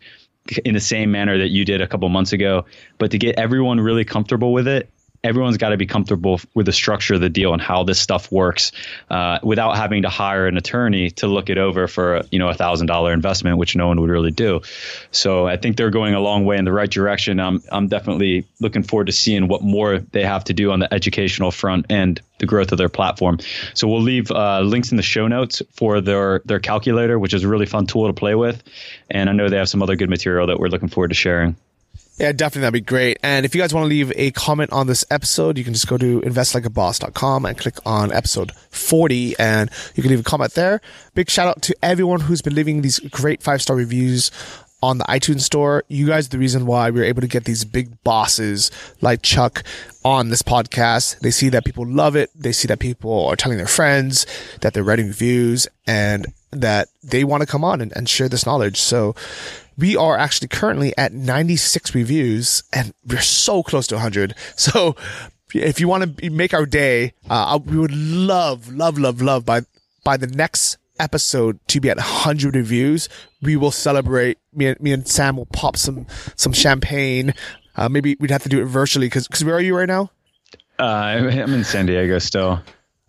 in 0.66 0.74
the 0.74 0.80
same 0.80 1.12
manner 1.12 1.38
that 1.38 1.50
you 1.50 1.64
did 1.66 1.82
a 1.82 1.88
couple 1.88 2.10
months 2.10 2.34
ago, 2.34 2.66
but 2.98 3.12
to 3.12 3.18
get 3.18 3.38
everyone 3.38 3.80
really 3.80 4.04
comfortable 4.04 4.52
with 4.52 4.68
it 4.68 4.90
everyone's 5.24 5.58
got 5.58 5.70
to 5.70 5.78
be 5.78 5.86
comfortable 5.86 6.40
with 6.54 6.66
the 6.66 6.72
structure 6.72 7.16
of 7.16 7.22
the 7.22 7.30
deal 7.30 7.54
and 7.54 7.62
how 7.62 7.84
this 7.84 8.00
stuff 8.00 8.32
works 8.32 8.72
uh, 9.10 9.40
without 9.44 9.76
having 9.76 10.02
to 10.02 10.10
hire 10.10 10.48
an 10.48 10.58
attorney 10.58 11.12
to 11.12 11.28
look 11.28 11.50
it 11.50 11.58
over 11.58 11.88
for 11.88 12.22
you 12.32 12.40
know 12.40 12.50
a 12.50 12.54
thousand 12.54 12.88
dollar 12.88 13.12
investment 13.14 13.58
which 13.58 13.76
no 13.76 13.88
one 13.88 14.00
would 14.00 14.10
really 14.10 14.32
do. 14.32 14.62
So 15.12 15.48
i 15.48 15.58
think 15.58 15.78
they're 15.78 15.90
going 15.90 16.14
a 16.14 16.20
long 16.20 16.46
way 16.46 16.58
in 16.58 16.66
the 16.66 16.72
right 16.72 16.90
direction. 16.90 17.40
I'm, 17.40 17.62
I'm 17.72 17.88
definitely 17.88 18.46
looking 18.60 18.84
forward 18.84 19.08
to 19.08 19.14
seeing 19.14 19.48
what 19.48 19.62
more 19.62 20.00
they 20.00 20.24
have 20.24 20.44
to 20.46 20.54
do 20.54 20.72
on 20.72 20.80
the 20.80 20.94
educational 20.94 21.52
front 21.52 21.86
and 21.90 22.22
the 22.40 22.46
growth 22.46 22.72
of 22.72 22.78
their 22.78 22.90
platform. 22.90 23.40
So 23.74 23.88
we'll 23.88 24.02
leave 24.02 24.32
uh, 24.32 24.62
links 24.62 24.92
in 24.92 24.98
the 24.98 25.04
show 25.04 25.28
notes 25.28 25.62
for 25.74 26.00
their 26.02 26.42
their 26.46 26.60
calculator 26.60 27.20
which 27.20 27.34
is 27.34 27.44
a 27.44 27.48
really 27.48 27.66
fun 27.66 27.86
tool 27.86 28.08
to 28.08 28.14
play 28.14 28.36
with. 28.36 28.64
And 29.12 29.30
i 29.30 29.34
know 29.34 29.50
they 29.50 29.58
have 29.58 29.70
some 29.70 29.84
other 29.84 29.96
good 29.96 30.10
material 30.10 30.48
that 30.48 30.60
we're 30.60 30.68
looking 30.68 30.90
forward 30.90 31.10
to 31.10 31.16
sharing 31.16 31.56
yeah, 32.20 32.34
definitely. 32.34 32.62
That'd 32.62 32.74
be 32.74 32.82
great. 32.82 33.18
And 33.24 33.46
if 33.46 33.56
you 33.56 33.62
guys 33.62 33.74
want 33.74 33.86
to 33.86 33.90
leave 33.90 34.12
a 34.16 34.32
comment 34.32 34.72
on 34.74 34.88
this 34.88 35.06
episode, 35.10 35.58
you 35.58 35.64
can 35.64 35.74
just 35.74 35.88
go 35.88 35.98
to 35.98 36.22
investlikeaboss.com 36.22 37.46
and 37.46 37.58
click 37.58 37.76
on 37.86 38.12
episode 38.12 38.52
40 38.72 39.40
and 39.40 39.70
you 39.96 40.04
can 40.04 40.12
leave 40.12 40.20
a 40.20 40.24
comment 40.24 40.54
there. 40.54 40.82
Big 41.14 41.30
shout 41.30 41.48
out 41.48 41.62
to 41.64 41.76
everyone 41.82 42.22
who's 42.22 42.42
been 42.42 42.56
leaving 42.56 42.82
these 42.82 43.00
great 43.00 43.42
five 43.42 43.62
star 43.62 43.76
reviews 43.76 44.32
on 44.82 44.98
the 44.98 45.04
iTunes 45.06 45.42
store. 45.42 45.84
You 45.88 46.08
guys 46.08 46.28
are 46.28 46.30
the 46.30 46.40
reason 46.40 46.66
why 46.66 46.90
we 46.90 47.02
are 47.02 47.06
able 47.06 47.22
to 47.22 47.28
get 47.28 47.46
these 47.46 47.66
big 47.66 48.02
bosses 48.04 48.72
like 49.02 49.22
Chuck 49.22 49.64
on 50.04 50.30
this 50.30 50.42
podcast. 50.42 51.20
They 51.20 51.32
see 51.32 51.50
that 51.50 51.66
people 51.66 51.86
love 51.88 52.16
it. 52.16 52.30
They 52.36 52.52
see 52.52 52.68
that 52.68 52.80
people 52.80 53.28
are 53.28 53.36
telling 53.36 53.58
their 53.58 53.68
friends 53.68 54.26
that 54.62 54.74
they're 54.74 54.84
writing 54.84 55.08
reviews 55.08 55.68
and 55.88 56.28
that 56.52 56.90
they 57.04 57.24
want 57.24 57.42
to 57.42 57.48
come 57.48 57.64
on 57.64 57.82
and, 57.82 57.96
and 57.96 58.10
share 58.10 58.30
this 58.30 58.46
knowledge. 58.46 58.80
So 58.80 59.16
we 59.80 59.96
are 59.96 60.18
actually 60.18 60.50
currently 60.50 60.96
at 60.98 61.14
96 61.14 61.96
reviews 61.96 62.64
and 62.74 62.94
we're 63.08 63.22
so 63.22 63.64
close 63.64 63.88
to 63.88 63.96
100. 63.96 64.36
So 64.56 64.96
if 65.54 65.80
you 65.80 65.88
want 65.88 66.18
to 66.18 66.30
make 66.30 66.54
our 66.54 66.66
day, 66.66 67.14
uh, 67.30 67.60
we 67.66 67.78
would 67.78 67.94
love, 67.94 68.72
love, 68.72 69.00
love, 69.00 69.22
love 69.22 69.46
by, 69.46 69.62
by 70.04 70.18
the 70.18 70.28
next 70.28 70.78
episode 71.00 71.60
to 71.70 71.80
be 71.80 71.90
at 71.90 71.98
100 71.98 72.56
reviews. 72.56 73.10
We 73.42 73.56
will 73.56 73.72
celebrate. 73.72 74.38
Me 74.54 74.68
and, 74.68 74.80
me 74.80 74.92
and 74.92 75.08
Sam 75.08 75.38
will 75.38 75.48
pop 75.48 75.78
some, 75.78 76.06
some 76.36 76.54
champagne. 76.54 77.34
Uh, 77.76 77.90
maybe 77.90 78.18
we'd 78.20 78.32
have 78.32 78.44
to 78.44 78.50
do 78.50 78.62
it 78.62 78.66
virtually 78.66 79.08
because, 79.08 79.28
because 79.28 79.44
where 79.46 79.56
are 79.56 79.62
you 79.62 79.76
right 79.76 79.88
now? 79.88 80.12
Uh, 80.78 80.84
I'm 80.84 81.54
in 81.54 81.64
San 81.64 81.86
Diego 81.86 82.20
still. 82.20 82.62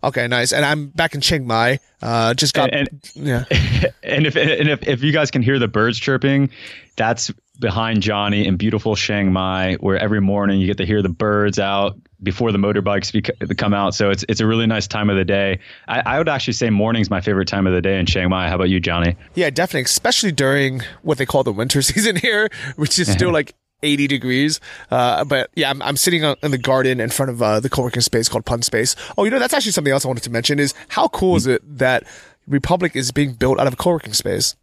Okay, 0.03 0.27
nice. 0.27 0.51
And 0.51 0.65
I'm 0.65 0.87
back 0.87 1.13
in 1.13 1.21
Chiang 1.21 1.45
Mai. 1.45 1.79
Uh, 2.01 2.33
just 2.33 2.53
got 2.53 2.73
and, 2.73 2.89
and 3.15 3.25
yeah. 3.27 3.45
And 4.03 4.25
if 4.25 4.35
and 4.35 4.67
if 4.67 4.87
if 4.87 5.03
you 5.03 5.11
guys 5.11 5.31
can 5.31 5.41
hear 5.41 5.59
the 5.59 5.67
birds 5.67 5.99
chirping, 5.99 6.49
that's 6.95 7.31
behind 7.59 8.01
Johnny 8.01 8.45
in 8.45 8.57
beautiful 8.57 8.95
Chiang 8.95 9.31
Mai, 9.31 9.75
where 9.75 9.97
every 9.97 10.19
morning 10.19 10.59
you 10.59 10.67
get 10.67 10.77
to 10.77 10.85
hear 10.85 11.01
the 11.01 11.09
birds 11.09 11.59
out 11.59 11.95
before 12.23 12.51
the 12.51 12.57
motorbikes 12.57 13.13
bec- 13.13 13.57
come 13.57 13.73
out. 13.73 13.93
So 13.93 14.09
it's 14.09 14.25
it's 14.27 14.41
a 14.41 14.47
really 14.47 14.65
nice 14.65 14.87
time 14.87 15.09
of 15.09 15.15
the 15.15 15.23
day. 15.23 15.59
I, 15.87 16.01
I 16.01 16.17
would 16.17 16.27
actually 16.27 16.53
say 16.53 16.69
morning's 16.69 17.09
my 17.09 17.21
favorite 17.21 17.47
time 17.47 17.67
of 17.67 17.73
the 17.73 17.81
day 17.81 17.99
in 17.99 18.05
Chiang 18.05 18.29
Mai. 18.29 18.49
How 18.49 18.55
about 18.55 18.69
you, 18.69 18.79
Johnny? 18.79 19.15
Yeah, 19.35 19.49
definitely, 19.51 19.83
especially 19.83 20.31
during 20.31 20.81
what 21.03 21.17
they 21.19 21.25
call 21.25 21.43
the 21.43 21.53
winter 21.53 21.81
season 21.83 22.15
here, 22.15 22.49
which 22.75 22.97
is 22.99 23.09
still 23.11 23.31
like 23.33 23.53
80 23.83 24.07
degrees. 24.07 24.59
Uh, 24.89 25.23
but 25.25 25.49
yeah, 25.55 25.69
I'm, 25.69 25.81
I'm 25.81 25.97
sitting 25.97 26.23
in 26.23 26.51
the 26.51 26.57
garden 26.57 26.99
in 26.99 27.09
front 27.09 27.31
of 27.31 27.41
uh, 27.41 27.59
the 27.59 27.69
co-working 27.69 28.01
space 28.01 28.29
called 28.29 28.45
Punspace. 28.45 28.95
Oh, 29.17 29.23
you 29.23 29.31
know, 29.31 29.39
that's 29.39 29.53
actually 29.53 29.71
something 29.71 29.93
else 29.93 30.05
I 30.05 30.07
wanted 30.07 30.23
to 30.23 30.31
mention 30.31 30.59
is 30.59 30.73
how 30.89 31.07
cool 31.07 31.35
is 31.35 31.47
it 31.47 31.61
that 31.77 32.03
Republic 32.47 32.95
is 32.95 33.11
being 33.11 33.33
built 33.33 33.59
out 33.59 33.67
of 33.67 33.73
a 33.73 33.77
co-working 33.77 34.13
space? 34.13 34.55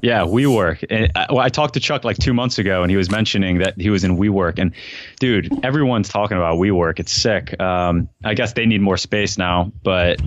Yeah, 0.00 0.22
WeWork. 0.22 0.84
And 0.90 1.12
I, 1.14 1.24
uh, 1.24 1.26
well, 1.30 1.38
I 1.38 1.48
talked 1.48 1.74
to 1.74 1.80
Chuck 1.80 2.02
like 2.02 2.16
two 2.16 2.34
months 2.34 2.58
ago, 2.58 2.82
and 2.82 2.90
he 2.90 2.96
was 2.96 3.08
mentioning 3.10 3.58
that 3.58 3.80
he 3.80 3.88
was 3.88 4.02
in 4.02 4.16
WeWork. 4.16 4.58
And 4.58 4.74
dude, 5.20 5.64
everyone's 5.64 6.08
talking 6.08 6.36
about 6.36 6.58
WeWork. 6.58 6.98
It's 6.98 7.12
sick. 7.12 7.58
Um, 7.60 8.08
I 8.24 8.34
guess 8.34 8.52
they 8.54 8.66
need 8.66 8.80
more 8.80 8.96
space 8.96 9.38
now, 9.38 9.70
but 9.84 10.20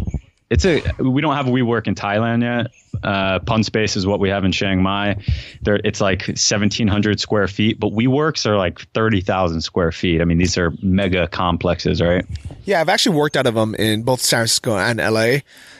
it's 0.49 0.65
a 0.65 0.81
we 0.99 1.21
don't 1.21 1.35
have 1.35 1.47
WeWork 1.47 1.87
in 1.87 1.95
Thailand 1.95 2.43
yet. 2.43 2.71
Uh, 3.03 3.39
Punspace 3.39 3.97
is 3.97 4.05
what 4.05 4.19
we 4.19 4.29
have 4.29 4.45
in 4.45 4.51
Chiang 4.51 4.81
Mai. 4.81 5.17
There, 5.61 5.79
it's 5.83 5.99
like 5.99 6.27
1,700 6.27 7.19
square 7.19 7.47
feet, 7.47 7.79
but 7.79 7.91
WeWorks 7.91 8.45
are 8.45 8.57
like 8.57 8.79
30,000 8.93 9.61
square 9.61 9.91
feet. 9.91 10.21
I 10.21 10.25
mean, 10.25 10.37
these 10.37 10.57
are 10.57 10.71
mega 10.81 11.27
complexes, 11.27 12.01
right? 12.01 12.25
Yeah, 12.65 12.81
I've 12.81 12.89
actually 12.89 13.17
worked 13.17 13.35
out 13.35 13.47
of 13.47 13.55
them 13.55 13.75
in 13.75 14.03
both 14.03 14.21
San 14.21 14.39
Francisco 14.39 14.77
and 14.77 14.99
LA, 14.99 15.39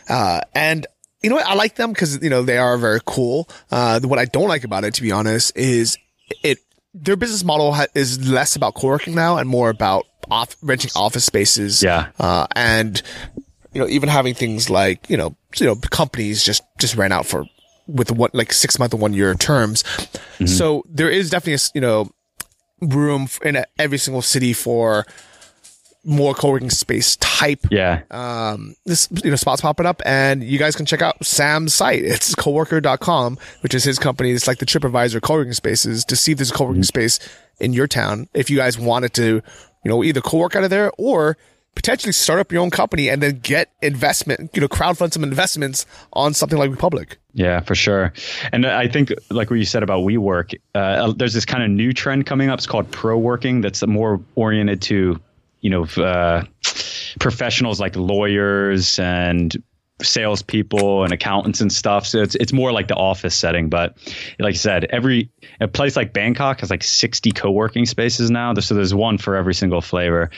uh, 0.09 0.41
and 0.53 0.87
you 1.21 1.29
know 1.29 1.35
what? 1.37 1.45
I 1.45 1.53
like 1.53 1.75
them 1.75 1.91
because 1.91 2.21
you 2.23 2.29
know 2.29 2.43
they 2.43 2.57
are 2.57 2.77
very 2.77 2.99
cool. 3.05 3.49
Uh, 3.71 3.99
what 4.01 4.19
I 4.19 4.25
don't 4.25 4.47
like 4.47 4.63
about 4.63 4.83
it, 4.83 4.93
to 4.95 5.01
be 5.01 5.11
honest, 5.11 5.55
is 5.55 5.97
it 6.43 6.59
their 6.93 7.15
business 7.15 7.43
model 7.43 7.73
ha- 7.73 7.87
is 7.93 8.29
less 8.29 8.55
about 8.55 8.75
co-working 8.75 9.15
now 9.15 9.37
and 9.37 9.49
more 9.49 9.69
about 9.69 10.05
off 10.29 10.55
renting 10.61 10.91
office 10.95 11.25
spaces. 11.25 11.83
Yeah. 11.83 12.09
Uh, 12.19 12.47
and 12.55 13.01
you 13.75 13.81
know, 13.81 13.87
even 13.89 14.07
having 14.07 14.33
things 14.33 14.69
like, 14.69 15.09
you 15.09 15.17
know, 15.17 15.35
you 15.57 15.65
know, 15.65 15.75
companies 15.75 16.41
just, 16.41 16.63
just 16.79 16.95
ran 16.95 17.11
out 17.11 17.25
for 17.25 17.43
with 17.87 18.09
what, 18.09 18.33
like 18.33 18.53
six 18.53 18.79
month 18.79 18.93
and 18.93 19.01
one 19.01 19.13
year 19.13 19.35
terms. 19.35 19.83
Mm-hmm. 19.83 20.45
So 20.45 20.83
there 20.89 21.09
is 21.09 21.29
definitely, 21.29 21.55
a, 21.55 21.59
you 21.75 21.81
know, 21.81 22.09
room 22.81 23.27
in 23.43 23.57
a, 23.57 23.65
every 23.77 23.97
single 23.97 24.21
city 24.21 24.53
for 24.53 25.05
more 26.05 26.33
co-working 26.33 26.69
space 26.69 27.17
type. 27.17 27.67
Yeah. 27.69 28.03
Um, 28.11 28.75
this, 28.85 29.09
you 29.23 29.29
know, 29.29 29.35
spots 29.35 29.61
popping 29.61 29.85
up 29.85 30.01
and 30.05 30.41
you 30.41 30.57
guys 30.57 30.77
can 30.77 30.85
check 30.85 31.01
out 31.01 31.25
Sam's 31.25 31.73
site. 31.73 32.01
It's 32.01 32.33
coworker.com, 32.33 33.37
which 33.59 33.73
is 33.73 33.83
his 33.83 33.99
company. 33.99 34.31
It's 34.31 34.47
like 34.47 34.59
the 34.59 34.65
TripAdvisor 34.65 35.21
co-working 35.21 35.51
spaces 35.51 36.05
to 36.05 36.15
see 36.15 36.31
if 36.31 36.37
there's 36.37 36.51
a 36.51 36.53
co-working 36.53 36.83
mm-hmm. 36.83 36.83
space 36.83 37.19
in 37.59 37.73
your 37.73 37.87
town. 37.87 38.29
If 38.33 38.49
you 38.49 38.55
guys 38.55 38.79
wanted 38.79 39.13
to, 39.15 39.41
you 39.83 39.91
know, 39.91 40.01
either 40.01 40.21
co-work 40.21 40.55
out 40.55 40.63
of 40.63 40.69
there 40.69 40.91
or 40.97 41.35
potentially 41.75 42.13
start 42.13 42.39
up 42.39 42.51
your 42.51 42.61
own 42.61 42.71
company 42.71 43.09
and 43.09 43.21
then 43.21 43.39
get 43.39 43.71
investment, 43.81 44.49
you 44.53 44.61
know, 44.61 44.67
crowdfund 44.67 45.13
some 45.13 45.23
investments 45.23 45.85
on 46.13 46.33
something 46.33 46.57
like 46.57 46.71
Republic. 46.71 47.17
Yeah, 47.33 47.59
for 47.59 47.75
sure. 47.75 48.13
And 48.51 48.65
I 48.65 48.87
think, 48.87 49.13
like 49.29 49.49
what 49.49 49.59
you 49.59 49.65
said 49.65 49.83
about 49.83 49.99
WeWork, 49.99 50.55
uh, 50.73 51.11
there's 51.11 51.33
this 51.33 51.45
kind 51.45 51.63
of 51.63 51.69
new 51.69 51.93
trend 51.93 52.25
coming 52.25 52.49
up. 52.49 52.59
It's 52.59 52.67
called 52.67 52.89
pro 52.91 53.17
working. 53.17 53.61
That's 53.61 53.85
more 53.85 54.21
oriented 54.35 54.81
to, 54.83 55.19
you 55.61 55.69
know, 55.69 55.83
uh, 56.01 56.45
professionals 57.19 57.79
like 57.79 57.95
lawyers 57.95 58.97
and 58.99 59.55
salespeople 60.01 61.03
and 61.03 61.13
accountants 61.13 61.61
and 61.61 61.71
stuff. 61.71 62.05
So 62.05 62.21
it's 62.21 62.35
it's 62.35 62.51
more 62.51 62.71
like 62.71 62.87
the 62.87 62.95
office 62.95 63.35
setting. 63.35 63.69
But 63.69 63.97
like 64.39 64.53
I 64.53 64.57
said, 64.57 64.85
every 64.85 65.31
a 65.61 65.67
place 65.67 65.95
like 65.95 66.13
Bangkok 66.13 66.59
has 66.59 66.69
like 66.69 66.83
60 66.83 67.31
co-working 67.31 67.85
spaces 67.85 68.29
now. 68.29 68.53
So 68.55 68.75
there's 68.75 68.93
one 68.93 69.17
for 69.17 69.35
every 69.35 69.53
single 69.53 69.81
flavor. 69.81 70.29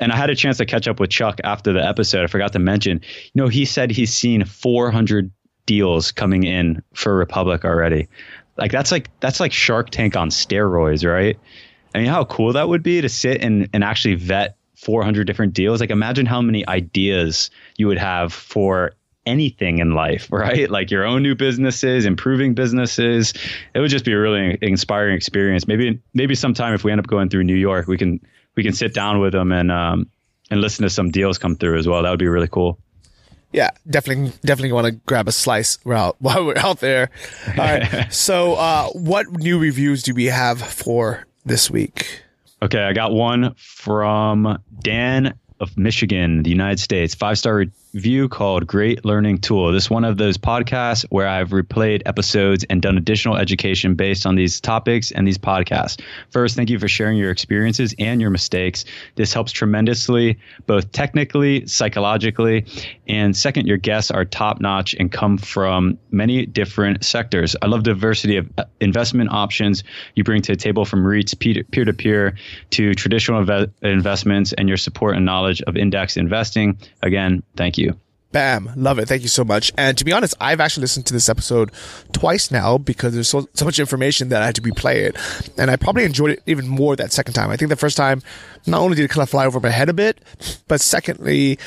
And 0.00 0.12
I 0.12 0.16
had 0.16 0.30
a 0.30 0.36
chance 0.36 0.56
to 0.58 0.66
catch 0.66 0.88
up 0.88 0.98
with 0.98 1.10
Chuck 1.10 1.40
after 1.44 1.72
the 1.72 1.84
episode. 1.84 2.24
I 2.24 2.26
forgot 2.26 2.52
to 2.54 2.58
mention, 2.58 3.00
you 3.34 3.42
know, 3.42 3.48
he 3.48 3.64
said 3.64 3.90
he's 3.90 4.14
seen 4.14 4.44
400 4.44 5.30
deals 5.66 6.12
coming 6.12 6.44
in 6.44 6.82
for 6.94 7.14
Republic 7.14 7.64
already. 7.64 8.08
Like 8.56 8.72
that's 8.72 8.92
like 8.92 9.10
that's 9.20 9.40
like 9.40 9.52
Shark 9.52 9.90
Tank 9.90 10.16
on 10.16 10.30
steroids, 10.30 11.08
right? 11.08 11.38
I 11.94 11.98
mean, 11.98 12.08
how 12.08 12.24
cool 12.24 12.54
that 12.54 12.68
would 12.68 12.82
be 12.82 13.02
to 13.02 13.08
sit 13.08 13.42
and, 13.42 13.68
and 13.74 13.84
actually 13.84 14.14
vet 14.14 14.56
400 14.76 15.26
different 15.26 15.52
deals. 15.52 15.80
Like 15.80 15.90
imagine 15.90 16.26
how 16.26 16.40
many 16.40 16.66
ideas 16.66 17.50
you 17.76 17.86
would 17.88 17.98
have 17.98 18.32
for 18.32 18.92
anything 19.26 19.78
in 19.78 19.94
life, 19.94 20.28
right? 20.32 20.70
Like 20.70 20.90
your 20.90 21.04
own 21.04 21.22
new 21.22 21.34
businesses, 21.34 22.04
improving 22.04 22.54
businesses. 22.54 23.34
It 23.74 23.80
would 23.80 23.90
just 23.90 24.04
be 24.04 24.12
a 24.12 24.18
really 24.18 24.58
inspiring 24.62 25.16
experience. 25.16 25.66
Maybe 25.66 26.00
maybe 26.14 26.34
sometime 26.34 26.74
if 26.74 26.84
we 26.84 26.92
end 26.92 27.00
up 27.00 27.06
going 27.06 27.28
through 27.28 27.44
New 27.44 27.56
York, 27.56 27.86
we 27.86 27.98
can 27.98 28.20
we 28.56 28.62
can 28.62 28.72
sit 28.72 28.94
down 28.94 29.20
with 29.20 29.32
them 29.32 29.52
and 29.52 29.70
um 29.70 30.10
and 30.50 30.60
listen 30.60 30.82
to 30.82 30.90
some 30.90 31.10
deals 31.10 31.38
come 31.38 31.56
through 31.56 31.78
as 31.78 31.88
well. 31.88 32.02
That 32.02 32.10
would 32.10 32.18
be 32.18 32.28
really 32.28 32.48
cool. 32.48 32.78
Yeah, 33.52 33.70
definitely, 33.88 34.32
definitely 34.44 34.72
want 34.72 34.86
to 34.86 34.92
grab 35.04 35.28
a 35.28 35.32
slice 35.32 35.78
while 35.84 36.16
while 36.20 36.44
we're 36.44 36.58
out 36.58 36.80
there. 36.80 37.10
All 37.48 37.54
right. 37.56 38.06
so, 38.12 38.54
uh, 38.54 38.88
what 38.90 39.30
new 39.30 39.58
reviews 39.58 40.02
do 40.02 40.14
we 40.14 40.26
have 40.26 40.60
for 40.60 41.26
this 41.44 41.70
week? 41.70 42.22
Okay, 42.62 42.82
I 42.82 42.92
got 42.92 43.12
one 43.12 43.54
from 43.56 44.62
Dan 44.80 45.34
of 45.60 45.76
Michigan, 45.76 46.42
the 46.42 46.50
United 46.50 46.80
States. 46.80 47.14
Five 47.14 47.38
star 47.38 47.64
review 47.94 48.26
called 48.26 48.66
Great 48.66 49.04
Learning 49.04 49.36
Tool. 49.36 49.70
This 49.70 49.84
is 49.84 49.90
one 49.90 50.04
of 50.04 50.16
those 50.16 50.38
podcasts 50.38 51.04
where 51.10 51.28
I've 51.28 51.50
replayed 51.50 52.02
episodes 52.06 52.64
and 52.70 52.80
done 52.80 52.96
additional 52.96 53.36
education 53.36 53.94
based 53.94 54.24
on 54.24 54.34
these 54.34 54.60
topics 54.60 55.10
and 55.10 55.26
these 55.28 55.36
podcasts. 55.36 56.00
First, 56.30 56.56
thank 56.56 56.70
you 56.70 56.78
for 56.78 56.88
sharing 56.88 57.18
your 57.18 57.30
experiences 57.30 57.94
and 57.98 58.20
your 58.20 58.30
mistakes. 58.30 58.86
This 59.16 59.34
helps 59.34 59.52
tremendously, 59.52 60.38
both 60.66 60.90
technically, 60.92 61.66
psychologically. 61.66 62.64
And 63.08 63.36
second, 63.36 63.66
your 63.66 63.76
guests 63.76 64.10
are 64.10 64.24
top 64.24 64.60
notch 64.60 64.94
and 64.94 65.12
come 65.12 65.36
from 65.36 65.98
many 66.10 66.46
different 66.46 67.04
sectors. 67.04 67.54
I 67.60 67.66
love 67.66 67.82
diversity 67.82 68.38
of 68.38 68.48
uh, 68.56 68.64
investment 68.80 69.30
options 69.30 69.84
you 70.14 70.24
bring 70.24 70.40
to 70.42 70.52
the 70.52 70.56
table 70.56 70.86
from 70.86 71.04
REITs, 71.04 71.38
peer 71.38 71.84
to 71.84 71.92
peer 71.92 72.36
to 72.70 72.94
traditional 72.94 73.44
inve- 73.44 73.70
investments 73.82 74.54
and 74.54 74.66
your 74.66 74.78
support 74.78 75.14
and 75.14 75.26
knowledge 75.26 75.60
of 75.62 75.76
index 75.76 76.16
investing. 76.16 76.78
Again, 77.02 77.42
thank 77.54 77.76
you. 77.76 77.81
Bam. 78.32 78.70
Love 78.76 78.98
it. 78.98 79.08
Thank 79.08 79.22
you 79.22 79.28
so 79.28 79.44
much. 79.44 79.70
And 79.76 79.96
to 79.98 80.04
be 80.04 80.12
honest, 80.12 80.34
I've 80.40 80.60
actually 80.60 80.82
listened 80.82 81.06
to 81.06 81.12
this 81.12 81.28
episode 81.28 81.70
twice 82.12 82.50
now 82.50 82.78
because 82.78 83.12
there's 83.12 83.28
so, 83.28 83.46
so 83.54 83.64
much 83.64 83.78
information 83.78 84.30
that 84.30 84.42
I 84.42 84.46
had 84.46 84.54
to 84.56 84.62
replay 84.62 84.96
it. 84.96 85.16
And 85.58 85.70
I 85.70 85.76
probably 85.76 86.04
enjoyed 86.04 86.30
it 86.30 86.42
even 86.46 86.66
more 86.66 86.96
that 86.96 87.12
second 87.12 87.34
time. 87.34 87.50
I 87.50 87.56
think 87.56 87.68
the 87.68 87.76
first 87.76 87.96
time, 87.96 88.22
not 88.66 88.80
only 88.80 88.96
did 88.96 89.04
it 89.04 89.10
kind 89.10 89.22
of 89.22 89.30
fly 89.30 89.46
over 89.46 89.60
my 89.60 89.68
head 89.68 89.88
a 89.88 89.92
bit, 89.92 90.18
but 90.66 90.80
secondly, 90.80 91.58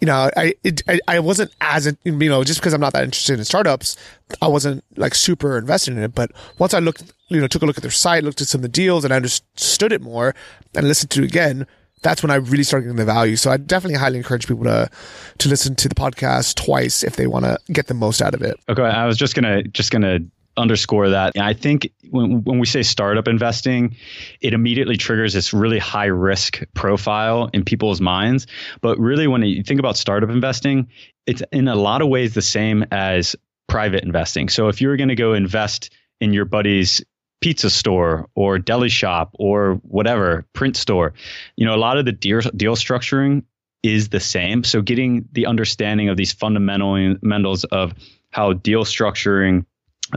you 0.00 0.06
know, 0.06 0.30
I, 0.36 0.54
it, 0.64 0.82
I, 0.88 1.00
I 1.06 1.20
wasn't 1.20 1.54
as, 1.60 1.92
you 2.04 2.12
know, 2.12 2.42
just 2.44 2.60
because 2.60 2.72
I'm 2.72 2.80
not 2.80 2.92
that 2.92 3.04
interested 3.04 3.38
in 3.38 3.44
startups, 3.44 3.96
I 4.40 4.48
wasn't 4.48 4.84
like 4.96 5.14
super 5.14 5.58
invested 5.58 5.96
in 5.96 6.02
it. 6.02 6.14
But 6.14 6.32
once 6.58 6.74
I 6.74 6.78
looked, 6.78 7.04
you 7.28 7.40
know, 7.40 7.46
took 7.46 7.62
a 7.62 7.66
look 7.66 7.76
at 7.76 7.82
their 7.82 7.90
site, 7.90 8.24
looked 8.24 8.40
at 8.40 8.48
some 8.48 8.60
of 8.60 8.62
the 8.62 8.68
deals 8.68 9.04
and 9.04 9.12
I 9.12 9.16
understood 9.16 9.92
it 9.92 10.02
more 10.02 10.34
and 10.74 10.86
listened 10.86 11.10
to 11.10 11.22
it 11.22 11.26
again, 11.26 11.66
that's 12.02 12.22
when 12.22 12.30
I 12.30 12.36
really 12.36 12.64
started 12.64 12.84
getting 12.84 12.96
the 12.96 13.04
value. 13.04 13.36
So 13.36 13.50
I 13.50 13.56
definitely 13.56 13.98
highly 13.98 14.18
encourage 14.18 14.46
people 14.46 14.64
to 14.64 14.90
to 15.38 15.48
listen 15.48 15.74
to 15.76 15.88
the 15.88 15.94
podcast 15.94 16.56
twice 16.56 17.02
if 17.02 17.16
they 17.16 17.26
want 17.26 17.44
to 17.44 17.58
get 17.72 17.86
the 17.86 17.94
most 17.94 18.20
out 18.20 18.34
of 18.34 18.42
it. 18.42 18.58
Okay, 18.68 18.82
I 18.82 19.06
was 19.06 19.16
just 19.16 19.34
gonna 19.34 19.62
just 19.62 19.90
gonna 19.90 20.20
underscore 20.56 21.08
that. 21.10 21.32
I 21.38 21.54
think 21.54 21.90
when 22.10 22.44
when 22.44 22.58
we 22.58 22.66
say 22.66 22.82
startup 22.82 23.28
investing, 23.28 23.96
it 24.40 24.52
immediately 24.52 24.96
triggers 24.96 25.32
this 25.32 25.52
really 25.54 25.78
high 25.78 26.06
risk 26.06 26.62
profile 26.74 27.48
in 27.52 27.64
people's 27.64 28.00
minds. 28.00 28.46
But 28.80 28.98
really, 28.98 29.26
when 29.26 29.42
you 29.42 29.62
think 29.62 29.80
about 29.80 29.96
startup 29.96 30.30
investing, 30.30 30.88
it's 31.26 31.42
in 31.52 31.68
a 31.68 31.76
lot 31.76 32.02
of 32.02 32.08
ways 32.08 32.34
the 32.34 32.42
same 32.42 32.84
as 32.90 33.36
private 33.68 34.04
investing. 34.04 34.48
So 34.48 34.68
if 34.68 34.80
you're 34.80 34.96
going 34.96 35.08
to 35.08 35.14
go 35.14 35.32
invest 35.32 35.90
in 36.20 36.32
your 36.32 36.44
buddy's 36.44 37.02
pizza 37.42 37.68
store 37.68 38.28
or 38.34 38.58
deli 38.58 38.88
shop 38.88 39.30
or 39.38 39.74
whatever 39.82 40.46
print 40.52 40.76
store 40.76 41.12
you 41.56 41.66
know 41.66 41.74
a 41.74 41.76
lot 41.76 41.98
of 41.98 42.04
the 42.04 42.12
deal, 42.12 42.40
deal 42.56 42.76
structuring 42.76 43.42
is 43.82 44.08
the 44.10 44.20
same. 44.20 44.64
So 44.64 44.80
getting 44.80 45.28
the 45.32 45.46
understanding 45.46 46.08
of 46.08 46.16
these 46.16 46.32
fundamentals 46.32 47.64
of 47.64 47.92
how 48.30 48.52
deal 48.52 48.84
structuring 48.84 49.66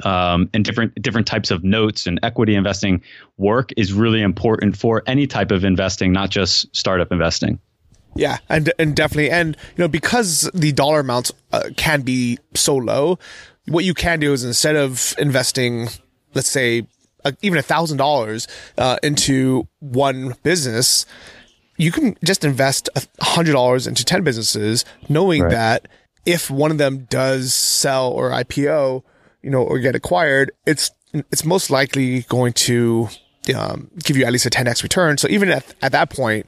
um, 0.03 0.49
and 0.53 0.63
different 0.63 1.01
different 1.01 1.27
types 1.27 1.51
of 1.51 1.63
notes 1.63 2.05
and 2.05 2.19
equity 2.21 2.55
investing 2.55 3.01
work 3.37 3.71
is 3.77 3.93
really 3.93 4.21
important 4.21 4.77
for 4.77 5.03
any 5.07 5.25
type 5.25 5.51
of 5.51 5.63
investing 5.63 6.11
not 6.11 6.29
just 6.29 6.73
startup 6.75 7.11
investing. 7.11 7.59
Yeah, 8.15 8.37
and 8.47 8.71
and 8.79 8.95
definitely, 8.95 9.29
and 9.29 9.57
you 9.75 9.83
know, 9.83 9.87
because 9.87 10.49
the 10.53 10.71
dollar 10.71 11.01
amounts 11.01 11.31
uh, 11.51 11.69
can 11.75 12.01
be 12.01 12.39
so 12.53 12.75
low, 12.75 13.19
what 13.67 13.83
you 13.83 13.93
can 13.93 14.19
do 14.19 14.31
is 14.31 14.43
instead 14.43 14.75
of 14.75 15.15
investing, 15.17 15.89
let's 16.33 16.47
say 16.47 16.87
even 17.41 17.57
a 17.57 17.61
thousand 17.61 17.97
dollars 17.97 18.47
uh, 18.77 18.97
into 19.03 19.67
one 19.79 20.35
business, 20.43 21.05
you 21.77 21.91
can 21.91 22.17
just 22.23 22.45
invest 22.45 22.89
a 22.95 23.23
hundred 23.23 23.53
dollars 23.53 23.87
into 23.87 24.05
10 24.05 24.23
businesses, 24.23 24.85
knowing 25.09 25.43
right. 25.43 25.51
that 25.51 25.87
if 26.25 26.49
one 26.49 26.71
of 26.71 26.77
them 26.77 27.05
does 27.09 27.53
sell 27.53 28.11
or 28.11 28.31
IPO, 28.31 29.03
you 29.41 29.49
know, 29.49 29.61
or 29.61 29.79
get 29.79 29.95
acquired, 29.95 30.51
it's, 30.65 30.91
it's 31.13 31.45
most 31.45 31.69
likely 31.69 32.21
going 32.23 32.53
to, 32.53 33.09
um, 33.55 33.91
give 34.03 34.17
you 34.17 34.25
at 34.25 34.31
least 34.31 34.45
a 34.45 34.49
10x 34.49 34.81
return. 34.81 35.17
So 35.17 35.27
even 35.27 35.49
at, 35.49 35.75
at 35.81 35.91
that 35.91 36.09
point, 36.09 36.47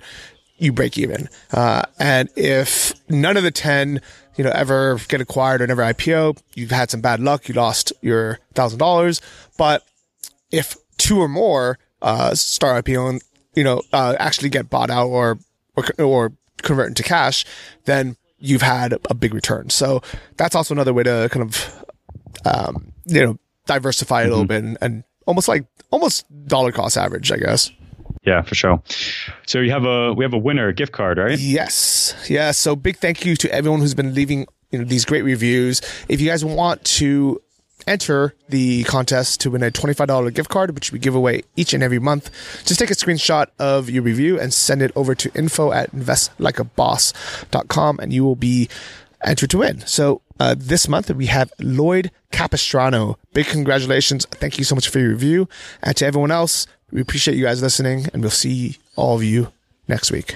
you 0.57 0.71
break 0.71 0.97
even. 0.97 1.29
Uh, 1.51 1.83
and 1.99 2.29
if 2.35 2.93
none 3.09 3.37
of 3.37 3.43
the 3.43 3.51
10, 3.51 4.01
you 4.37 4.43
know, 4.43 4.51
ever 4.51 4.99
get 5.07 5.21
acquired 5.21 5.61
or 5.61 5.67
never 5.67 5.81
IPO, 5.81 6.39
you've 6.55 6.71
had 6.71 6.89
some 6.89 7.01
bad 7.01 7.19
luck. 7.19 7.47
You 7.47 7.55
lost 7.55 7.91
your 8.01 8.39
thousand 8.53 8.79
dollars, 8.79 9.21
but 9.57 9.83
if 10.51 10.77
two 10.97 11.19
or 11.19 11.27
more 11.27 11.79
uh, 12.01 12.33
start 12.35 12.85
IPO 12.85 13.21
you 13.55 13.63
know 13.63 13.81
uh, 13.91 14.15
actually 14.19 14.49
get 14.49 14.69
bought 14.69 14.89
out 14.89 15.07
or 15.07 15.39
or, 15.75 15.85
or 15.99 16.33
convert 16.61 16.87
into 16.87 17.03
cash, 17.03 17.45
then 17.85 18.15
you've 18.39 18.61
had 18.61 18.93
a 19.09 19.13
big 19.13 19.33
return. 19.33 19.69
So 19.69 20.01
that's 20.37 20.55
also 20.55 20.73
another 20.73 20.93
way 20.93 21.03
to 21.03 21.29
kind 21.31 21.43
of 21.43 21.85
um, 22.45 22.93
you 23.05 23.25
know 23.25 23.39
diversify 23.65 24.23
mm-hmm. 24.23 24.27
a 24.27 24.29
little 24.29 24.43
mm-hmm. 24.45 24.47
bit 24.47 24.63
and, 24.63 24.77
and 24.81 25.03
almost 25.25 25.47
like 25.47 25.65
almost 25.91 26.25
dollar 26.47 26.71
cost 26.71 26.97
average, 26.97 27.31
I 27.31 27.37
guess. 27.37 27.71
Yeah, 28.23 28.41
for 28.41 28.55
sure. 28.55 28.81
So 29.45 29.59
you 29.59 29.71
have 29.71 29.85
a 29.85 30.13
we 30.13 30.23
have 30.23 30.33
a 30.33 30.37
winner 30.37 30.71
gift 30.71 30.91
card, 30.91 31.17
right? 31.17 31.39
Yes. 31.39 32.13
Yeah. 32.29 32.51
So 32.51 32.75
big 32.75 32.97
thank 32.97 33.25
you 33.25 33.35
to 33.37 33.51
everyone 33.51 33.79
who's 33.79 33.95
been 33.95 34.13
leaving 34.13 34.47
you 34.71 34.79
know 34.79 34.85
these 34.85 35.05
great 35.05 35.23
reviews. 35.23 35.81
If 36.09 36.19
you 36.19 36.27
guys 36.27 36.43
want 36.43 36.83
to 36.85 37.41
enter 37.87 38.35
the 38.49 38.83
contest 38.83 39.39
to 39.41 39.51
win 39.51 39.63
a 39.63 39.71
$25 39.71 40.33
gift 40.33 40.49
card, 40.49 40.75
which 40.75 40.91
we 40.91 40.99
give 40.99 41.15
away 41.15 41.43
each 41.55 41.73
and 41.73 41.81
every 41.81 41.99
month. 41.99 42.29
Just 42.65 42.79
take 42.79 42.91
a 42.91 42.95
screenshot 42.95 43.47
of 43.59 43.89
your 43.89 44.03
review 44.03 44.39
and 44.39 44.53
send 44.53 44.81
it 44.81 44.91
over 44.95 45.15
to 45.15 45.31
info 45.33 45.71
at 45.71 45.91
investlikeaboss.com 45.91 47.99
and 47.99 48.13
you 48.13 48.23
will 48.23 48.35
be 48.35 48.69
entered 49.23 49.49
to 49.51 49.59
win. 49.59 49.85
So 49.85 50.21
uh, 50.39 50.55
this 50.57 50.87
month 50.87 51.09
we 51.11 51.27
have 51.27 51.51
Lloyd 51.59 52.11
Capistrano. 52.31 53.17
Big 53.33 53.47
congratulations. 53.47 54.25
Thank 54.25 54.57
you 54.57 54.63
so 54.63 54.75
much 54.75 54.89
for 54.89 54.99
your 54.99 55.09
review. 55.09 55.47
And 55.81 55.95
to 55.97 56.05
everyone 56.05 56.31
else, 56.31 56.67
we 56.91 57.01
appreciate 57.01 57.37
you 57.37 57.45
guys 57.45 57.61
listening 57.61 58.07
and 58.13 58.21
we'll 58.21 58.31
see 58.31 58.77
all 58.95 59.15
of 59.15 59.23
you 59.23 59.51
next 59.87 60.11
week. 60.11 60.35